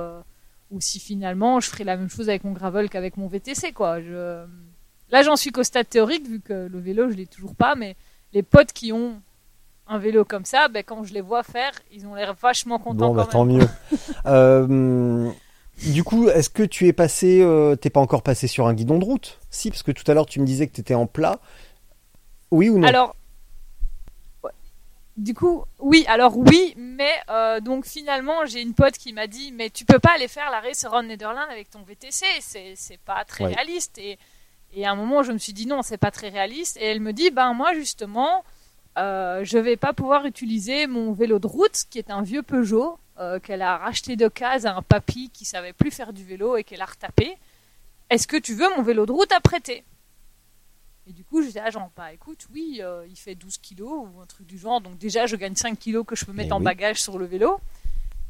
ou 0.70 0.80
si 0.80 1.00
finalement 1.00 1.61
je 1.61 1.70
ferai 1.70 1.84
la 1.84 1.96
même 1.96 2.11
chose 2.11 2.28
avec 2.28 2.44
mon 2.44 2.52
gravel 2.52 2.90
qu'avec 2.90 3.16
mon 3.16 3.26
VTC, 3.26 3.72
quoi. 3.72 4.02
Je... 4.02 4.44
Là, 5.11 5.22
j'en 5.22 5.36
suis 5.36 5.50
qu'au 5.50 5.64
stade 5.64 5.88
théorique, 5.88 6.28
vu 6.28 6.40
que 6.40 6.68
le 6.70 6.78
vélo, 6.78 7.11
je 7.11 7.16
l'ai 7.16 7.26
toujours 7.26 7.54
pas, 7.54 7.74
mais 7.74 7.96
les 8.32 8.42
potes 8.42 8.72
qui 8.72 8.92
ont 8.92 9.22
un 9.91 9.99
vélo 9.99 10.24
comme 10.24 10.45
ça, 10.45 10.68
ben, 10.68 10.82
quand 10.82 11.05
je 11.05 11.12
les 11.12 11.20
vois 11.20 11.43
faire, 11.43 11.72
ils 11.93 12.07
ont 12.07 12.14
l'air 12.14 12.32
vachement 12.34 12.78
contents. 12.78 13.09
Bon, 13.09 13.14
bah, 13.14 13.28
tant 13.30 13.45
mieux. 13.45 13.68
Du 15.86 16.05
coup, 16.05 16.28
est-ce 16.28 16.51
que 16.51 16.62
tu 16.62 16.86
es 16.88 16.93
passé, 16.93 17.41
euh, 17.41 17.74
t'es 17.74 17.88
pas 17.88 18.01
encore 18.01 18.22
passé 18.22 18.47
sur 18.47 18.66
un 18.66 18.74
guidon 18.74 18.99
de 18.99 19.05
route? 19.05 19.38
Si, 19.49 19.70
parce 19.70 19.82
que 19.82 19.93
tout 19.93 20.09
à 20.11 20.14
l'heure 20.14 20.26
tu 20.26 20.38
me 20.38 20.45
disais 20.45 20.66
que 20.66 20.74
tu 20.74 20.82
étais 20.82 20.95
en 20.95 21.07
plat. 21.07 21.41
Oui 22.51 22.68
ou 22.68 22.78
non? 22.78 22.86
Alors, 22.86 23.16
du 25.16 25.32
coup, 25.32 25.64
oui, 25.78 26.05
alors 26.07 26.36
oui, 26.36 26.74
mais 26.76 27.12
euh, 27.30 27.61
donc 27.61 27.86
finalement, 27.86 28.45
j'ai 28.45 28.61
une 28.61 28.74
pote 28.74 28.99
qui 28.99 29.14
m'a 29.14 29.26
dit, 29.26 29.53
mais 29.53 29.70
tu 29.70 29.86
peux 29.86 29.99
pas 29.99 30.12
aller 30.14 30.28
faire 30.28 30.51
la 30.51 30.61
race 30.61 30.84
Ron 30.84 31.05
Netherlands 31.05 31.49
avec 31.51 31.70
ton 31.70 31.82
VTC, 31.82 32.26
c'est, 32.41 32.74
c'est 32.76 33.01
pas 33.01 33.24
très 33.24 33.47
réaliste. 33.47 33.97
Et, 33.97 34.18
et 34.74 34.86
à 34.86 34.91
un 34.91 34.97
moment, 34.97 35.22
je 35.22 35.32
me 35.32 35.38
suis 35.38 35.55
dit 35.55 35.66
non, 35.66 35.80
c'est 35.80 35.99
pas 35.99 36.11
très 36.11 36.28
réaliste. 36.28 36.76
Et 36.78 36.84
elle 36.84 37.01
me 37.01 37.14
dit, 37.14 37.30
ben 37.30 37.55
moi 37.55 37.72
justement, 37.72 38.45
euh, 38.99 39.45
je 39.45 39.59
vais 39.59 39.76
pas 39.76 39.93
pouvoir 39.93 40.26
utiliser 40.26 40.86
mon 40.86 41.12
vélo 41.12 41.38
de 41.38 41.47
route, 41.47 41.84
qui 41.91 41.99
est 41.99 42.11
un 42.11 42.22
vieux 42.22 42.43
Peugeot, 42.43 42.99
euh, 43.18 43.38
qu'elle 43.38 43.62
a 43.62 43.76
racheté 43.78 44.16
de 44.16 44.28
case 44.28 44.66
à 44.66 44.74
un 44.76 44.82
papy 44.82 45.30
qui 45.32 45.45
savait 45.45 45.72
plus 45.72 45.91
faire 45.91 46.12
du 46.12 46.24
vélo 46.24 46.57
et 46.57 46.64
qu'elle 46.64 46.82
a 46.82 46.86
retapé. 46.86 47.36
Est-ce 48.09 48.26
que 48.26 48.36
tu 48.36 48.55
veux 48.55 48.68
mon 48.76 48.82
vélo 48.82 49.07
de 49.07 49.12
route 49.12 49.30
à 49.32 49.41
prêter? 49.41 49.84
Et 51.07 51.12
du 51.12 51.24
coup, 51.24 51.43
j'étais 51.43 51.61
là, 51.61 51.70
genre, 51.70 51.91
bah 51.97 52.12
écoute, 52.12 52.47
oui, 52.53 52.80
euh, 52.82 53.05
il 53.09 53.16
fait 53.16 53.34
12 53.34 53.59
kilos 53.59 54.07
ou 54.14 54.20
un 54.20 54.26
truc 54.26 54.47
du 54.47 54.59
genre. 54.59 54.80
Donc 54.80 54.99
déjà, 54.99 55.26
je 55.26 55.36
gagne 55.36 55.55
5 55.55 55.78
kilos 55.78 56.05
que 56.07 56.14
je 56.16 56.24
peux 56.24 56.32
mettre 56.32 56.51
Eh 56.51 56.55
en 56.55 56.59
oui. 56.59 56.64
bagage 56.64 57.01
sur 57.03 57.18
le 57.18 57.24
vélo. 57.26 57.59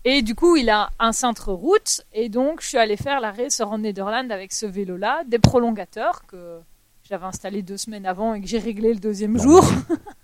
Et 0.05 0.23
du 0.23 0.35
coup, 0.35 0.57
il 0.57 0.71
a 0.71 0.91
un 0.99 1.13
cintre 1.13 1.53
route. 1.53 2.03
Et 2.13 2.29
donc, 2.29 2.63
je 2.63 2.69
suis 2.69 2.79
allée 2.79 2.97
faire 2.97 3.21
l'arrêt 3.21 3.51
sur 3.51 3.71
en 3.71 3.79
Netherlands 3.79 4.31
avec 4.31 4.53
ce 4.53 4.65
vélo-là, 4.67 5.25
des 5.27 5.39
prolongateurs 5.39 6.25
que 6.27 6.61
j'avais 7.03 7.27
installé 7.27 7.61
deux 7.63 7.77
semaines 7.77 8.07
avant 8.07 8.33
et 8.35 8.41
que 8.41 8.47
j'ai 8.47 8.59
réglé 8.59 8.95
le 8.95 9.01
deuxième 9.01 9.33
Non. 9.37 9.43
jour. 9.43 9.65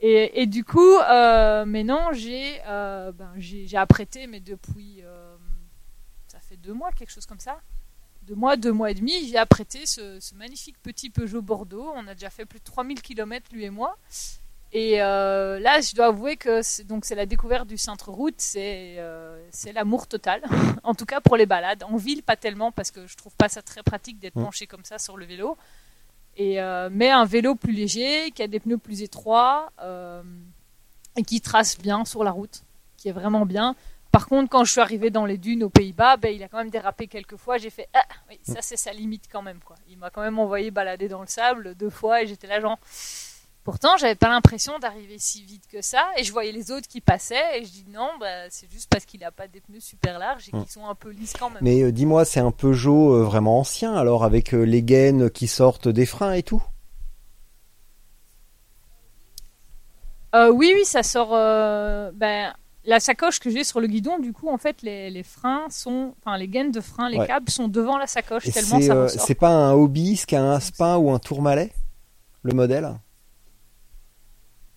et, 0.00 0.42
et 0.42 0.46
du 0.46 0.64
coup, 0.64 0.96
euh, 0.98 1.64
maintenant, 1.64 2.12
j'ai 2.12 2.60
euh, 2.66 3.12
ben, 3.12 3.32
j'ai 3.36 3.76
apprêté, 3.76 4.26
mais 4.26 4.40
depuis, 4.40 5.00
euh, 5.02 5.36
ça 6.28 6.38
fait 6.40 6.56
deux 6.56 6.74
mois, 6.74 6.90
quelque 6.92 7.10
chose 7.12 7.26
comme 7.26 7.40
ça. 7.40 7.60
Deux 8.22 8.34
mois, 8.34 8.56
deux 8.56 8.72
mois 8.72 8.90
et 8.90 8.94
demi, 8.94 9.28
j'ai 9.28 9.38
apprêté 9.38 9.86
ce, 9.86 10.18
ce 10.20 10.34
magnifique 10.34 10.76
petit 10.82 11.10
Peugeot 11.10 11.42
Bordeaux. 11.42 11.92
On 11.94 12.06
a 12.08 12.14
déjà 12.14 12.28
fait 12.28 12.44
plus 12.44 12.58
de 12.58 12.64
3000 12.64 13.00
km, 13.00 13.46
lui 13.52 13.64
et 13.64 13.70
moi. 13.70 13.96
Et 14.72 15.00
euh, 15.00 15.60
là, 15.60 15.80
je 15.80 15.94
dois 15.94 16.06
avouer 16.06 16.36
que 16.36 16.60
c'est- 16.60 16.82
donc 16.84 17.04
c'est 17.04 17.14
la 17.14 17.24
découverte 17.24 17.68
du 17.68 17.78
centre 17.78 18.10
route, 18.10 18.34
c'est 18.38 18.96
c'est 19.50 19.72
l'amour 19.72 20.08
total. 20.08 20.42
en 20.82 20.94
tout 20.94 21.06
cas 21.06 21.20
pour 21.20 21.36
les 21.36 21.46
balades. 21.46 21.84
En 21.84 21.96
ville, 21.96 22.22
pas 22.24 22.36
tellement 22.36 22.72
parce 22.72 22.90
que 22.90 23.06
je 23.06 23.16
trouve 23.16 23.34
pas 23.36 23.48
ça 23.48 23.62
très 23.62 23.82
pratique 23.84 24.18
d'être 24.18 24.36
Mm. 24.36 24.44
penché 24.44 24.66
comme 24.66 24.84
ça 24.84 24.98
sur 24.98 25.16
le 25.16 25.24
vélo. 25.24 25.56
Et 26.36 26.60
euh, 26.60 26.88
mais 26.92 27.10
un 27.10 27.24
vélo 27.24 27.54
plus 27.54 27.72
léger, 27.72 28.30
qui 28.30 28.42
a 28.42 28.46
des 28.46 28.60
pneus 28.60 28.78
plus 28.78 29.02
étroits 29.02 29.70
euh, 29.82 30.22
et 31.16 31.22
qui 31.22 31.40
trace 31.40 31.78
bien 31.78 32.04
sur 32.04 32.24
la 32.24 32.30
route, 32.30 32.62
qui 32.96 33.08
est 33.08 33.12
vraiment 33.12 33.46
bien. 33.46 33.74
Par 34.12 34.28
contre, 34.28 34.50
quand 34.50 34.64
je 34.64 34.72
suis 34.72 34.80
arrivé 34.80 35.10
dans 35.10 35.26
les 35.26 35.38
dunes 35.38 35.62
aux 35.64 35.70
Pays-Bas, 35.70 36.16
ben, 36.16 36.34
il 36.34 36.42
a 36.42 36.48
quand 36.48 36.58
même 36.58 36.70
dérapé 36.70 37.06
quelques 37.06 37.36
fois. 37.36 37.58
J'ai 37.58 37.70
fait 37.70 37.88
ah 37.94 38.04
oui, 38.28 38.38
ça 38.42 38.60
c'est 38.60 38.76
sa 38.76 38.92
limite 38.92 39.24
quand 39.30 39.42
même 39.42 39.60
quoi. 39.64 39.76
Il 39.88 39.96
m'a 39.98 40.10
quand 40.10 40.22
même 40.22 40.38
envoyé 40.38 40.70
balader 40.70 41.08
dans 41.08 41.20
le 41.20 41.26
sable 41.26 41.74
deux 41.74 41.90
fois 41.90 42.22
et 42.22 42.26
j'étais 42.26 42.46
là 42.46 42.60
genre. 42.60 42.78
Pourtant, 43.66 43.96
j'avais 43.98 44.14
pas 44.14 44.28
l'impression 44.28 44.78
d'arriver 44.78 45.16
si 45.18 45.42
vite 45.42 45.64
que 45.68 45.82
ça, 45.82 46.04
et 46.16 46.22
je 46.22 46.30
voyais 46.30 46.52
les 46.52 46.70
autres 46.70 46.86
qui 46.86 47.00
passaient, 47.00 47.58
et 47.60 47.64
je 47.64 47.70
dis 47.72 47.84
non, 47.92 48.10
bah, 48.20 48.48
c'est 48.48 48.70
juste 48.70 48.88
parce 48.88 49.04
qu'il 49.04 49.24
a 49.24 49.32
pas 49.32 49.48
des 49.48 49.60
pneus 49.60 49.80
super 49.80 50.20
larges 50.20 50.48
et 50.48 50.56
Mm. 50.56 50.62
qu'ils 50.62 50.70
sont 50.70 50.86
un 50.86 50.94
peu 50.94 51.10
lisses 51.10 51.32
quand 51.36 51.50
même. 51.50 51.58
Mais 51.62 51.82
euh, 51.82 51.90
dis-moi, 51.90 52.24
c'est 52.24 52.38
un 52.38 52.52
Peugeot 52.52 53.12
euh, 53.16 53.24
vraiment 53.24 53.58
ancien, 53.58 53.92
alors 53.92 54.22
avec 54.22 54.54
euh, 54.54 54.62
les 54.62 54.84
gaines 54.84 55.30
qui 55.30 55.48
sortent 55.48 55.88
des 55.88 56.06
freins 56.06 56.34
et 56.34 56.44
tout? 56.44 56.62
Euh, 60.36 60.48
oui, 60.52 60.70
oui, 60.72 60.84
ça 60.84 61.02
sort. 61.02 61.30
ben, 61.32 62.54
la 62.84 63.00
sacoche 63.00 63.40
que 63.40 63.50
j'ai 63.50 63.64
sur 63.64 63.80
le 63.80 63.88
guidon, 63.88 64.20
du 64.20 64.32
coup, 64.32 64.48
en 64.48 64.58
fait, 64.58 64.80
les, 64.82 65.10
les 65.10 65.24
freins 65.24 65.66
sont, 65.70 66.14
enfin, 66.20 66.38
les 66.38 66.46
gaines 66.46 66.70
de 66.70 66.80
frein, 66.80 67.08
les 67.08 67.18
Ouais. 67.18 67.26
câbles 67.26 67.50
sont 67.50 67.66
devant 67.66 67.98
la 67.98 68.06
sacoche 68.06 68.46
Et 68.46 68.52
tellement 68.52 68.78
c'est 68.80 68.86
ça 68.86 69.02
ressort. 69.02 69.26
c'est 69.26 69.34
pas 69.34 69.48
un 69.48 69.72
a 69.72 70.40
un 70.40 70.52
Aspin 70.52 70.96
ou 70.98 71.10
un 71.10 71.18
Tourmalet 71.18 71.72
Le 72.44 72.54
modèle? 72.54 72.96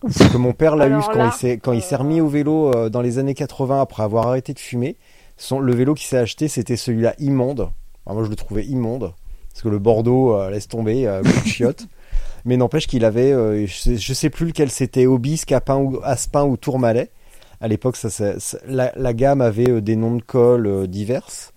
Que 0.02 0.38
mon 0.38 0.54
père 0.54 0.76
l'a 0.76 0.88
eu 0.88 1.02
quand 1.12 1.18
là, 1.18 1.26
il 1.34 1.38
s'est 1.38 1.58
quand 1.58 1.74
il 1.74 1.82
s'est 1.82 1.96
euh, 1.96 2.00
remis 2.00 2.22
au 2.22 2.28
vélo 2.28 2.72
euh, 2.74 2.90
dans 2.90 3.02
les 3.02 3.18
années 3.20 3.34
80 3.34 3.82
après 3.82 4.04
avoir 4.04 4.28
arrêté 4.28 4.54
de 4.54 4.60
fumer. 4.60 4.98
Son, 5.38 5.60
le 5.60 5.74
vélo 5.74 5.94
qu'il 5.94 6.08
s'est 6.08 6.18
acheté, 6.18 6.48
c'était 6.48 6.76
celui-là 6.78 7.14
immonde. 7.20 7.70
Alors 8.06 8.16
moi, 8.18 8.24
je 8.24 8.30
le 8.30 8.36
trouvais 8.36 8.66
immonde 8.66 9.14
parce 9.52 9.62
que 9.62 9.70
le 9.70 9.80
Bordeaux 9.80 10.34
euh, 10.36 10.50
laisse 10.50 10.68
tomber, 10.68 11.08
euh, 11.08 11.22
coup 11.22 11.28
de 11.44 11.48
chiotte. 11.48 11.88
Mais 12.46 12.56
n'empêche 12.56 12.88
qu'il 12.88 13.04
avait, 13.04 13.32
je, 13.68 13.74
sais, 13.74 13.98
je 13.98 14.14
sais 14.14 14.30
plus 14.30 14.46
lequel 14.46 14.70
c'était, 14.70 15.06
Hobbies, 15.06 15.42
Capin 15.46 15.76
ou 15.76 16.00
Aspin 16.04 16.44
ou 16.46 16.56
Tourmalet. 16.56 17.12
À 17.60 17.68
l'époque, 17.68 17.98
ça, 17.98 18.10
ça- 18.10 18.40
ça- 18.40 18.60
la, 18.66 18.94
la 18.96 19.14
gamme 19.14 19.42
avait 19.42 19.82
des 19.82 19.98
noms 19.98 20.16
de 20.16 20.22
colle 20.22 20.66
euh, 20.68 20.88
diverses. 20.88 21.52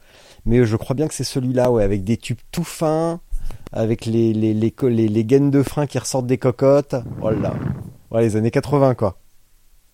Mais 0.45 0.65
je 0.67 0.77
crois 0.77 0.95
bien 0.97 1.07
que 1.07 1.15
c'est 1.15 1.23
celui-là, 1.23 1.71
ouais, 1.71 1.85
avec 1.85 2.03
des 2.03 2.17
tubes 2.17 2.39
tout 2.51 2.65
fins, 2.65 3.21
avec 3.73 4.07
les, 4.07 4.33
les, 4.33 4.53
les, 4.55 4.71
co- 4.73 4.89
les, 4.89 5.07
les 5.07 5.25
gaines 5.25 5.53
de 5.53 5.63
frein 5.63 5.87
qui 5.87 6.01
ressortent 6.01 6.27
des 6.27 6.39
cocottes. 6.39 6.97
Voilà. 7.21 7.55
Ouais, 8.13 8.23
les 8.23 8.37
années 8.37 8.51
80, 8.51 8.95
quoi. 8.95 9.17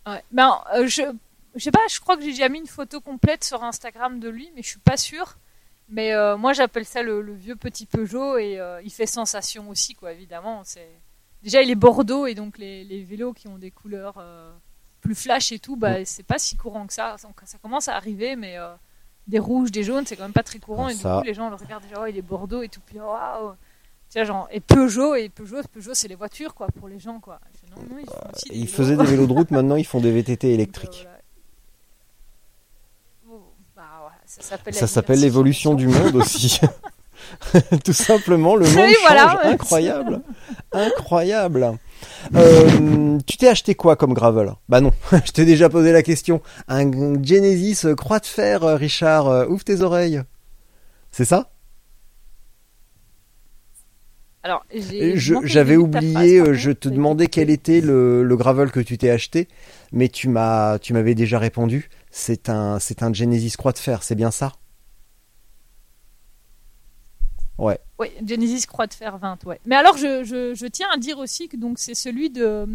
Ouais. 0.06 0.22
Ben, 0.32 0.60
euh, 0.74 0.86
je, 0.86 1.02
je 1.54 1.62
sais 1.62 1.70
pas, 1.70 1.80
je 1.88 2.00
crois 2.00 2.16
que 2.16 2.22
j'ai 2.22 2.30
déjà 2.30 2.48
mis 2.48 2.58
une 2.58 2.66
photo 2.66 3.00
complète 3.00 3.44
sur 3.44 3.62
Instagram 3.62 4.18
de 4.18 4.28
lui, 4.28 4.50
mais 4.56 4.62
je 4.62 4.68
suis 4.68 4.78
pas 4.80 4.96
sûre. 4.96 5.38
Mais 5.88 6.12
euh, 6.12 6.36
moi, 6.36 6.52
j'appelle 6.52 6.84
ça 6.84 7.02
le, 7.02 7.22
le 7.22 7.32
vieux 7.32 7.56
petit 7.56 7.86
Peugeot 7.86 8.36
et 8.36 8.58
euh, 8.58 8.82
il 8.82 8.90
fait 8.90 9.06
sensation 9.06 9.70
aussi, 9.70 9.94
quoi, 9.94 10.12
évidemment. 10.12 10.62
C'est 10.64 10.90
déjà 11.42 11.62
il 11.62 11.70
est 11.70 11.76
Bordeaux 11.76 12.26
et 12.26 12.34
donc 12.34 12.58
les, 12.58 12.84
les 12.84 13.02
vélos 13.04 13.32
qui 13.32 13.48
ont 13.48 13.56
des 13.58 13.70
couleurs 13.70 14.22
plus 15.00 15.14
flash 15.14 15.52
et 15.52 15.60
tout, 15.60 15.76
bah 15.76 16.04
c'est 16.04 16.24
pas 16.24 16.38
si 16.38 16.56
courant 16.56 16.86
que 16.86 16.92
ça. 16.92 17.16
Donc, 17.22 17.40
ça 17.44 17.56
commence 17.58 17.88
à 17.88 17.94
arriver, 17.94 18.34
mais 18.36 18.56
des 19.28 19.38
rouges, 19.38 19.70
des 19.70 19.84
jaunes, 19.84 20.04
c'est 20.04 20.16
quand 20.16 20.24
même 20.24 20.32
pas 20.32 20.42
très 20.42 20.58
courant. 20.58 20.88
Et 20.88 20.94
ça. 20.94 21.14
du 21.16 21.20
coup, 21.20 21.26
les 21.26 21.34
gens 21.34 21.48
le 21.48 21.54
regardent 21.54 21.84
déjà, 21.84 22.02
oh, 22.02 22.06
il 22.06 22.16
est 22.18 22.22
Bordeaux 22.22 22.62
et 22.62 22.68
tout, 22.68 22.80
puis 22.84 22.98
waouh. 22.98 23.54
Genre, 24.14 24.48
et 24.50 24.60
Peugeot, 24.60 25.14
et 25.14 25.28
Peugeot, 25.28 25.62
Peugeot, 25.72 25.94
c'est 25.94 26.08
les 26.08 26.14
voitures, 26.14 26.54
quoi, 26.54 26.68
pour 26.68 26.88
les 26.88 26.98
gens, 26.98 27.20
quoi. 27.20 27.40
Non, 27.90 27.96
ils 28.00 28.06
font 28.06 28.20
aussi 28.34 28.48
des 28.48 28.54
Ils 28.56 28.60
vélos. 28.64 28.72
faisaient 28.76 28.96
des 28.96 29.04
vélos 29.04 29.26
de 29.26 29.32
route, 29.32 29.50
maintenant 29.52 29.76
ils 29.76 29.86
font 29.86 30.00
des 30.00 30.10
VTT 30.12 30.52
électriques. 30.54 31.06
euh, 33.30 33.34
bah, 33.76 34.10
ça 34.72 34.86
s'appelle 34.86 35.20
l'évolution 35.20 35.74
du 35.74 35.86
monde 35.88 36.16
aussi. 36.16 36.60
Tout 37.84 37.92
simplement, 37.92 38.56
le 38.56 38.66
monde 38.66 38.76
Oui, 38.76 38.92
change. 38.94 39.02
voilà. 39.06 39.46
Incroyable. 39.48 40.22
Incroyable. 40.72 41.78
Euh, 42.34 43.18
tu 43.26 43.36
t'es 43.36 43.48
acheté 43.48 43.74
quoi 43.74 43.96
comme 43.96 44.14
gravel? 44.14 44.52
Bah 44.68 44.80
non, 44.80 44.92
je 45.24 45.32
t'ai 45.32 45.44
déjà 45.44 45.68
posé 45.68 45.92
la 45.92 46.02
question. 46.02 46.40
Un 46.68 46.90
Genesis 47.22 47.86
euh, 47.86 47.94
croix 47.94 48.18
de 48.20 48.26
fer, 48.26 48.62
euh, 48.64 48.76
Richard. 48.76 49.26
euh, 49.28 49.46
ouvre 49.46 49.64
tes 49.64 49.80
oreilles. 49.82 50.22
C'est 51.10 51.24
ça? 51.24 51.50
Alors, 54.42 54.64
J'avais 55.44 55.76
oublié, 55.76 56.38
phrase, 56.38 56.48
euh, 56.48 56.54
je 56.54 56.70
te 56.70 56.88
demandais 56.88 57.26
quel 57.26 57.50
était 57.50 57.80
le, 57.80 58.22
le 58.22 58.36
gravel 58.36 58.70
que 58.70 58.80
tu 58.80 58.96
t'es 58.96 59.10
acheté, 59.10 59.48
mais 59.92 60.08
tu 60.08 60.28
m'as, 60.28 60.78
tu 60.78 60.92
m'avais 60.92 61.14
déjà 61.14 61.38
répondu. 61.38 61.90
C'est 62.10 62.48
un, 62.48 62.78
c'est 62.78 63.02
un 63.02 63.12
Genesis 63.12 63.56
croix 63.56 63.72
de 63.72 63.78
fer, 63.78 64.02
c'est 64.02 64.14
bien 64.14 64.30
ça? 64.30 64.52
Ouais. 67.58 67.80
Oui, 67.98 68.06
Genesis 68.24 68.66
Croix 68.66 68.86
de 68.86 68.94
Fer 68.94 69.18
20, 69.18 69.44
ouais. 69.44 69.60
Mais 69.66 69.74
alors, 69.74 69.96
je, 69.96 70.22
je, 70.22 70.54
je 70.54 70.66
tiens 70.66 70.86
à 70.94 70.96
dire 70.96 71.18
aussi 71.18 71.48
que 71.48 71.56
donc 71.56 71.80
c'est 71.80 71.94
celui 71.94 72.30
de 72.30 72.44
euh, 72.44 72.66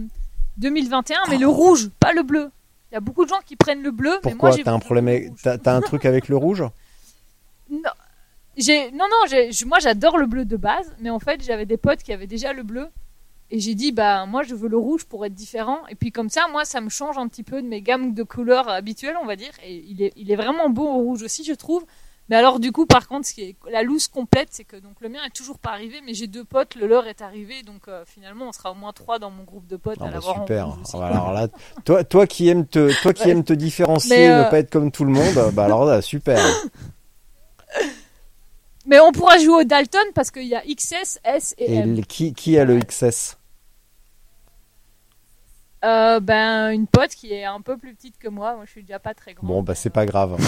2021, 0.58 1.20
mais 1.30 1.38
le 1.38 1.48
rouge, 1.48 1.90
pas 2.02 2.12
le 2.12 2.24
bleu. 2.24 2.52
Il 2.92 2.96
y 2.96 2.98
a 2.98 3.00
beaucoup 3.00 3.24
de 3.24 3.30
gens 3.30 3.40
qui 3.46 3.56
prennent 3.56 3.82
le 3.82 3.92
bleu, 3.92 4.12
mais 4.26 4.32
Pourquoi 4.32 4.50
moi 4.50 4.58
j'ai 4.58 4.64
T'as 4.64 4.74
un 4.74 4.80
problème 4.80 5.08
avec, 5.08 5.32
t'as 5.42 5.74
un 5.74 5.82
truc 5.82 6.06
avec 6.06 6.28
le 6.28 6.36
rouge? 6.38 6.64
Non, 7.72 7.90
j'ai, 8.58 8.92
non, 8.92 9.06
non, 9.10 9.40
moi 9.66 9.80
j'adore 9.80 10.18
le 10.18 10.26
bleu 10.28 10.46
de 10.46 10.58
base, 10.58 10.94
mais 11.00 11.10
en 11.10 11.20
fait 11.20 11.44
j'avais 11.44 11.66
des 11.66 11.78
potes 11.78 12.04
qui 12.04 12.14
avaient 12.14 12.28
déjà 12.28 12.54
le 12.54 12.64
bleu. 12.64 12.88
Et 13.52 13.60
j'ai 13.60 13.76
dit, 13.76 13.92
bah 13.92 14.26
moi 14.26 14.42
je 14.44 14.56
veux 14.56 14.68
le 14.70 14.78
rouge 14.78 15.06
pour 15.06 15.26
être 15.26 15.34
différent. 15.36 15.80
Et 15.88 15.96
puis 15.96 16.12
comme 16.12 16.30
ça, 16.30 16.48
moi 16.52 16.66
ça 16.66 16.82
me 16.82 16.90
change 16.90 17.18
un 17.20 17.28
petit 17.28 17.44
peu 17.44 17.62
de 17.62 17.68
mes 17.68 17.82
gammes 17.82 18.14
de 18.16 18.24
couleurs 18.24 18.68
habituelles, 18.70 19.16
on 19.22 19.26
va 19.26 19.36
dire. 19.36 19.52
Et 19.64 19.76
il 19.88 20.02
est, 20.02 20.14
il 20.16 20.32
est 20.32 20.36
vraiment 20.36 20.70
beau 20.70 20.88
au 20.88 20.98
rouge 20.98 21.22
aussi, 21.22 21.44
je 21.44 21.54
trouve. 21.54 21.86
Mais 22.30 22.36
alors 22.38 22.60
du 22.60 22.72
coup, 22.72 22.86
par 22.86 23.08
contre, 23.08 23.28
ce 23.28 23.34
qui 23.34 23.42
est 23.44 23.56
la 23.70 23.84
loose 23.84 24.08
complète, 24.08 24.48
c'est 24.52 24.64
que 24.64 24.78
donc 24.78 25.02
le 25.02 25.10
mien 25.10 25.20
est 25.28 25.36
toujours 25.36 25.60
pas 25.60 25.72
arrivé, 25.72 26.00
mais 26.06 26.14
j'ai 26.14 26.26
deux 26.28 26.46
potes, 26.46 26.76
le 26.76 26.88
leur 26.88 27.06
est 27.06 27.22
arrivé, 27.22 27.64
donc 27.64 27.88
euh, 27.90 28.04
finalement 28.08 28.46
on 28.48 28.54
sera 28.54 28.72
au 28.72 28.76
moins 28.76 28.94
trois 28.94 29.20
dans 29.20 29.30
mon 29.30 29.44
groupe 29.44 29.68
de 29.68 29.76
potes 29.76 29.98
Ah 30.00 30.06
à 30.06 30.08
bah 30.08 30.14
l'avoir 30.14 30.36
super. 30.38 30.68
aussi. 30.70 30.92
Ah 30.96 31.00
bah 31.00 31.08
alors 31.08 31.34
là, 31.34 31.48
toi, 31.84 32.04
toi 32.06 32.26
qui 32.26 32.48
aimes 32.48 32.66
te, 32.66 32.94
toi 33.04 33.14
qui 33.14 33.24
Ouais. 33.26 33.32
aimes 33.32 33.44
te 33.44 33.54
différencier, 33.54 34.30
euh, 34.30 34.46
ne 34.46 34.50
pas 34.50 34.60
être 34.60 34.72
comme 34.72 34.90
tout 34.90 35.04
le 35.04 35.12
monde, 35.12 35.36
bah 35.54 35.66
alors 35.66 35.84
là, 35.86 36.02
super. 36.02 36.40
Mais 38.86 39.00
on 39.00 39.12
pourra 39.12 39.38
jouer 39.38 39.62
au 39.62 39.64
Dalton 39.64 40.02
parce 40.14 40.30
qu'il 40.32 40.48
y 40.48 40.56
a 40.56 40.62
XS, 40.62 41.20
S 41.24 41.56
et, 41.58 41.74
Et 41.74 41.76
M. 41.78 42.02
qui, 42.06 42.34
qui 42.34 42.58
a 42.60 42.66
le 42.66 42.80
XS 42.80 43.38
Euh, 45.86 46.20
ben 46.22 46.70
une 46.72 46.88
pote 46.88 47.12
qui 47.12 47.34
est 47.34 47.44
un 47.46 47.60
peu 47.62 47.78
plus 47.78 47.94
petite 47.94 48.18
que 48.18 48.30
moi. 48.30 48.56
Moi 48.56 48.64
je 48.66 48.72
suis 48.72 48.84
déjà 48.84 49.00
pas 49.00 49.14
très 49.14 49.34
grande. 49.34 49.48
Bon, 49.50 49.64
bah 49.64 49.76
c'est 49.76 49.90
pas 49.90 50.06
grave. 50.06 50.38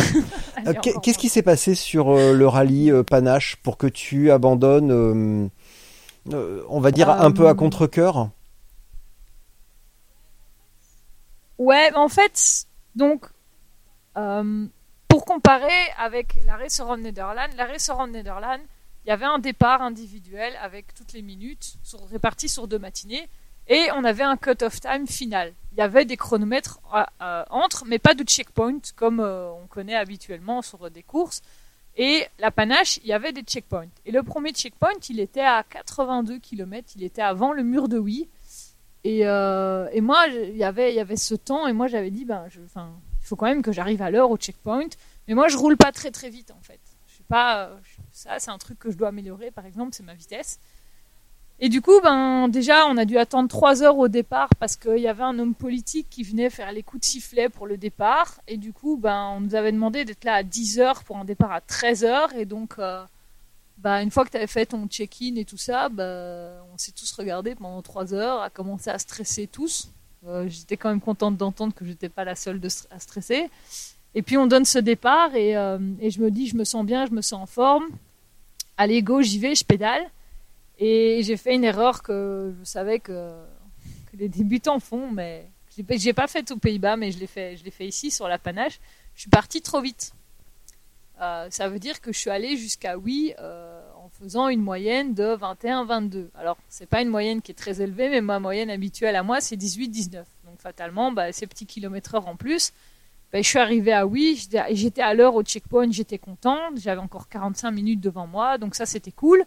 Euh, 0.67 0.73
Qu'est-ce 0.73 1.19
qui 1.19 1.29
s'est 1.29 1.43
passé 1.43 1.75
sur 1.75 2.09
euh, 2.09 2.33
le 2.33 2.47
rallye 2.47 2.89
euh, 2.89 3.03
Panache 3.03 3.57
pour 3.57 3.77
que 3.77 3.85
tu 3.85 4.31
abandonnes, 4.31 5.51
on 6.31 6.79
va 6.79 6.91
dire, 6.91 7.09
un 7.09 7.31
peu 7.31 7.45
à 7.47 7.51
Euh, 7.51 7.53
contre-coeur? 7.53 8.29
Ouais, 11.59 11.91
en 11.93 12.07
fait, 12.09 12.65
donc, 12.95 13.25
pour 15.25 15.35
comparer 15.35 15.91
avec 15.97 16.39
la 16.45 16.55
Race 16.55 16.79
Around 16.79 17.01
Netherlands, 17.01 17.55
la 17.57 17.65
Race 17.65 17.89
Around 17.89 18.11
Netherlands, 18.11 18.63
il 19.05 19.09
y 19.09 19.11
avait 19.11 19.25
un 19.25 19.39
départ 19.39 19.81
individuel 19.81 20.53
avec 20.61 20.93
toutes 20.93 21.13
les 21.13 21.21
minutes 21.21 21.75
sur, 21.83 22.05
réparties 22.07 22.49
sur 22.49 22.67
deux 22.67 22.79
matinées 22.79 23.27
et 23.67 23.87
on 23.95 24.03
avait 24.03 24.23
un 24.23 24.37
cut-off 24.37 24.79
time 24.79 25.07
final. 25.07 25.53
Il 25.71 25.79
y 25.79 25.81
avait 25.81 26.05
des 26.05 26.17
chronomètres 26.17 26.79
euh, 26.93 27.03
euh, 27.21 27.43
entre, 27.49 27.85
mais 27.85 27.99
pas 27.99 28.13
de 28.13 28.23
checkpoint 28.23 28.79
comme 28.95 29.19
euh, 29.19 29.49
on 29.51 29.67
connaît 29.67 29.95
habituellement 29.95 30.61
sur 30.61 30.89
des 30.91 31.03
courses. 31.03 31.41
Et 31.97 32.27
la 32.39 32.51
panache, 32.51 32.97
il 32.97 33.07
y 33.07 33.13
avait 33.13 33.31
des 33.31 33.41
checkpoints. 33.41 33.87
Et 34.05 34.11
le 34.11 34.21
premier 34.21 34.51
checkpoint, 34.51 34.99
il 35.09 35.19
était 35.19 35.41
à 35.41 35.63
82 35.63 36.39
km, 36.39 36.91
il 36.95 37.03
était 37.03 37.21
avant 37.21 37.53
le 37.53 37.63
mur 37.63 37.87
de 37.87 37.97
Wii. 37.97 38.27
Et, 39.05 39.21
euh, 39.27 39.87
et 39.91 40.01
moi, 40.01 40.27
y 40.27 40.63
avait, 40.63 40.91
il 40.91 40.95
y 40.95 40.99
avait 40.99 41.15
ce 41.15 41.35
temps, 41.35 41.67
et 41.67 41.73
moi 41.73 41.87
j'avais 41.87 42.09
dit, 42.09 42.25
ben, 42.25 42.47
il 42.55 43.27
faut 43.27 43.35
quand 43.35 43.45
même 43.45 43.61
que 43.61 43.71
j'arrive 43.71 44.01
à 44.01 44.09
l'heure 44.09 44.31
au 44.31 44.37
checkpoint. 44.37 44.89
Mais 45.27 45.33
moi, 45.33 45.47
je 45.47 45.57
roule 45.57 45.77
pas 45.77 45.91
très 45.91 46.11
très 46.11 46.29
vite 46.29 46.51
en 46.51 46.61
fait. 46.61 46.79
Je 47.07 47.13
suis 47.13 47.23
pas, 47.23 47.67
euh, 47.67 47.77
ça, 48.11 48.39
c'est 48.39 48.51
un 48.51 48.57
truc 48.57 48.79
que 48.79 48.91
je 48.91 48.97
dois 48.97 49.09
améliorer. 49.09 49.51
Par 49.51 49.65
exemple, 49.65 49.93
c'est 49.93 50.03
ma 50.03 50.13
vitesse. 50.13 50.59
Et 51.59 51.69
du 51.69 51.81
coup, 51.81 52.01
ben 52.01 52.49
déjà, 52.49 52.85
on 52.87 52.97
a 52.97 53.05
dû 53.05 53.17
attendre 53.17 53.47
trois 53.47 53.81
heures 53.81 53.97
au 53.97 54.09
départ 54.09 54.49
parce 54.59 54.75
qu'il 54.75 54.97
y 54.97 55.07
avait 55.07 55.23
un 55.23 55.39
homme 55.39 55.55
politique 55.55 56.07
qui 56.09 56.23
venait 56.23 56.49
faire 56.49 56.71
les 56.73 56.83
coups 56.83 57.01
de 57.01 57.05
sifflet 57.05 57.47
pour 57.47 57.65
le 57.65 57.77
départ. 57.77 58.41
Et 58.47 58.57
du 58.57 58.73
coup, 58.73 58.97
ben 58.97 59.35
on 59.37 59.39
nous 59.39 59.55
avait 59.55 59.71
demandé 59.71 60.03
d'être 60.03 60.25
là 60.25 60.35
à 60.35 60.43
10 60.43 60.79
heures 60.79 61.03
pour 61.05 61.17
un 61.17 61.23
départ 61.23 61.53
à 61.53 61.61
13 61.61 62.03
heures. 62.03 62.33
Et 62.33 62.45
donc, 62.45 62.73
euh, 62.77 63.05
ben, 63.77 64.01
une 64.01 64.11
fois 64.11 64.25
que 64.25 64.31
tu 64.31 64.37
avais 64.37 64.47
fait 64.47 64.65
ton 64.65 64.87
check-in 64.87 65.35
et 65.35 65.45
tout 65.45 65.57
ça, 65.57 65.87
ben, 65.89 66.51
on 66.73 66.77
s'est 66.77 66.91
tous 66.91 67.11
regardés 67.13 67.55
pendant 67.55 67.81
trois 67.81 68.13
heures, 68.13 68.41
à 68.41 68.49
commencer 68.49 68.89
à 68.89 68.99
stresser 68.99 69.47
tous. 69.47 69.89
Euh, 70.27 70.47
j'étais 70.49 70.75
quand 70.75 70.89
même 70.89 71.01
contente 71.01 71.37
d'entendre 71.37 71.73
que 71.73 71.85
j'étais 71.85 72.09
pas 72.09 72.23
la 72.23 72.35
seule 72.35 72.59
à 72.89 72.99
stresser. 72.99 73.49
Et 74.15 74.21
puis 74.21 74.37
on 74.37 74.47
donne 74.47 74.65
ce 74.65 74.79
départ 74.79 75.35
et, 75.35 75.55
euh, 75.57 75.77
et 75.99 76.09
je 76.09 76.21
me 76.21 76.31
dis, 76.31 76.47
je 76.47 76.55
me 76.55 76.63
sens 76.63 76.85
bien, 76.85 77.05
je 77.05 77.11
me 77.11 77.21
sens 77.21 77.43
en 77.43 77.45
forme. 77.45 77.85
Allez, 78.77 79.03
go, 79.03 79.21
j'y 79.21 79.39
vais, 79.39 79.55
je 79.55 79.63
pédale. 79.63 80.09
Et 80.77 81.21
j'ai 81.23 81.37
fait 81.37 81.55
une 81.55 81.63
erreur 81.63 82.03
que 82.03 82.53
je 82.59 82.65
savais 82.65 82.99
que, 82.99 83.33
les 84.17 84.29
débutants 84.29 84.79
font, 84.79 85.11
mais 85.11 85.45
j'ai 85.89 86.13
pas 86.13 86.27
fait 86.27 86.49
aux 86.51 86.57
Pays-Bas, 86.57 86.95
mais 86.95 87.11
je 87.11 87.19
l'ai 87.19 87.27
fait, 87.27 87.57
ici 87.81 88.11
sur 88.11 88.29
la 88.29 88.37
panache. 88.37 88.79
Je 89.13 89.21
suis 89.21 89.29
partie 89.29 89.61
trop 89.61 89.81
vite. 89.81 90.13
Euh, 91.21 91.47
ça 91.49 91.67
veut 91.67 91.79
dire 91.79 91.99
que 91.99 92.13
je 92.13 92.19
suis 92.19 92.29
allée 92.29 92.55
jusqu'à 92.55 92.97
oui 92.97 93.33
euh, 93.39 93.81
en 93.97 94.09
faisant 94.09 94.47
une 94.49 94.61
moyenne 94.61 95.13
de 95.13 95.35
21-22. 95.35 96.27
Alors 96.35 96.57
c'est 96.69 96.87
pas 96.87 97.01
une 97.01 97.09
moyenne 97.09 97.41
qui 97.41 97.51
est 97.51 97.55
très 97.55 97.81
élevée, 97.81 98.09
mais 98.09 98.19
ma 98.19 98.39
moyenne 98.39 98.69
habituelle 98.69 99.15
à 99.15 99.23
moi 99.23 99.39
c'est 99.39 99.55
18-19. 99.55 100.23
Donc 100.45 100.59
fatalement, 100.59 101.13
bah, 101.13 101.31
ces 101.31 101.47
petits 101.47 101.65
kilomètres 101.65 102.15
heure 102.15 102.27
en 102.27 102.35
plus, 102.35 102.73
bah, 103.35 103.41
je 103.41 103.49
suis 103.49 103.59
arrivée 103.59 103.91
à 103.91 104.07
oui, 104.07 104.47
j'étais 104.71 105.01
à 105.01 105.13
l'heure 105.13 105.35
au 105.35 105.43
checkpoint, 105.43 105.91
j'étais 105.91 106.17
contente, 106.17 106.77
j'avais 106.77 107.01
encore 107.01 107.27
45 107.27 107.69
minutes 107.69 107.99
devant 107.99 108.27
moi, 108.27 108.57
donc 108.57 108.75
ça 108.75 108.85
c'était 108.85 109.11
cool. 109.11 109.43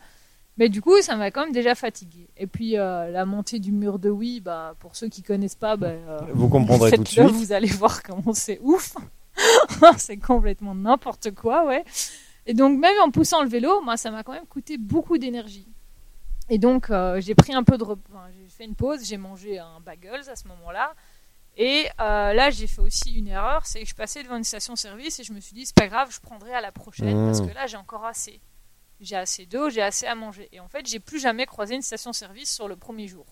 Mais 0.58 0.68
du 0.68 0.82
coup, 0.82 1.00
ça 1.00 1.16
m'a 1.16 1.30
quand 1.30 1.44
même 1.44 1.54
déjà 1.54 1.74
fatigué. 1.74 2.28
Et 2.36 2.46
puis 2.46 2.76
euh, 2.76 3.10
la 3.10 3.24
montée 3.24 3.58
du 3.58 3.72
mur 3.72 3.98
de 3.98 4.10
oui, 4.10 4.40
bah 4.40 4.74
pour 4.78 4.94
ceux 4.94 5.08
qui 5.08 5.22
connaissent 5.22 5.54
pas, 5.54 5.78
bah, 5.78 5.86
euh, 5.86 6.18
vous 6.34 6.50
comprendrez 6.50 6.92
tout 6.92 7.02
de 7.02 7.08
suite. 7.08 7.30
Vous 7.30 7.52
allez 7.52 7.68
voir 7.68 8.02
comment 8.02 8.34
c'est 8.34 8.58
ouf. 8.60 8.94
c'est 9.96 10.18
complètement 10.18 10.74
n'importe 10.74 11.30
quoi, 11.34 11.64
ouais. 11.64 11.82
Et 12.44 12.52
donc 12.52 12.78
même 12.78 12.96
en 13.02 13.10
poussant 13.10 13.42
le 13.42 13.48
vélo, 13.48 13.80
moi 13.80 13.96
ça 13.96 14.10
m'a 14.10 14.22
quand 14.22 14.32
même 14.32 14.44
coûté 14.44 14.76
beaucoup 14.76 15.16
d'énergie. 15.16 15.66
Et 16.50 16.58
donc 16.58 16.90
euh, 16.90 17.22
j'ai 17.22 17.34
pris 17.34 17.54
un 17.54 17.64
peu 17.64 17.78
de, 17.78 17.84
enfin, 17.84 18.26
j'ai 18.38 18.50
fait 18.50 18.66
une 18.66 18.74
pause, 18.74 19.02
j'ai 19.02 19.16
mangé 19.16 19.58
un 19.58 19.80
bagels 19.80 20.28
à 20.28 20.36
ce 20.36 20.46
moment-là. 20.48 20.92
Et 21.58 21.88
là, 21.98 22.50
j'ai 22.50 22.66
fait 22.66 22.80
aussi 22.80 23.12
une 23.12 23.28
erreur, 23.28 23.66
c'est 23.66 23.82
que 23.82 23.88
je 23.88 23.94
passais 23.94 24.22
devant 24.22 24.36
une 24.36 24.44
station-service 24.44 25.20
et 25.20 25.24
je 25.24 25.32
me 25.32 25.40
suis 25.40 25.54
dit, 25.54 25.66
c'est 25.66 25.74
pas 25.74 25.88
grave, 25.88 26.08
je 26.10 26.20
prendrai 26.20 26.54
à 26.54 26.60
la 26.60 26.72
prochaine 26.72 27.26
parce 27.26 27.40
mmh. 27.40 27.48
que 27.48 27.54
là, 27.54 27.66
j'ai 27.66 27.76
encore 27.76 28.06
assez 28.06 28.40
j'ai 29.00 29.16
assez 29.16 29.46
d'eau, 29.46 29.70
j'ai 29.70 29.82
assez 29.82 30.06
à 30.06 30.14
manger. 30.14 30.48
Et 30.52 30.60
en 30.60 30.68
fait, 30.68 30.86
j'ai 30.86 31.00
plus 31.00 31.20
jamais 31.20 31.46
croisé 31.46 31.74
une 31.74 31.82
station-service 31.82 32.52
sur 32.52 32.68
le 32.68 32.76
premier 32.76 33.06
jour. 33.06 33.26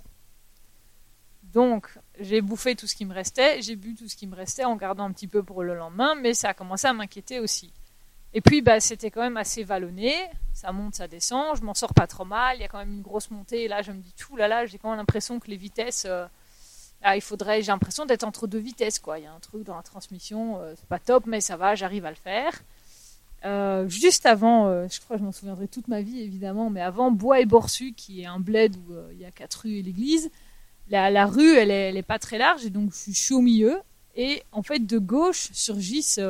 Donc, 1.42 1.98
j'ai 2.18 2.40
bouffé 2.40 2.74
tout 2.74 2.86
ce 2.86 2.94
qui 2.94 3.04
me 3.04 3.14
restait, 3.14 3.62
j'ai 3.62 3.76
bu 3.76 3.94
tout 3.94 4.08
ce 4.08 4.16
qui 4.16 4.26
me 4.26 4.34
restait 4.34 4.64
en 4.64 4.76
gardant 4.76 5.04
un 5.04 5.12
petit 5.12 5.28
peu 5.28 5.42
pour 5.42 5.62
le 5.62 5.74
lendemain, 5.74 6.14
mais 6.14 6.34
ça 6.34 6.50
a 6.50 6.54
commencé 6.54 6.86
à 6.86 6.92
m'inquiéter 6.92 7.40
aussi. 7.40 7.72
Et 8.34 8.40
puis, 8.40 8.62
bah, 8.62 8.80
c'était 8.80 9.10
quand 9.10 9.22
même 9.22 9.36
assez 9.36 9.62
vallonné, 9.64 10.12
ça 10.52 10.72
monte, 10.72 10.96
ça 10.96 11.08
descend, 11.08 11.56
je 11.56 11.62
m'en 11.62 11.72
sors 11.72 11.94
pas 11.94 12.06
trop 12.06 12.24
mal, 12.24 12.56
il 12.56 12.60
y 12.60 12.64
a 12.64 12.68
quand 12.68 12.78
même 12.78 12.92
une 12.92 13.02
grosse 13.02 13.30
montée, 13.30 13.64
et 13.64 13.68
là, 13.68 13.80
je 13.82 13.92
me 13.92 13.98
dis, 13.98 14.12
tout 14.12 14.36
là 14.36 14.48
là, 14.48 14.66
j'ai 14.66 14.78
quand 14.78 14.90
même 14.90 14.98
l'impression 14.98 15.38
que 15.40 15.48
les 15.48 15.56
vitesses, 15.56 16.04
euh, 16.04 16.26
ah, 17.02 17.16
il 17.16 17.20
faudrait, 17.20 17.62
j'ai 17.62 17.72
l'impression 17.72 18.06
d'être 18.06 18.24
entre 18.24 18.46
deux 18.46 18.58
vitesses, 18.58 18.98
quoi. 18.98 19.18
Il 19.18 19.24
y 19.24 19.26
a 19.26 19.32
un 19.32 19.40
truc 19.40 19.62
dans 19.62 19.76
la 19.76 19.82
transmission, 19.82 20.58
euh, 20.60 20.74
c'est 20.76 20.88
pas 20.88 20.98
top, 20.98 21.26
mais 21.26 21.40
ça 21.40 21.56
va, 21.56 21.74
j'arrive 21.74 22.04
à 22.04 22.10
le 22.10 22.16
faire. 22.16 22.52
Euh, 23.44 23.88
juste 23.88 24.26
avant, 24.26 24.66
euh, 24.66 24.88
je 24.90 25.00
crois 25.00 25.16
que 25.16 25.20
je 25.20 25.24
m'en 25.24 25.32
souviendrai 25.32 25.68
toute 25.68 25.88
ma 25.88 26.00
vie 26.00 26.20
évidemment, 26.20 26.68
mais 26.70 26.80
avant 26.80 27.10
Bois 27.10 27.40
et 27.40 27.46
Borsu, 27.46 27.92
qui 27.92 28.22
est 28.22 28.26
un 28.26 28.40
bled 28.40 28.74
où 28.76 28.94
euh, 28.94 29.08
il 29.12 29.20
y 29.20 29.24
a 29.24 29.30
quatre 29.30 29.62
rues 29.62 29.76
et 29.76 29.82
l'église, 29.82 30.30
la, 30.88 31.26
rue 31.26 31.54
elle 31.56 31.70
est, 31.70 32.02
pas 32.02 32.18
très 32.18 32.38
large 32.38 32.64
et 32.64 32.70
donc 32.70 32.92
je 32.92 33.12
suis 33.12 33.34
au 33.34 33.40
milieu. 33.40 33.80
Et 34.16 34.42
en 34.52 34.62
fait, 34.62 34.80
de 34.80 34.98
gauche 34.98 35.50
surgissent 35.52 36.20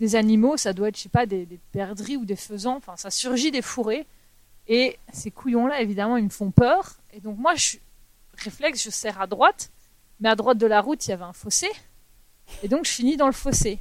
des 0.00 0.16
animaux, 0.16 0.56
ça 0.56 0.72
doit 0.72 0.88
être, 0.88 0.96
je 0.96 1.02
sais 1.02 1.08
pas, 1.08 1.24
des, 1.24 1.46
des 1.46 1.60
perdrix 1.72 2.16
ou 2.16 2.24
des 2.24 2.36
faisans, 2.36 2.76
enfin 2.76 2.96
ça 2.96 3.10
surgit 3.10 3.50
des 3.50 3.62
fourrés. 3.62 4.06
Et 4.68 4.98
ces 5.12 5.30
couillons-là, 5.30 5.80
évidemment, 5.80 6.16
ils 6.16 6.24
me 6.24 6.30
font 6.30 6.50
peur. 6.50 6.96
Et 7.12 7.20
donc 7.20 7.38
moi, 7.38 7.54
je 7.54 7.76
réflexe, 8.38 8.82
je 8.82 8.90
serre 8.90 9.20
à 9.20 9.26
droite, 9.26 9.70
mais 10.20 10.28
à 10.28 10.34
droite 10.34 10.58
de 10.58 10.66
la 10.66 10.80
route, 10.80 11.06
il 11.06 11.10
y 11.10 11.12
avait 11.12 11.24
un 11.24 11.32
fossé. 11.32 11.68
Et 12.62 12.68
donc 12.68 12.84
je 12.84 12.90
finis 12.90 13.16
dans 13.16 13.26
le 13.26 13.32
fossé. 13.32 13.78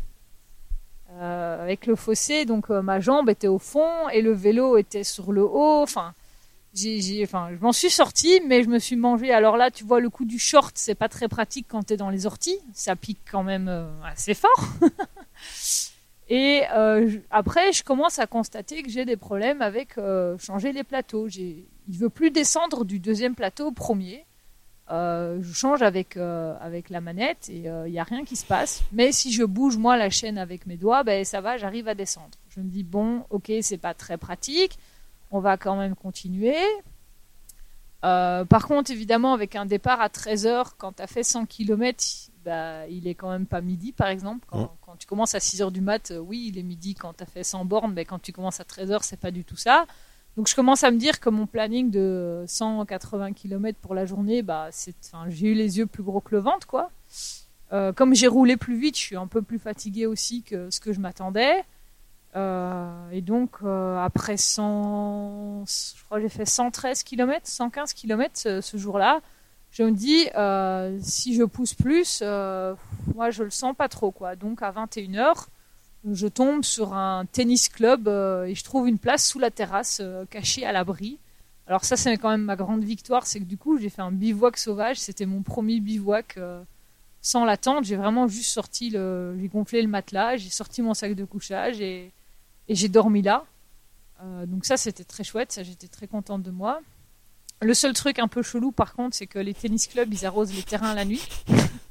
Euh, 1.11 1.63
avec 1.63 1.85
le 1.85 1.95
fossé, 1.95 2.45
donc 2.45 2.69
euh, 2.69 2.81
ma 2.81 2.99
jambe 2.99 3.29
était 3.29 3.47
au 3.47 3.59
fond 3.59 4.09
et 4.09 4.21
le 4.21 4.33
vélo 4.33 4.77
était 4.77 5.05
sur 5.05 5.31
le 5.31 5.43
haut. 5.43 5.81
Enfin, 5.81 6.13
j'ai, 6.73 6.99
je 6.99 7.61
m'en 7.61 7.71
suis 7.71 7.89
sortie, 7.89 8.41
mais 8.45 8.63
je 8.63 8.67
me 8.67 8.79
suis 8.79 8.97
mangé. 8.97 9.31
Alors 9.31 9.55
là, 9.55 9.71
tu 9.71 9.85
vois, 9.85 10.01
le 10.01 10.09
coup 10.09 10.25
du 10.25 10.39
short, 10.39 10.77
c'est 10.77 10.95
pas 10.95 11.07
très 11.07 11.29
pratique 11.29 11.67
quand 11.69 11.83
t'es 11.83 11.95
dans 11.95 12.09
les 12.09 12.25
orties. 12.25 12.59
Ça 12.73 12.97
pique 12.97 13.21
quand 13.31 13.43
même 13.43 13.69
euh, 13.69 13.87
assez 14.03 14.33
fort. 14.33 14.67
et 16.29 16.63
après, 17.29 17.71
je 17.71 17.83
commence 17.83 18.19
à 18.19 18.27
constater 18.27 18.83
que 18.83 18.89
j'ai 18.89 19.05
des 19.05 19.15
problèmes 19.15 19.61
avec 19.61 19.95
changer 20.39 20.73
les 20.73 20.83
plateaux. 20.83 21.29
J'ai, 21.29 21.65
il 21.87 21.97
veut 21.97 22.09
plus 22.09 22.31
descendre 22.31 22.83
du 22.83 22.99
deuxième 22.99 23.35
plateau 23.35 23.67
au 23.67 23.71
premier. 23.71 24.25
Euh, 24.91 25.39
je 25.41 25.51
change 25.51 25.81
avec 25.81 26.15
euh, 26.15 26.55
avec 26.61 26.91
la 26.91 27.01
manette 27.01 27.49
et 27.49 27.61
il 27.61 27.67
euh, 27.67 27.89
n'y 27.89 27.97
a 27.97 28.03
rien 28.03 28.23
qui 28.23 28.35
se 28.35 28.45
passe. 28.45 28.83
Mais 28.91 29.11
si 29.11 29.31
je 29.31 29.43
bouge 29.43 29.77
moi 29.77 29.97
la 29.97 30.11
chaîne 30.11 30.37
avec 30.37 30.67
mes 30.67 30.77
doigts, 30.77 31.03
ben 31.03 31.25
ça 31.25 31.41
va, 31.41 31.57
j'arrive 31.57 31.87
à 31.87 31.95
descendre. 31.95 32.37
Je 32.49 32.59
me 32.59 32.69
dis 32.69 32.83
bon, 32.83 33.25
ok, 33.31 33.51
c'est 33.61 33.79
pas 33.79 33.95
très 33.95 34.17
pratique, 34.17 34.77
on 35.31 35.39
va 35.39 35.57
quand 35.57 35.75
même 35.75 35.95
continuer. 35.95 36.57
par 38.01 38.67
contre, 38.67 38.91
évidemment, 38.91 39.33
avec 39.33 39.55
un 39.55 39.65
départ 39.65 40.01
à 40.01 40.09
13 40.09 40.45
heures, 40.45 40.77
quand 40.77 40.97
tu 40.97 41.01
as 41.01 41.07
fait 41.07 41.23
100 41.23 41.47
km, 41.47 42.03
bah, 42.43 42.87
il 42.87 43.07
est 43.07 43.15
quand 43.15 43.31
même 43.31 43.47
pas 43.47 43.61
midi, 43.61 43.91
par 43.91 44.09
exemple. 44.09 44.45
Quand, 44.47 44.77
quand 44.85 44.95
tu 44.97 45.07
commences 45.07 45.33
à 45.33 45.39
6 45.39 45.63
heures 45.63 45.71
du 45.71 45.81
mat, 45.81 46.13
oui, 46.19 46.49
il 46.49 46.59
est 46.59 46.63
midi 46.63 46.93
quand 46.93 47.13
tu 47.13 47.23
as 47.23 47.25
fait 47.25 47.43
100 47.43 47.65
bornes, 47.65 47.93
mais 47.93 48.05
quand 48.05 48.19
tu 48.19 48.31
commences 48.31 48.59
à 48.59 48.63
13 48.63 48.91
heures, 48.91 49.03
c'est 49.03 49.19
pas 49.19 49.31
du 49.31 49.43
tout 49.43 49.57
ça. 49.57 49.87
Donc 50.37 50.49
je 50.49 50.55
commence 50.55 50.83
à 50.83 50.91
me 50.91 50.97
dire 50.97 51.19
que 51.19 51.29
mon 51.29 51.47
planning 51.47 51.89
de 51.89 52.43
180 52.47 53.33
km 53.33 53.79
pour 53.79 53.95
la 53.95 54.05
journée, 54.05 54.41
bah, 54.41 54.69
enfin, 55.03 55.25
j'ai 55.29 55.47
eu 55.47 55.53
les 55.53 55.77
yeux 55.77 55.85
plus 55.85 56.03
gros 56.03 56.19
que 56.19 56.35
le 56.35 56.41
ventre, 56.41 56.67
quoi. 56.67 56.91
Euh, 57.71 57.93
comme 57.93 58.13
j'ai 58.13 58.27
roulé 58.27 58.57
plus 58.57 58.77
vite, 58.77 58.95
je 58.97 59.01
suis 59.01 59.15
un 59.15 59.27
peu 59.27 59.41
plus 59.41 59.59
fatiguée 59.59 60.05
aussi 60.05 60.43
que 60.43 60.69
ce 60.69 60.79
que 60.79 60.91
je 60.91 60.99
m'attendais. 60.99 61.63
Euh, 62.35 63.09
et 63.11 63.21
donc 63.21 63.51
euh, 63.63 63.97
après 63.97 64.35
100, 64.35 65.63
je 65.65 66.03
crois 66.03 66.17
que 66.17 66.23
j'ai 66.23 66.29
fait 66.29 66.45
113 66.45 67.03
km, 67.03 67.47
115 67.47 67.93
km 67.93 68.31
ce, 68.33 68.59
ce 68.59 68.75
jour-là, 68.75 69.21
je 69.71 69.83
me 69.83 69.91
dis 69.91 70.27
si 71.01 71.33
je 71.33 71.43
pousse 71.43 71.73
plus, 71.73 72.21
moi 72.21 73.29
je 73.29 73.43
le 73.43 73.49
sens 73.51 73.73
pas 73.75 73.87
trop, 73.87 74.11
quoi. 74.11 74.35
Donc 74.35 74.61
à 74.61 74.71
21 74.71 75.11
h 75.11 75.47
je 76.11 76.27
tombe 76.27 76.63
sur 76.63 76.93
un 76.93 77.25
tennis 77.25 77.69
club 77.69 78.07
euh, 78.07 78.45
et 78.45 78.55
je 78.55 78.63
trouve 78.63 78.87
une 78.87 78.99
place 78.99 79.25
sous 79.25 79.39
la 79.39 79.51
terrasse, 79.51 79.99
euh, 80.01 80.25
cachée 80.25 80.65
à 80.65 80.71
l'abri. 80.71 81.17
Alors 81.67 81.83
ça, 81.83 81.97
c'est 81.97 82.15
quand 82.17 82.29
même 82.29 82.43
ma 82.43 82.55
grande 82.55 82.83
victoire, 82.83 83.25
c'est 83.25 83.39
que 83.39 83.45
du 83.45 83.57
coup, 83.57 83.77
j'ai 83.79 83.89
fait 83.89 84.03
un 84.03 84.11
bivouac 84.11 84.57
sauvage. 84.57 84.97
C'était 84.99 85.25
mon 85.25 85.41
premier 85.41 85.79
bivouac 85.79 86.37
euh, 86.37 86.61
sans 87.21 87.43
la 87.43 87.57
tente. 87.57 87.85
J'ai 87.85 87.95
vraiment 87.95 88.27
juste 88.27 88.51
sorti 88.51 88.91
le, 88.91 89.35
j'ai 89.39 89.47
gonflé 89.47 89.81
le 89.81 89.87
matelas, 89.87 90.37
j'ai 90.37 90.49
sorti 90.49 90.83
mon 90.83 90.93
sac 90.93 91.15
de 91.15 91.25
couchage 91.25 91.81
et, 91.81 92.11
et 92.67 92.75
j'ai 92.75 92.89
dormi 92.89 93.23
là. 93.23 93.45
donc 94.45 94.65
ça, 94.65 94.77
c'était 94.77 95.03
très 95.03 95.23
chouette. 95.23 95.51
Ça, 95.51 95.63
j'étais 95.63 95.87
très 95.87 96.07
contente 96.07 96.43
de 96.43 96.51
moi. 96.51 96.81
Le 97.61 97.73
seul 97.73 97.93
truc 97.93 98.19
un 98.19 98.27
peu 98.27 98.43
chelou, 98.43 98.71
par 98.71 98.93
contre, 98.93 99.15
c'est 99.15 99.27
que 99.27 99.39
les 99.39 99.53
tennis 99.53 99.87
clubs, 99.87 100.13
ils 100.13 100.25
arrosent 100.25 100.53
les 100.53 100.63
terrains 100.63 100.93
la 100.93 101.05
nuit. 101.05 101.27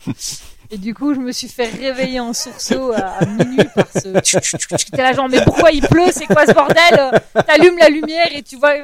Et 0.70 0.78
du 0.78 0.94
coup, 0.94 1.14
je 1.14 1.20
me 1.20 1.32
suis 1.32 1.48
fait 1.48 1.66
réveiller 1.66 2.20
en 2.20 2.32
sursaut 2.32 2.92
à, 2.92 3.24
minuit 3.24 3.64
par 3.74 3.86
ce. 3.88 4.90
T'es 4.90 5.02
là 5.02 5.12
genre, 5.12 5.28
mais 5.28 5.42
pourquoi 5.44 5.70
il 5.72 5.82
pleut? 5.82 6.10
C'est 6.12 6.26
quoi 6.26 6.46
ce 6.46 6.52
bordel? 6.52 7.22
T'allumes 7.46 7.78
la 7.78 7.88
lumière 7.88 8.28
et 8.34 8.42
tu 8.42 8.56
vois. 8.56 8.74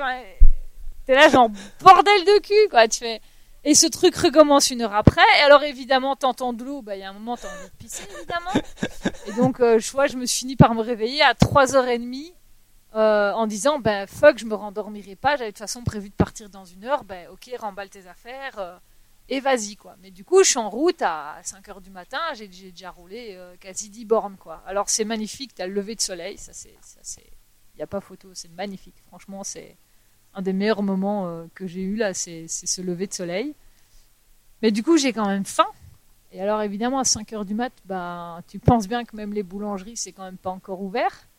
T'es 1.06 1.14
là 1.14 1.28
genre, 1.28 1.50
bordel 1.80 2.24
de 2.24 2.40
cul, 2.40 2.68
quoi. 2.70 2.88
Tu 2.88 2.98
fais. 2.98 3.20
Et 3.64 3.74
ce 3.74 3.86
truc 3.86 4.16
recommence 4.16 4.70
une 4.70 4.82
heure 4.82 4.94
après. 4.94 5.22
Et 5.38 5.44
alors 5.44 5.62
évidemment, 5.62 6.16
t'entends 6.16 6.52
de 6.52 6.64
l'eau. 6.64 6.80
Bah, 6.82 6.96
il 6.96 7.00
y 7.00 7.02
a 7.02 7.10
un 7.10 7.12
moment, 7.12 7.36
t'as 7.36 7.48
envie 7.48 7.68
de 7.68 7.76
pisser, 7.78 8.04
évidemment. 8.16 8.66
Et 9.26 9.32
donc, 9.32 9.60
euh, 9.60 9.78
je 9.78 9.90
vois, 9.92 10.06
je 10.06 10.16
me 10.16 10.24
suis 10.24 10.40
fini 10.40 10.56
par 10.56 10.74
me 10.74 10.80
réveiller 10.80 11.22
à 11.22 11.34
3h30 11.34 12.32
euh, 12.96 13.32
en 13.32 13.46
disant 13.46 13.78
ben 13.78 14.08
fuck 14.08 14.38
je 14.38 14.44
me 14.44 14.54
rendormirai 14.54 15.14
pas 15.14 15.36
j'avais 15.36 15.50
de 15.50 15.54
toute 15.54 15.58
façon 15.58 15.84
prévu 15.84 16.08
de 16.08 16.14
partir 16.14 16.50
dans 16.50 16.64
une 16.64 16.84
heure 16.84 17.04
ben 17.04 17.28
ok 17.28 17.48
remballe 17.56 17.88
tes 17.88 18.08
affaires 18.08 18.58
euh, 18.58 18.76
et 19.28 19.38
vas-y 19.38 19.76
quoi. 19.76 19.94
Mais 20.02 20.10
du 20.10 20.24
coup 20.24 20.42
je 20.42 20.48
suis 20.48 20.58
en 20.58 20.68
route 20.68 21.00
à 21.00 21.38
5 21.44 21.68
heures 21.68 21.80
du 21.80 21.90
matin 21.90 22.18
j'ai 22.34 22.48
déjà 22.48 22.90
roulé 22.90 23.34
euh, 23.36 23.54
quasi 23.60 23.90
10 23.90 24.06
bornes 24.06 24.36
quoi. 24.36 24.60
Alors 24.66 24.88
c'est 24.88 25.04
magnifique 25.04 25.54
t'as 25.54 25.68
le 25.68 25.74
lever 25.74 25.94
de 25.94 26.00
soleil 26.00 26.36
ça 26.36 26.52
c'est 26.52 26.74
il 27.74 27.76
n'y 27.76 27.82
a 27.82 27.86
pas 27.86 28.00
photo 28.00 28.30
c'est 28.34 28.50
magnifique. 28.50 28.96
Franchement 29.06 29.44
c'est 29.44 29.76
un 30.34 30.42
des 30.42 30.52
meilleurs 30.52 30.82
moments 30.82 31.46
que 31.54 31.68
j'ai 31.68 31.82
eu 31.82 31.94
là 31.94 32.12
c'est 32.12 32.48
ce 32.48 32.82
lever 32.82 33.06
de 33.06 33.14
soleil. 33.14 33.54
Mais 34.62 34.72
du 34.72 34.82
coup 34.82 34.96
j'ai 34.96 35.12
quand 35.12 35.28
même 35.28 35.44
faim. 35.44 35.68
Et 36.32 36.42
alors 36.42 36.60
évidemment 36.62 36.98
à 36.98 37.04
5 37.04 37.32
heures 37.34 37.44
du 37.44 37.54
mat 37.54 37.72
ben 37.84 38.42
tu 38.48 38.58
penses 38.58 38.88
bien 38.88 39.04
que 39.04 39.14
même 39.14 39.32
les 39.32 39.44
boulangeries 39.44 39.96
c'est 39.96 40.10
quand 40.10 40.24
même 40.24 40.38
pas 40.38 40.50
encore 40.50 40.82
ouvert 40.82 41.29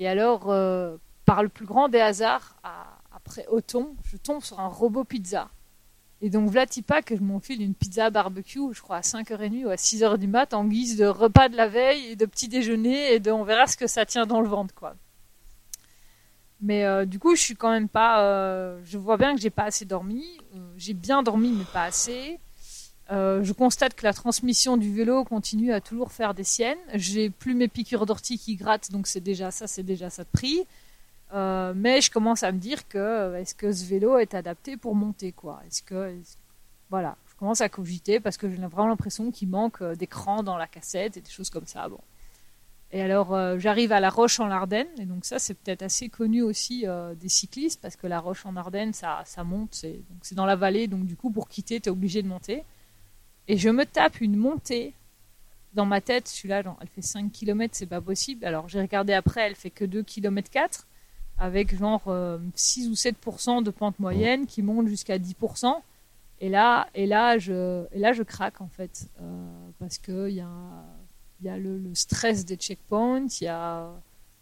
et 0.00 0.08
alors, 0.08 0.50
euh, 0.50 0.96
par 1.26 1.42
le 1.42 1.50
plus 1.50 1.66
grand 1.66 1.90
des 1.90 2.00
hasards, 2.00 2.56
après 3.14 3.46
Othon, 3.48 3.94
je 4.04 4.16
tombe 4.16 4.42
sur 4.42 4.58
un 4.58 4.66
robot 4.66 5.04
pizza. 5.04 5.50
Et 6.22 6.30
donc, 6.30 6.50
pas 6.86 7.02
que 7.02 7.14
je 7.16 7.20
m'enfile 7.20 7.60
une 7.60 7.74
pizza 7.74 8.08
barbecue, 8.08 8.72
je 8.72 8.80
crois, 8.80 8.96
à 8.96 9.00
5h30 9.02 9.66
ou 9.66 9.68
à 9.68 9.74
6h 9.74 10.16
du 10.16 10.26
mat, 10.26 10.54
en 10.54 10.64
guise 10.64 10.96
de 10.96 11.04
repas 11.04 11.50
de 11.50 11.56
la 11.56 11.68
veille 11.68 12.12
et 12.12 12.16
de 12.16 12.24
petit 12.24 12.48
déjeuner, 12.48 13.14
et 13.14 13.30
on 13.30 13.44
verra 13.44 13.66
ce 13.66 13.76
que 13.76 13.86
ça 13.86 14.06
tient 14.06 14.24
dans 14.24 14.40
le 14.40 14.48
ventre, 14.48 14.74
quoi. 14.74 14.96
Mais 16.62 16.84
euh, 16.84 17.04
du 17.04 17.18
coup, 17.18 17.36
je 17.36 17.42
suis 17.42 17.56
quand 17.56 17.70
même 17.70 17.88
pas. 17.88 18.22
Euh, 18.22 18.80
je 18.84 18.96
vois 18.96 19.18
bien 19.18 19.34
que 19.34 19.40
j'ai 19.40 19.50
pas 19.50 19.64
assez 19.64 19.84
dormi. 19.84 20.24
J'ai 20.76 20.94
bien 20.94 21.22
dormi, 21.22 21.52
mais 21.52 21.64
pas 21.72 21.84
assez. 21.84 22.38
Je 23.10 23.52
constate 23.52 23.94
que 23.94 24.04
la 24.04 24.12
transmission 24.12 24.76
du 24.76 24.94
vélo 24.94 25.24
continue 25.24 25.72
à 25.72 25.80
toujours 25.80 26.12
faire 26.12 26.34
des 26.34 26.44
siennes. 26.44 26.78
J'ai 26.94 27.30
plus 27.30 27.54
mes 27.54 27.68
piqûres 27.68 28.06
d'ortie 28.06 28.38
qui 28.38 28.56
grattent, 28.56 28.90
donc 28.92 29.06
c'est 29.06 29.20
déjà 29.20 29.50
ça, 29.50 29.66
c'est 29.66 29.82
déjà 29.82 30.10
ça 30.10 30.24
de 30.24 30.28
prix. 30.32 30.64
mais 31.32 32.00
je 32.00 32.10
commence 32.10 32.42
à 32.42 32.52
me 32.52 32.58
dire 32.58 32.86
que 32.88 33.34
est-ce 33.36 33.54
que 33.54 33.72
ce 33.72 33.84
vélo 33.84 34.18
est 34.18 34.34
adapté 34.34 34.76
pour 34.76 34.94
monter 34.94 35.32
quoi? 35.32 35.60
Est-ce 35.66 35.82
que 35.82 36.14
voilà, 36.88 37.16
je 37.28 37.34
commence 37.36 37.60
à 37.60 37.68
cogiter 37.68 38.20
parce 38.20 38.36
que 38.36 38.48
j'ai 38.48 38.56
vraiment 38.56 38.88
l'impression 38.88 39.30
qu'il 39.30 39.48
manque 39.48 39.82
d'écran 39.94 40.42
dans 40.42 40.56
la 40.56 40.66
cassette 40.66 41.16
et 41.16 41.20
des 41.20 41.30
choses 41.30 41.50
comme 41.50 41.66
ça. 41.66 41.88
Bon, 41.88 42.00
et 42.92 43.02
alors, 43.02 43.34
euh, 43.34 43.56
j'arrive 43.58 43.92
à 43.92 44.00
la 44.00 44.10
Roche 44.10 44.40
en 44.40 44.50
Ardenne, 44.50 44.88
et 44.98 45.06
donc 45.06 45.24
ça, 45.24 45.38
c'est 45.38 45.54
peut-être 45.54 45.82
assez 45.82 46.08
connu 46.08 46.42
aussi 46.42 46.86
euh, 46.86 47.14
des 47.14 47.28
cyclistes, 47.28 47.80
parce 47.80 47.94
que 47.94 48.08
la 48.08 48.18
Roche 48.18 48.44
en 48.46 48.56
Ardenne, 48.56 48.92
ça, 48.92 49.22
ça 49.24 49.44
monte, 49.44 49.74
c'est 49.74 50.34
dans 50.34 50.46
la 50.46 50.56
vallée, 50.56 50.88
donc 50.88 51.06
du 51.06 51.16
coup, 51.16 51.30
pour 51.30 51.48
quitter, 51.48 51.80
tu 51.80 51.88
es 51.88 51.92
obligé 51.92 52.22
de 52.22 52.26
monter. 52.28 52.64
Et 53.48 53.56
je 53.56 53.68
me 53.68 53.84
tape 53.84 54.20
une 54.20 54.36
montée 54.36 54.94
dans 55.74 55.86
ma 55.86 56.00
tête, 56.00 56.28
celui-là, 56.28 56.62
elle 56.80 56.88
fait 56.88 57.02
5 57.02 57.30
km, 57.30 57.74
c'est 57.76 57.86
pas 57.86 58.00
possible. 58.00 58.44
Alors, 58.44 58.68
j'ai 58.68 58.80
regardé 58.80 59.12
après, 59.12 59.42
elle 59.42 59.54
fait 59.54 59.70
que 59.70 59.84
2 59.84 60.02
km 60.02 60.50
4, 60.50 60.86
avec 61.38 61.76
genre 61.76 62.02
6 62.54 62.86
euh, 62.86 62.90
ou 62.90 62.94
7% 62.94 63.62
de 63.62 63.70
pente 63.70 63.98
moyenne 63.98 64.46
qui 64.46 64.62
monte 64.62 64.88
jusqu'à 64.88 65.18
10%. 65.18 65.74
Et 66.40 66.48
là, 66.48 66.88
et 66.94 67.06
là, 67.06 67.38
je, 67.38 67.84
et 67.92 67.98
là, 67.98 68.12
je 68.12 68.22
craque 68.22 68.60
en 68.60 68.68
fait, 68.68 69.08
parce 69.78 69.98
que 69.98 70.28
il 70.28 70.36
y 70.36 70.40
a 70.40 70.48
y 71.42 71.48
a 71.48 71.56
le, 71.56 71.94
stress 71.94 72.44
des 72.44 72.56
checkpoints, 72.56 73.26
il 73.40 73.44
y 73.44 73.48
a 73.48 73.90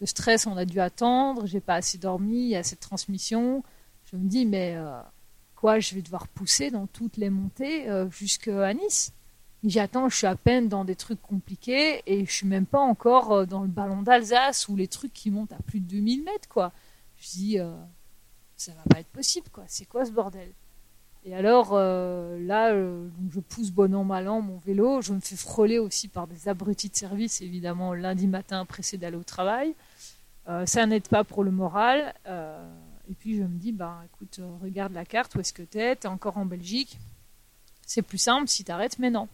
le 0.00 0.06
stress, 0.06 0.46
on 0.46 0.56
a 0.56 0.64
dû 0.64 0.80
attendre, 0.80 1.46
j'ai 1.46 1.60
pas 1.60 1.74
assez 1.74 1.98
dormi, 1.98 2.42
il 2.42 2.48
y 2.48 2.56
a 2.56 2.62
cette 2.62 2.80
transmission. 2.80 3.62
Je 4.10 4.16
me 4.16 4.28
dis, 4.28 4.46
mais 4.46 4.74
euh, 4.76 5.00
quoi, 5.60 5.80
je 5.80 5.94
vais 5.94 6.02
devoir 6.02 6.28
pousser 6.28 6.70
dans 6.70 6.86
toutes 6.86 7.16
les 7.16 7.30
montées 7.30 7.88
euh, 7.88 8.10
jusqu'à 8.10 8.72
Nice. 8.74 9.12
J'attends, 9.64 10.08
je 10.08 10.16
suis 10.16 10.26
à 10.26 10.36
peine 10.36 10.68
dans 10.68 10.84
des 10.84 10.94
trucs 10.94 11.20
compliqués 11.20 12.02
et 12.06 12.24
je 12.24 12.30
suis 12.30 12.46
même 12.46 12.66
pas 12.66 12.80
encore 12.80 13.32
euh, 13.32 13.46
dans 13.46 13.62
le 13.62 13.68
ballon 13.68 14.02
d'Alsace 14.02 14.68
ou 14.68 14.76
les 14.76 14.88
trucs 14.88 15.12
qui 15.12 15.30
montent 15.30 15.52
à 15.52 15.62
plus 15.66 15.80
de 15.80 15.86
2000 15.86 16.22
mètres, 16.24 16.48
quoi. 16.48 16.72
Je 17.18 17.28
dis, 17.30 17.58
ça 18.56 18.72
va 18.72 18.82
pas 18.88 19.00
être 19.00 19.08
possible, 19.08 19.48
quoi. 19.50 19.64
C'est 19.66 19.86
quoi 19.86 20.04
ce 20.04 20.12
bordel? 20.12 20.52
Et 21.24 21.34
alors 21.34 21.70
euh, 21.72 22.38
là, 22.40 22.72
euh, 22.72 23.08
je 23.30 23.40
pousse 23.40 23.70
bon 23.70 23.94
an 23.94 24.04
mal 24.04 24.28
an 24.28 24.40
mon 24.40 24.58
vélo. 24.58 25.02
Je 25.02 25.12
me 25.12 25.20
fais 25.20 25.36
frôler 25.36 25.78
aussi 25.78 26.08
par 26.08 26.26
des 26.26 26.48
abrutis 26.48 26.88
de 26.88 26.96
service, 26.96 27.40
évidemment, 27.40 27.92
lundi 27.94 28.26
matin 28.26 28.64
pressé 28.64 28.96
d'aller 28.96 29.16
au 29.16 29.24
travail. 29.24 29.74
Euh, 30.48 30.64
ça 30.64 30.86
n'aide 30.86 31.08
pas 31.08 31.24
pour 31.24 31.44
le 31.44 31.50
moral. 31.50 32.14
Et 33.10 33.14
puis 33.14 33.36
je 33.36 33.42
me 33.42 33.58
dis, 33.58 33.72
bah 33.72 34.02
écoute, 34.04 34.40
regarde 34.62 34.92
la 34.92 35.04
carte, 35.04 35.34
où 35.34 35.40
est-ce 35.40 35.52
que 35.52 35.62
t'es? 35.62 35.96
T'es 35.96 36.08
encore 36.08 36.36
en 36.36 36.44
Belgique. 36.44 36.98
C'est 37.86 38.02
plus 38.02 38.18
simple 38.18 38.48
si 38.48 38.64
t'arrêtes 38.64 38.98
maintenant. 38.98 39.28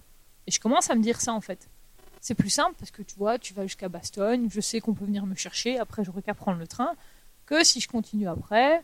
Et 0.46 0.50
je 0.50 0.60
commence 0.60 0.90
à 0.90 0.94
me 0.94 1.02
dire 1.02 1.20
ça 1.20 1.32
en 1.32 1.40
fait. 1.40 1.68
C'est 2.20 2.34
plus 2.34 2.50
simple 2.50 2.74
parce 2.78 2.90
que 2.90 3.02
tu 3.02 3.16
vois, 3.16 3.38
tu 3.38 3.52
vas 3.52 3.64
jusqu'à 3.64 3.88
Bastogne, 3.88 4.48
je 4.50 4.60
sais 4.60 4.80
qu'on 4.80 4.94
peut 4.94 5.04
venir 5.04 5.26
me 5.26 5.34
chercher, 5.34 5.78
après 5.78 6.04
j'aurai 6.04 6.22
qu'à 6.22 6.34
prendre 6.34 6.58
le 6.58 6.66
train, 6.66 6.94
que 7.46 7.64
si 7.64 7.80
je 7.80 7.88
continue 7.88 8.28
après, 8.28 8.82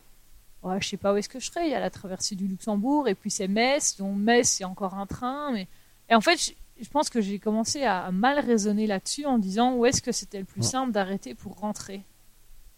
ouais, 0.63 0.81
je 0.81 0.89
sais 0.89 0.97
pas 0.97 1.13
où 1.13 1.17
est-ce 1.17 1.29
que 1.29 1.41
je 1.41 1.47
serai. 1.47 1.67
Il 1.67 1.71
y 1.71 1.75
a 1.75 1.81
la 1.81 1.91
traversée 1.91 2.35
du 2.35 2.47
Luxembourg 2.47 3.09
et 3.09 3.15
puis 3.15 3.31
c'est 3.31 3.49
Metz. 3.49 3.97
Donc 3.99 4.17
Metz, 4.17 4.49
c'est 4.49 4.65
encore 4.65 4.95
un 4.95 5.07
train. 5.07 5.53
Mais... 5.53 5.69
Et 6.09 6.15
en 6.15 6.21
fait, 6.21 6.55
je, 6.81 6.89
pense 6.89 7.11
que 7.11 7.21
j'ai 7.21 7.39
commencé 7.39 7.85
à, 7.85 8.11
mal 8.11 8.39
raisonner 8.41 8.87
là-dessus 8.87 9.27
en 9.27 9.39
disant 9.39 9.75
où 9.75 9.87
est-ce 9.87 10.03
que 10.03 10.13
c'était 10.13 10.39
le 10.39 10.45
plus 10.45 10.63
simple 10.63 10.93
d'arrêter 10.93 11.35
pour 11.35 11.59
rentrer? 11.59 12.03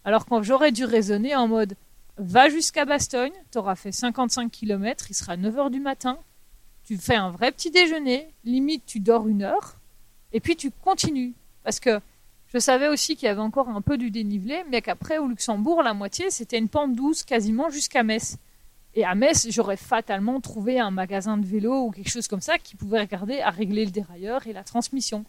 Alors 0.04 0.26
quand 0.26 0.42
j'aurais 0.42 0.72
dû 0.72 0.84
raisonner 0.84 1.34
en 1.34 1.48
mode 1.48 1.74
va 2.16 2.48
jusqu'à 2.48 2.84
Bastogne, 2.84 3.32
tu 3.50 3.58
auras 3.58 3.74
fait 3.74 3.92
55 3.92 4.50
km, 4.50 5.06
il 5.10 5.14
sera 5.14 5.36
9h 5.36 5.70
du 5.70 5.80
matin, 5.80 6.18
tu 6.84 6.96
fais 6.96 7.16
un 7.16 7.30
vrai 7.30 7.52
petit 7.52 7.70
déjeuner, 7.70 8.28
limite 8.44 8.84
tu 8.86 9.00
dors 9.00 9.28
une 9.28 9.42
heure, 9.42 9.76
et 10.32 10.40
puis 10.40 10.56
tu 10.56 10.70
continues. 10.70 11.34
Parce 11.64 11.80
que 11.80 12.00
je 12.52 12.58
savais 12.58 12.88
aussi 12.88 13.16
qu'il 13.16 13.26
y 13.26 13.28
avait 13.28 13.40
encore 13.40 13.68
un 13.68 13.80
peu 13.80 13.96
du 13.96 14.10
dénivelé, 14.10 14.62
mais 14.70 14.82
qu'après, 14.82 15.18
au 15.18 15.26
Luxembourg, 15.26 15.82
la 15.82 15.94
moitié, 15.94 16.30
c'était 16.30 16.58
une 16.58 16.68
pente 16.68 16.94
douce 16.94 17.24
quasiment 17.24 17.70
jusqu'à 17.70 18.02
Metz. 18.02 18.36
Et 18.94 19.04
à 19.04 19.14
Metz, 19.14 19.46
j'aurais 19.48 19.78
fatalement 19.78 20.40
trouvé 20.40 20.78
un 20.78 20.90
magasin 20.90 21.38
de 21.38 21.46
vélo 21.46 21.86
ou 21.86 21.90
quelque 21.92 22.10
chose 22.10 22.28
comme 22.28 22.42
ça 22.42 22.58
qui 22.58 22.76
pouvait 22.76 23.00
regarder 23.00 23.40
à 23.40 23.48
régler 23.48 23.86
le 23.86 23.90
dérailleur 23.90 24.46
et 24.46 24.52
la 24.52 24.64
transmission. 24.64 25.24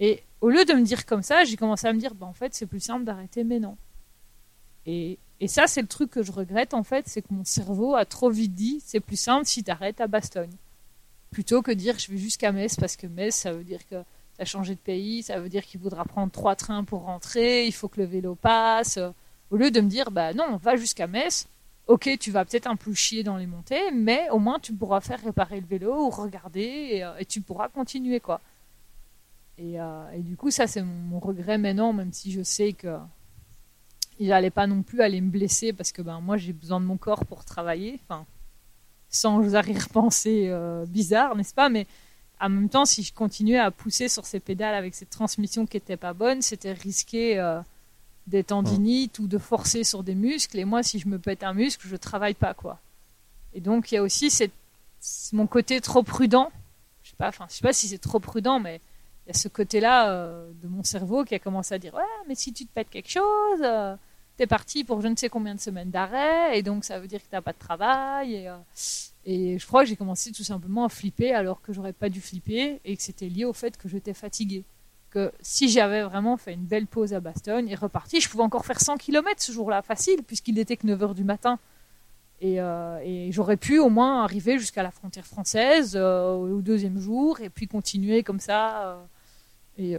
Et 0.00 0.24
au 0.40 0.48
lieu 0.48 0.64
de 0.64 0.72
me 0.72 0.82
dire 0.82 1.06
comme 1.06 1.22
ça, 1.22 1.44
j'ai 1.44 1.56
commencé 1.56 1.86
à 1.86 1.92
me 1.92 2.00
dire, 2.00 2.14
bah, 2.14 2.26
en 2.26 2.32
fait, 2.32 2.52
c'est 2.54 2.66
plus 2.66 2.80
simple 2.80 3.04
d'arrêter 3.04 3.44
maintenant. 3.44 3.78
Et, 4.86 5.18
et 5.40 5.48
ça, 5.48 5.66
c'est 5.66 5.82
le 5.82 5.88
truc 5.88 6.10
que 6.10 6.22
je 6.22 6.32
regrette, 6.32 6.72
en 6.72 6.82
fait, 6.82 7.08
c'est 7.08 7.22
que 7.22 7.32
mon 7.32 7.44
cerveau 7.44 7.94
a 7.94 8.04
trop 8.04 8.30
vite 8.30 8.54
dit, 8.54 8.80
c'est 8.84 9.00
plus 9.00 9.20
simple 9.20 9.46
si 9.46 9.62
tu 9.62 9.70
arrêtes 9.70 10.00
à 10.00 10.06
Bastogne. 10.06 10.54
Plutôt 11.30 11.60
que 11.60 11.70
dire, 11.70 11.98
je 11.98 12.10
vais 12.10 12.18
jusqu'à 12.18 12.52
Metz, 12.52 12.76
parce 12.76 12.96
que 12.96 13.06
Metz, 13.06 13.34
ça 13.34 13.52
veut 13.52 13.64
dire 13.64 13.86
que 13.88 13.96
tu 14.36 14.42
as 14.42 14.44
changé 14.44 14.74
de 14.74 14.80
pays, 14.80 15.22
ça 15.22 15.38
veut 15.38 15.48
dire 15.48 15.64
qu'il 15.64 15.80
voudra 15.80 16.04
prendre 16.04 16.32
trois 16.32 16.56
trains 16.56 16.84
pour 16.84 17.02
rentrer, 17.02 17.66
il 17.66 17.72
faut 17.72 17.88
que 17.88 18.00
le 18.00 18.06
vélo 18.06 18.34
passe. 18.34 18.98
Au 19.50 19.56
lieu 19.56 19.70
de 19.70 19.80
me 19.80 19.88
dire, 19.88 20.10
bah 20.10 20.32
non, 20.32 20.56
va 20.56 20.76
jusqu'à 20.76 21.06
Metz, 21.06 21.46
ok, 21.86 22.16
tu 22.18 22.30
vas 22.30 22.44
peut-être 22.44 22.66
un 22.66 22.76
peu 22.76 22.94
chier 22.94 23.22
dans 23.22 23.36
les 23.36 23.46
montées, 23.46 23.90
mais 23.92 24.28
au 24.30 24.38
moins 24.38 24.58
tu 24.58 24.72
pourras 24.72 25.00
faire 25.00 25.22
réparer 25.22 25.60
le 25.60 25.66
vélo 25.66 26.06
ou 26.06 26.10
regarder 26.10 26.88
et, 26.92 27.04
euh, 27.04 27.20
tu 27.28 27.40
pourras 27.40 27.68
continuer, 27.68 28.20
quoi. 28.20 28.40
Euh, 29.58 30.10
et 30.10 30.20
du 30.20 30.36
coup, 30.36 30.50
ça, 30.50 30.66
c'est 30.66 30.82
mon, 30.82 31.18
regret 31.18 31.58
maintenant, 31.58 31.92
même 31.92 32.12
si 32.12 32.32
je 32.32 32.42
sais 32.42 32.72
que 32.72 32.98
il 34.18 34.28
n'allait 34.28 34.50
pas 34.50 34.66
non 34.66 34.82
plus 34.82 35.02
aller 35.02 35.20
me 35.20 35.30
blesser 35.30 35.72
parce 35.72 35.92
que 35.92 36.02
ben 36.02 36.20
moi 36.20 36.36
j'ai 36.36 36.52
besoin 36.52 36.80
de 36.80 36.86
mon 36.86 36.96
corps 36.96 37.24
pour 37.26 37.44
travailler, 37.44 38.00
enfin 38.04 38.24
sans 39.08 39.54
arrière-pensées 39.54 40.48
euh, 40.48 40.84
bizarres, 40.86 41.36
n'est-ce 41.36 41.54
pas? 41.54 41.68
Mais 41.68 41.86
en 42.40 42.48
même 42.48 42.68
temps, 42.68 42.84
si 42.84 43.02
je 43.02 43.14
continuais 43.14 43.58
à 43.58 43.70
pousser 43.70 44.08
sur 44.08 44.26
ces 44.26 44.40
pédales 44.40 44.74
avec 44.74 44.94
cette 44.94 45.10
transmission 45.10 45.66
qui 45.66 45.76
n'était 45.76 45.96
pas 45.96 46.12
bonne, 46.12 46.42
c'était 46.42 46.72
risqué 46.72 47.38
euh, 47.38 47.60
des 48.26 48.44
tendinites 48.44 49.18
ou 49.18 49.26
de 49.26 49.38
forcer 49.38 49.84
sur 49.84 50.02
des 50.02 50.14
muscles. 50.14 50.58
Et 50.58 50.64
moi, 50.64 50.82
si 50.82 50.98
je 50.98 51.08
me 51.08 51.18
pète 51.18 51.42
un 51.42 51.54
muscle, 51.54 51.86
je 51.88 51.96
travaille 51.96 52.34
pas, 52.34 52.52
quoi. 52.52 52.78
Et 53.54 53.60
donc, 53.60 53.90
il 53.90 53.94
y 53.94 53.98
a 53.98 54.02
aussi 54.02 54.30
cette, 54.30 54.52
mon 55.32 55.46
côté 55.46 55.80
trop 55.80 56.02
prudent. 56.02 56.50
Je 57.02 57.10
sais 57.10 57.16
pas, 57.16 57.28
enfin, 57.28 57.46
je 57.48 57.54
sais 57.54 57.62
pas 57.62 57.72
si 57.72 57.88
c'est 57.88 57.98
trop 57.98 58.20
prudent, 58.20 58.60
mais 58.60 58.80
il 59.24 59.28
y 59.28 59.30
a 59.30 59.38
ce 59.38 59.48
côté-là 59.48 60.10
euh, 60.10 60.50
de 60.62 60.68
mon 60.68 60.84
cerveau 60.84 61.24
qui 61.24 61.34
a 61.34 61.38
commencé 61.38 61.74
à 61.74 61.78
dire, 61.78 61.94
ouais, 61.94 62.02
mais 62.28 62.34
si 62.34 62.52
tu 62.52 62.66
te 62.66 62.72
pètes 62.72 62.90
quelque 62.90 63.10
chose, 63.10 63.60
euh, 63.62 63.96
t'es 64.36 64.46
parti 64.46 64.84
pour 64.84 65.00
je 65.00 65.08
ne 65.08 65.16
sais 65.16 65.28
combien 65.28 65.54
de 65.54 65.60
semaines 65.60 65.90
d'arrêt, 65.90 66.58
et 66.58 66.62
donc 66.62 66.84
ça 66.84 66.98
veut 67.00 67.06
dire 67.06 67.20
que 67.20 67.28
t'as 67.30 67.40
pas 67.40 67.52
de 67.52 67.58
travail. 67.58 68.34
Et, 68.34 68.50
et 69.24 69.58
je 69.58 69.66
crois 69.66 69.82
que 69.82 69.88
j'ai 69.88 69.96
commencé 69.96 70.32
tout 70.32 70.44
simplement 70.44 70.84
à 70.84 70.88
flipper 70.88 71.32
alors 71.32 71.60
que 71.60 71.72
j'aurais 71.72 71.92
pas 71.92 72.08
dû 72.08 72.20
flipper 72.20 72.80
et 72.84 72.96
que 72.96 73.02
c'était 73.02 73.28
lié 73.28 73.44
au 73.44 73.52
fait 73.52 73.76
que 73.76 73.88
j'étais 73.88 74.14
fatiguée. 74.14 74.64
Que 75.10 75.32
si 75.40 75.68
j'avais 75.68 76.02
vraiment 76.02 76.36
fait 76.36 76.52
une 76.52 76.64
belle 76.64 76.86
pause 76.86 77.14
à 77.14 77.20
Bastogne 77.20 77.68
et 77.68 77.74
reparti, 77.74 78.20
je 78.20 78.28
pouvais 78.28 78.44
encore 78.44 78.66
faire 78.66 78.80
100 78.80 78.98
km 78.98 79.42
ce 79.42 79.52
jour-là, 79.52 79.82
facile, 79.82 80.22
puisqu'il 80.22 80.54
n'était 80.54 80.76
que 80.76 80.86
9h 80.86 81.14
du 81.14 81.24
matin. 81.24 81.58
Et, 82.40 82.60
euh, 82.60 83.00
et 83.02 83.32
j'aurais 83.32 83.56
pu 83.56 83.78
au 83.78 83.88
moins 83.88 84.22
arriver 84.22 84.58
jusqu'à 84.58 84.82
la 84.82 84.90
frontière 84.90 85.24
française 85.24 85.94
euh, 85.96 86.34
au 86.34 86.60
deuxième 86.60 86.98
jour 86.98 87.40
et 87.40 87.48
puis 87.48 87.66
continuer 87.66 88.22
comme 88.22 88.40
ça. 88.40 88.98
Euh, 89.78 89.98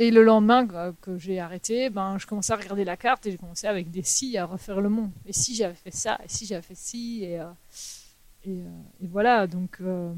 et, 0.00 0.10
le 0.10 0.22
lendemain 0.22 0.66
que 1.00 1.18
j'ai 1.18 1.38
arrêté, 1.38 1.90
ben, 1.90 2.18
je 2.18 2.26
commençais 2.26 2.52
à 2.52 2.56
regarder 2.56 2.84
la 2.84 2.96
carte 2.96 3.26
et 3.26 3.30
j'ai 3.30 3.38
commencé 3.38 3.66
avec 3.66 3.90
des 3.90 4.02
si 4.02 4.36
à 4.36 4.46
refaire 4.46 4.80
le 4.80 4.88
monde. 4.88 5.10
Et 5.26 5.32
si 5.32 5.54
j'avais 5.54 5.74
fait 5.74 5.94
ça, 5.94 6.18
et 6.24 6.28
si 6.28 6.46
j'avais 6.46 6.62
fait 6.62 6.74
ci, 6.74 7.24
et, 7.24 7.40
et, 8.44 8.48
euh, 8.48 8.62
et, 9.02 9.06
voilà, 9.06 9.46
donc 9.46 9.78
euh, 9.82 10.12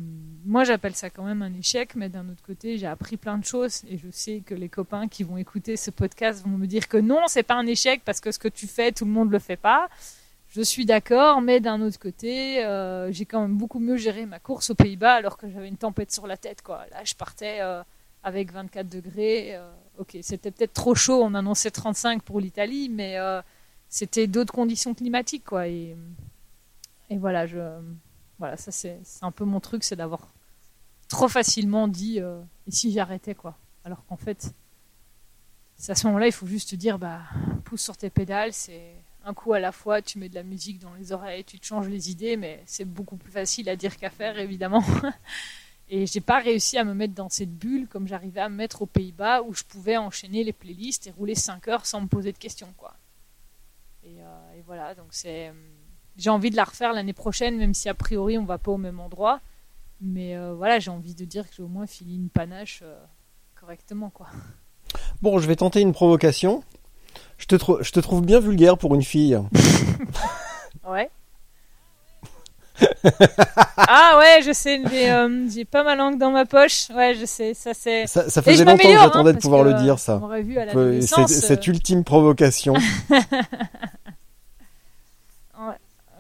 moi 0.45 0.63
j'appelle 0.63 0.95
ça 0.95 1.11
quand 1.11 1.25
même 1.25 1.43
un 1.43 1.53
échec, 1.55 1.97
mais 1.97 2.09
d'un 2.09 2.29
autre 2.29 2.43
côté 2.43 2.79
j'ai 2.79 2.87
appris 2.87 3.17
plein 3.17 3.37
de 3.37 3.45
choses 3.45 3.83
et 3.89 3.99
je 3.99 4.09
sais 4.11 4.43
que 4.47 4.55
les 4.55 4.69
copains 4.69 5.09
qui 5.09 5.25
vont 5.25 5.37
écouter 5.37 5.77
ce 5.77 5.91
podcast 5.91 6.45
vont 6.45 6.57
me 6.57 6.67
dire 6.67 6.87
que 6.87 6.99
non, 6.99 7.23
c'est 7.27 7.43
pas 7.43 7.55
un 7.55 7.67
échec 7.67 8.03
parce 8.05 8.21
que 8.21 8.31
ce 8.31 8.39
que 8.39 8.49
tu 8.49 8.69
fais, 8.69 8.93
tout 8.93 9.05
le 9.05 9.11
monde 9.11 9.33
le 9.33 9.41
fait 9.41 9.57
pas. 9.57 9.89
Je 10.51 10.61
suis 10.61 10.85
d'accord, 10.85 11.41
mais 11.41 11.61
d'un 11.61 11.81
autre 11.81 11.99
côté, 11.99 12.65
euh, 12.65 13.11
j'ai 13.11 13.25
quand 13.25 13.41
même 13.41 13.57
beaucoup 13.57 13.81
mieux 13.81 13.97
géré 13.97 14.27
ma 14.27 14.39
course 14.39 14.71
aux 14.71 14.75
Pays-Bas 14.75 15.15
alors 15.15 15.39
que 15.39 15.51
j'avais 15.51 15.67
une 15.67 15.79
tempête 15.79 16.13
sur 16.13 16.27
la 16.27 16.37
tête, 16.37 16.61
quoi. 16.63 16.85
Là, 16.91 16.99
je 17.05 17.15
partais 17.15 17.61
avec 18.23 18.53
24 18.53 18.89
degrés. 18.89 19.59
ok, 19.99 20.19
c'était 20.23 20.51
peut-être 20.51 20.73
trop 20.73 20.95
chaud, 20.95 21.23
on 21.23 21.35
annonçait 21.35 21.71
35 21.71 22.23
pour 22.23 22.41
l'Italie, 22.41 22.89
mais 22.89 23.19
c'était 23.89 24.27
d'autres 24.27 24.53
conditions 24.53 24.95
climatiques, 24.95 25.45
quoi. 25.45 25.69
Et, 25.69 25.97
voilà, 27.11 27.47
je 27.47 27.59
voilà, 28.39 28.57
ça 28.57 28.73
c'est 28.73 28.99
un 29.21 29.31
peu 29.31 29.45
mon 29.45 29.61
truc, 29.61 29.85
c'est 29.85 29.95
d'avoir 29.95 30.33
trop 31.09 31.29
facilement 31.29 31.87
dit 31.87 32.19
euh, 32.21 32.41
et 32.67 32.73
si 32.73 32.91
j'arrêtais 32.91 33.35
quoi. 33.35 33.57
Alors 33.85 34.05
qu'en 34.07 34.17
fait, 34.17 34.53
à 35.89 35.95
ce 35.95 36.07
moment-là, 36.09 36.27
il 36.27 36.33
faut 36.33 36.47
juste 36.47 36.75
dire 36.75 36.99
bah 36.99 37.21
pousse 37.65 37.83
sur 37.83 37.97
tes 37.97 38.11
pédales, 38.11 38.53
c'est 38.53 38.97
un 39.25 39.35
coup 39.35 39.53
à 39.53 39.61
la 39.61 39.71
fois, 39.71 40.03
tu 40.03 40.19
mets 40.19 40.29
de 40.29 40.35
la 40.35 40.43
musique 40.43 40.81
dans 40.81 40.95
les 40.95 41.13
oreilles, 41.13 41.45
tu 41.45 41.61
te 41.61 41.67
changes 41.67 41.89
les 41.89 42.11
idées, 42.11 42.37
mais 42.37 42.63
c'est 42.67 42.85
beaucoup 42.85 43.17
plus 43.17 43.31
facile 43.31 43.69
à 43.69 43.77
dire 43.77 43.97
qu'à 43.97 44.11
faire, 44.11 44.39
évidemment. 44.39 44.83
Et 45.95 46.07
j'ai 46.07 46.23
pas 46.23 46.39
réussi 46.39 46.79
à 46.79 46.85
me 46.85 46.95
mettre 46.95 47.13
dans 47.13 47.29
cette 47.29 47.53
bulle 47.53 47.87
comme 47.87 48.09
j'arrivais 48.09 48.41
à 48.41 48.49
me 48.49 48.57
mettre 48.57 48.81
aux 48.81 48.87
Pays-Bas 48.87 49.43
où 49.43 49.53
je 49.53 49.63
pouvais 49.63 49.99
enchaîner 49.99 50.43
les 50.43 50.55
playlists 50.55 51.07
et 51.07 51.11
rouler 51.11 51.35
5 51.35 51.69
heures 51.69 51.85
sans 51.85 52.01
me 52.01 52.07
poser 52.07 52.33
de 52.33 52.39
questions, 52.39 52.73
quoi. 52.79 52.95
Et, 54.03 54.17
euh, 54.23 54.59
et 54.59 54.63
voilà, 54.63 54.95
donc 54.95 55.09
c'est. 55.11 55.49
Euh, 55.49 55.53
j'ai 56.17 56.31
envie 56.31 56.49
de 56.49 56.57
la 56.57 56.65
refaire 56.65 56.95
l'année 56.95 57.13
prochaine, 57.13 57.59
même 57.59 57.75
si 57.75 57.91
a 57.91 57.95
priori 57.95 58.39
on 58.39 58.45
va 58.47 58.57
pas 58.57 58.71
au 58.71 58.79
même 58.79 59.01
endroit. 59.01 59.41
Mais 60.01 60.35
euh, 60.35 60.55
voilà, 60.55 60.79
j'ai 60.79 60.91
envie 60.91 61.15
de 61.15 61.27
dire 61.27 61.47
que 61.47 61.57
j'ai 61.57 61.63
au 61.63 61.69
moins 61.69 61.87
fini 61.87 62.17
une 62.17 62.31
panache 62.31 62.81
euh, 62.83 62.99
correctement, 63.55 64.09
quoi. 64.09 64.29
Bon, 65.21 65.39
je 65.39 65.47
vais 65.47 65.57
tenter 65.57 65.83
une 65.83 65.93
provocation. 65.93 66.65
Je 67.37 67.45
te, 67.45 67.57
je 67.83 67.93
te 67.93 68.01
trouve 68.01 68.25
bien 68.25 68.41
vulgaire 68.41 68.79
pour 68.79 68.95
une 68.95 69.03
fille. 69.03 69.39
ouais. 70.89 71.11
Ah 73.77 74.19
ouais, 74.19 74.43
je 74.45 74.53
sais, 74.53 74.81
euh, 74.93 75.47
j'ai 75.53 75.65
pas 75.65 75.83
ma 75.83 75.97
langue 75.97 76.19
dans 76.19 76.31
ma 76.31 76.45
poche. 76.45 76.89
Ouais, 76.95 77.15
je 77.19 77.27
sais, 77.27 77.55
ça 77.55 77.73
c'est. 77.75 78.07
Ça, 78.07 78.29
ça 78.31 78.43
faisait 78.43 78.65
longtemps 78.65 78.79
que 78.79 78.93
j'attendais 78.93 79.31
hein, 79.31 79.35
de 79.35 79.39
pouvoir 79.39 79.65
le 79.65 79.75
dire, 79.75 79.99
ça. 79.99 80.21
Vu 80.41 80.59
à 80.59 80.67
cette 81.27 81.67
ultime 81.67 82.05
provocation. 82.05 82.75
ouais, 83.11 83.19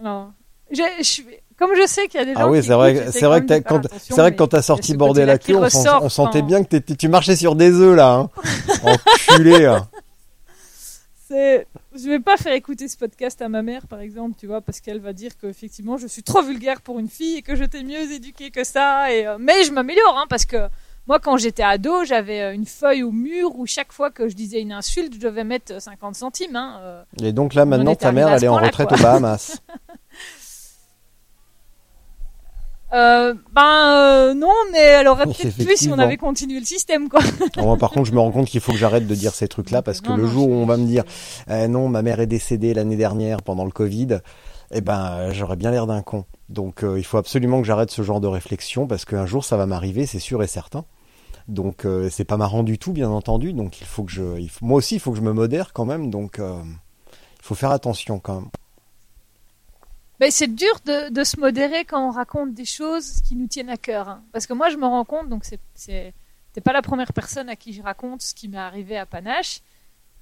non. 0.02 0.32
Je, 0.70 0.82
je, 1.02 1.22
comme 1.58 1.76
je 1.76 1.86
sais 1.86 2.08
qu'il 2.08 2.18
y 2.18 2.22
a 2.22 2.26
des 2.26 2.32
ah 2.32 2.40
gens 2.40 2.46
ah 2.46 2.50
oui, 2.50 2.62
c'est 2.62 2.72
vrai, 2.72 3.06
c'est 3.12 3.26
vrai 3.26 3.44
que 3.44 3.58
quand 3.60 3.82
c'est 3.96 4.16
vrai 4.16 4.32
que 4.32 4.38
quand 4.38 4.48
t'as 4.48 4.62
sorti 4.62 4.96
bordel 4.96 5.26
la 5.26 5.38
queue, 5.38 5.56
on, 5.56 5.68
on, 6.02 6.08
sentait 6.08 6.42
bien 6.42 6.64
que 6.64 6.76
tu 6.76 7.08
marchais 7.08 7.36
sur 7.36 7.54
des 7.54 7.70
œufs 7.72 7.94
là, 7.94 8.14
hein. 8.14 8.30
enculé. 9.28 9.66
Hein. 9.66 9.86
C'est, 11.32 11.66
je 11.94 12.10
vais 12.10 12.20
pas 12.20 12.36
faire 12.36 12.52
écouter 12.52 12.88
ce 12.88 12.98
podcast 12.98 13.40
à 13.40 13.48
ma 13.48 13.62
mère 13.62 13.86
par 13.86 14.00
exemple, 14.00 14.34
tu 14.38 14.46
vois, 14.46 14.60
parce 14.60 14.82
qu'elle 14.82 15.00
va 15.00 15.14
dire 15.14 15.38
que 15.38 15.46
effectivement 15.46 15.96
je 15.96 16.06
suis 16.06 16.22
trop 16.22 16.42
vulgaire 16.42 16.82
pour 16.82 16.98
une 16.98 17.08
fille 17.08 17.38
et 17.38 17.42
que 17.42 17.56
je 17.56 17.64
t'ai 17.64 17.82
mieux 17.84 18.12
éduquée 18.12 18.50
que 18.50 18.64
ça. 18.64 19.10
Et 19.10 19.26
euh, 19.26 19.38
mais 19.40 19.64
je 19.64 19.72
m'améliore, 19.72 20.18
hein, 20.18 20.26
parce 20.28 20.44
que 20.44 20.68
moi, 21.08 21.20
quand 21.20 21.38
j'étais 21.38 21.62
ado, 21.62 22.04
j'avais 22.04 22.42
euh, 22.42 22.54
une 22.54 22.66
feuille 22.66 23.02
au 23.02 23.12
mur 23.12 23.58
où 23.58 23.66
chaque 23.66 23.92
fois 23.92 24.10
que 24.10 24.28
je 24.28 24.34
disais 24.34 24.60
une 24.60 24.72
insulte, 24.72 25.14
je 25.14 25.20
devais 25.20 25.42
mettre 25.42 25.80
50 25.80 26.14
centimes. 26.14 26.54
Hein, 26.54 26.76
euh. 26.82 27.02
et 27.22 27.32
donc 27.32 27.54
là, 27.54 27.64
maintenant, 27.64 27.94
ta 27.94 28.12
mère, 28.12 28.28
elle 28.28 28.44
est 28.44 28.48
en 28.48 28.56
retraite 28.56 28.92
aux 28.92 29.02
Bahamas. 29.02 29.58
Euh, 32.92 33.34
ben 33.52 33.94
euh, 33.96 34.34
non, 34.34 34.52
mais 34.70 34.78
elle 34.78 35.08
aurait 35.08 35.24
peut-être 35.24 35.56
pu 35.56 35.76
si 35.76 35.88
on 35.88 35.98
avait 35.98 36.18
continué 36.18 36.60
le 36.60 36.66
système, 36.66 37.08
quoi. 37.08 37.20
par 37.78 37.90
contre, 37.90 38.04
je 38.04 38.12
me 38.12 38.20
rends 38.20 38.30
compte 38.30 38.48
qu'il 38.48 38.60
faut 38.60 38.72
que 38.72 38.78
j'arrête 38.78 39.06
de 39.06 39.14
dire 39.14 39.34
ces 39.34 39.48
trucs-là 39.48 39.80
parce 39.82 40.00
que 40.00 40.12
le 40.12 40.26
jour 40.26 40.48
où 40.48 40.54
on 40.54 40.66
va 40.66 40.76
me 40.76 40.86
dire 40.86 41.04
eh 41.48 41.68
non, 41.68 41.88
ma 41.88 42.02
mère 42.02 42.20
est 42.20 42.26
décédée 42.26 42.74
l'année 42.74 42.96
dernière 42.96 43.42
pendant 43.42 43.64
le 43.64 43.70
Covid, 43.70 44.18
eh 44.72 44.80
ben 44.82 45.30
j'aurais 45.32 45.56
bien 45.56 45.70
l'air 45.70 45.86
d'un 45.86 46.02
con. 46.02 46.24
Donc 46.50 46.84
euh, 46.84 46.98
il 46.98 47.04
faut 47.04 47.16
absolument 47.16 47.62
que 47.62 47.66
j'arrête 47.66 47.90
ce 47.90 48.02
genre 48.02 48.20
de 48.20 48.28
réflexion 48.28 48.86
parce 48.86 49.06
qu'un 49.06 49.24
jour 49.24 49.44
ça 49.44 49.56
va 49.56 49.64
m'arriver, 49.64 50.04
c'est 50.04 50.18
sûr 50.18 50.42
et 50.42 50.46
certain. 50.46 50.84
Donc 51.48 51.86
c'est 52.10 52.24
pas 52.24 52.36
marrant 52.36 52.62
du 52.62 52.78
tout, 52.78 52.92
bien 52.92 53.10
entendu. 53.10 53.52
Donc 53.52 53.80
il 53.80 53.86
faut 53.86 54.04
que 54.04 54.12
je, 54.12 54.22
moi 54.60 54.76
aussi, 54.76 54.96
il 54.96 55.00
faut 55.00 55.10
que 55.10 55.18
je 55.18 55.22
me 55.22 55.32
modère 55.32 55.72
quand 55.72 55.84
même. 55.84 56.10
Donc 56.10 56.38
il 56.38 57.42
faut 57.42 57.56
faire 57.56 57.72
attention 57.72 58.20
quand 58.20 58.42
même 58.42 58.48
c'est 60.30 60.54
dur 60.54 60.74
de, 60.84 61.24
se 61.24 61.38
modérer 61.40 61.84
quand 61.84 62.06
on 62.06 62.10
raconte 62.10 62.54
des 62.54 62.64
choses 62.64 63.20
qui 63.22 63.34
nous 63.34 63.46
tiennent 63.46 63.70
à 63.70 63.76
cœur. 63.76 64.08
Hein. 64.08 64.22
Parce 64.32 64.46
que 64.46 64.52
moi, 64.52 64.68
je 64.68 64.76
me 64.76 64.86
rends 64.86 65.04
compte, 65.04 65.28
donc 65.28 65.44
c'est 65.74 66.14
pas 66.64 66.72
la 66.72 66.82
première 66.82 67.12
personne 67.12 67.48
à 67.48 67.56
qui 67.56 67.72
je 67.72 67.82
raconte 67.82 68.22
ce 68.22 68.34
qui 68.34 68.48
m'est 68.48 68.58
arrivé 68.58 68.96
à 68.96 69.06
Panache. 69.06 69.60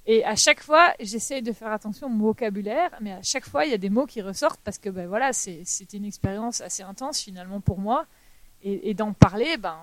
Et 0.05 0.25
à 0.25 0.35
chaque 0.35 0.61
fois, 0.61 0.93
j'essaye 0.99 1.43
de 1.43 1.51
faire 1.51 1.71
attention 1.71 2.07
au 2.07 2.17
vocabulaire, 2.17 2.89
mais 3.01 3.11
à 3.11 3.21
chaque 3.21 3.45
fois, 3.45 3.65
il 3.65 3.71
y 3.71 3.73
a 3.73 3.77
des 3.77 3.89
mots 3.91 4.07
qui 4.07 4.21
ressortent 4.21 4.61
parce 4.63 4.79
que 4.79 4.89
ben 4.89 5.07
voilà, 5.07 5.31
c'était 5.31 5.97
une 5.97 6.05
expérience 6.05 6.61
assez 6.61 6.81
intense 6.81 7.19
finalement 7.19 7.61
pour 7.61 7.77
moi. 7.77 8.07
Et, 8.63 8.93
d'en 8.93 9.13
parler, 9.13 9.57
ben, 9.57 9.79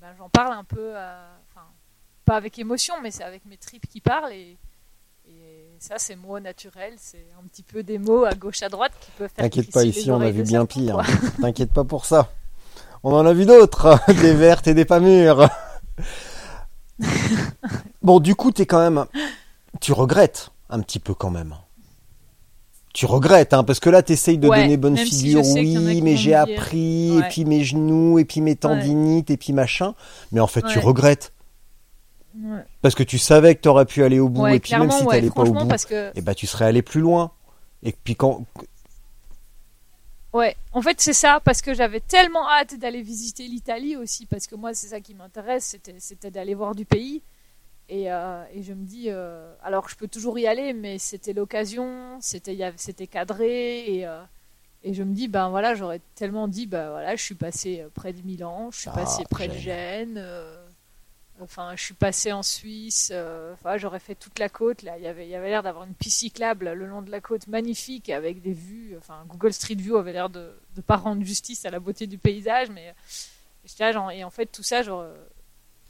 ben, 0.00 0.14
j'en 0.16 0.30
parle 0.30 0.54
un 0.54 0.64
peu, 0.64 0.90
enfin, 0.90 1.66
pas 2.24 2.36
avec 2.36 2.58
émotion, 2.58 2.94
mais 3.02 3.10
c'est 3.10 3.24
avec 3.24 3.44
mes 3.44 3.58
tripes 3.58 3.86
qui 3.86 4.00
parlent. 4.00 4.32
Ça, 5.84 5.96
c'est 5.98 6.16
mots 6.16 6.40
naturels, 6.40 6.94
c'est 6.96 7.26
un 7.38 7.46
petit 7.46 7.62
peu 7.62 7.82
des 7.82 7.98
mots 7.98 8.24
à 8.24 8.32
gauche 8.32 8.62
à 8.62 8.70
droite 8.70 8.92
qui 9.02 9.10
peuvent 9.18 9.28
faire. 9.28 9.44
T'inquiète 9.44 9.70
pas, 9.70 9.84
ici 9.84 10.10
on 10.10 10.18
a 10.18 10.30
vu 10.30 10.42
bien 10.42 10.64
pire. 10.64 11.02
T'inquiète 11.42 11.74
pas 11.74 11.84
pour 11.84 12.06
ça. 12.06 12.30
On 13.02 13.12
en 13.12 13.26
a 13.26 13.34
vu 13.34 13.44
d'autres, 13.44 14.00
des 14.22 14.32
vertes 14.32 14.66
et 14.66 14.72
des 14.72 14.86
pas 14.86 14.98
mûres. 14.98 15.46
bon, 18.02 18.18
du 18.18 18.34
coup, 18.34 18.50
t'es 18.50 18.64
quand 18.64 18.78
même, 18.78 19.04
tu 19.78 19.92
regrettes 19.92 20.52
un 20.70 20.80
petit 20.80 21.00
peu 21.00 21.12
quand 21.12 21.28
même. 21.28 21.54
Tu 22.94 23.04
regrettes, 23.04 23.52
hein, 23.52 23.62
parce 23.62 23.78
que 23.80 23.90
là, 23.90 24.02
t'essayes 24.02 24.38
de 24.38 24.48
donner 24.48 24.78
bonne 24.78 24.96
figure. 24.96 25.42
oui, 25.44 26.00
mais 26.00 26.16
j'ai 26.16 26.34
appris, 26.34 27.18
et 27.18 27.22
puis 27.28 27.44
mes 27.44 27.62
genoux, 27.62 28.18
et 28.18 28.24
puis 28.24 28.40
mes 28.40 28.56
tendinites, 28.56 29.30
et 29.30 29.36
puis 29.36 29.52
machin. 29.52 29.94
Mais 30.32 30.40
en 30.40 30.46
fait, 30.46 30.62
tu 30.62 30.78
regrettes. 30.78 31.33
Parce 32.82 32.94
que 32.94 33.02
tu 33.02 33.18
savais 33.18 33.54
que 33.54 33.60
tu 33.60 33.68
aurais 33.68 33.84
pu 33.84 34.02
aller 34.02 34.18
au 34.18 34.28
bout, 34.28 34.46
et 34.48 34.60
puis 34.60 34.74
même 34.76 34.90
si 34.90 34.98
tu 35.00 35.06
n'allais 35.06 35.30
pas 35.30 35.42
au 35.42 35.52
bout, 35.52 35.70
et 35.90 36.10
eh 36.16 36.20
ben, 36.20 36.34
tu 36.34 36.46
serais 36.46 36.66
allé 36.66 36.82
plus 36.82 37.00
loin. 37.00 37.32
Et 37.82 37.92
puis 37.92 38.16
quand. 38.16 38.44
Ouais, 40.32 40.56
en 40.72 40.82
fait, 40.82 41.00
c'est 41.00 41.12
ça, 41.12 41.40
parce 41.44 41.62
que 41.62 41.74
j'avais 41.74 42.00
tellement 42.00 42.48
hâte 42.50 42.76
d'aller 42.76 43.02
visiter 43.02 43.46
l'Italie 43.46 43.96
aussi, 43.96 44.26
parce 44.26 44.48
que 44.48 44.56
moi, 44.56 44.74
c'est 44.74 44.88
ça 44.88 45.00
qui 45.00 45.14
m'intéresse, 45.14 45.76
c'était 45.98 46.30
d'aller 46.30 46.54
voir 46.54 46.74
du 46.74 46.84
pays. 46.84 47.22
Et, 47.88 48.10
euh, 48.10 48.42
et, 48.52 48.62
je 48.62 48.72
me 48.72 48.84
dis, 48.84 49.10
euh, 49.10 49.54
alors 49.62 49.90
je 49.90 49.94
peux 49.94 50.08
toujours 50.08 50.38
y 50.38 50.46
aller, 50.46 50.72
mais 50.72 50.98
c'était 50.98 51.34
l'occasion, 51.34 52.16
c'était 52.20 53.06
cadré, 53.06 53.84
et, 53.94 54.06
euh, 54.06 54.22
et 54.82 54.94
je 54.94 55.02
me 55.02 55.14
dis, 55.14 55.28
ben 55.28 55.50
voilà, 55.50 55.74
j'aurais 55.74 56.00
tellement 56.14 56.48
dit, 56.48 56.66
ben 56.66 56.90
voilà, 56.90 57.14
je 57.14 57.22
suis 57.22 57.34
passé 57.34 57.84
près 57.94 58.14
de 58.14 58.22
Milan, 58.22 58.70
je 58.72 58.80
suis 58.80 58.90
ah, 58.90 58.96
passé 58.96 59.22
près 59.30 59.48
de 59.48 59.54
Gênes. 59.54 60.24
Enfin, 61.40 61.74
je 61.76 61.82
suis 61.82 61.94
passé 61.94 62.32
en 62.32 62.42
Suisse. 62.42 63.10
Euh, 63.12 63.54
enfin, 63.54 63.76
j'aurais 63.76 63.98
fait 63.98 64.14
toute 64.14 64.38
la 64.38 64.48
côte. 64.48 64.82
Là, 64.82 64.96
il 64.98 65.04
y 65.04 65.06
avait, 65.06 65.26
il 65.26 65.30
y 65.30 65.34
avait 65.34 65.50
l'air 65.50 65.62
d'avoir 65.62 65.84
une 65.84 65.94
piste 65.94 66.18
cyclable 66.18 66.72
le 66.72 66.86
long 66.86 67.02
de 67.02 67.10
la 67.10 67.20
côte, 67.20 67.48
magnifique, 67.48 68.08
avec 68.10 68.40
des 68.40 68.52
vues. 68.52 68.94
Enfin, 68.98 69.24
Google 69.28 69.52
Street 69.52 69.74
View 69.74 69.96
avait 69.96 70.12
l'air 70.12 70.30
de 70.30 70.52
ne 70.76 70.82
pas 70.82 70.96
rendre 70.96 71.24
justice 71.24 71.64
à 71.64 71.70
la 71.70 71.80
beauté 71.80 72.06
du 72.06 72.18
paysage, 72.18 72.70
mais 72.70 72.94
là, 73.78 74.12
et 74.12 74.24
en 74.24 74.30
fait, 74.30 74.46
tout 74.46 74.62
ça, 74.62 74.82
genre, 74.82 75.04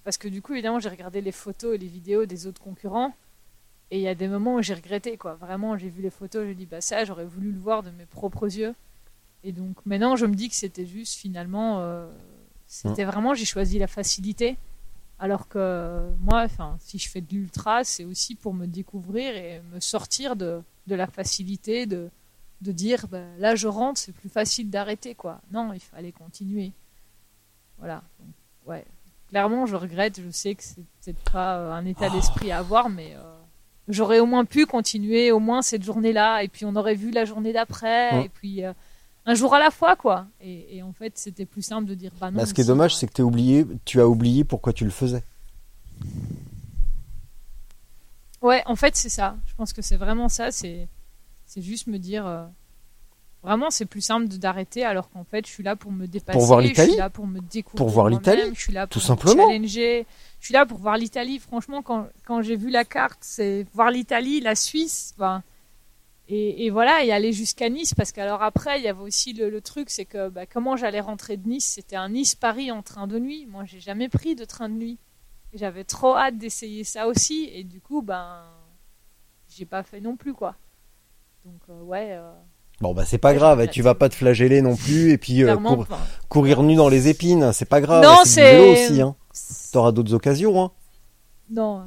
parce 0.04 0.16
que 0.16 0.28
du 0.28 0.42
coup, 0.42 0.52
évidemment, 0.52 0.80
j'ai 0.80 0.88
regardé 0.88 1.20
les 1.20 1.32
photos 1.32 1.74
et 1.74 1.78
les 1.78 1.88
vidéos 1.88 2.24
des 2.26 2.46
autres 2.46 2.62
concurrents, 2.62 3.14
et 3.90 3.98
il 3.98 4.02
y 4.02 4.08
a 4.08 4.14
des 4.14 4.28
moments 4.28 4.56
où 4.56 4.62
j'ai 4.62 4.74
regretté, 4.74 5.16
quoi. 5.16 5.34
Vraiment, 5.34 5.76
j'ai 5.76 5.88
vu 5.88 6.02
les 6.02 6.10
photos, 6.10 6.46
j'ai 6.46 6.54
dit, 6.54 6.66
bah 6.66 6.80
ça, 6.80 7.04
j'aurais 7.04 7.24
voulu 7.24 7.52
le 7.52 7.58
voir 7.58 7.82
de 7.82 7.90
mes 7.90 8.06
propres 8.06 8.46
yeux. 8.46 8.74
Et 9.44 9.52
donc, 9.52 9.76
maintenant, 9.84 10.16
je 10.16 10.26
me 10.26 10.34
dis 10.34 10.48
que 10.48 10.54
c'était 10.54 10.86
juste, 10.86 11.14
finalement, 11.14 11.80
euh, 11.80 12.10
c'était 12.66 13.04
mmh. 13.04 13.08
vraiment, 13.08 13.34
j'ai 13.34 13.44
choisi 13.44 13.78
la 13.78 13.86
facilité. 13.86 14.56
Alors 15.18 15.48
que 15.48 16.10
moi, 16.18 16.42
enfin, 16.42 16.76
si 16.80 16.98
je 16.98 17.08
fais 17.08 17.20
de 17.20 17.32
l'ultra, 17.32 17.84
c'est 17.84 18.04
aussi 18.04 18.34
pour 18.34 18.52
me 18.52 18.66
découvrir 18.66 19.36
et 19.36 19.62
me 19.72 19.80
sortir 19.80 20.36
de, 20.36 20.60
de 20.86 20.94
la 20.94 21.06
facilité 21.06 21.86
de, 21.86 22.10
de 22.60 22.72
dire 22.72 23.06
bah, 23.08 23.22
là 23.38 23.54
je 23.54 23.68
rentre, 23.68 24.00
c'est 24.00 24.12
plus 24.12 24.28
facile 24.28 24.70
d'arrêter 24.70 25.14
quoi. 25.14 25.40
Non, 25.52 25.72
il 25.72 25.80
fallait 25.80 26.12
continuer. 26.12 26.72
Voilà. 27.78 28.02
ouais. 28.66 28.84
Clairement, 29.28 29.66
je 29.66 29.76
regrette. 29.76 30.20
Je 30.24 30.30
sais 30.30 30.54
que 30.54 30.62
c'est 30.62 30.84
peut-être 31.04 31.32
pas 31.32 31.58
euh, 31.58 31.72
un 31.72 31.84
état 31.86 32.08
d'esprit 32.10 32.52
à 32.52 32.58
avoir, 32.58 32.88
mais 32.88 33.14
euh, 33.16 33.36
j'aurais 33.88 34.20
au 34.20 34.26
moins 34.26 34.44
pu 34.44 34.66
continuer 34.66 35.32
au 35.32 35.40
moins 35.40 35.62
cette 35.62 35.82
journée-là, 35.82 36.42
et 36.42 36.48
puis 36.48 36.64
on 36.64 36.76
aurait 36.76 36.94
vu 36.94 37.10
la 37.10 37.24
journée 37.24 37.52
d'après, 37.52 38.24
et 38.24 38.28
puis 38.28 38.64
euh, 38.64 38.72
un 39.26 39.34
jour 39.34 39.54
à 39.54 39.58
la 39.58 39.70
fois, 39.70 39.96
quoi. 39.96 40.26
Et, 40.40 40.82
en 40.82 40.92
fait, 40.92 41.16
c'était 41.16 41.46
plus 41.46 41.62
simple 41.62 41.88
de 41.88 41.94
dire 41.94 42.12
bah 42.20 42.30
non. 42.30 42.38
Bah, 42.38 42.46
ce 42.46 42.54
qui 42.54 42.60
est 42.60 42.66
dommage, 42.66 42.96
c'est 42.96 43.06
que 43.06 43.22
oublié, 43.22 43.66
tu 43.84 44.00
as 44.00 44.08
oublié 44.08 44.44
pourquoi 44.44 44.72
tu 44.72 44.84
le 44.84 44.90
faisais. 44.90 45.22
Ouais, 48.42 48.62
en 48.66 48.76
fait, 48.76 48.96
c'est 48.96 49.08
ça. 49.08 49.36
Je 49.46 49.54
pense 49.54 49.72
que 49.72 49.80
c'est 49.80 49.96
vraiment 49.96 50.28
ça. 50.28 50.50
C'est, 50.50 50.88
c'est 51.46 51.62
juste 51.62 51.86
me 51.86 51.98
dire. 51.98 52.26
Euh, 52.26 52.44
vraiment, 53.42 53.70
c'est 53.70 53.86
plus 53.86 54.02
simple 54.02 54.28
d'arrêter 54.28 54.84
alors 54.84 55.08
qu'en 55.08 55.24
fait, 55.24 55.46
je 55.46 55.50
suis 55.50 55.62
là 55.62 55.76
pour 55.76 55.90
me 55.92 56.06
dépasser. 56.06 56.38
Pour 56.38 56.46
voir 56.46 56.60
l'Italie. 56.60 56.88
Je 56.88 56.92
suis 56.92 57.00
là 57.00 57.08
pour 57.08 57.26
me 57.26 57.40
découvrir. 57.40 57.76
Pour 57.76 57.88
voir 57.88 58.10
l'Italie. 58.10 58.42
Je 58.52 58.60
suis 58.60 58.72
là 58.74 58.86
pour 58.86 58.92
Tout 58.92 59.06
simplement. 59.06 59.48
challenger. 59.48 60.06
Je 60.40 60.44
suis 60.44 60.52
là 60.52 60.66
pour 60.66 60.78
voir 60.78 60.98
l'Italie. 60.98 61.38
Franchement, 61.38 61.80
quand, 61.80 62.08
quand 62.26 62.42
j'ai 62.42 62.56
vu 62.56 62.68
la 62.68 62.84
carte, 62.84 63.20
c'est 63.22 63.64
voir 63.72 63.90
l'Italie, 63.90 64.40
la 64.40 64.54
Suisse. 64.54 65.14
Enfin, 65.16 65.42
et, 66.28 66.64
et, 66.64 66.70
voilà, 66.70 67.04
et 67.04 67.12
aller 67.12 67.32
jusqu'à 67.32 67.68
Nice, 67.68 67.92
parce 67.94 68.10
qu'alors 68.10 68.42
après, 68.42 68.78
il 68.78 68.84
y 68.84 68.88
avait 68.88 69.02
aussi 69.02 69.34
le, 69.34 69.60
truc, 69.60 69.90
c'est 69.90 70.06
que 70.06 70.30
bah, 70.30 70.46
comment 70.46 70.76
j'allais 70.76 71.00
rentrer 71.00 71.36
de 71.36 71.46
Nice, 71.46 71.66
c'était 71.66 71.96
un 71.96 72.08
Nice-Paris 72.08 72.70
en 72.70 72.82
train 72.82 73.06
de 73.06 73.18
nuit. 73.18 73.46
Moi, 73.46 73.64
j'ai 73.66 73.80
jamais 73.80 74.08
pris 74.08 74.34
de 74.34 74.44
train 74.44 74.70
de 74.70 74.74
nuit. 74.74 74.98
J'avais 75.52 75.84
trop 75.84 76.16
hâte 76.16 76.38
d'essayer 76.38 76.82
ça 76.82 77.06
aussi, 77.06 77.50
et 77.52 77.62
du 77.62 77.80
coup, 77.80 78.00
ben, 78.00 78.42
j'ai 79.54 79.66
pas 79.66 79.82
fait 79.82 80.00
non 80.00 80.16
plus, 80.16 80.32
quoi. 80.32 80.56
Donc, 81.44 81.60
euh, 81.68 81.82
ouais. 81.82 82.12
Euh, 82.12 82.32
bon, 82.80 82.94
bah, 82.94 83.04
c'est 83.04 83.18
pas 83.18 83.34
grave, 83.34 83.68
tu 83.68 83.82
vas 83.82 83.94
pas 83.94 84.08
te 84.08 84.14
flageller 84.14 84.62
non 84.62 84.76
plus, 84.76 85.12
et 85.12 85.18
puis 85.18 85.44
euh, 85.44 85.56
courir 86.30 86.62
nu 86.62 86.74
dans 86.74 86.88
les 86.88 87.08
épines, 87.08 87.52
c'est 87.52 87.68
pas 87.68 87.82
grave. 87.82 88.02
Non, 88.02 88.22
c'est. 88.24 88.72
aussi, 88.72 89.02
hein. 89.02 89.14
T'auras 89.72 89.92
d'autres 89.92 90.14
occasions, 90.14 90.58
hein. 90.62 90.72
Non. 91.50 91.82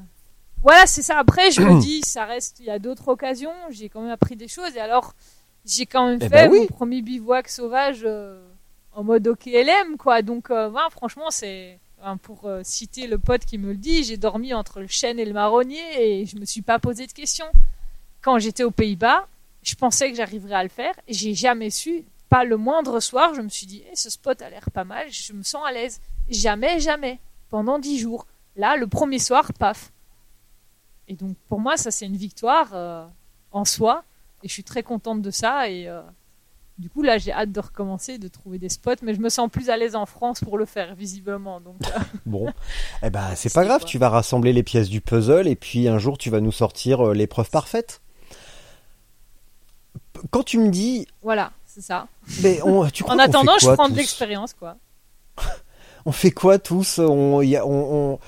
Voilà, 0.67 0.85
c'est 0.85 1.01
ça. 1.01 1.17
Après, 1.17 1.49
je 1.51 1.61
me 1.61 1.79
dis, 1.81 2.01
ça 2.01 2.25
reste, 2.25 2.59
il 2.59 2.65
y 2.65 2.69
a 2.69 2.77
d'autres 2.77 3.07
occasions. 3.07 3.53
J'ai 3.69 3.87
quand 3.87 4.01
même 4.01 4.11
appris 4.11 4.35
des 4.35 4.49
choses. 4.49 4.75
Et 4.75 4.81
alors, 4.81 5.13
j'ai 5.65 5.85
quand 5.85 6.07
même 6.07 6.19
Eh 6.21 6.25
fait 6.25 6.47
ben 6.47 6.51
oui. 6.51 6.59
mon 6.59 6.67
premier 6.67 7.01
bivouac 7.01 7.47
sauvage 7.47 8.01
euh, 8.03 8.45
en 8.93 9.05
mode 9.05 9.25
OKLM, 9.27 9.95
quoi. 9.97 10.21
Donc, 10.21 10.51
euh, 10.51 10.69
franchement, 10.91 11.29
c'est 11.29 11.79
enfin, 12.01 12.17
pour 12.17 12.47
euh, 12.47 12.59
citer 12.65 13.07
le 13.07 13.17
pote 13.17 13.45
qui 13.45 13.57
me 13.57 13.69
le 13.71 13.77
dit, 13.77 14.03
j'ai 14.03 14.17
dormi 14.17 14.53
entre 14.53 14.81
le 14.81 14.87
chêne 14.87 15.19
et 15.19 15.25
le 15.25 15.31
marronnier 15.31 15.81
et 16.21 16.25
je 16.25 16.35
me 16.37 16.43
suis 16.43 16.61
pas 16.61 16.79
posé 16.79 17.07
de 17.07 17.13
questions. 17.13 17.47
Quand 18.21 18.37
j'étais 18.37 18.63
aux 18.63 18.71
Pays-Bas, 18.71 19.25
je 19.63 19.75
pensais 19.75 20.09
que 20.11 20.17
j'arriverais 20.17 20.55
à 20.55 20.63
le 20.63 20.69
faire. 20.69 20.93
et 21.07 21.13
J'ai 21.13 21.33
jamais 21.33 21.69
su, 21.69 22.03
pas 22.27 22.43
le 22.43 22.57
moindre 22.57 22.99
soir, 22.99 23.33
je 23.35 23.41
me 23.41 23.47
suis 23.47 23.67
dit, 23.67 23.83
Eh, 23.89 23.95
ce 23.95 24.09
spot 24.09 24.41
a 24.41 24.49
l'air 24.49 24.69
pas 24.71 24.83
mal, 24.83 25.05
je 25.09 25.31
me 25.31 25.43
sens 25.43 25.63
à 25.65 25.71
l'aise. 25.71 26.01
Jamais, 26.29 26.81
jamais, 26.81 27.19
pendant 27.49 27.79
dix 27.79 27.97
jours. 27.99 28.27
Là, 28.57 28.75
le 28.75 28.87
premier 28.87 29.19
soir, 29.19 29.53
paf. 29.53 29.91
Et 31.07 31.15
donc, 31.15 31.35
pour 31.47 31.59
moi, 31.59 31.77
ça, 31.77 31.91
c'est 31.91 32.05
une 32.05 32.17
victoire 32.17 32.69
euh, 32.73 33.05
en 33.51 33.65
soi. 33.65 34.03
Et 34.43 34.47
je 34.47 34.53
suis 34.53 34.63
très 34.63 34.83
contente 34.83 35.21
de 35.21 35.31
ça. 35.31 35.69
Et 35.69 35.87
euh, 35.87 36.01
du 36.77 36.89
coup, 36.89 37.01
là, 37.01 37.17
j'ai 37.17 37.31
hâte 37.31 37.51
de 37.51 37.59
recommencer, 37.59 38.17
de 38.17 38.27
trouver 38.27 38.57
des 38.59 38.69
spots. 38.69 38.91
Mais 39.01 39.13
je 39.15 39.19
me 39.19 39.29
sens 39.29 39.49
plus 39.49 39.69
à 39.69 39.77
l'aise 39.77 39.95
en 39.95 40.05
France 40.05 40.41
pour 40.41 40.57
le 40.57 40.65
faire, 40.65 40.95
visiblement. 40.95 41.59
Donc, 41.61 41.77
euh, 41.87 41.99
Bon, 42.25 42.51
eh 43.03 43.09
ben 43.09 43.35
c'est 43.35 43.53
pas 43.53 43.63
grave, 43.65 43.81
quoi. 43.81 43.89
tu 43.89 43.97
vas 43.97 44.09
rassembler 44.09 44.53
les 44.53 44.63
pièces 44.63 44.89
du 44.89 45.01
puzzle 45.01 45.47
et 45.47 45.55
puis 45.55 45.87
un 45.87 45.97
jour 45.97 46.17
tu 46.17 46.29
vas 46.29 46.41
nous 46.41 46.51
sortir 46.51 47.13
l'épreuve 47.13 47.49
parfaite. 47.49 48.01
Quand 50.31 50.43
tu 50.43 50.57
me 50.57 50.69
dis, 50.69 51.07
voilà, 51.21 51.51
c'est 51.65 51.81
ça. 51.81 52.07
mais 52.41 52.59
on, 52.63 52.87
tu 52.91 53.03
crois 53.03 53.15
En 53.15 53.19
attendant, 53.19 53.53
fait 53.59 53.67
je 53.67 53.71
prends 53.73 53.89
de 53.89 53.95
l'expérience, 53.95 54.53
quoi. 54.53 54.77
On 56.05 56.11
fait 56.11 56.31
quoi 56.31 56.57
tous? 56.57 56.99
On, 56.99 57.41
y 57.41 57.55
a- 57.55 57.65
on, 57.65 58.13
on, 58.13 58.19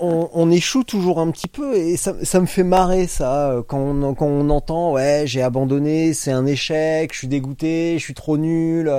on, 0.00 0.30
on- 0.32 0.50
échoue 0.50 0.84
toujours 0.84 1.20
un 1.20 1.30
petit 1.30 1.48
peu 1.48 1.74
et 1.76 1.96
ça, 1.96 2.14
ça 2.22 2.40
me 2.40 2.46
fait 2.46 2.62
marrer 2.62 3.06
ça 3.06 3.50
euh, 3.50 3.62
quand 3.62 3.78
on, 3.78 4.50
entend 4.50 4.92
ouais 4.92 5.24
j'ai 5.26 5.42
abandonné, 5.42 6.12
c'est 6.14 6.30
un 6.32 6.46
échec, 6.46 7.12
je 7.12 7.18
suis 7.18 7.28
dégoûté, 7.28 7.96
je 7.98 8.02
suis 8.02 8.14
trop 8.14 8.36
nul. 8.38 8.92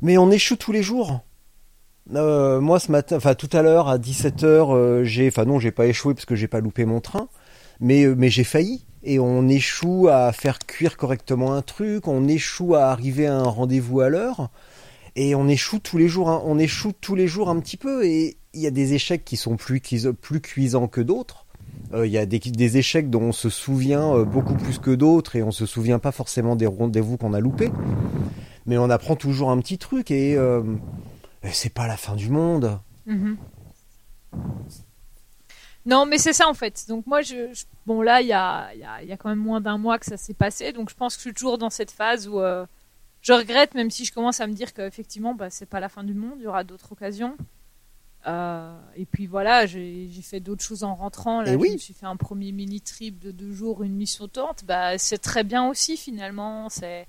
Mais 0.00 0.18
on 0.18 0.30
échoue 0.30 0.56
tous 0.56 0.72
les 0.72 0.82
jours. 0.82 1.20
Euh, 2.14 2.60
moi 2.60 2.80
ce 2.80 2.90
matin, 2.90 3.16
enfin 3.16 3.34
tout 3.34 3.48
à 3.52 3.62
l'heure 3.62 3.88
à 3.88 3.98
17h, 3.98 5.04
j'ai, 5.04 5.28
enfin 5.28 5.44
non 5.44 5.60
j'ai 5.60 5.70
pas 5.70 5.86
échoué 5.86 6.14
parce 6.14 6.26
que 6.26 6.34
j'ai 6.34 6.48
pas 6.48 6.60
loupé 6.60 6.84
mon 6.84 7.00
train, 7.00 7.28
mais 7.80 8.04
euh, 8.04 8.14
mais 8.16 8.28
j'ai 8.28 8.44
failli. 8.44 8.84
Et 9.04 9.18
on 9.18 9.48
échoue 9.48 10.08
à 10.08 10.32
faire 10.32 10.58
cuire 10.60 10.96
correctement 10.96 11.54
un 11.54 11.62
truc, 11.62 12.06
on 12.08 12.28
échoue 12.28 12.74
à 12.74 12.86
arriver 12.86 13.26
à 13.26 13.34
un 13.36 13.48
rendez-vous 13.48 14.00
à 14.00 14.08
l'heure 14.08 14.50
et 15.16 15.34
on 15.34 15.48
échoue 15.48 15.78
tous 15.78 15.98
les 15.98 16.08
jours, 16.08 16.30
hein. 16.30 16.42
on 16.44 16.58
échoue 16.58 16.92
tous 16.92 17.14
les 17.14 17.28
jours 17.28 17.48
un 17.50 17.60
petit 17.60 17.76
peu, 17.76 18.06
et 18.06 18.36
il 18.54 18.60
y 18.60 18.66
a 18.66 18.70
des 18.70 18.94
échecs 18.94 19.24
qui 19.24 19.36
sont 19.36 19.56
plus, 19.56 19.80
cuis- 19.80 20.12
plus 20.12 20.40
cuisants 20.40 20.88
que 20.88 21.00
d'autres. 21.00 21.46
Euh, 21.94 22.06
Il 22.06 22.12
y 22.12 22.18
a 22.18 22.26
des, 22.26 22.76
échecs 22.76 23.10
dont 23.10 23.22
on 23.22 23.32
se 23.32 23.48
souvient 23.50 24.14
euh, 24.14 24.24
beaucoup 24.24 24.54
plus 24.54 24.78
que 24.78 24.90
d'autres, 24.90 25.36
et 25.36 25.42
on 25.42 25.50
se 25.50 25.66
souvient 25.66 25.98
pas 25.98 26.12
forcément 26.12 26.56
des 26.56 26.66
rendez-vous 26.66 27.16
qu'on 27.16 27.34
a 27.34 27.40
loupés. 27.40 27.70
Mais 28.66 28.78
on 28.78 28.90
apprend 28.90 29.16
toujours 29.16 29.50
un 29.50 29.58
petit 29.60 29.78
truc, 29.78 30.10
et, 30.10 30.36
euh, 30.36 30.62
et 31.42 31.50
c'est 31.52 31.72
pas 31.72 31.86
la 31.86 31.96
fin 31.96 32.14
du 32.14 32.28
monde. 32.28 32.78
Mhm. 33.06 33.36
Non, 35.84 36.06
mais 36.06 36.18
c'est 36.18 36.32
ça 36.32 36.48
en 36.48 36.54
fait. 36.54 36.84
Donc 36.88 37.06
moi, 37.06 37.20
bon 37.86 38.02
là, 38.02 38.20
il 38.20 38.28
y 38.28 38.32
a, 38.32 38.70
quand 39.18 39.28
même 39.28 39.38
moins 39.38 39.60
d'un 39.60 39.78
mois 39.78 39.98
que 39.98 40.06
ça 40.06 40.16
s'est 40.16 40.34
passé, 40.34 40.72
donc 40.72 40.90
je 40.90 40.94
pense 40.94 41.16
que 41.16 41.22
je 41.22 41.28
suis 41.28 41.34
toujours 41.34 41.58
dans 41.58 41.70
cette 41.70 41.90
phase 41.90 42.28
où 42.28 42.40
je 43.20 43.32
regrette, 43.32 43.74
même 43.74 43.90
si 43.90 44.04
je 44.04 44.12
commence 44.12 44.40
à 44.40 44.46
me 44.46 44.52
dire 44.52 44.72
qu'effectivement, 44.74 45.34
bah, 45.34 45.50
c'est 45.50 45.66
pas 45.66 45.80
la 45.80 45.88
fin 45.88 46.04
du 46.04 46.14
monde, 46.14 46.34
il 46.38 46.44
y 46.44 46.46
aura 46.46 46.62
d'autres 46.62 46.92
occasions. 46.92 47.36
Euh, 48.26 48.78
et 48.96 49.04
puis 49.04 49.26
voilà, 49.26 49.66
j'ai 49.66 50.08
fait 50.22 50.40
d'autres 50.40 50.62
choses 50.64 50.84
en 50.84 50.94
rentrant. 50.94 51.42
Là, 51.42 51.50
Et 51.50 51.54
je 51.54 51.58
oui. 51.58 51.72
me 51.72 51.78
suis 51.78 51.94
fait 51.94 52.06
un 52.06 52.16
premier 52.16 52.52
mini 52.52 52.80
trip 52.80 53.18
de 53.18 53.30
deux 53.32 53.52
jours, 53.52 53.82
une 53.82 53.94
mission 53.94 54.28
tente. 54.28 54.64
Bah, 54.64 54.96
c'est 54.98 55.18
très 55.18 55.42
bien 55.44 55.68
aussi 55.68 55.96
finalement. 55.96 56.68
C'est 56.68 57.06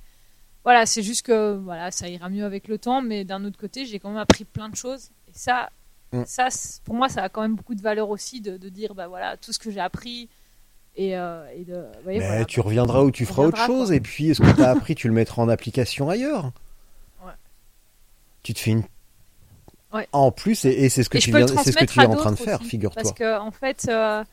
voilà, 0.64 0.86
c'est 0.86 1.04
juste 1.04 1.26
que 1.26 1.56
voilà, 1.58 1.92
ça 1.92 2.08
ira 2.08 2.30
mieux 2.30 2.46
avec 2.46 2.68
le 2.68 2.78
temps, 2.78 3.02
mais 3.02 3.26
d'un 3.26 3.44
autre 3.46 3.60
côté, 3.60 3.86
j'ai 3.86 4.00
quand 4.00 4.10
même 4.10 4.18
appris 4.18 4.46
plein 4.46 4.70
de 4.70 4.76
choses. 4.76 5.10
Et 5.28 5.32
ça, 5.34 5.70
Mm. 6.14 6.26
ça, 6.28 6.48
pour 6.86 6.94
moi, 6.94 7.10
ça 7.10 7.24
a 7.24 7.30
quand 7.30 7.42
même 7.42 7.56
beaucoup 7.56 7.74
de 7.74 7.82
valeur 7.82 8.10
aussi 8.12 8.40
de, 8.40 8.56
de 8.58 8.70
dire, 8.70 8.94
bah 8.94 9.08
voilà, 9.08 9.36
tout 9.36 9.52
ce 9.52 9.58
que 9.58 9.72
j'ai 9.72 9.80
appris 9.80 10.30
et, 10.96 11.18
euh, 11.18 11.44
et 11.56 11.64
de. 11.66 11.86
Mais 12.06 12.20
voilà, 12.20 12.46
tu 12.46 12.60
bah, 12.60 12.66
reviendras 12.68 13.02
ou 13.02 13.10
tu 13.10 13.26
feras 13.26 13.44
autre 13.46 13.58
chose, 13.66 13.88
quoi. 13.88 13.96
et 13.96 14.00
puis 14.00 14.36
ce 14.36 14.42
que 14.44 14.56
tu 14.56 14.62
as 14.62 14.70
appris, 14.70 14.94
tu 14.94 15.08
le 15.08 15.14
mettras 15.16 15.42
en 15.42 15.50
application 15.50 16.10
ailleurs. 16.12 16.52
Ouais. 17.26 17.32
Tu 18.44 18.54
te 18.54 18.60
fais 18.60 18.72
une. 18.72 18.84
Ouais. 19.94 20.08
En 20.12 20.32
plus, 20.32 20.66
et, 20.66 20.70
et 20.86 20.90
c'est 20.90 21.04
ce 21.04 21.10
que 21.10 21.18
Et 21.18 21.22
tu 21.22 21.32
viens, 21.32 21.46
ce 21.48 21.72
que 21.72 21.86
tu 21.86 22.02
es 22.02 22.06
en 22.06 22.16
train 22.16 22.32
de 22.32 22.36
faire, 22.38 22.62
figure-toi. 22.64 23.02
Parce 23.02 23.14
que 23.14 23.40
en 23.40 23.52
fait, 23.52 23.86
euh, 23.90 24.24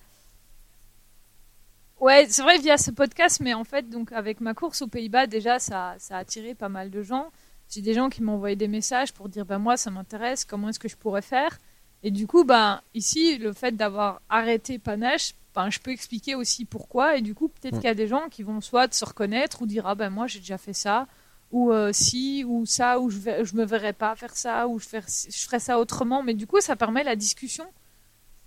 ouais, 2.01 2.27
c'est 2.28 2.43
vrai 2.43 2.59
via 2.59 2.78
ce 2.78 2.91
podcast, 2.91 3.41
mais 3.41 3.55
en 3.55 3.65
fait, 3.65 3.89
donc 3.91 4.12
avec 4.12 4.41
ma 4.41 4.55
course 4.55 4.82
aux 4.82 4.87
Pays-Bas, 4.89 5.27
déjà, 5.27 5.59
ça, 5.59 5.95
ça 5.99 6.16
a 6.16 6.20
attiré 6.20 6.55
pas 6.55 6.69
mal 6.69 6.91
de 6.91 7.03
gens. 7.03 7.31
J'ai 7.69 7.82
des 7.82 7.95
gens 7.95 8.09
qui 8.09 8.23
m'ont 8.23 8.35
envoyé 8.35 8.57
des 8.57 8.69
messages 8.69 9.12
pour 9.12 9.28
dire, 9.28 9.45
bah 9.45 9.59
moi, 9.59 9.77
ça 9.77 9.91
m'intéresse, 9.91 10.45
comment 10.45 10.70
est-ce 10.70 10.78
que 10.81 10.89
je 10.89 10.97
pourrais 10.97 11.23
faire? 11.23 11.59
Et 12.03 12.11
du 12.11 12.27
coup, 12.27 12.45
ben 12.45 12.81
ici, 12.95 13.37
le 13.39 13.53
fait 13.53 13.77
d'avoir 13.77 14.23
arrêté 14.31 14.78
Panache, 14.78 15.35
ben 15.55 15.69
je 15.70 15.78
peux 15.78 15.91
expliquer 15.91 16.35
aussi 16.35 16.65
pourquoi. 16.65 17.16
Et 17.16 17.20
du 17.20 17.35
coup, 17.35 17.49
peut-être 17.49 17.74
Mm. 17.74 17.78
qu'il 17.78 17.87
y 17.87 17.91
a 17.91 17.95
des 17.95 18.07
gens 18.09 18.28
qui 18.31 18.43
vont 18.43 18.61
soit 18.61 18.93
se 18.95 19.05
reconnaître 19.05 19.61
ou 19.62 19.66
dire, 19.66 19.87
ah 19.87 19.95
ben 19.95 20.09
moi, 20.11 20.27
j'ai 20.27 20.39
déjà 20.41 20.57
fait 20.59 20.73
ça. 20.73 21.07
Ou 21.53 21.73
euh, 21.73 21.91
si, 21.93 22.45
ou 22.45 22.65
ça, 22.65 23.01
ou 23.01 23.11
je, 23.11 23.19
vais, 23.19 23.43
me 23.55 23.65
verrais 23.65 23.93
pas 23.93 24.15
faire 24.15 24.37
ça, 24.37 24.69
ou 24.69 24.79
je, 24.79 24.87
fer- 24.87 25.07
je 25.09 25.45
ferais 25.47 25.59
ça 25.59 25.79
autrement. 25.81 26.23
Mais 26.23 26.35
du 26.35 26.47
coup, 26.47 26.61
ça 26.61 26.77
permet 26.77 27.03
la 27.03 27.17
discussion. 27.17 27.65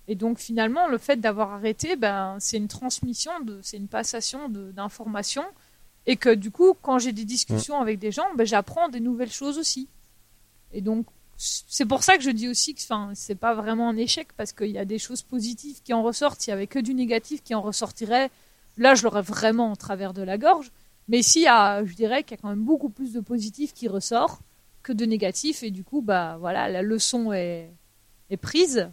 Et 0.08 0.16
donc 0.16 0.40
finalement, 0.40 0.88
le 0.88 0.98
fait 0.98 1.18
d'avoir 1.18 1.54
arrêté, 1.54 1.96
ben, 1.96 2.38
c'est 2.40 2.58
une 2.58 2.68
transmission, 2.68 3.32
c'est 3.62 3.78
une 3.78 3.88
passation 3.88 4.50
d'informations. 4.50 5.46
Et 6.06 6.18
que 6.18 6.34
du 6.34 6.52
coup, 6.52 6.74
quand 6.82 7.00
j'ai 7.00 7.14
des 7.14 7.24
discussions 7.24 7.80
avec 7.80 8.00
des 8.00 8.12
gens, 8.12 8.26
ben, 8.36 8.46
j'apprends 8.46 8.90
des 8.90 9.00
nouvelles 9.00 9.32
choses 9.32 9.58
aussi. 9.58 9.88
Et 10.74 10.82
donc, 10.82 11.06
c'est 11.38 11.86
pour 11.86 12.04
ça 12.04 12.16
que 12.18 12.24
je 12.24 12.30
dis 12.30 12.48
aussi 12.48 12.74
que 12.74 12.82
enfin, 12.84 13.12
c'est 13.16 13.36
pas 13.36 13.54
vraiment 13.54 13.90
un 13.90 13.98
échec, 13.98 14.30
parce 14.38 14.52
qu'il 14.54 14.72
y 14.72 14.78
a 14.78 14.86
des 14.86 15.00
choses 15.00 15.22
positives 15.22 15.82
qui 15.84 15.94
en 15.94 16.04
ressortent. 16.04 16.42
S'il 16.42 16.52
y 16.52 16.54
avait 16.54 16.68
que 16.68 16.80
du 16.80 16.94
négatif 16.94 17.44
qui 17.44 17.56
en 17.56 17.62
ressortirait, 17.62 18.30
là, 18.78 18.96
je 18.96 19.04
l'aurais 19.04 19.22
vraiment 19.22 19.72
en 19.72 19.76
travers 19.76 20.14
de 20.14 20.22
la 20.22 20.38
gorge. 20.38 20.72
Mais 21.08 21.20
y 21.36 21.48
a, 21.48 21.84
je 21.86 21.94
dirais 21.96 22.24
qu'il 22.24 22.32
y 22.38 22.40
a 22.40 22.42
quand 22.42 22.50
même 22.50 22.64
beaucoup 22.64 22.90
plus 22.90 23.14
de 23.14 23.20
positifs 23.20 23.74
qui 23.74 23.88
ressort 23.88 24.40
que 24.84 24.94
de 24.94 25.06
négatifs. 25.06 25.64
Et 25.64 25.72
du 25.72 25.84
coup, 25.84 26.02
bah, 26.02 26.38
voilà, 26.40 26.70
la 26.70 26.82
leçon 26.82 27.32
est, 27.34 27.72
est 28.30 28.38
prise. 28.38 28.90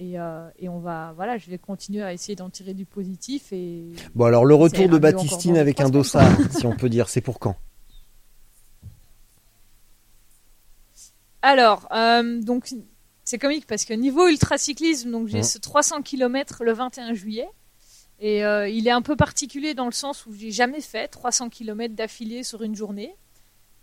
Et, 0.00 0.18
euh, 0.20 0.48
et 0.58 0.68
on 0.68 0.78
va, 0.78 1.12
voilà, 1.16 1.38
je 1.38 1.50
vais 1.50 1.58
continuer 1.58 2.02
à 2.02 2.12
essayer 2.12 2.36
d'en 2.36 2.50
tirer 2.50 2.72
du 2.74 2.84
positif. 2.86 3.52
Et 3.52 3.86
Bon, 4.14 4.26
alors 4.26 4.44
le 4.44 4.54
retour 4.54 4.88
de 4.88 4.98
Baptistine 4.98 5.56
avec 5.56 5.80
un 5.80 5.90
dossard, 5.90 6.30
si 6.52 6.66
on 6.66 6.76
peut 6.76 6.88
dire, 6.88 7.08
c'est 7.08 7.20
pour 7.20 7.38
quand? 7.40 7.56
Alors, 11.42 11.88
euh, 11.92 12.40
donc, 12.42 12.68
c'est 13.24 13.38
comique 13.38 13.66
parce 13.66 13.84
que 13.84 13.94
niveau 13.94 14.26
ultracyclisme, 14.28 15.10
donc 15.10 15.28
j'ai 15.28 15.38
Mhm. 15.38 15.44
ce 15.44 15.58
300 15.58 16.02
km 16.02 16.64
le 16.64 16.72
21 16.72 17.14
juillet. 17.14 17.48
Et 18.20 18.44
euh, 18.44 18.68
il 18.68 18.88
est 18.88 18.92
un 18.92 19.02
peu 19.02 19.14
particulier 19.16 19.74
dans 19.74 19.86
le 19.86 19.92
sens 19.92 20.26
où 20.26 20.32
j'ai 20.34 20.50
jamais 20.50 20.80
fait 20.80 21.06
300 21.08 21.48
km 21.50 21.94
d'affilée 21.94 22.42
sur 22.42 22.62
une 22.62 22.74
journée. 22.74 23.14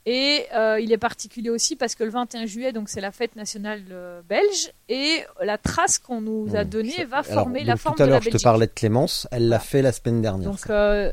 Et 0.07 0.45
euh, 0.53 0.79
il 0.79 0.91
est 0.91 0.99
particulier 0.99 1.49
aussi 1.49 1.75
parce 1.75 1.95
que 1.95 2.03
le 2.03 2.11
21 2.11 2.45
juillet, 2.45 2.71
donc 2.73 2.89
c'est 2.89 3.01
la 3.01 3.11
fête 3.11 3.35
nationale 3.35 3.81
euh, 3.89 4.21
belge, 4.29 4.71
et 4.87 5.23
la 5.41 5.57
trace 5.57 5.97
qu'on 5.97 6.21
nous 6.21 6.55
a 6.55 6.63
Mmh, 6.63 6.69
donnée 6.69 7.05
va 7.05 7.17
alors, 7.19 7.25
former 7.45 7.63
la 7.63 7.75
forme 7.75 7.95
Tout 7.95 8.03
à 8.03 8.05
de 8.05 8.09
la 8.11 8.15
l'heure, 8.17 8.21
je 8.21 8.27
te 8.27 8.33
Belgique. 8.33 8.43
parlais 8.43 8.67
de 8.67 8.71
Clémence, 8.71 9.27
elle 9.31 9.49
l'a 9.49 9.57
fait 9.59 9.81
la 9.81 9.91
semaine 9.91 10.21
dernière. 10.21 10.51
Donc, 10.51 10.59
euh, 10.69 11.11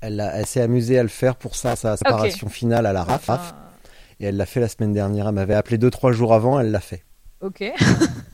Elle, 0.00 0.46
s'est 0.46 0.62
amusée 0.62 0.98
à 0.98 1.02
le 1.04 1.08
faire 1.08 1.36
pour 1.36 1.54
ça, 1.54 1.76
sa 1.76 1.96
séparation 1.96 2.48
finale 2.48 2.86
à 2.86 2.92
la 2.92 3.04
RAF. 3.04 3.28
enfin, 3.30 3.54
Et 4.18 4.24
elle 4.24 4.36
l'a 4.36 4.46
fait 4.46 4.58
la 4.60 4.68
semaine 4.68 4.92
dernière. 4.92 5.28
Elle 5.28 5.34
m'avait 5.34 5.54
appelé 5.54 5.78
deux 5.78 5.90
trois 5.90 6.10
jours 6.10 6.34
avant, 6.34 6.58
elle 6.58 6.72
l'a 6.72 6.80
fait. 6.80 7.04
Ok. 7.40 7.62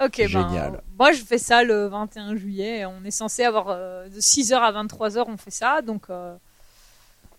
ok, 0.00 0.18
ben, 0.18 0.28
Génial. 0.28 0.82
moi, 0.98 1.12
je 1.12 1.22
fais 1.22 1.38
ça 1.38 1.62
le 1.62 1.86
21 1.86 2.36
juillet. 2.36 2.86
On 2.86 3.04
est 3.04 3.10
censé 3.10 3.44
avoir 3.44 3.68
euh, 3.68 4.08
de 4.08 4.20
6h 4.20 4.54
à 4.54 4.72
23h, 4.72 5.24
on 5.26 5.36
fait 5.36 5.50
ça. 5.50 5.82
Donc, 5.82 6.10
euh, 6.10 6.36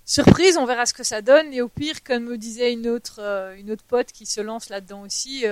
surprise, 0.05 0.57
on 0.57 0.65
verra 0.65 0.85
ce 0.85 0.93
que 0.93 1.03
ça 1.03 1.21
donne. 1.21 1.53
Et 1.53 1.61
au 1.61 1.69
pire, 1.69 2.03
comme 2.03 2.25
me 2.25 2.37
disait 2.37 2.73
une 2.73 2.87
autre, 2.87 3.19
euh, 3.19 3.55
une 3.55 3.71
autre 3.71 3.83
pote 3.83 4.11
qui 4.11 4.25
se 4.25 4.41
lance 4.41 4.69
là-dedans 4.69 5.01
aussi, 5.01 5.45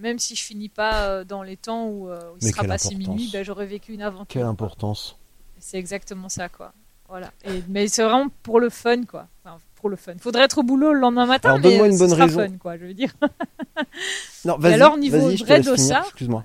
même 0.00 0.18
si 0.18 0.34
je 0.34 0.44
finis 0.44 0.68
pas 0.68 1.24
dans 1.24 1.42
les 1.42 1.56
temps 1.56 1.86
où, 1.86 2.10
où 2.10 2.36
il 2.40 2.48
sera 2.48 2.64
passé 2.64 2.94
minuit, 2.94 3.30
ben, 3.32 3.44
j'aurais 3.44 3.66
vécu 3.66 3.92
une 3.92 4.02
aventure. 4.02 4.26
Quelle 4.28 4.42
importance. 4.42 5.16
C'est 5.58 5.78
exactement 5.78 6.28
ça, 6.28 6.48
quoi. 6.48 6.72
Voilà. 7.08 7.32
Et, 7.44 7.62
mais 7.68 7.88
c'est 7.88 8.02
vraiment 8.02 8.28
pour 8.42 8.60
le 8.60 8.68
fun, 8.68 9.04
quoi. 9.04 9.26
Enfin, 9.42 9.58
pour 9.78 9.88
le 9.88 9.96
fun. 9.96 10.12
Faudrait 10.18 10.42
être 10.44 10.58
au 10.58 10.62
boulot 10.62 10.92
le 10.92 11.00
lendemain 11.00 11.26
matin, 11.26 11.54
Alors, 11.54 11.60
mais 11.62 11.80
euh, 11.80 11.86
une 11.90 11.98
bonne 11.98 12.10
sera 12.10 12.24
raison. 12.26 12.40
fun, 12.40 12.58
quoi, 12.58 12.76
je 12.76 12.84
veux 12.84 12.94
dire. 12.94 13.12
Non, 14.44 14.56
vas-y. 14.58 14.74
alors, 14.74 14.96
niveau 14.96 15.18
vas-y, 15.18 15.36
vrai 15.36 15.60
dossard 15.60 16.04
Excuse-moi. 16.04 16.44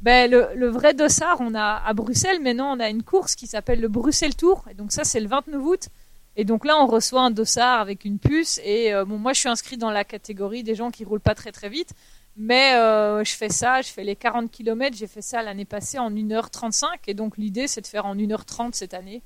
Ben, 0.00 0.30
le, 0.30 0.48
le 0.56 0.68
vrai 0.68 0.94
dossard, 0.94 1.36
on 1.40 1.54
a 1.54 1.80
à 1.84 1.92
Bruxelles, 1.94 2.40
maintenant 2.40 2.76
on 2.76 2.80
a 2.80 2.88
une 2.88 3.02
course 3.02 3.34
qui 3.36 3.46
s'appelle 3.46 3.80
le 3.80 3.88
Bruxelles 3.88 4.34
Tour. 4.34 4.64
Et 4.70 4.74
donc 4.74 4.92
ça, 4.92 5.04
c'est 5.04 5.20
le 5.20 5.28
29 5.28 5.62
août. 5.64 5.88
Et 6.36 6.44
donc 6.44 6.64
là, 6.64 6.76
on 6.78 6.86
reçoit 6.86 7.22
un 7.22 7.30
dossard 7.30 7.80
avec 7.80 8.04
une 8.04 8.18
puce. 8.18 8.58
Et 8.64 8.92
bon, 9.06 9.18
moi, 9.18 9.32
je 9.32 9.40
suis 9.40 9.48
inscrit 9.48 9.76
dans 9.76 9.90
la 9.90 10.04
catégorie 10.04 10.62
des 10.62 10.74
gens 10.74 10.90
qui 10.90 11.04
roulent 11.04 11.20
pas 11.20 11.34
très 11.34 11.52
très 11.52 11.68
vite. 11.68 11.94
Mais 12.36 12.74
euh, 12.74 13.22
je 13.24 13.32
fais 13.34 13.50
ça, 13.50 13.82
je 13.82 13.88
fais 13.88 14.04
les 14.04 14.16
40 14.16 14.50
km, 14.50 14.96
j'ai 14.96 15.06
fait 15.06 15.20
ça 15.20 15.42
l'année 15.42 15.66
passée 15.66 15.98
en 15.98 16.10
1h35 16.10 16.86
et 17.06 17.14
donc 17.14 17.36
l'idée 17.36 17.68
c'est 17.68 17.82
de 17.82 17.86
faire 17.86 18.06
en 18.06 18.16
1h30 18.16 18.72
cette 18.72 18.94
année. 18.94 19.22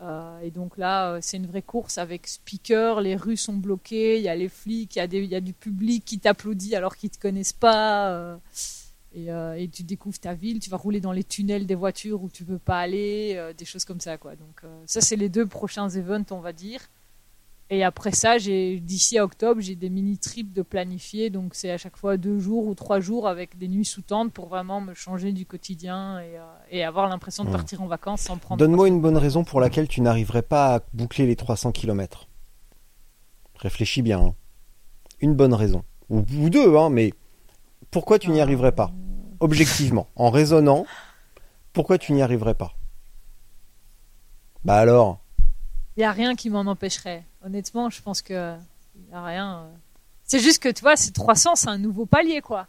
Euh, 0.00 0.40
et 0.40 0.50
donc 0.50 0.76
là, 0.76 1.12
euh, 1.12 1.18
c'est 1.20 1.36
une 1.38 1.46
vraie 1.46 1.62
course 1.62 1.98
avec 1.98 2.26
speaker, 2.26 3.00
les 3.00 3.16
rues 3.16 3.36
sont 3.36 3.54
bloquées, 3.54 4.18
il 4.18 4.22
y 4.22 4.28
a 4.28 4.36
les 4.36 4.48
flics, 4.48 4.94
il 4.96 5.24
y, 5.24 5.34
a 5.34 5.40
du 5.40 5.52
public 5.52 6.04
qui 6.04 6.20
t'applaudit 6.20 6.76
alors 6.76 6.96
qu'ils 6.96 7.10
te 7.10 7.18
connaissent 7.18 7.52
pas. 7.52 8.10
Euh, 8.10 8.36
et, 9.54 9.68
tu 9.68 9.82
découvres 9.82 10.20
ta 10.20 10.34
ville, 10.34 10.60
tu 10.60 10.70
vas 10.70 10.76
rouler 10.76 11.00
dans 11.00 11.12
les 11.12 11.24
tunnels 11.24 11.66
des 11.66 11.74
voitures 11.74 12.22
où 12.22 12.30
tu 12.30 12.44
peux 12.44 12.58
pas 12.58 12.78
aller, 12.78 13.52
des 13.56 13.64
choses 13.64 13.84
comme 13.84 14.00
ça 14.00 14.16
quoi. 14.18 14.36
Donc 14.36 14.62
ça 14.86 15.00
c'est 15.00 15.16
les 15.16 15.28
deux 15.28 15.46
prochains 15.46 15.88
events 15.88 16.26
on 16.30 16.40
va 16.40 16.52
dire. 16.52 16.80
Et 17.70 17.84
après 17.84 18.12
ça, 18.12 18.38
j'ai 18.38 18.80
d'ici 18.80 19.18
à 19.18 19.24
octobre, 19.24 19.60
j'ai 19.60 19.74
des 19.74 19.90
mini 19.90 20.16
trips 20.16 20.54
de 20.54 20.62
planifier, 20.62 21.28
donc 21.28 21.54
c'est 21.54 21.70
à 21.70 21.76
chaque 21.76 21.98
fois 21.98 22.16
deux 22.16 22.38
jours 22.38 22.66
ou 22.66 22.74
trois 22.74 22.98
jours 23.00 23.28
avec 23.28 23.58
des 23.58 23.68
nuits 23.68 23.84
sous 23.84 24.00
tente 24.00 24.32
pour 24.32 24.48
vraiment 24.48 24.80
me 24.80 24.94
changer 24.94 25.32
du 25.32 25.44
quotidien 25.44 26.18
et, 26.20 26.38
euh, 26.38 26.44
et 26.70 26.82
avoir 26.82 27.08
l'impression 27.08 27.44
de 27.44 27.50
partir 27.50 27.82
en 27.82 27.86
vacances 27.86 28.22
sans 28.22 28.38
prendre. 28.38 28.58
Donne-moi 28.58 28.88
une 28.88 29.02
bonne 29.02 29.18
raison 29.18 29.44
pour 29.44 29.60
laquelle 29.60 29.86
tu 29.86 30.00
n'arriverais 30.00 30.42
pas 30.42 30.76
à 30.76 30.80
boucler 30.94 31.26
les 31.26 31.36
300 31.36 31.72
km. 31.72 32.26
Réfléchis 33.56 34.00
bien. 34.00 34.20
Hein. 34.20 34.34
Une 35.20 35.34
bonne 35.34 35.52
raison 35.52 35.84
ou, 36.08 36.24
ou 36.38 36.48
deux, 36.48 36.76
hein, 36.76 36.88
mais 36.88 37.12
pourquoi 37.90 38.18
tu 38.18 38.30
n'y 38.30 38.40
arriverais 38.40 38.72
pas? 38.72 38.92
Objectivement, 39.40 40.08
en 40.16 40.30
raisonnant, 40.30 40.86
pourquoi 41.72 41.98
tu 41.98 42.12
n'y 42.12 42.22
arriverais 42.22 42.54
pas? 42.54 42.72
Bah 44.64 44.76
alors? 44.76 45.20
Il 45.96 46.00
n'y 46.00 46.04
a 46.04 46.12
rien 46.12 46.34
qui 46.34 46.50
m'en 46.50 46.60
empêcherait. 46.60 47.24
Honnêtement, 47.44 47.90
je 47.90 48.02
pense 48.02 48.22
que 48.22 48.54
il 48.96 49.14
a 49.14 49.24
rien. 49.24 49.60
Euh. 49.60 49.76
C'est 50.24 50.40
juste 50.40 50.62
que 50.62 50.68
tu 50.68 50.82
vois, 50.82 50.96
c'est 50.96 51.12
300, 51.12 51.56
c'est 51.56 51.68
un 51.68 51.78
nouveau 51.78 52.06
palier 52.06 52.40
quoi. 52.40 52.66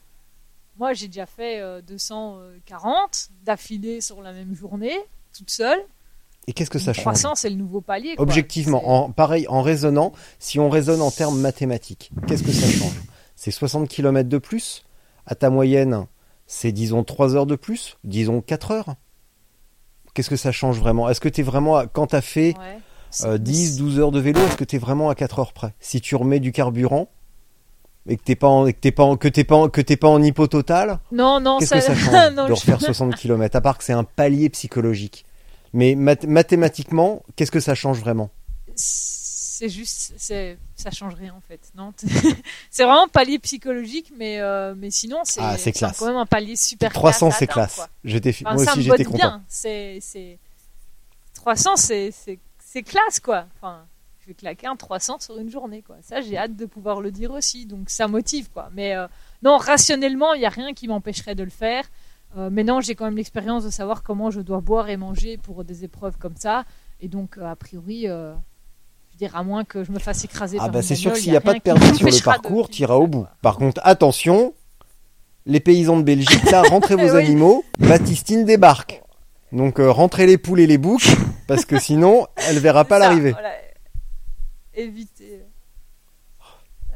Moi, 0.78 0.94
j'ai 0.94 1.08
déjà 1.08 1.26
fait 1.26 1.62
240 1.82 2.40
euh, 2.40 3.34
d'affilée 3.44 4.00
sur 4.00 4.22
la 4.22 4.32
même 4.32 4.56
journée, 4.56 4.98
toute 5.38 5.50
seule. 5.50 5.80
Et 6.48 6.54
qu'est-ce 6.54 6.70
que 6.70 6.80
ça 6.80 6.94
300, 6.94 7.04
change 7.04 7.20
300, 7.20 7.36
c'est 7.36 7.50
le 7.50 7.58
nouveau 7.58 7.82
palier. 7.82 8.16
Quoi. 8.16 8.24
Objectivement, 8.24 8.90
en, 8.90 9.12
pareil, 9.12 9.46
en 9.50 9.62
raisonnant, 9.62 10.14
si 10.40 10.58
on 10.58 10.70
raisonne 10.70 11.02
en 11.02 11.12
termes 11.12 11.40
mathématiques, 11.40 12.12
qu'est-ce 12.28 12.44
que 12.44 12.52
ça 12.52 12.68
change? 12.68 12.96
C'est 13.36 13.52
60 13.52 13.90
km 13.90 14.30
de 14.30 14.38
plus? 14.38 14.86
À 15.26 15.36
ta 15.36 15.50
moyenne, 15.50 16.08
c'est 16.48 16.72
disons 16.72 17.04
3 17.04 17.36
heures 17.36 17.46
de 17.46 17.56
plus? 17.56 17.98
Disons 18.04 18.42
4 18.42 18.72
heures? 18.72 18.96
Qu'est-ce 20.14 20.30
que 20.30 20.38
ça 20.38 20.52
change 20.52 20.80
vraiment? 20.80 21.10
Est-ce 21.10 21.22
que 21.22 21.30
tu 21.30 21.42
es 21.42 21.44
vraiment, 21.44 21.86
quand 21.88 22.08
tu 22.08 22.16
as 22.16 22.22
fait 22.22 22.58
ouais. 22.58 22.80
10, 23.12 23.26
euh, 23.26 23.38
12 23.38 24.00
heures 24.00 24.12
de 24.12 24.20
vélo, 24.20 24.40
est-ce 24.42 24.58
que 24.58 24.64
tu 24.64 24.76
es 24.76 24.80
vraiment 24.80 25.10
à 25.10 25.16
4 25.16 25.40
heures 25.40 25.54
près? 25.54 25.74
Si 25.80 26.02
tu 26.02 26.16
remets 26.16 26.40
du 26.40 26.52
carburant 26.52 27.10
et 28.08 28.18
que 28.18 28.24
t'es 28.24 28.36
pas 28.36 28.48
en, 28.48 28.66
que 28.66 28.72
t'es 28.72 28.92
pas 28.92 29.04
en, 29.04 29.18
que 29.18 29.28
t'es 29.28 29.44
pas 29.44 29.56
en, 29.56 29.70
que 29.70 29.82
t'es 29.82 29.98
pas 29.98 30.08
en 30.08 30.22
hypo 30.22 30.48
total, 30.48 31.00
non 31.12 31.40
non 31.40 31.60
qu'est-ce 31.60 31.70
ça... 31.70 31.80
que 31.80 31.84
ça 31.84 31.96
change 31.96 32.34
non, 32.34 32.48
de 32.48 32.54
refaire 32.54 32.82
60 32.82 33.16
km 33.16 33.56
à 33.56 33.62
part 33.62 33.78
que 33.78 33.84
c'est 33.84 33.94
un 33.94 34.04
palier 34.04 34.50
psychologique. 34.50 35.26
Mais 35.74 35.94
mathématiquement, 35.96 37.22
qu'est-ce 37.36 37.52
que 37.52 37.60
ça 37.60 37.76
change 37.76 38.00
vraiment? 38.00 38.32
C'est 38.76 39.70
juste, 39.70 40.14
c'est, 40.18 40.58
ça 40.76 40.90
change 40.90 41.14
rien 41.16 41.34
en 41.36 41.42
fait. 41.42 41.60
Non, 41.76 41.94
c'est 42.72 42.84
vraiment 42.84 43.04
un 43.04 43.10
palier 43.10 43.38
psychologique, 43.40 44.12
mais 44.18 44.40
euh, 44.40 44.74
mais 44.76 44.90
sinon 44.90 45.20
c'est, 45.26 45.42
ah, 45.44 45.58
c'est, 45.58 45.74
quand 45.74 46.06
même 46.06 46.16
un 46.16 46.26
palier 46.26 46.56
super. 46.56 46.94
300 46.94 47.32
c'est 47.32 47.46
classe. 47.46 47.82
J'étais, 48.04 48.30
enfin, 48.30 48.56
moi 48.56 48.64
aussi 48.64 48.82
j'étais 48.82 49.04
content. 49.04 49.18
Bien. 49.18 49.44
C'est, 49.50 50.00
c'est 50.02 50.40
300 51.36 51.76
c'est 51.76 52.40
c'est 52.72 52.84
classe 52.84 53.20
quoi. 53.20 53.46
Enfin, 53.56 53.86
je 54.20 54.28
vais 54.28 54.34
claquer 54.36 54.68
un 54.68 54.76
300 54.76 55.20
sur 55.20 55.38
une 55.40 55.50
journée 55.50 55.82
quoi. 55.82 55.96
Ça, 56.02 56.22
j'ai 56.22 56.38
hâte 56.38 56.56
de 56.56 56.66
pouvoir 56.66 57.02
le 57.02 57.12
dire 57.12 57.32
aussi. 57.32 57.66
Donc 57.66 57.90
ça 57.90 58.08
motive 58.08 58.50
quoi. 58.52 58.70
Mais 58.74 58.96
euh, 58.96 59.08
non, 59.42 59.58
rationnellement, 59.58 60.34
il 60.34 60.42
y 60.42 60.46
a 60.46 60.50
rien 60.50 60.74
qui 60.74 60.88
m'empêcherait 60.88 61.36
de 61.36 61.44
le 61.44 61.50
faire. 61.50 61.86
Euh, 62.38 62.50
mais 62.52 62.64
non, 62.64 62.80
j'ai 62.80 62.94
quand 62.94 63.06
même 63.06 63.18
l'expérience 63.18 63.64
de 63.64 63.72
savoir 63.72 64.04
comment 64.04 64.30
je 64.30 64.42
dois 64.42 64.62
boire 64.62 64.90
et 64.90 64.98
manger 64.98 65.38
pour 65.38 65.64
des 65.64 65.84
épreuves 65.84 66.18
comme 66.18 66.36
ça. 66.36 66.64
Et 67.02 67.08
donc, 67.08 67.38
euh, 67.40 67.46
a 67.46 67.56
priori, 67.56 68.08
euh, 68.08 68.34
je 68.34 69.14
veux 69.14 69.18
dire, 69.18 69.36
à 69.36 69.44
moins 69.44 69.64
que 69.64 69.84
je 69.84 69.92
me 69.92 69.98
fasse 69.98 70.24
écraser 70.24 70.58
ah 70.60 70.66
par 70.66 70.72
bah 70.72 70.82
c'est 70.84 70.96
sûr 70.96 71.14
que 71.14 71.18
s'il 71.18 71.32
n'y 71.32 71.38
a 71.38 71.40
a 71.40 71.42
pas 71.42 71.56
de 71.56 71.60
permis 71.60 71.96
sur 71.96 72.06
le 72.06 72.24
parcours, 72.24 72.70
tu 72.70 72.84
iras 72.84 72.96
au 72.96 73.08
bout. 73.08 73.26
Par 73.42 73.58
contre, 73.58 73.82
attention, 73.84 74.54
les 75.48 75.60
paysans 75.60 75.98
de 75.98 76.04
Belgique, 76.04 76.52
là, 76.52 76.62
rentrez 76.70 76.96
vos 76.96 77.16
Oui. 77.16 77.24
animaux, 77.26 77.64
Baptistine 77.80 78.46
débarque. 78.46 79.02
Donc 79.52 79.80
euh, 79.80 79.90
rentrez 79.92 80.26
les 80.28 80.38
poules 80.38 80.60
et 80.60 80.68
les 80.68 80.78
boucs, 80.78 81.08
parce 81.48 81.66
que 81.66 81.80
sinon, 81.80 82.28
elle 82.48 82.60
verra 82.60 82.86
pas 82.86 83.00
l'arrivée. 83.00 83.32
voilà. 83.32 83.54
Éviter. 84.74 85.44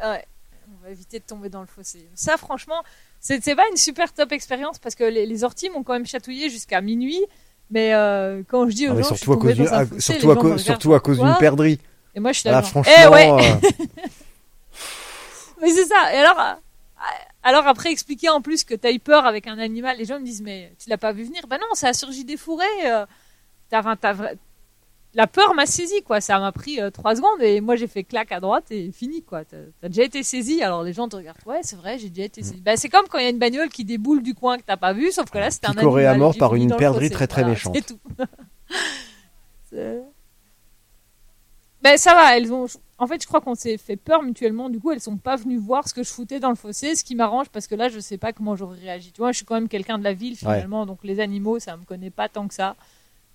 Ouais. 0.03 0.25
On 0.67 0.85
va 0.85 0.91
éviter 0.91 1.19
de 1.19 1.23
tomber 1.23 1.49
dans 1.49 1.61
le 1.61 1.67
fossé. 1.67 2.07
Ça, 2.13 2.37
franchement, 2.37 2.81
c'est 3.19 3.39
pas 3.55 3.63
une 3.71 3.77
super 3.77 4.11
top 4.13 4.31
expérience 4.31 4.79
parce 4.79 4.95
que 4.95 5.03
les, 5.03 5.25
les 5.25 5.43
orties 5.43 5.69
m'ont 5.69 5.83
quand 5.83 5.93
même 5.93 6.05
chatouillé 6.05 6.49
jusqu'à 6.49 6.81
minuit. 6.81 7.21
Mais 7.71 7.93
euh, 7.93 8.43
quand 8.47 8.67
je 8.69 8.75
dis 8.75 8.87
aux 8.87 8.91
Ah, 8.91 9.01
gens, 9.01 9.09
je 9.09 9.15
suis 9.15 9.17
surtout 9.25 9.33
à 9.33 9.37
cause, 9.41 9.57
dans 9.57 9.73
un 9.73 9.77
à- 9.77 9.85
fossé, 9.85 10.01
surtout 10.19 10.31
à, 10.31 10.57
surtout 10.57 10.93
à 10.93 10.99
cause 10.99 11.19
d'une 11.19 11.35
perdrix. 11.39 11.79
Et 12.15 12.19
moi, 12.19 12.31
je 12.33 12.39
suis 12.41 12.49
Là, 12.49 12.61
genre, 12.61 12.69
franchement, 12.69 12.93
Eh 13.03 13.07
ouais. 13.07 13.31
euh, 13.31 13.69
Mais 15.61 15.69
c'est 15.71 15.85
ça. 15.85 16.13
Et 16.13 16.17
alors, 16.17 16.57
alors 17.43 17.67
après 17.67 17.91
expliquer 17.91 18.29
en 18.29 18.41
plus 18.41 18.63
que 18.63 18.73
t'as 18.75 18.91
eu 18.91 18.99
peur 18.99 19.25
avec 19.25 19.47
un 19.47 19.59
animal, 19.59 19.97
les 19.97 20.05
gens 20.05 20.19
me 20.19 20.25
disent 20.25 20.41
mais 20.41 20.73
tu 20.79 20.89
l'as 20.89 20.97
pas 20.97 21.11
vu 21.11 21.23
venir 21.23 21.45
Bah 21.47 21.57
non, 21.57 21.67
ça 21.73 21.89
a 21.89 21.93
surgi 21.93 22.23
des 22.25 22.37
fourrés. 22.37 22.65
euh, 22.85 23.05
La 25.15 25.27
peur 25.27 25.53
m'a 25.53 25.65
saisi 25.67 26.01
quoi. 26.03 26.21
Ça 26.21 26.39
m'a 26.39 26.51
pris 26.51 26.79
euh, 26.81 26.89
trois 26.89 27.15
secondes 27.15 27.41
et 27.41 27.61
moi 27.61 27.75
j'ai 27.75 27.87
fait 27.87 28.03
claque 28.03 28.31
à 28.31 28.39
droite 28.39 28.71
et 28.71 28.91
fini 28.91 29.21
quoi. 29.23 29.45
T'as, 29.45 29.57
t'as 29.81 29.87
déjà 29.89 30.03
été 30.03 30.23
saisi. 30.23 30.63
Alors 30.63 30.81
les 30.83 30.93
gens 30.93 31.07
te 31.07 31.15
regardent. 31.15 31.37
Ouais, 31.45 31.59
c'est 31.61 31.75
vrai, 31.75 31.99
j'ai 31.99 32.09
déjà 32.09 32.25
été 32.25 32.41
saisi. 32.41 32.61
Bah 32.61 32.77
c'est 32.77 32.89
comme 32.89 33.07
quand 33.07 33.19
il 33.19 33.23
y 33.23 33.27
a 33.27 33.29
une 33.29 33.37
bagnole 33.39 33.69
qui 33.69 33.85
déboule 33.85 34.23
du 34.23 34.33
coin 34.33 34.57
que 34.57 34.63
t'as 34.63 34.77
pas 34.77 34.93
vu, 34.93 35.11
sauf 35.11 35.29
que 35.29 35.37
là 35.37 35.51
c'était 35.51 35.67
un 35.67 35.73
animal. 35.73 36.05
à 36.07 36.15
mort 36.17 36.35
par 36.37 36.55
une 36.55 36.75
perdrix 36.75 37.09
très, 37.11 37.27
très 37.27 37.41
Voilà, 37.41 37.53
méchante. 37.55 37.75
C'est 37.75 37.85
tout. 37.85 37.99
Ben 41.81 41.97
ça 41.97 42.13
va, 42.13 42.37
elles 42.37 42.51
ont. 42.53 42.65
En 42.99 43.07
fait, 43.07 43.21
je 43.21 43.27
crois 43.27 43.41
qu'on 43.41 43.55
s'est 43.55 43.77
fait 43.77 43.95
peur 43.97 44.21
mutuellement. 44.21 44.69
Du 44.69 44.79
coup, 44.79 44.91
elles 44.91 44.99
sont 45.01 45.17
pas 45.17 45.35
venues 45.35 45.57
voir 45.57 45.87
ce 45.87 45.93
que 45.93 46.03
je 46.03 46.09
foutais 46.09 46.39
dans 46.39 46.49
le 46.49 46.55
fossé, 46.55 46.95
ce 46.95 47.03
qui 47.03 47.15
m'arrange 47.15 47.49
parce 47.49 47.67
que 47.67 47.75
là, 47.75 47.89
je 47.89 47.99
sais 47.99 48.17
pas 48.17 48.33
comment 48.33 48.55
j'aurais 48.55 48.79
réagi. 48.79 49.11
Tu 49.11 49.19
vois, 49.21 49.31
je 49.31 49.37
suis 49.37 49.45
quand 49.45 49.55
même 49.55 49.67
quelqu'un 49.67 49.97
de 49.97 50.03
la 50.03 50.13
ville 50.13 50.35
finalement, 50.35 50.85
donc 50.85 50.99
les 51.03 51.19
animaux, 51.19 51.59
ça 51.59 51.75
me 51.75 51.83
connaît 51.83 52.11
pas 52.11 52.29
tant 52.29 52.47
que 52.47 52.53
ça. 52.53 52.75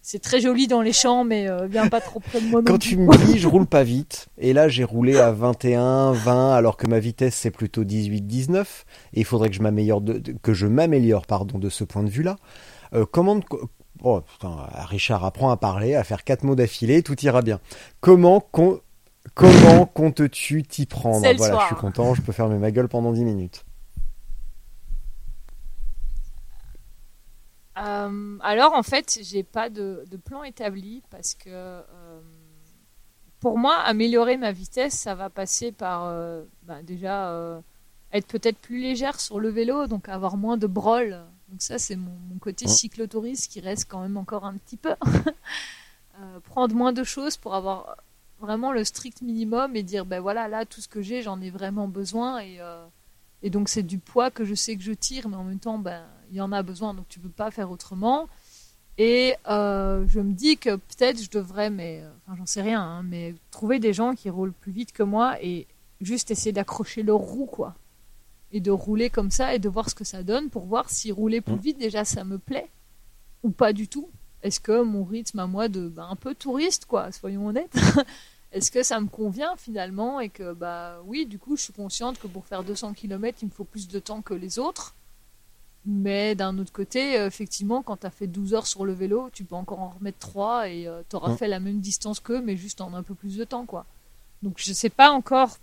C'est 0.00 0.20
très 0.20 0.40
joli 0.40 0.68
dans 0.68 0.80
les 0.80 0.92
champs, 0.92 1.24
mais 1.24 1.48
euh, 1.50 1.66
viens 1.66 1.88
pas 1.88 2.00
trop 2.00 2.20
près 2.20 2.40
de 2.40 2.46
moi. 2.46 2.62
Quand 2.64 2.78
tu 2.78 2.96
me 2.96 3.14
dis 3.26 3.36
je 3.38 3.48
roule 3.48 3.66
pas 3.66 3.82
vite, 3.82 4.28
et 4.38 4.52
là 4.52 4.68
j'ai 4.68 4.84
roulé 4.84 5.18
à 5.18 5.32
21, 5.32 6.12
20, 6.12 6.54
alors 6.54 6.76
que 6.76 6.86
ma 6.86 7.00
vitesse 7.00 7.34
c'est 7.34 7.50
plutôt 7.50 7.82
18, 7.82 8.20
19, 8.22 8.86
et 9.14 9.20
il 9.20 9.24
faudrait 9.24 9.50
que 9.50 9.56
je 9.56 9.60
m'améliore 9.60 10.00
de, 10.00 10.14
de- 10.18 10.32
que 10.40 10.54
je 10.54 10.68
m'améliore 10.68 11.26
pardon 11.26 11.58
de 11.58 11.68
ce 11.68 11.82
point 11.82 12.04
de 12.04 12.08
vue-là. 12.08 12.36
Euh, 12.94 13.06
comment 13.10 13.40
oh, 14.02 14.20
putain, 14.20 14.56
Richard 14.86 15.24
apprend 15.24 15.50
à 15.50 15.56
parler, 15.56 15.96
à 15.96 16.04
faire 16.04 16.22
quatre 16.22 16.44
mots 16.44 16.54
d'affilée, 16.54 17.02
tout 17.02 17.18
ira 17.22 17.42
bien. 17.42 17.58
Comment 18.00 18.40
con- 18.40 18.78
comment 19.34 19.86
comptes-tu 19.86 20.62
t'y 20.62 20.86
prendre 20.86 21.18
Voilà, 21.20 21.36
soir. 21.38 21.60
je 21.62 21.66
suis 21.66 21.74
content, 21.76 22.14
je 22.14 22.22
peux 22.22 22.32
fermer 22.32 22.58
ma 22.58 22.70
gueule 22.70 22.88
pendant 22.88 23.12
10 23.12 23.24
minutes. 23.24 23.64
Euh, 27.78 28.38
alors 28.40 28.72
en 28.74 28.82
fait, 28.82 29.18
j'ai 29.22 29.44
pas 29.44 29.70
de, 29.70 30.04
de 30.10 30.16
plan 30.16 30.42
établi 30.42 31.02
parce 31.10 31.34
que 31.34 31.48
euh, 31.48 32.20
pour 33.38 33.56
moi, 33.56 33.76
améliorer 33.76 34.36
ma 34.36 34.50
vitesse, 34.50 34.94
ça 34.94 35.14
va 35.14 35.30
passer 35.30 35.70
par 35.70 36.06
euh, 36.06 36.42
bah, 36.64 36.82
déjà 36.82 37.62
être 38.12 38.26
peut-être 38.26 38.58
plus 38.58 38.80
légère 38.80 39.20
sur 39.20 39.38
le 39.38 39.48
vélo, 39.50 39.86
donc 39.86 40.08
avoir 40.08 40.36
moins 40.36 40.56
de 40.56 40.66
brol. 40.66 41.20
Donc 41.50 41.62
ça, 41.62 41.78
c'est 41.78 41.94
mon, 41.96 42.16
mon 42.30 42.38
côté 42.38 42.66
Ouais. 42.66 42.70
cyclotouriste 42.72 43.50
qui 43.52 43.60
reste 43.60 43.86
quand 43.88 44.00
même 44.00 44.16
encore 44.16 44.44
un 44.44 44.54
petit 44.54 44.76
peu. 44.76 44.94
Prendre 46.50 46.74
moins 46.74 46.92
de 46.92 47.04
choses 47.04 47.36
pour 47.36 47.54
avoir 47.54 47.96
vraiment 48.40 48.72
le 48.72 48.84
strict 48.84 49.22
minimum 49.22 49.74
et 49.76 49.82
dire 49.82 50.06
ben 50.06 50.20
voilà 50.20 50.48
là 50.48 50.64
tout 50.64 50.80
ce 50.80 50.88
que 50.88 51.02
j'ai 51.02 51.22
j'en 51.22 51.40
ai 51.40 51.50
vraiment 51.50 51.88
besoin 51.88 52.38
et 52.38 52.60
euh, 52.60 52.86
et 53.42 53.50
donc 53.50 53.68
c'est 53.68 53.82
du 53.82 53.98
poids 53.98 54.30
que 54.30 54.44
je 54.44 54.54
sais 54.54 54.76
que 54.76 54.82
je 54.82 54.92
tire 54.92 55.28
mais 55.28 55.36
en 55.36 55.44
même 55.44 55.58
temps 55.58 55.78
ben 55.78 56.04
il 56.30 56.36
y 56.36 56.40
en 56.40 56.52
a 56.52 56.62
besoin 56.62 56.94
donc 56.94 57.08
tu 57.08 57.20
peux 57.20 57.28
pas 57.28 57.50
faire 57.50 57.70
autrement. 57.70 58.28
Et 59.00 59.36
euh, 59.48 60.04
je 60.08 60.18
me 60.18 60.32
dis 60.32 60.56
que 60.58 60.74
peut-être 60.74 61.22
je 61.22 61.30
devrais 61.30 61.70
mais 61.70 62.00
euh, 62.02 62.10
enfin 62.26 62.36
j'en 62.36 62.46
sais 62.46 62.62
rien 62.62 62.82
hein, 62.82 63.02
mais 63.04 63.34
trouver 63.52 63.78
des 63.78 63.92
gens 63.92 64.14
qui 64.14 64.28
roulent 64.28 64.52
plus 64.52 64.72
vite 64.72 64.90
que 64.92 65.04
moi 65.04 65.36
et 65.42 65.68
juste 66.00 66.30
essayer 66.32 66.52
d'accrocher 66.52 67.02
leur 67.04 67.18
roue 67.18 67.46
quoi. 67.46 67.74
Et 68.50 68.60
de 68.60 68.70
rouler 68.72 69.08
comme 69.08 69.30
ça 69.30 69.54
et 69.54 69.58
de 69.58 69.68
voir 69.68 69.88
ce 69.88 69.94
que 69.94 70.04
ça 70.04 70.22
donne 70.22 70.48
pour 70.50 70.64
voir 70.66 70.90
si 70.90 71.12
rouler 71.12 71.40
plus 71.40 71.54
Mm. 71.54 71.60
vite 71.60 71.78
déjà 71.78 72.04
ça 72.04 72.24
me 72.24 72.38
plaît 72.38 72.70
ou 73.44 73.50
pas 73.50 73.72
du 73.72 73.86
tout 73.88 74.10
est-ce 74.42 74.60
que 74.60 74.82
mon 74.82 75.04
rythme 75.04 75.38
à 75.40 75.46
moi 75.46 75.68
de 75.68 75.88
ben, 75.88 76.06
un 76.10 76.16
peu 76.16 76.34
touriste 76.34 76.84
quoi 76.86 77.12
soyons 77.12 77.46
honnêtes 77.46 77.76
est-ce 78.52 78.70
que 78.70 78.82
ça 78.82 79.00
me 79.00 79.08
convient 79.08 79.56
finalement 79.56 80.20
et 80.20 80.28
que 80.28 80.52
bah 80.52 81.00
oui 81.04 81.26
du 81.26 81.38
coup 81.38 81.56
je 81.56 81.62
suis 81.62 81.72
consciente 81.72 82.18
que 82.18 82.26
pour 82.26 82.46
faire 82.46 82.64
200 82.64 82.94
km 82.94 83.38
il 83.42 83.46
me 83.46 83.50
faut 83.50 83.64
plus 83.64 83.88
de 83.88 83.98
temps 83.98 84.22
que 84.22 84.34
les 84.34 84.58
autres 84.58 84.94
Mais 85.84 86.34
d'un 86.34 86.58
autre 86.58 86.72
côté, 86.72 87.14
effectivement, 87.14 87.82
quand 87.82 87.98
tu 87.98 88.06
as 88.06 88.10
fait 88.10 88.26
12 88.26 88.52
heures 88.52 88.66
sur 88.66 88.84
le 88.84 88.92
vélo, 88.92 89.30
tu 89.32 89.44
peux 89.44 89.54
encore 89.54 89.80
en 89.80 89.90
remettre 89.90 90.18
3 90.18 90.68
et 90.68 90.86
tu 91.08 91.16
auras 91.16 91.34
fait 91.36 91.48
la 91.48 91.60
même 91.60 91.80
distance 91.80 92.20
qu'eux, 92.20 92.42
mais 92.42 92.56
juste 92.56 92.80
en 92.80 92.92
un 92.94 93.02
peu 93.02 93.14
plus 93.14 93.36
de 93.36 93.44
temps, 93.44 93.64
quoi. 93.64 93.86
Donc 94.42 94.54
je 94.58 94.72
sais 94.72 94.90
pas 94.90 95.10
encore, 95.10 95.56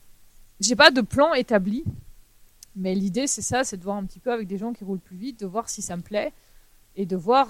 j'ai 0.59 0.75
pas 0.75 0.91
de 0.91 1.01
plan 1.01 1.33
établi, 1.33 1.83
mais 2.75 2.95
l'idée 2.95 3.27
c'est 3.27 3.41
ça, 3.41 3.63
c'est 3.63 3.77
de 3.77 3.83
voir 3.83 3.97
un 3.97 4.05
petit 4.05 4.19
peu 4.19 4.31
avec 4.31 4.47
des 4.47 4.57
gens 4.57 4.73
qui 4.73 4.83
roulent 4.83 4.99
plus 4.99 5.17
vite, 5.17 5.39
de 5.39 5.45
voir 5.45 5.69
si 5.69 5.81
ça 5.81 5.95
me 5.95 6.01
plaît 6.01 6.33
et 6.95 7.05
de 7.05 7.15
voir 7.15 7.49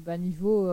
bah, 0.00 0.18
niveau 0.18 0.68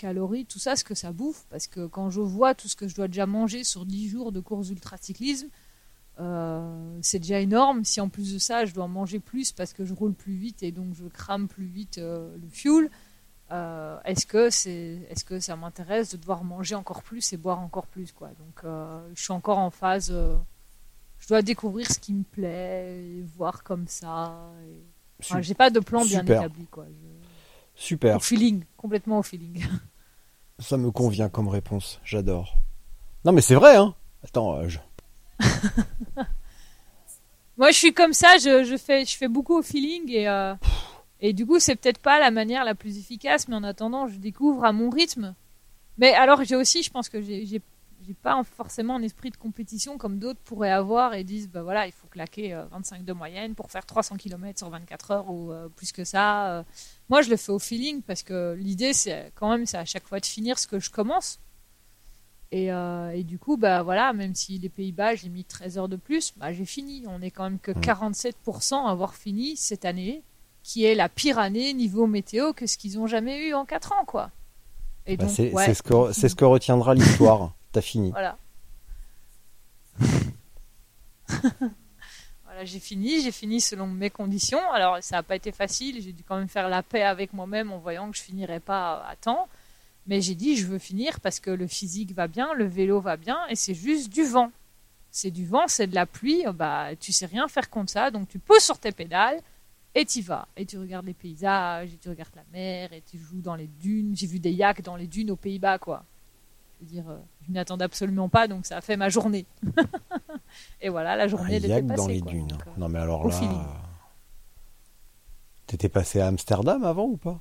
calories, 0.00 0.46
tout 0.46 0.58
ça, 0.58 0.76
ce 0.76 0.84
que 0.84 0.94
ça 0.94 1.12
bouffe. 1.12 1.44
Parce 1.50 1.66
que 1.66 1.86
quand 1.86 2.10
je 2.10 2.20
vois 2.20 2.54
tout 2.54 2.68
ce 2.68 2.76
que 2.76 2.88
je 2.88 2.94
dois 2.94 3.08
déjà 3.08 3.26
manger 3.26 3.64
sur 3.64 3.84
10 3.84 4.08
jours 4.08 4.32
de 4.32 4.40
course 4.40 4.70
ultracyclisme, 4.70 5.48
euh, 6.18 6.98
c'est 7.02 7.18
déjà 7.18 7.40
énorme. 7.40 7.84
Si 7.84 8.00
en 8.00 8.08
plus 8.08 8.34
de 8.34 8.38
ça, 8.38 8.64
je 8.64 8.74
dois 8.74 8.88
manger 8.88 9.20
plus 9.20 9.52
parce 9.52 9.72
que 9.72 9.84
je 9.84 9.94
roule 9.94 10.14
plus 10.14 10.34
vite 10.34 10.62
et 10.62 10.72
donc 10.72 10.94
je 10.94 11.04
crame 11.06 11.48
plus 11.48 11.66
vite 11.66 11.98
euh, 11.98 12.36
le 12.36 12.48
fuel, 12.48 12.90
euh, 13.52 13.98
est-ce 14.04 14.26
que 14.26 14.50
c'est, 14.50 15.06
est-ce 15.08 15.24
que 15.24 15.40
ça 15.40 15.56
m'intéresse 15.56 16.12
de 16.12 16.16
devoir 16.16 16.44
manger 16.44 16.74
encore 16.74 17.02
plus 17.02 17.32
et 17.32 17.36
boire 17.36 17.60
encore 17.60 17.86
plus 17.86 18.12
quoi? 18.12 18.28
Donc, 18.28 18.62
je 19.14 19.20
suis 19.22 19.32
encore 19.32 19.58
en 19.58 19.70
phase. 19.70 20.12
je 21.18 21.28
dois 21.28 21.42
découvrir 21.42 21.90
ce 21.90 21.98
qui 21.98 22.12
me 22.12 22.22
plaît, 22.22 23.02
et 23.02 23.22
voir 23.36 23.64
comme 23.64 23.88
ça. 23.88 24.52
J'ai 25.40 25.54
pas 25.54 25.70
de 25.70 25.80
plan 25.80 26.04
bien 26.04 26.22
établi 26.22 26.66
quoi. 26.66 26.86
Super. 27.74 28.16
Au 28.16 28.20
feeling, 28.20 28.64
complètement 28.76 29.18
au 29.18 29.22
feeling. 29.22 29.64
Ça 30.58 30.76
me 30.76 30.90
convient 30.90 31.28
comme 31.28 31.48
réponse, 31.48 32.00
j'adore. 32.04 32.56
Non 33.24 33.32
mais 33.32 33.40
c'est 33.40 33.54
vrai, 33.54 33.76
hein. 33.76 33.94
Attends, 34.22 34.58
euh, 34.58 34.68
Moi 37.56 37.70
je 37.70 37.76
suis 37.76 37.94
comme 37.94 38.12
ça, 38.12 38.36
je, 38.38 38.76
fais, 38.76 39.04
je 39.04 39.16
fais 39.16 39.28
beaucoup 39.28 39.58
au 39.58 39.62
feeling 39.62 40.10
et, 40.10 40.28
euh, 40.28 40.54
et 41.20 41.32
du 41.32 41.46
coup 41.46 41.58
c'est 41.58 41.76
peut-être 41.76 42.00
pas 42.00 42.18
la 42.18 42.30
manière 42.30 42.64
la 42.64 42.74
plus 42.74 42.98
efficace, 42.98 43.48
mais 43.48 43.56
en 43.56 43.64
attendant 43.64 44.08
je 44.08 44.16
découvre 44.16 44.64
à 44.64 44.72
mon 44.72 44.90
rythme. 44.90 45.34
Mais 45.98 46.12
alors 46.14 46.44
j'ai 46.44 46.56
aussi, 46.56 46.82
je 46.82 46.90
pense 46.90 47.08
que 47.08 47.20
j'ai 47.20 47.60
j'ai 48.10 48.16
pas 48.20 48.42
forcément 48.42 48.96
un 48.96 49.02
esprit 49.02 49.30
de 49.30 49.36
compétition 49.36 49.96
comme 49.96 50.18
d'autres 50.18 50.40
pourraient 50.40 50.72
avoir 50.72 51.14
et 51.14 51.22
disent 51.22 51.48
bah 51.48 51.62
voilà 51.62 51.86
il 51.86 51.92
faut 51.92 52.08
claquer 52.08 52.60
25 52.72 52.96
euh, 52.96 53.02
de 53.04 53.12
moyenne 53.12 53.54
pour 53.54 53.70
faire 53.70 53.86
300 53.86 54.16
km 54.16 54.58
sur 54.58 54.68
24 54.68 55.10
heures 55.12 55.30
ou 55.30 55.52
euh, 55.52 55.68
plus 55.68 55.92
que 55.92 56.02
ça 56.02 56.50
euh. 56.50 56.62
moi 57.08 57.22
je 57.22 57.30
le 57.30 57.36
fais 57.36 57.52
au 57.52 57.60
feeling 57.60 58.02
parce 58.02 58.24
que 58.24 58.56
l'idée 58.58 58.94
c'est 58.94 59.30
quand 59.36 59.48
même 59.48 59.64
c'est 59.64 59.76
à 59.76 59.84
chaque 59.84 60.08
fois 60.08 60.18
de 60.18 60.26
finir 60.26 60.58
ce 60.58 60.66
que 60.66 60.80
je 60.80 60.90
commence. 60.90 61.38
Et, 62.52 62.66
et 62.66 63.22
du 63.22 63.38
coup 63.38 63.56
bah 63.56 63.84
voilà 63.84 64.12
même 64.12 64.34
si 64.34 64.58
les 64.58 64.68
Pays-Bas 64.68 65.14
j'ai 65.14 65.28
mis 65.28 65.44
13 65.44 65.78
heures 65.78 65.88
de 65.88 65.94
plus 65.94 66.32
bah 66.36 66.52
j'ai 66.52 66.64
fini. 66.64 67.04
On 67.06 67.22
est 67.22 67.30
quand 67.30 67.44
même 67.44 67.60
que 67.60 67.70
47% 67.70 68.86
à 68.86 68.90
avoir 68.90 69.14
fini 69.14 69.56
cette 69.56 69.84
année 69.84 70.24
qui 70.64 70.84
est 70.84 70.96
la 70.96 71.08
pire 71.08 71.38
année 71.38 71.72
niveau 71.74 72.08
météo 72.08 72.52
que 72.52 72.66
ce 72.66 72.76
qu'ils 72.76 72.98
ont 72.98 73.06
jamais 73.06 73.46
eu 73.46 73.54
en 73.54 73.64
4 73.64 73.92
ans 73.92 74.04
quoi. 74.04 74.32
Bah, 75.06 75.28
c'est 75.28 75.74
ce 75.74 75.82
que 75.84 76.12
c'est 76.12 76.28
ce 76.28 76.34
que 76.34 76.44
retiendra 76.44 76.94
l'histoire 76.94 77.54
T'as 77.72 77.80
fini. 77.80 78.10
Voilà. 78.10 78.36
voilà, 82.44 82.64
j'ai 82.64 82.80
fini, 82.80 83.20
j'ai 83.22 83.32
fini 83.32 83.60
selon 83.60 83.86
mes 83.86 84.10
conditions. 84.10 84.60
Alors, 84.72 84.98
ça 85.02 85.16
n'a 85.16 85.22
pas 85.22 85.36
été 85.36 85.52
facile, 85.52 86.02
j'ai 86.02 86.12
dû 86.12 86.22
quand 86.24 86.36
même 86.36 86.48
faire 86.48 86.68
la 86.68 86.82
paix 86.82 87.02
avec 87.02 87.32
moi-même 87.32 87.72
en 87.72 87.78
voyant 87.78 88.10
que 88.10 88.16
je 88.16 88.22
finirais 88.22 88.60
pas 88.60 89.04
à 89.06 89.16
temps. 89.16 89.48
Mais 90.06 90.20
j'ai 90.20 90.34
dit, 90.34 90.56
je 90.56 90.66
veux 90.66 90.78
finir 90.78 91.20
parce 91.20 91.38
que 91.38 91.50
le 91.50 91.66
physique 91.66 92.12
va 92.12 92.26
bien, 92.26 92.52
le 92.54 92.64
vélo 92.64 93.00
va 93.00 93.16
bien, 93.16 93.38
et 93.48 93.54
c'est 93.54 93.74
juste 93.74 94.12
du 94.12 94.24
vent. 94.24 94.50
C'est 95.12 95.30
du 95.30 95.46
vent, 95.46 95.68
c'est 95.68 95.86
de 95.86 95.94
la 95.94 96.06
pluie, 96.06 96.44
bah, 96.54 96.88
tu 96.98 97.12
sais 97.12 97.26
rien 97.26 97.46
faire 97.48 97.68
contre 97.70 97.92
ça, 97.92 98.10
donc 98.10 98.28
tu 98.28 98.38
poses 98.38 98.62
sur 98.62 98.78
tes 98.78 98.92
pédales, 98.92 99.40
et 99.94 100.04
tu 100.04 100.22
vas. 100.22 100.48
Et 100.56 100.64
tu 100.66 100.78
regardes 100.78 101.06
les 101.06 101.14
paysages, 101.14 101.92
et 101.92 101.96
tu 101.96 102.08
regardes 102.08 102.34
la 102.34 102.44
mer, 102.52 102.92
et 102.92 103.02
tu 103.02 103.18
joues 103.18 103.40
dans 103.40 103.56
les 103.56 103.66
dunes. 103.66 104.16
J'ai 104.16 104.26
vu 104.26 104.38
des 104.38 104.52
yaks 104.52 104.82
dans 104.82 104.96
les 104.96 105.06
dunes 105.06 105.30
aux 105.30 105.36
Pays-Bas, 105.36 105.78
quoi. 105.78 106.04
Dire, 106.80 107.08
euh, 107.10 107.18
je 107.42 107.52
m'y 107.52 107.58
attendais 107.58 107.84
absolument 107.84 108.28
pas, 108.28 108.48
donc 108.48 108.64
ça 108.64 108.78
a 108.78 108.80
fait 108.80 108.96
ma 108.96 109.10
journée. 109.10 109.46
et 110.80 110.88
voilà, 110.88 111.14
la 111.14 111.28
journée 111.28 111.56
elle 111.56 111.64
était 111.66 111.82
passée. 111.82 111.96
dans 111.96 112.06
les 112.08 112.20
dunes. 112.22 112.52
Euh, 112.66 112.70
non 112.78 112.88
mais 112.88 112.98
alors 112.98 113.28
là, 113.28 113.38
t'étais 115.66 115.90
passé 115.90 116.20
à 116.20 116.28
Amsterdam 116.28 116.82
avant 116.84 117.04
ou 117.04 117.16
pas? 117.18 117.40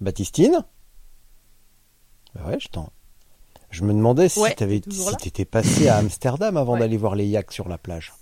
Baptistine? 0.00 0.64
Bah 2.34 2.46
ouais, 2.46 2.58
je 2.58 2.68
t'en. 2.68 2.90
Je 3.70 3.84
me 3.84 3.92
demandais 3.92 4.28
si 4.28 4.40
t'avais, 4.56 4.82
si 4.90 5.16
t'étais 5.16 5.44
passé 5.44 5.88
à 5.88 5.96
Amsterdam 5.96 6.56
avant 6.56 6.76
d'aller 6.78 6.96
voir 6.96 7.14
les 7.14 7.26
yaks 7.26 7.52
sur 7.52 7.68
la 7.68 7.78
plage. 7.78 8.12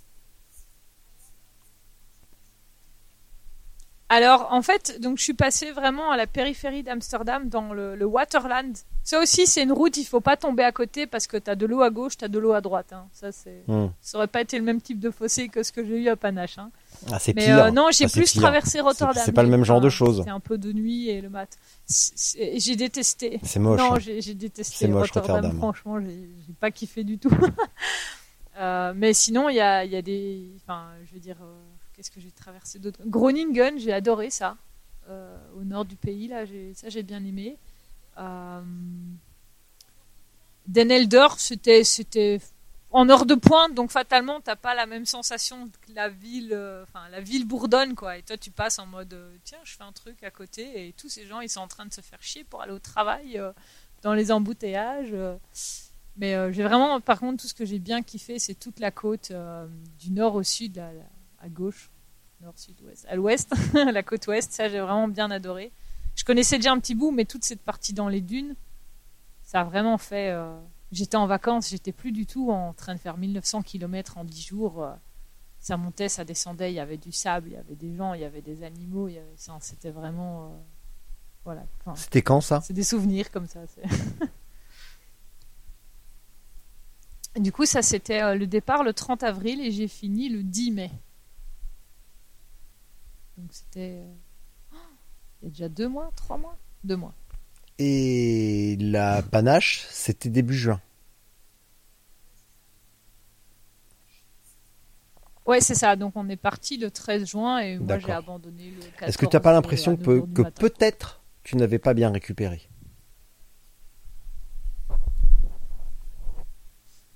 Alors, 4.12 4.48
en 4.50 4.60
fait, 4.60 5.00
donc 5.00 5.18
je 5.18 5.22
suis 5.22 5.34
passé 5.34 5.70
vraiment 5.70 6.10
à 6.10 6.16
la 6.16 6.26
périphérie 6.26 6.82
d'Amsterdam, 6.82 7.48
dans 7.48 7.72
le, 7.72 8.04
Waterland. 8.04 8.72
Ça 9.04 9.20
aussi, 9.20 9.46
c'est 9.46 9.62
une 9.62 9.70
route, 9.70 9.96
il 9.98 10.04
faut 10.04 10.20
pas 10.20 10.36
tomber 10.36 10.64
à 10.64 10.72
côté 10.72 11.06
parce 11.06 11.28
que 11.28 11.36
tu 11.36 11.48
as 11.48 11.54
de 11.54 11.64
l'eau 11.64 11.80
à 11.82 11.90
gauche, 11.90 12.16
tu 12.16 12.24
as 12.24 12.28
de 12.28 12.38
l'eau 12.40 12.52
à 12.52 12.60
droite. 12.60 12.92
Hein. 12.92 13.06
Ça, 13.12 13.30
c'est, 13.30 13.62
hmm. 13.68 13.86
ça 14.00 14.18
aurait 14.18 14.26
pas 14.26 14.40
été 14.40 14.58
le 14.58 14.64
même 14.64 14.80
type 14.80 14.98
de 14.98 15.12
fossé 15.12 15.48
que 15.48 15.62
ce 15.62 15.70
que 15.70 15.84
j'ai 15.86 15.96
eu 15.96 16.08
à 16.08 16.16
Panache. 16.16 16.58
Hein. 16.58 16.72
Ah, 17.12 17.20
c'est 17.20 17.34
pire. 17.34 17.66
Euh, 17.66 17.70
non, 17.70 17.86
j'ai 17.92 18.08
plus 18.08 18.32
traversé 18.34 18.80
Rotterdam. 18.80 19.22
C'est, 19.24 19.30
pas 19.30 19.44
le 19.44 19.48
même 19.48 19.64
genre 19.64 19.80
de 19.80 19.88
choses. 19.88 20.22
C'est 20.24 20.30
un 20.30 20.40
peu 20.40 20.58
de 20.58 20.72
nuit 20.72 21.08
et 21.08 21.20
le 21.20 21.30
mat. 21.30 21.48
j'ai 21.88 22.74
détesté. 22.74 23.38
C'est 23.44 23.60
moche. 23.60 23.78
Non, 23.78 23.94
hein. 23.94 23.98
j'ai, 24.00 24.34
détesté 24.34 24.86
Rotterdam, 24.86 25.56
Franchement, 25.56 26.00
j'ai, 26.00 26.28
pas 26.58 26.72
kiffé 26.72 27.04
du 27.04 27.18
tout. 27.18 27.30
euh, 28.58 28.92
mais 28.96 29.14
sinon, 29.14 29.48
il 29.48 29.54
y 29.54 29.60
a, 29.60 29.84
y 29.84 29.94
a 29.94 30.02
des, 30.02 30.50
enfin, 30.64 30.86
je 31.08 31.14
veux 31.14 31.20
dire. 31.20 31.38
Euh, 31.40 31.69
Qu'est-ce 32.00 32.10
que 32.10 32.20
j'ai 32.20 32.30
traversé 32.30 32.78
d'autres 32.78 33.02
Groningen, 33.04 33.78
j'ai 33.78 33.92
adoré 33.92 34.30
ça. 34.30 34.56
Euh, 35.10 35.36
au 35.54 35.64
nord 35.64 35.84
du 35.84 35.96
pays, 35.96 36.28
là, 36.28 36.46
ça 36.72 36.88
j'ai 36.88 37.02
bien 37.02 37.22
aimé. 37.22 37.58
Euh, 38.16 38.62
Den 40.66 40.90
Eldor, 40.90 41.38
c'était, 41.38 42.40
en 42.90 43.06
heure 43.10 43.26
de 43.26 43.34
pointe, 43.34 43.74
donc 43.74 43.90
fatalement, 43.90 44.40
t'as 44.40 44.56
pas 44.56 44.74
la 44.74 44.86
même 44.86 45.04
sensation 45.04 45.68
que 45.68 45.92
la 45.92 46.08
ville, 46.08 46.54
euh, 46.54 46.84
enfin 46.84 47.06
la 47.10 47.20
ville 47.20 47.46
bourdonne, 47.46 47.94
quoi. 47.94 48.16
Et 48.16 48.22
toi, 48.22 48.38
tu 48.38 48.50
passes 48.50 48.78
en 48.78 48.86
mode, 48.86 49.14
tiens, 49.44 49.60
je 49.64 49.76
fais 49.76 49.84
un 49.84 49.92
truc 49.92 50.22
à 50.22 50.30
côté, 50.30 50.86
et 50.88 50.94
tous 50.94 51.10
ces 51.10 51.26
gens, 51.26 51.40
ils 51.42 51.50
sont 51.50 51.60
en 51.60 51.68
train 51.68 51.84
de 51.84 51.92
se 51.92 52.00
faire 52.00 52.22
chier 52.22 52.44
pour 52.44 52.62
aller 52.62 52.72
au 52.72 52.78
travail, 52.78 53.38
dans 54.00 54.14
les 54.14 54.32
embouteillages. 54.32 55.14
mais 56.16 56.50
j'ai 56.54 56.62
vraiment, 56.62 56.98
par 57.02 57.20
contre, 57.20 57.42
tout 57.42 57.48
ce 57.48 57.52
que 57.52 57.66
j'ai 57.66 57.78
bien 57.78 58.02
kiffé, 58.02 58.38
c'est 58.38 58.54
toute 58.54 58.80
la 58.80 58.90
côte 58.90 59.32
du 59.98 60.12
nord 60.12 60.36
au 60.36 60.42
sud, 60.42 60.76
là, 60.76 60.92
à 61.40 61.48
gauche, 61.48 61.90
nord, 62.40 62.58
sud, 62.58 62.80
ouest, 62.82 63.06
à 63.08 63.16
l'ouest, 63.16 63.52
la 63.74 64.02
côte 64.02 64.26
ouest. 64.28 64.52
Ça, 64.52 64.68
j'ai 64.68 64.80
vraiment 64.80 65.08
bien 65.08 65.30
adoré. 65.30 65.72
Je 66.14 66.24
connaissais 66.24 66.56
déjà 66.56 66.72
un 66.72 66.78
petit 66.78 66.94
bout, 66.94 67.10
mais 67.10 67.24
toute 67.24 67.44
cette 67.44 67.62
partie 67.62 67.92
dans 67.92 68.08
les 68.08 68.20
dunes, 68.20 68.54
ça 69.42 69.60
a 69.60 69.64
vraiment 69.64 69.98
fait. 69.98 70.30
Euh, 70.30 70.58
j'étais 70.92 71.16
en 71.16 71.26
vacances, 71.26 71.70
j'étais 71.70 71.92
plus 71.92 72.12
du 72.12 72.26
tout 72.26 72.50
en 72.50 72.72
train 72.72 72.94
de 72.94 73.00
faire 73.00 73.16
1900 73.16 73.62
km 73.62 74.18
en 74.18 74.24
10 74.24 74.42
jours. 74.42 74.84
Euh, 74.84 74.92
ça 75.60 75.76
montait, 75.76 76.08
ça 76.08 76.24
descendait, 76.24 76.72
il 76.72 76.76
y 76.76 76.80
avait 76.80 76.96
du 76.96 77.12
sable, 77.12 77.48
il 77.48 77.52
y 77.54 77.56
avait 77.56 77.76
des 77.76 77.94
gens, 77.94 78.14
il 78.14 78.22
y 78.22 78.24
avait 78.24 78.40
des 78.40 78.62
animaux, 78.62 79.08
il 79.08 79.14
y 79.14 79.18
avait... 79.18 79.34
c'était 79.60 79.90
vraiment. 79.90 80.46
Euh, 80.46 80.48
voilà. 81.44 81.64
c'était 81.96 82.22
quand 82.22 82.40
ça? 82.40 82.60
C'est 82.60 82.74
des 82.74 82.84
souvenirs 82.84 83.30
comme 83.30 83.46
ça. 83.46 83.60
du 87.36 87.52
coup, 87.52 87.66
ça 87.66 87.82
c'était 87.82 88.36
le 88.36 88.46
départ 88.46 88.84
le 88.84 88.92
30 88.92 89.22
avril 89.22 89.60
et 89.60 89.70
j'ai 89.70 89.88
fini 89.88 90.28
le 90.28 90.42
10 90.42 90.70
mai. 90.72 90.90
Donc 93.50 93.56
c'était 93.56 94.04
euh, 94.04 94.76
il 95.42 95.46
y 95.46 95.48
a 95.48 95.50
déjà 95.50 95.68
deux 95.68 95.88
mois, 95.88 96.12
trois 96.14 96.38
mois, 96.38 96.56
deux 96.84 96.94
mois. 96.94 97.12
Et 97.80 98.76
la 98.78 99.22
panache, 99.22 99.88
c'était 99.90 100.28
début 100.28 100.54
juin. 100.54 100.80
Ouais, 105.46 105.60
c'est 105.60 105.74
ça. 105.74 105.96
Donc 105.96 106.12
on 106.14 106.28
est 106.28 106.36
parti 106.36 106.76
le 106.76 106.92
13 106.92 107.26
juin 107.26 107.58
et 107.58 107.76
moi 107.76 107.98
j'ai 107.98 108.12
abandonné 108.12 108.70
le 108.70 108.82
14 108.82 109.08
Est-ce 109.08 109.18
que 109.18 109.26
tu 109.26 109.34
n'as 109.34 109.40
pas 109.40 109.52
l'impression 109.52 109.96
que, 109.96 110.20
que 110.32 110.42
peut-être 110.42 111.20
tu 111.42 111.56
n'avais 111.56 111.80
pas 111.80 111.92
bien 111.92 112.12
récupéré? 112.12 112.68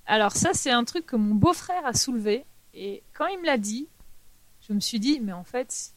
Alors 0.05 0.33
ça, 0.33 0.51
c'est 0.53 0.73
un 0.73 0.83
truc 0.83 1.07
que 1.07 1.15
mon 1.15 1.37
beau-frère 1.37 1.87
a 1.87 1.93
soulevé. 1.93 2.45
Et 2.73 3.05
quand 3.13 3.29
il 3.29 3.39
me 3.39 3.47
l'a 3.47 3.57
dit, 3.57 3.87
je 4.67 4.73
me 4.73 4.81
suis 4.81 4.99
dit, 4.99 5.21
mais 5.21 5.33
en 5.33 5.45
fait, 5.45 5.94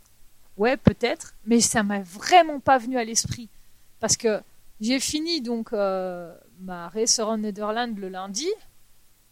Ouais, 0.58 0.76
peut-être, 0.76 1.36
mais 1.46 1.60
ça 1.60 1.84
m'a 1.84 2.02
vraiment 2.02 2.60
pas 2.60 2.78
venu 2.78 2.98
à 2.98 3.04
l'esprit. 3.04 3.50
Parce 4.00 4.18
que 4.18 4.42
j'ai 4.80 5.00
fini 5.00 5.42
donc 5.42 5.74
euh, 5.74 6.36
ma 6.62 6.90
race 6.90 7.20
around 7.20 7.42
Netherlands 7.42 7.94
le 7.96 8.10
lundi. 8.10 8.48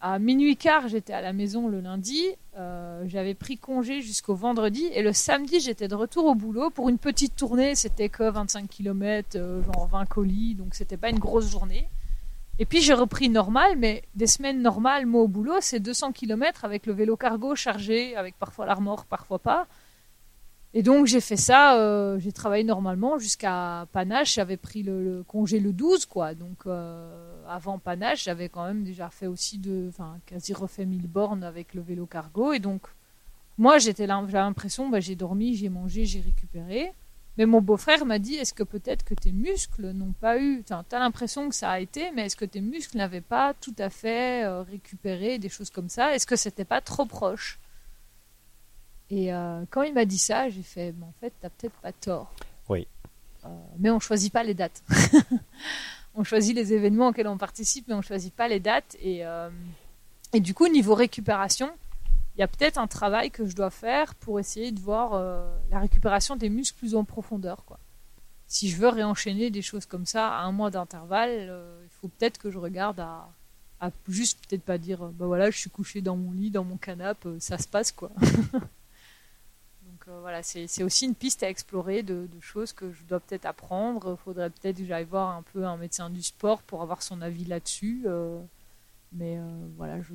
À 0.00 0.18
minuit 0.18 0.56
quart, 0.56 0.88
j'étais 0.88 1.14
à 1.14 1.20
la 1.20 1.32
maison 1.32 1.68
le 1.68 1.80
lundi. 1.80 2.22
Euh, 2.56 3.02
j'avais 3.06 3.34
pris 3.34 3.56
congé 3.56 4.02
jusqu'au 4.02 4.34
vendredi. 4.34 4.88
Et 4.92 5.02
le 5.02 5.12
samedi, 5.12 5.58
j'étais 5.58 5.88
de 5.88 5.94
retour 5.94 6.26
au 6.26 6.34
boulot 6.34 6.70
pour 6.70 6.88
une 6.88 6.98
petite 6.98 7.34
tournée. 7.34 7.74
C'était 7.74 8.08
que 8.08 8.28
25 8.28 8.68
km, 8.68 9.30
euh, 9.36 9.62
genre 9.62 9.88
20 9.88 10.06
colis. 10.06 10.54
Donc 10.54 10.74
c'était 10.74 10.96
pas 10.96 11.10
une 11.10 11.18
grosse 11.18 11.50
journée. 11.50 11.88
Et 12.58 12.64
puis 12.64 12.80
j'ai 12.80 12.94
repris 12.94 13.28
normal, 13.28 13.76
mais 13.76 14.02
des 14.14 14.26
semaines 14.26 14.62
normales, 14.62 15.04
moi 15.06 15.22
au 15.22 15.28
boulot, 15.28 15.58
c'est 15.60 15.80
200 15.80 16.12
km 16.12 16.64
avec 16.64 16.86
le 16.86 16.94
vélo 16.94 17.16
cargo 17.16 17.54
chargé, 17.54 18.16
avec 18.16 18.34
parfois 18.38 18.64
l'armor, 18.64 19.04
parfois 19.04 19.38
pas. 19.38 19.66
Et 20.78 20.82
donc 20.82 21.06
j'ai 21.06 21.22
fait 21.22 21.38
ça, 21.38 21.78
euh, 21.78 22.18
j'ai 22.18 22.32
travaillé 22.32 22.62
normalement 22.62 23.18
jusqu'à 23.18 23.88
Panache, 23.92 24.34
j'avais 24.34 24.58
pris 24.58 24.82
le, 24.82 25.24
congé 25.26 25.58
le 25.58 25.72
12, 25.72 26.04
quoi. 26.04 26.34
Donc 26.34 26.66
euh, 26.66 27.42
avant 27.48 27.78
Panache, 27.78 28.24
j'avais 28.24 28.50
quand 28.50 28.66
même 28.66 28.84
déjà 28.84 29.08
fait 29.08 29.26
aussi 29.26 29.56
de, 29.56 29.86
enfin 29.88 30.18
quasi 30.26 30.52
refait 30.52 30.84
1000 30.84 31.06
bornes 31.06 31.44
avec 31.44 31.72
le 31.72 31.80
vélo 31.80 32.04
cargo. 32.04 32.52
Et 32.52 32.58
donc 32.58 32.82
moi 33.56 33.78
j'étais 33.78 34.06
là, 34.06 34.20
j'avais 34.26 34.44
l'impression, 34.44 34.90
bah, 34.90 35.00
j'ai 35.00 35.14
dormi, 35.14 35.54
j'ai 35.54 35.70
mangé, 35.70 36.04
j'ai 36.04 36.20
récupéré. 36.20 36.92
Mais 37.38 37.46
mon 37.46 37.62
beau-frère 37.62 38.04
m'a 38.04 38.18
dit 38.18 38.34
est-ce 38.34 38.52
que 38.52 38.62
peut-être 38.62 39.02
que 39.02 39.14
tes 39.14 39.32
muscles 39.32 39.92
n'ont 39.92 40.12
pas 40.12 40.38
eu. 40.38 40.62
Tu 40.62 40.74
as 40.74 40.98
l'impression 40.98 41.48
que 41.48 41.54
ça 41.54 41.70
a 41.70 41.80
été, 41.80 42.10
mais 42.14 42.26
est-ce 42.26 42.36
que 42.36 42.44
tes 42.44 42.60
muscles 42.60 42.98
n'avaient 42.98 43.22
pas 43.22 43.54
tout 43.54 43.74
à 43.78 43.88
fait 43.88 44.44
euh, 44.44 44.60
récupéré 44.60 45.38
des 45.38 45.48
choses 45.48 45.70
comme 45.70 45.88
ça? 45.88 46.14
Est-ce 46.14 46.26
que 46.26 46.36
c'était 46.36 46.66
pas 46.66 46.82
trop 46.82 47.06
proche? 47.06 47.58
Et 49.10 49.32
euh, 49.32 49.64
quand 49.70 49.82
il 49.82 49.94
m'a 49.94 50.04
dit 50.04 50.18
ça, 50.18 50.48
j'ai 50.48 50.62
fait 50.62 50.94
en 51.02 51.12
fait, 51.20 51.32
t'as 51.40 51.50
peut-être 51.50 51.76
pas 51.80 51.92
tort. 51.92 52.32
Oui. 52.68 52.86
Euh, 53.44 53.48
mais 53.78 53.90
on 53.90 54.00
choisit 54.00 54.32
pas 54.32 54.42
les 54.42 54.54
dates. 54.54 54.82
on 56.14 56.24
choisit 56.24 56.54
les 56.54 56.72
événements 56.72 57.08
auxquels 57.08 57.28
on 57.28 57.38
participe, 57.38 57.86
mais 57.88 57.94
on 57.94 58.02
choisit 58.02 58.34
pas 58.34 58.48
les 58.48 58.60
dates. 58.60 58.96
Et, 59.00 59.22
et 60.32 60.40
du 60.40 60.54
coup, 60.54 60.66
niveau 60.68 60.94
récupération, 60.94 61.70
il 62.36 62.40
y 62.40 62.42
a 62.42 62.48
peut-être 62.48 62.76
un 62.76 62.86
travail 62.86 63.30
que 63.30 63.46
je 63.46 63.56
dois 63.56 63.70
faire 63.70 64.14
pour 64.14 64.38
essayer 64.38 64.70
de 64.70 64.78
voir 64.78 65.14
euh, 65.14 65.48
la 65.70 65.78
récupération 65.78 66.36
des 66.36 66.50
muscles 66.50 66.78
plus 66.78 66.94
en 66.94 67.04
profondeur. 67.04 67.64
Quoi. 67.64 67.78
Si 68.46 68.68
je 68.68 68.76
veux 68.76 68.88
réenchaîner 68.88 69.50
des 69.50 69.62
choses 69.62 69.86
comme 69.86 70.04
ça 70.04 70.28
à 70.28 70.42
un 70.42 70.52
mois 70.52 70.70
d'intervalle, 70.70 71.30
euh, 71.48 71.80
il 71.84 71.90
faut 71.98 72.08
peut-être 72.08 72.36
que 72.36 72.50
je 72.50 72.58
regarde 72.58 73.00
à, 73.00 73.30
à 73.80 73.90
juste 74.06 74.38
peut-être 74.46 74.64
pas 74.64 74.76
dire 74.76 74.98
bah 74.98 75.26
voilà 75.26 75.50
je 75.50 75.56
suis 75.56 75.70
couché 75.70 76.02
dans 76.02 76.16
mon 76.16 76.32
lit, 76.32 76.50
dans 76.50 76.64
mon 76.64 76.76
canapé, 76.76 77.26
euh, 77.26 77.36
ça 77.40 77.56
se 77.56 77.68
passe 77.68 77.90
quoi. 77.90 78.10
Donc 80.06 80.20
voilà, 80.20 80.42
c'est 80.42 80.82
aussi 80.82 81.04
une 81.04 81.14
piste 81.14 81.42
à 81.42 81.48
explorer 81.48 82.02
de, 82.02 82.28
de 82.32 82.40
choses 82.40 82.72
que 82.72 82.92
je 82.92 83.02
dois 83.08 83.20
peut-être 83.20 83.44
apprendre. 83.44 84.16
Il 84.18 84.24
faudrait 84.24 84.50
peut-être 84.50 84.78
que 84.78 84.84
j'aille 84.84 85.04
voir 85.04 85.36
un 85.36 85.42
peu 85.52 85.64
un 85.64 85.76
médecin 85.76 86.10
du 86.10 86.22
sport 86.22 86.62
pour 86.62 86.82
avoir 86.82 87.02
son 87.02 87.22
avis 87.22 87.44
là-dessus. 87.44 88.06
mais 89.12 89.38
voilà, 89.76 90.00
je. 90.02 90.14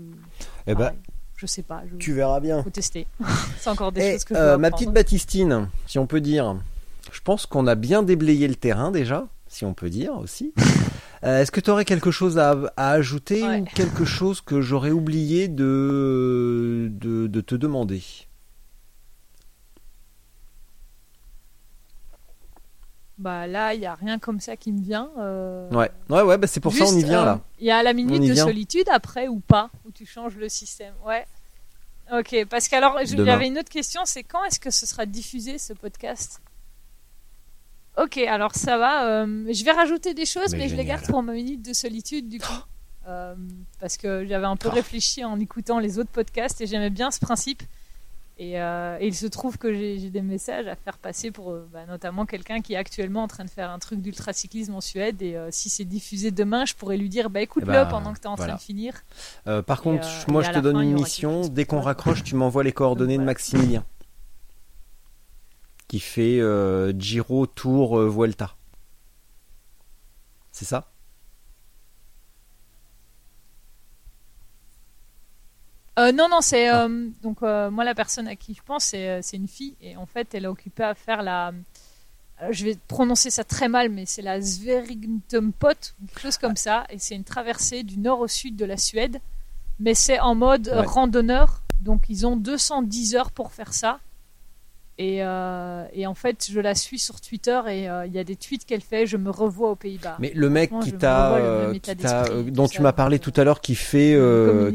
Eh 0.68 0.76
ben, 0.76 0.94
je 1.42 1.48
sais 1.48 1.64
pas. 1.64 1.82
tu 1.98 2.14
verras 2.14 2.40
bien. 2.40 2.62
Faut 2.62 2.70
tester. 2.70 3.08
c'est 3.58 3.72
encore 3.72 3.92
des 3.92 4.12
choses 4.12 4.26
que 4.26 4.36
je 4.36 4.40
euh, 4.40 4.58
Ma 4.60 4.70
petite 4.70 4.92
Baptistine, 4.92 5.70
si 5.88 5.98
on 5.98 6.06
peut 6.06 6.22
dire. 6.22 6.56
Je 7.12 7.20
pense 7.22 7.48
qu'on 7.48 7.66
a 7.66 7.74
bien 7.74 8.04
déblayé 8.04 8.48
le 8.48 8.54
terrain 8.54 8.92
déjà, 8.92 9.28
si 9.48 9.66
on 9.66 9.74
peut 9.74 9.90
dire 9.90 10.14
aussi. 10.18 10.54
Euh, 11.24 11.40
est-ce 11.44 11.52
que 11.52 11.60
tu 11.60 11.70
aurais 11.70 11.86
quelque 11.86 12.10
chose 12.10 12.40
à, 12.40 12.56
ajouter 12.78 13.44
ou 13.44 13.64
quelque 13.76 14.06
chose 14.06 14.42
que 14.42 14.60
j'aurais 14.60 14.90
oublié 14.90 15.48
de, 15.48 16.90
de, 16.92 17.42
te 17.42 17.54
demander? 17.54 18.02
Bah 23.22 23.46
là, 23.46 23.76
il 23.76 23.82
y 23.82 23.86
a 23.86 23.94
rien 23.94 24.18
comme 24.18 24.40
ça 24.40 24.58
qui 24.58 24.72
me 24.72 24.82
vient. 24.82 25.12
Euh. 25.20 25.70
Ouais, 25.70 25.92
ouais, 26.10 26.24
ouais, 26.24 26.38
bah 26.40 26.48
c'est 26.48 26.60
pour 26.60 26.74
ça 26.74 26.86
on 26.88 26.98
y 26.98 27.04
vient 27.04 27.24
là. 27.24 27.40
Il 27.60 27.68
y 27.68 27.72
a 27.72 27.84
la 27.84 27.94
minute 27.94 28.28
de 28.28 28.34
solitude 28.34 28.90
après 28.92 29.28
ou 29.28 29.40
pas, 29.40 29.70
où 29.86 29.92
tu 29.92 30.08
changes 30.08 30.36
le 30.38 30.50
système. 30.50 30.96
Ouais. 31.06 31.28
Ok, 32.12 32.36
parce 32.50 32.68
qu'alors 32.68 32.98
j'avais 33.06 33.46
une 33.46 33.60
autre 33.60 33.70
question, 33.70 34.02
c'est 34.06 34.24
quand 34.24 34.44
est-ce 34.46 34.60
que 34.60 34.72
ce 34.72 34.88
sera 34.88 35.06
diffusé 35.06 35.60
ce 35.60 35.74
podcast? 35.74 36.42
Ok, 37.96 38.18
alors 38.18 38.56
ça 38.56 38.80
va. 38.80 39.06
Euh, 39.06 39.54
je 39.54 39.64
vais 39.64 39.72
rajouter 39.72 40.16
des 40.16 40.26
choses, 40.26 40.56
mais, 40.56 40.68
je 40.68 40.76
les 40.76 40.86
garde 40.86 41.06
pour 41.06 41.22
ma 41.22 41.34
minute 41.34 41.62
de 41.62 41.74
solitude 41.74 42.28
du 42.28 42.40
coup. 42.40 42.48
Euh, 43.08 43.36
parce 43.80 43.98
que 43.98 44.26
j'avais 44.26 44.48
un 44.48 44.58
peu 44.58 44.70
oh. 44.70 44.76
réfléchi 44.76 45.24
en 45.24 45.40
écoutant 45.40 45.78
les 45.78 46.00
autres 46.00 46.10
podcasts 46.10 46.60
et 46.60 46.66
j'aimais 46.66 46.90
bien 46.90 47.12
ce 47.12 47.20
principe. 47.20 47.62
Euh, 48.40 48.98
et, 49.00 49.08
il 49.08 49.16
se 49.16 49.28
trouve 49.28 49.58
que 49.58 49.74
j'ai 49.74 50.10
des 50.10 50.22
messages 50.22 50.68
à 50.68 50.76
faire 50.76 50.98
passer 50.98 51.32
pour 51.32 51.52
euh, 51.52 51.68
bah, 51.72 51.86
notamment 51.88 52.26
quelqu'un 52.26 52.62
qui 52.62 52.74
est 52.74 52.78
actuellement 52.78 53.24
en 53.24 53.28
train 53.28 53.46
de 53.46 53.50
faire 53.50 53.70
un 53.70 53.80
truc 53.80 54.02
d'ultracyclisme 54.02 54.74
en 54.74 54.82
Suède. 54.82 55.22
Et 55.22 55.36
euh, 55.36 55.50
si 55.52 55.70
c'est 55.70 55.86
diffusé 55.86 56.32
demain, 56.32 56.66
je 56.66 56.74
pourrais 56.74 56.98
lui 56.98 57.10
dire 57.10 57.30
bah, 57.30 57.42
écoute-le 57.42 57.70
eh 57.70 57.74
ben, 57.74 57.86
pendant 57.86 58.14
que 58.14 58.20
tu 58.20 58.26
es 58.26 58.28
en 58.28 58.36
train 58.36 58.56
de 58.56 58.60
finir. 58.60 58.94
par 59.66 59.82
contre, 59.82 60.08
moi 60.28 60.42
je 60.42 60.52
te 60.52 60.60
donne 60.60 60.82
une 60.82 60.94
mission. 60.94 61.48
Dès 61.48 61.66
qu'on 61.66 61.82
raccroche, 61.82 62.24
tu 62.24 62.36
m'envoies 62.36 62.64
les 62.64 62.74
coordonnées 62.74 63.18
de 63.18 63.24
Maximilien 63.24 63.84
qui 65.88 66.00
fait 66.00 66.42
Giro 66.98 67.46
Tour 67.46 68.00
Vuelta. 68.00 68.56
C'est 70.52 70.66
ça? 70.66 70.91
Euh, 76.00 76.12
non, 76.12 76.30
non, 76.30 76.42
c'est 76.42 76.68
ah. 76.68 76.86
euh, 76.86 77.10
donc 77.22 77.44
euh, 77.44 77.70
moi 77.70 77.84
la 77.84 77.94
personne 77.94 78.28
à 78.28 78.36
qui 78.36 78.54
je 78.54 78.62
pense, 78.64 78.86
c'est 78.86 79.22
une 79.34 79.48
fille 79.48 79.76
et 79.82 79.98
en 79.98 80.06
fait 80.06 80.34
elle 80.34 80.46
est 80.46 80.48
occupée 80.48 80.84
à 80.84 80.96
faire 80.96 81.22
la. 81.22 81.52
je 82.50 82.66
vais 82.66 82.78
prononcer 82.88 83.30
ça 83.30 83.44
très 83.44 83.68
mal, 83.68 83.90
mais 83.90 84.06
c'est 84.06 84.22
la 84.22 84.42
Sverigtumpot, 84.42 85.68
quelque 86.08 86.20
chose 86.20 86.38
comme 86.38 86.56
ça, 86.56 86.86
et 86.90 86.98
c'est 86.98 87.16
une 87.16 87.24
traversée 87.24 87.84
du 87.84 87.98
nord 88.00 88.20
au 88.20 88.28
sud 88.28 88.56
de 88.56 88.66
la 88.66 88.78
Suède, 88.78 89.20
mais 89.80 89.94
c'est 89.94 90.20
en 90.20 90.36
mode 90.36 90.70
randonneur, 90.70 91.62
donc 91.82 92.04
ils 92.08 92.26
ont 92.26 92.38
210 92.38 93.16
heures 93.16 93.32
pour 93.32 93.52
faire 93.52 93.74
ça. 93.74 94.00
Euh, 95.00 95.86
et, 95.94 96.06
en 96.06 96.14
fait, 96.14 96.48
je 96.50 96.60
la 96.60 96.76
suis 96.76 97.00
sur 97.00 97.22
Twitter 97.22 97.60
et 97.68 97.90
euh, 97.90 98.06
il 98.06 98.14
y 98.14 98.20
a 98.20 98.24
des 98.24 98.36
tweets 98.36 98.66
qu'elle 98.66 98.82
fait. 98.82 99.06
Je 99.06 99.18
me 99.18 99.30
revois 99.30 99.72
aux 99.72 99.76
Pays-Bas. 99.76 100.18
Mais 100.20 100.32
le 100.36 100.50
mec 100.50 100.72
qui 100.82 100.94
t'a, 100.94 101.36
euh, 101.36 101.74
dont 102.50 102.68
tu 102.68 102.82
m'as 102.82 102.94
parlé 102.94 103.20
tout 103.20 103.34
à 103.36 103.44
l'heure, 103.44 103.62
qui 103.62 103.76
fait, 103.76 104.18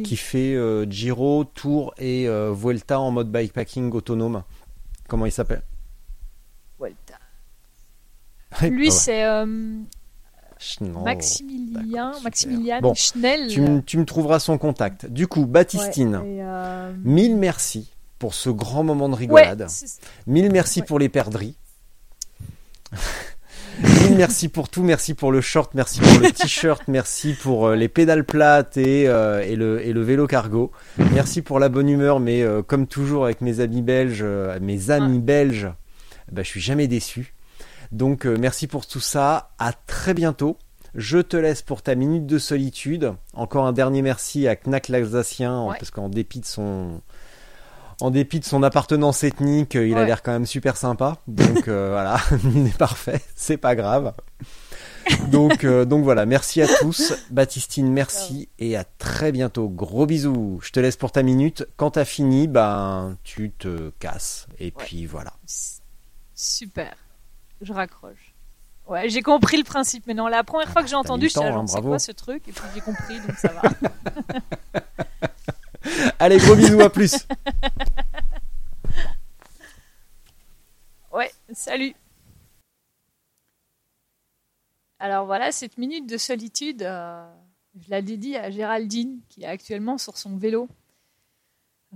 qui 0.03 0.17
fait 0.17 0.57
Giro, 0.91 1.45
Tour 1.45 1.95
et 1.99 2.27
Vuelta 2.29 3.01
en 3.01 3.11
mode 3.11 3.31
bikepacking 3.31 3.93
autonome. 3.93 4.43
Comment 5.09 5.27
il 5.27 5.33
s'appelle? 5.33 5.63
Vuelta. 6.79 7.15
Lui, 8.69 8.91
c'est 8.91 9.25
Maximilien, 10.81 12.13
Maximilian 12.25 12.95
Schnell. 12.95 13.49
Tu, 13.85 13.99
me 13.99 14.05
trouveras 14.05 14.41
son 14.41 14.59
contact. 14.59 15.07
Du 15.07 15.29
coup, 15.29 15.47
Baptistine, 15.47 16.21
mille 17.05 17.37
merci 17.37 17.96
pour 18.19 18.35
ce 18.35 18.51
grand 18.51 18.85
moment 18.85 19.09
de 19.09 19.15
rigolade. 19.15 19.67
Mille 20.27 20.51
merci 20.51 20.83
pour 20.83 20.99
les 20.99 21.09
perdrix. 21.09 21.57
Mille 23.83 24.17
merci 24.17 24.49
pour 24.49 24.71
tout, 24.71 24.83
merci 24.83 25.13
pour 25.13 25.31
le 25.31 25.43
short, 25.43 25.75
merci 25.75 26.01
pour 26.01 26.21
le 26.21 26.33
t-shirt, 26.33 26.83
merci 26.89 27.35
pour 27.35 27.67
euh, 27.67 27.77
les 27.77 27.89
pédales 27.89 28.25
plates 28.25 28.79
et, 28.79 29.07
euh, 29.07 29.43
et, 29.43 29.55
le, 29.55 29.85
et, 29.85 29.93
le, 29.93 30.03
vélo 30.03 30.27
cargo. 30.27 30.73
Merci 31.13 31.43
pour 31.43 31.59
la 31.59 31.69
bonne 31.69 31.91
humeur, 31.91 32.19
mais 32.19 32.43
euh, 32.43 32.63
comme 32.63 32.87
toujours 32.87 33.27
avec 33.27 33.43
mes 33.43 33.61
amis 33.61 33.83
belges, 33.83 34.25
mes 34.63 34.91
amis 34.91 35.19
belges, 35.19 35.69
bah, 36.33 36.43
je 36.43 36.49
suis 36.49 36.61
jamais 36.61 36.89
déçu. 36.89 37.35
Donc 37.93 38.25
merci 38.25 38.67
pour 38.67 38.87
tout 38.87 39.01
ça, 39.01 39.51
à 39.59 39.73
très 39.75 40.15
bientôt. 40.15 40.57
Je 40.95 41.19
te 41.19 41.37
laisse 41.37 41.61
pour 41.61 41.83
ta 41.83 41.95
minute 41.95 42.25
de 42.25 42.39
solitude. 42.39 43.13
Encore 43.35 43.67
un 43.67 43.73
dernier 43.73 44.01
merci 44.01 44.49
à 44.49 44.57
Knack 44.57 44.89
l'Alsacien, 44.89 45.67
parce 45.79 45.91
qu'en 45.91 46.09
dépit 46.09 46.41
de 46.41 46.47
son, 46.47 47.03
en 48.01 48.11
dépit 48.11 48.41
de 48.41 48.45
son 48.45 48.63
appartenance 48.63 49.25
ethnique, 49.25 49.75
il 49.75 49.97
a 49.97 50.05
l'air 50.05 50.23
quand 50.23 50.33
même 50.33 50.47
super 50.47 50.77
sympa. 50.77 51.19
Donc 51.27 51.69
euh, 51.69 51.89
voilà, 51.93 52.19
il 52.55 52.67
est 52.67 52.77
parfait, 52.77 53.21
c'est 53.35 53.57
pas 53.57 53.75
grave. 53.75 54.13
Donc, 55.31 55.63
euh, 55.65 55.85
donc 55.85 56.03
voilà, 56.03 56.27
merci 56.27 56.61
à 56.63 56.67
tous. 56.67 57.15
Baptistine, 57.31 57.91
merci 57.93 58.49
et 58.59 58.77
à 58.77 58.85
très 58.85 59.31
bientôt. 59.31 59.69
Gros 59.69 60.05
bisous. 60.05 60.59
Je 60.63 60.73
te 60.73 60.81
laisse 60.81 60.97
pour 60.97 61.13
ta 61.13 61.23
minute. 61.23 61.65
Quand 61.77 61.93
t'as 61.93 62.05
fini, 62.05 62.49
ben 62.49 63.17
tu 63.23 63.53
te 63.53 63.91
casses. 64.01 64.49
Et 64.59 64.73
puis 64.73 65.07
voilà. 65.07 65.33
Super. 66.35 66.97
Je 67.61 67.73
raccroche. 67.73 68.35
Ouais, 68.89 69.09
j'ai 69.09 69.23
compris 69.23 69.57
le 69.57 69.65
principe. 69.65 70.05
Mais 70.07 70.15
non, 70.15 70.27
la 70.27 70.45
première 70.45 70.71
fois 70.71 70.83
que 70.83 70.89
j'ai 70.89 70.97
entendu, 70.97 71.29
je 71.29 71.39
hein, 71.39 71.67
c'est 71.67 71.81
quoi 71.81 71.99
ce 71.99 72.13
truc? 72.13 72.47
Et 72.49 72.53
puis 72.53 72.63
j'ai 72.75 72.81
compris, 72.81 73.21
donc 73.21 73.37
ça 73.37 73.53
va. 73.53 73.63
Allez, 76.19 76.39
gros 76.39 76.55
bisous, 76.55 76.81
à 76.81 76.91
plus. 76.91 77.27
Ouais, 81.13 81.31
salut. 81.53 81.95
Alors 84.99 85.27
voilà, 85.27 85.53
cette 85.53 85.79
minute 85.79 86.07
de 86.07 86.17
solitude, 86.17 86.83
euh, 86.83 87.27
je 87.79 87.91
la 87.91 88.03
dédie 88.03 88.37
à 88.37 88.51
Géraldine, 88.51 89.21
qui 89.29 89.43
est 89.43 89.47
actuellement 89.47 89.99
sur 89.99 90.17
son 90.17 90.37
vélo, 90.37 90.69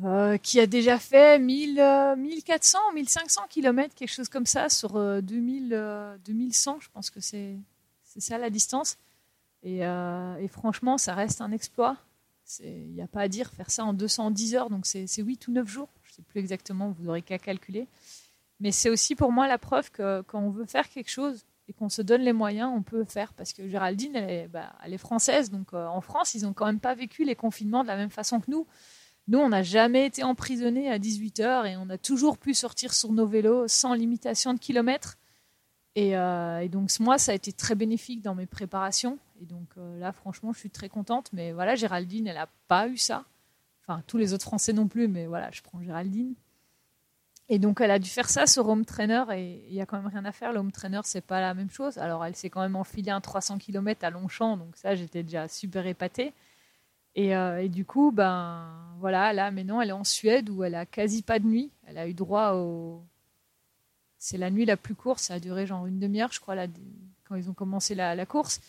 euh, 0.05 0.37
qui 0.37 0.61
a 0.61 0.67
déjà 0.67 0.99
fait 0.99 1.39
1000, 1.39 2.15
1400, 2.19 2.79
1500 2.95 3.43
km, 3.49 3.95
quelque 3.95 4.13
chose 4.13 4.29
comme 4.29 4.47
ça, 4.47 4.69
sur 4.69 5.23
2000, 5.23 5.73
euh, 5.73 6.17
2100, 6.25 6.81
je 6.81 6.89
pense 6.93 7.11
que 7.11 7.21
c'est 7.21 7.57
ça 8.05 8.39
la 8.39 8.51
distance. 8.51 8.99
Et 9.63 9.83
franchement, 10.49 10.97
ça 10.97 11.15
reste 11.15 11.41
un 11.43 11.53
exploit. 11.53 11.97
Il 12.59 12.93
n'y 12.93 13.03
a 13.03 13.07
pas 13.07 13.21
à 13.21 13.29
dire, 13.29 13.51
faire 13.53 13.71
ça 13.71 13.85
en 13.85 13.93
210 13.93 14.55
heures, 14.55 14.71
donc 14.71 14.87
c'est 14.87 15.07
8 15.17 15.49
ou 15.49 15.53
9 15.53 15.69
jours, 15.69 15.89
je 16.03 16.13
ne 16.13 16.15
sais 16.17 16.23
plus 16.23 16.41
exactement, 16.41 16.91
vous 16.91 17.05
n'aurez 17.05 17.23
qu'à 17.23 17.39
calculer. 17.39 17.87
Mais 18.59 18.73
c'est 18.73 18.91
aussi 18.91 19.15
pour 19.15 19.33
moi 19.33 19.49
la 19.49 19.59
preuve 19.59 19.91
que 19.91 20.23
quand 20.23 20.41
on 20.41 20.51
veut 20.51 20.67
faire 20.67 20.89
quelque 20.89 21.11
chose, 21.11 21.45
et 21.71 21.73
qu'on 21.73 21.89
se 21.89 22.03
donne 22.03 22.23
les 22.23 22.33
moyens, 22.33 22.69
on 22.75 22.83
peut 22.83 23.05
faire. 23.05 23.33
Parce 23.33 23.53
que 23.53 23.69
Géraldine, 23.69 24.17
elle 24.17 24.31
est, 24.31 24.49
bah, 24.49 24.73
française, 24.99 25.51
donc 25.51 25.73
euh, 25.73 25.87
en 25.87 26.01
France, 26.01 26.35
ils 26.35 26.43
n'ont 26.43 26.53
quand 26.53 26.67
même 26.67 26.81
pas 26.81 26.95
vécu 26.95 27.25
les 27.25 27.37
confinements 27.37 27.83
de 27.83 27.89
la 27.89 27.97
même 27.97 28.11
façon 28.11 28.41
que 28.41 28.51
nous. 28.51 28.67
Nous, 29.29 29.39
on 29.39 29.51
n'a 29.51 29.63
jamais 29.63 30.05
été 30.07 30.25
emprisonnés 30.25 30.91
à 30.91 30.99
18 30.99 31.39
heures 31.39 31.67
et 31.67 31.77
on 31.77 31.89
a 31.89 31.97
toujours 31.97 32.39
pu 32.39 32.55
sortir 32.55 32.93
sur 32.93 33.13
nos 33.13 33.25
vélos 33.25 33.69
sans 33.69 33.95
limitation 33.95 34.53
de 34.53 34.59
kilomètres. 34.59 35.17
Et, 35.95 36.17
euh, 36.17 36.67
donc, 36.67 36.91
moi, 36.99 37.19
ça 37.19 37.31
a 37.31 37.35
été 37.37 37.53
très 37.53 37.77
bénéfique 37.77 38.21
dans 38.21 38.35
mes 38.35 38.47
préparations. 38.47 39.19
Et 39.41 39.47
donc 39.47 39.69
euh, 39.79 39.99
là, 39.99 40.13
franchement, 40.13 40.53
je 40.53 40.59
suis 40.59 40.71
très 40.71 40.89
contente. 40.89 41.31
Mais 41.33 41.53
voilà, 41.53 41.75
Géraldine, 41.75 42.27
elle 42.27 42.37
n'a 42.37 42.49
pas 42.69 42.89
eu 42.89 42.97
ça. 42.97 43.25
Enfin, 43.83 44.03
tous 44.07 44.19
les 44.19 44.35
autres 44.35 44.45
Français 44.45 44.73
non 44.73 44.87
plus, 44.87 45.09
mais 45.09 45.27
voilà, 45.27 45.51
je 45.51 45.63
prends 45.63 45.83
Géraldine. 45.83 46.35
Et 47.49 47.59
donc, 47.59 47.81
elle 47.81 47.91
a 47.91 47.99
dû 47.99 48.09
faire 48.09 48.31
ça 48.31 48.47
sur 48.47 48.69
home 48.69 48.85
trainer 48.85 49.25
et 49.35 49.67
il 49.69 49.75
y 49.75 49.81
a 49.81 49.87
quand 49.87 49.97
même 49.97 50.07
rien 50.07 50.25
à 50.25 50.31
faire. 50.31 50.53
Le 50.53 50.61
home 50.61 50.71
trainer, 50.71 51.01
c'est 51.03 51.21
pas 51.21 51.41
la 51.41 51.53
même 51.53 51.71
chose. 51.71 51.99
Alors, 51.99 52.25
elle 52.25 52.37
s'est 52.37 52.49
quand 52.49 52.61
même 52.61 52.77
enfilée 52.77 53.11
un 53.11 53.21
300 53.21 53.59
km 53.59 54.05
à 54.05 54.11
Longchamp, 54.11 54.57
donc 54.57 54.77
ça, 54.77 54.95
j'étais 54.95 55.25
déjà 55.25 55.49
super 55.49 55.85
épatée. 55.87 56.33
Et, 57.17 57.35
euh, 57.35 57.61
et, 57.63 57.69
du 57.69 57.85
coup, 57.85 58.13
ben 58.13 58.69
voilà, 59.01 59.33
là 59.33 59.51
maintenant, 59.51 59.81
elle 59.81 59.89
est 59.89 59.93
en 59.93 60.05
Suède 60.05 60.49
où 60.49 60.63
elle 60.63 60.77
a 60.77 60.87
quasi 60.87 61.23
pas 61.23 61.41
de 61.41 61.47
nuit. 61.47 61.71
Elle 61.87 61.99
a 61.99 62.07
eu 62.07 62.15
droit 62.15 62.53
au. 62.55 63.03
C'est 64.17 64.39
la 64.39 64.51
nuit 64.51 64.65
la 64.67 64.77
plus 64.77 64.95
courte, 64.95 65.19
ça 65.19 65.35
a 65.35 65.41
duré 65.41 65.67
genre 65.67 65.87
une 65.87 65.99
demi-heure, 65.99 66.31
je 66.31 66.41
crois, 66.41 66.55
là, 66.55 66.67
quand 67.25 67.35
ils 67.35 67.51
ont 67.51 67.55
commencé 67.55 67.97
la 67.97 68.27
course. 68.27 68.61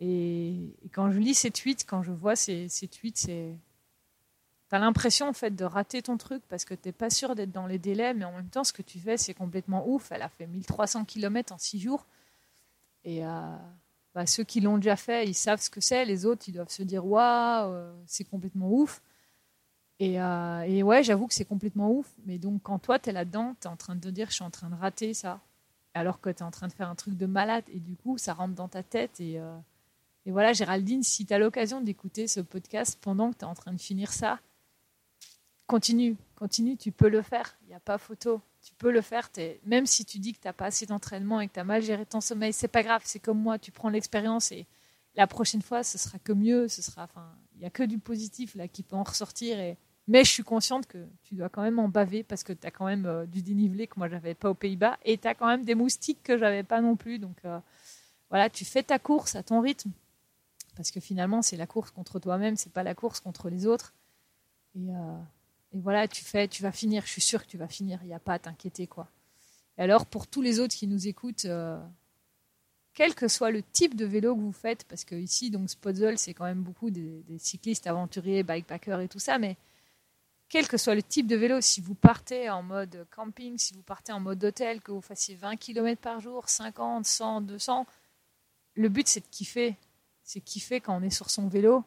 Et, 0.00 0.74
quand 0.92 1.10
je 1.10 1.18
lis 1.18 1.34
ces 1.34 1.50
tweets, 1.50 1.84
quand 1.86 2.02
je 2.02 2.12
vois 2.12 2.36
ces, 2.36 2.68
tweets, 2.90 3.18
c'est 3.18 3.54
T'as 4.70 4.78
l'impression 4.78 5.28
en 5.28 5.32
fait 5.32 5.54
de 5.54 5.64
rater 5.64 6.02
ton 6.02 6.16
truc 6.16 6.42
parce 6.48 6.64
que 6.64 6.74
t'es 6.74 6.90
pas 6.90 7.10
sûr 7.10 7.34
d'être 7.34 7.52
dans 7.52 7.66
les 7.66 7.78
délais, 7.78 8.14
mais 8.14 8.24
en 8.24 8.32
même 8.32 8.48
temps, 8.48 8.64
ce 8.64 8.72
que 8.72 8.82
tu 8.82 8.98
fais, 8.98 9.16
c'est 9.16 9.34
complètement 9.34 9.86
ouf. 9.88 10.10
Elle 10.10 10.22
a 10.22 10.28
fait 10.28 10.46
1300 10.46 11.04
km 11.04 11.52
en 11.52 11.58
6 11.58 11.78
jours. 11.78 12.06
Et 13.04 13.24
euh, 13.24 13.56
bah, 14.14 14.26
ceux 14.26 14.42
qui 14.42 14.60
l'ont 14.60 14.78
déjà 14.78 14.96
fait, 14.96 15.26
ils 15.26 15.34
savent 15.34 15.60
ce 15.60 15.70
que 15.70 15.80
c'est. 15.80 16.04
Les 16.04 16.24
autres, 16.26 16.48
ils 16.48 16.52
doivent 16.52 16.70
se 16.70 16.82
dire 16.82 17.06
Waouh, 17.06 17.72
euh, 17.72 17.92
c'est 18.06 18.24
complètement 18.24 18.72
ouf. 18.72 19.02
Et, 20.00 20.20
euh, 20.20 20.62
et 20.62 20.82
ouais, 20.82 21.04
j'avoue 21.04 21.26
que 21.26 21.34
c'est 21.34 21.44
complètement 21.44 21.92
ouf. 21.92 22.12
Mais 22.26 22.38
donc, 22.38 22.62
quand 22.62 22.78
toi, 22.78 22.98
tu 22.98 23.10
es 23.10 23.12
là-dedans, 23.12 23.54
tu 23.60 23.68
es 23.68 23.70
en 23.70 23.76
train 23.76 23.94
de 23.94 24.00
te 24.00 24.08
dire 24.08 24.28
Je 24.30 24.34
suis 24.34 24.44
en 24.44 24.50
train 24.50 24.70
de 24.70 24.74
rater 24.74 25.14
ça. 25.14 25.40
Alors 25.92 26.20
que 26.20 26.30
tu 26.30 26.38
es 26.38 26.42
en 26.42 26.50
train 26.50 26.66
de 26.66 26.72
faire 26.72 26.88
un 26.88 26.96
truc 26.96 27.16
de 27.16 27.26
malade. 27.26 27.64
Et 27.72 27.78
du 27.78 27.96
coup, 27.96 28.18
ça 28.18 28.34
rentre 28.34 28.54
dans 28.54 28.68
ta 28.68 28.82
tête. 28.82 29.20
Et, 29.20 29.40
et 30.26 30.30
voilà, 30.30 30.52
Géraldine, 30.52 31.02
si 31.02 31.26
tu 31.26 31.34
as 31.34 31.38
l'occasion 31.38 31.80
d'écouter 31.80 32.26
ce 32.26 32.40
podcast 32.40 32.98
pendant 33.00 33.30
que 33.30 33.38
tu 33.38 33.44
es 33.44 33.48
en 33.48 33.54
train 33.54 33.72
de 33.72 33.80
finir 33.80 34.12
ça, 34.12 34.40
continue, 35.66 36.16
continue, 36.34 36.76
tu 36.76 36.92
peux 36.92 37.08
le 37.08 37.20
faire. 37.20 37.56
Il 37.62 37.68
n'y 37.68 37.74
a 37.74 37.80
pas 37.80 37.98
photo. 37.98 38.40
Tu 38.62 38.72
peux 38.78 38.90
le 38.90 39.02
faire. 39.02 39.28
Même 39.66 39.84
si 39.84 40.06
tu 40.06 40.18
dis 40.18 40.32
que 40.32 40.40
tu 40.40 40.48
n'as 40.48 40.54
pas 40.54 40.66
assez 40.66 40.86
d'entraînement 40.86 41.40
et 41.40 41.48
que 41.48 41.52
tu 41.52 41.60
as 41.60 41.64
mal 41.64 41.82
géré 41.82 42.06
ton 42.06 42.22
sommeil, 42.22 42.54
c'est 42.54 42.68
pas 42.68 42.82
grave. 42.82 43.02
C'est 43.04 43.18
comme 43.18 43.38
moi, 43.38 43.58
tu 43.58 43.70
prends 43.70 43.90
l'expérience 43.90 44.50
et 44.50 44.66
la 45.14 45.26
prochaine 45.26 45.60
fois, 45.60 45.82
ce 45.82 45.98
sera 45.98 46.18
que 46.18 46.32
mieux. 46.32 46.68
Ce 46.68 46.80
sera, 46.80 47.06
il 47.54 47.60
n'y 47.60 47.66
a 47.66 47.70
que 47.70 47.82
du 47.82 47.98
positif 47.98 48.54
là 48.54 48.66
qui 48.66 48.82
peut 48.82 48.96
en 48.96 49.02
ressortir. 49.02 49.60
Et... 49.60 49.76
Mais 50.08 50.24
je 50.24 50.30
suis 50.30 50.42
consciente 50.42 50.86
que 50.86 51.06
tu 51.24 51.34
dois 51.34 51.50
quand 51.50 51.62
même 51.62 51.78
en 51.78 51.88
baver 51.88 52.22
parce 52.22 52.44
que 52.44 52.54
tu 52.54 52.66
as 52.66 52.70
quand 52.70 52.86
même 52.86 53.04
euh, 53.04 53.26
du 53.26 53.42
dénivelé 53.42 53.86
que 53.86 53.94
moi 53.98 54.08
j'avais 54.08 54.34
pas 54.34 54.48
aux 54.48 54.54
Pays-Bas 54.54 54.98
et 55.04 55.18
tu 55.18 55.28
as 55.28 55.34
quand 55.34 55.46
même 55.46 55.64
des 55.64 55.74
moustiques 55.74 56.22
que 56.22 56.38
j'avais 56.38 56.62
pas 56.62 56.80
non 56.80 56.96
plus. 56.96 57.18
Donc 57.18 57.36
euh, 57.44 57.60
voilà, 58.30 58.48
tu 58.48 58.64
fais 58.64 58.82
ta 58.82 58.98
course 58.98 59.34
à 59.34 59.42
ton 59.42 59.60
rythme 59.60 59.90
parce 60.74 60.90
que 60.90 61.00
finalement 61.00 61.42
c'est 61.42 61.56
la 61.56 61.66
course 61.66 61.90
contre 61.90 62.18
toi-même, 62.18 62.56
c'est 62.56 62.72
pas 62.72 62.82
la 62.82 62.94
course 62.94 63.20
contre 63.20 63.48
les 63.48 63.66
autres. 63.66 63.94
Et, 64.76 64.90
euh, 64.90 65.18
voilà, 65.72 66.06
tu 66.08 66.24
fais, 66.24 66.48
tu 66.48 66.62
vas 66.62 66.72
finir. 66.72 67.04
Je 67.04 67.10
suis 67.10 67.20
sûre 67.20 67.42
que 67.42 67.48
tu 67.48 67.58
vas 67.58 67.68
finir. 67.68 67.98
Il 68.02 68.06
n'y 68.06 68.14
a 68.14 68.20
pas 68.20 68.34
à 68.34 68.38
t'inquiéter, 68.38 68.86
quoi. 68.86 69.08
Et 69.76 69.82
alors, 69.82 70.06
pour 70.06 70.26
tous 70.26 70.42
les 70.42 70.60
autres 70.60 70.74
qui 70.74 70.86
nous 70.86 71.08
écoutent, 71.08 71.46
euh, 71.46 71.80
quel 72.92 73.14
que 73.14 73.26
soit 73.26 73.50
le 73.50 73.62
type 73.62 73.96
de 73.96 74.04
vélo 74.04 74.34
que 74.36 74.40
vous 74.40 74.52
faites, 74.52 74.84
parce 74.84 75.04
que 75.04 75.16
ici, 75.16 75.50
donc 75.50 75.68
Spotzel, 75.68 76.18
c'est 76.18 76.32
quand 76.32 76.44
même 76.44 76.62
beaucoup 76.62 76.90
des, 76.90 77.24
cyclistes 77.38 77.86
aventuriers, 77.88 78.44
bikepackers 78.44 79.00
et 79.00 79.08
tout 79.08 79.18
ça, 79.18 79.38
mais 79.38 79.56
quel 80.48 80.68
que 80.68 80.76
soit 80.76 80.94
le 80.94 81.02
type 81.02 81.26
de 81.26 81.34
vélo, 81.34 81.60
si 81.60 81.80
vous 81.80 81.96
partez 81.96 82.48
en 82.50 82.62
mode 82.62 83.06
camping, 83.10 83.58
si 83.58 83.74
vous 83.74 83.82
partez 83.82 84.12
en 84.12 84.20
mode 84.20 84.44
hôtel, 84.44 84.80
que 84.80 84.92
vous 84.92 85.00
fassiez 85.00 85.34
20 85.34 85.56
km 85.56 86.00
par 86.00 86.20
jour, 86.20 86.48
50, 86.48 87.04
100, 87.04 87.40
200, 87.40 87.86
le 88.76 88.88
but 88.88 89.08
c'est 89.08 89.20
de 89.20 89.26
kiffer. 89.30 89.76
C'est 90.24 90.40
kiffer 90.40 90.80
quand 90.80 90.96
on 90.96 91.02
est 91.02 91.10
sur 91.10 91.30
son 91.30 91.46
vélo 91.46 91.84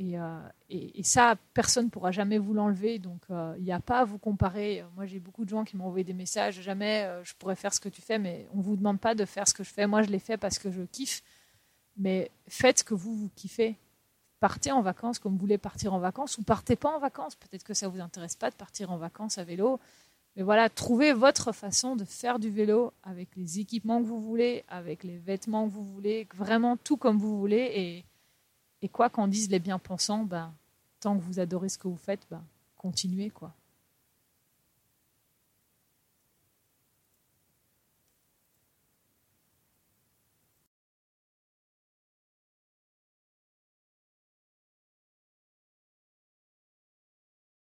euh, 0.00 0.48
et, 0.68 1.00
et, 1.00 1.02
ça, 1.02 1.36
personne 1.54 1.86
ne 1.86 1.90
pourra 1.90 2.10
jamais 2.12 2.38
vous 2.38 2.52
l'enlever. 2.52 2.98
Donc, 2.98 3.22
euh, 3.30 3.54
il 3.58 3.64
n'y 3.64 3.72
a 3.72 3.80
pas 3.80 4.00
à 4.00 4.04
vous 4.04 4.18
comparer. 4.18 4.84
Moi, 4.94 5.06
j'ai 5.06 5.20
beaucoup 5.20 5.44
de 5.44 5.50
gens 5.50 5.64
qui 5.64 5.76
m'ont 5.76 5.86
envoyé 5.86 6.04
des 6.04 6.12
messages. 6.12 6.60
Jamais 6.60 7.04
euh, 7.04 7.24
je 7.24 7.34
pourrais 7.34 7.56
faire 7.56 7.72
ce 7.72 7.80
que 7.80 7.88
tu 7.88 8.02
fais, 8.02 8.18
mais 8.18 8.46
on 8.52 8.58
ne 8.58 8.62
vous 8.62 8.76
demande 8.76 9.00
pas 9.00 9.14
de 9.14 9.24
faire 9.24 9.48
ce 9.48 9.54
que 9.54 9.64
je 9.64 9.70
fais. 9.70 9.86
Moi, 9.86 10.02
je 10.02 10.10
l'ai 10.10 10.18
fait 10.18 10.36
parce 10.36 10.58
que 10.58 10.70
je 10.70 10.82
kiffe. 10.82 11.22
Mais 11.96 12.30
faites 12.46 12.80
ce 12.80 12.84
que 12.84 12.94
vous, 12.94 13.14
vous 13.14 13.30
kiffez. 13.34 13.76
Partez 14.38 14.70
en 14.70 14.82
vacances 14.82 15.18
comme 15.18 15.32
vous 15.32 15.38
voulez 15.38 15.56
partir 15.56 15.94
en 15.94 15.98
vacances 15.98 16.36
ou 16.36 16.42
partez 16.42 16.76
pas 16.76 16.94
en 16.94 16.98
vacances. 16.98 17.34
Peut-être 17.34 17.64
que 17.64 17.72
ça 17.72 17.86
ne 17.86 17.92
vous 17.92 18.00
intéresse 18.00 18.36
pas 18.36 18.50
de 18.50 18.54
partir 18.54 18.90
en 18.90 18.98
vacances 18.98 19.38
à 19.38 19.44
vélo. 19.44 19.80
Mais 20.36 20.42
voilà, 20.42 20.68
trouvez 20.68 21.14
votre 21.14 21.52
façon 21.52 21.96
de 21.96 22.04
faire 22.04 22.38
du 22.38 22.50
vélo 22.50 22.92
avec 23.02 23.34
les 23.36 23.58
équipements 23.58 24.02
que 24.02 24.06
vous 24.06 24.20
voulez, 24.20 24.64
avec 24.68 25.02
les 25.02 25.16
vêtements 25.16 25.66
que 25.66 25.72
vous 25.72 25.84
voulez, 25.84 26.28
vraiment 26.34 26.76
tout 26.76 26.98
comme 26.98 27.16
vous 27.16 27.38
voulez. 27.38 28.04
Et 28.82 28.88
quoi 28.88 29.08
qu'en 29.08 29.28
disent 29.28 29.50
les 29.50 29.58
bien-pensants, 29.58 30.24
ben, 30.24 30.54
tant 31.00 31.16
que 31.16 31.22
vous 31.22 31.40
adorez 31.40 31.70
ce 31.70 31.78
que 31.78 31.88
vous 31.88 31.96
faites, 31.96 32.26
ben, 32.30 32.44
continuez. 32.76 33.30
quoi. 33.30 33.54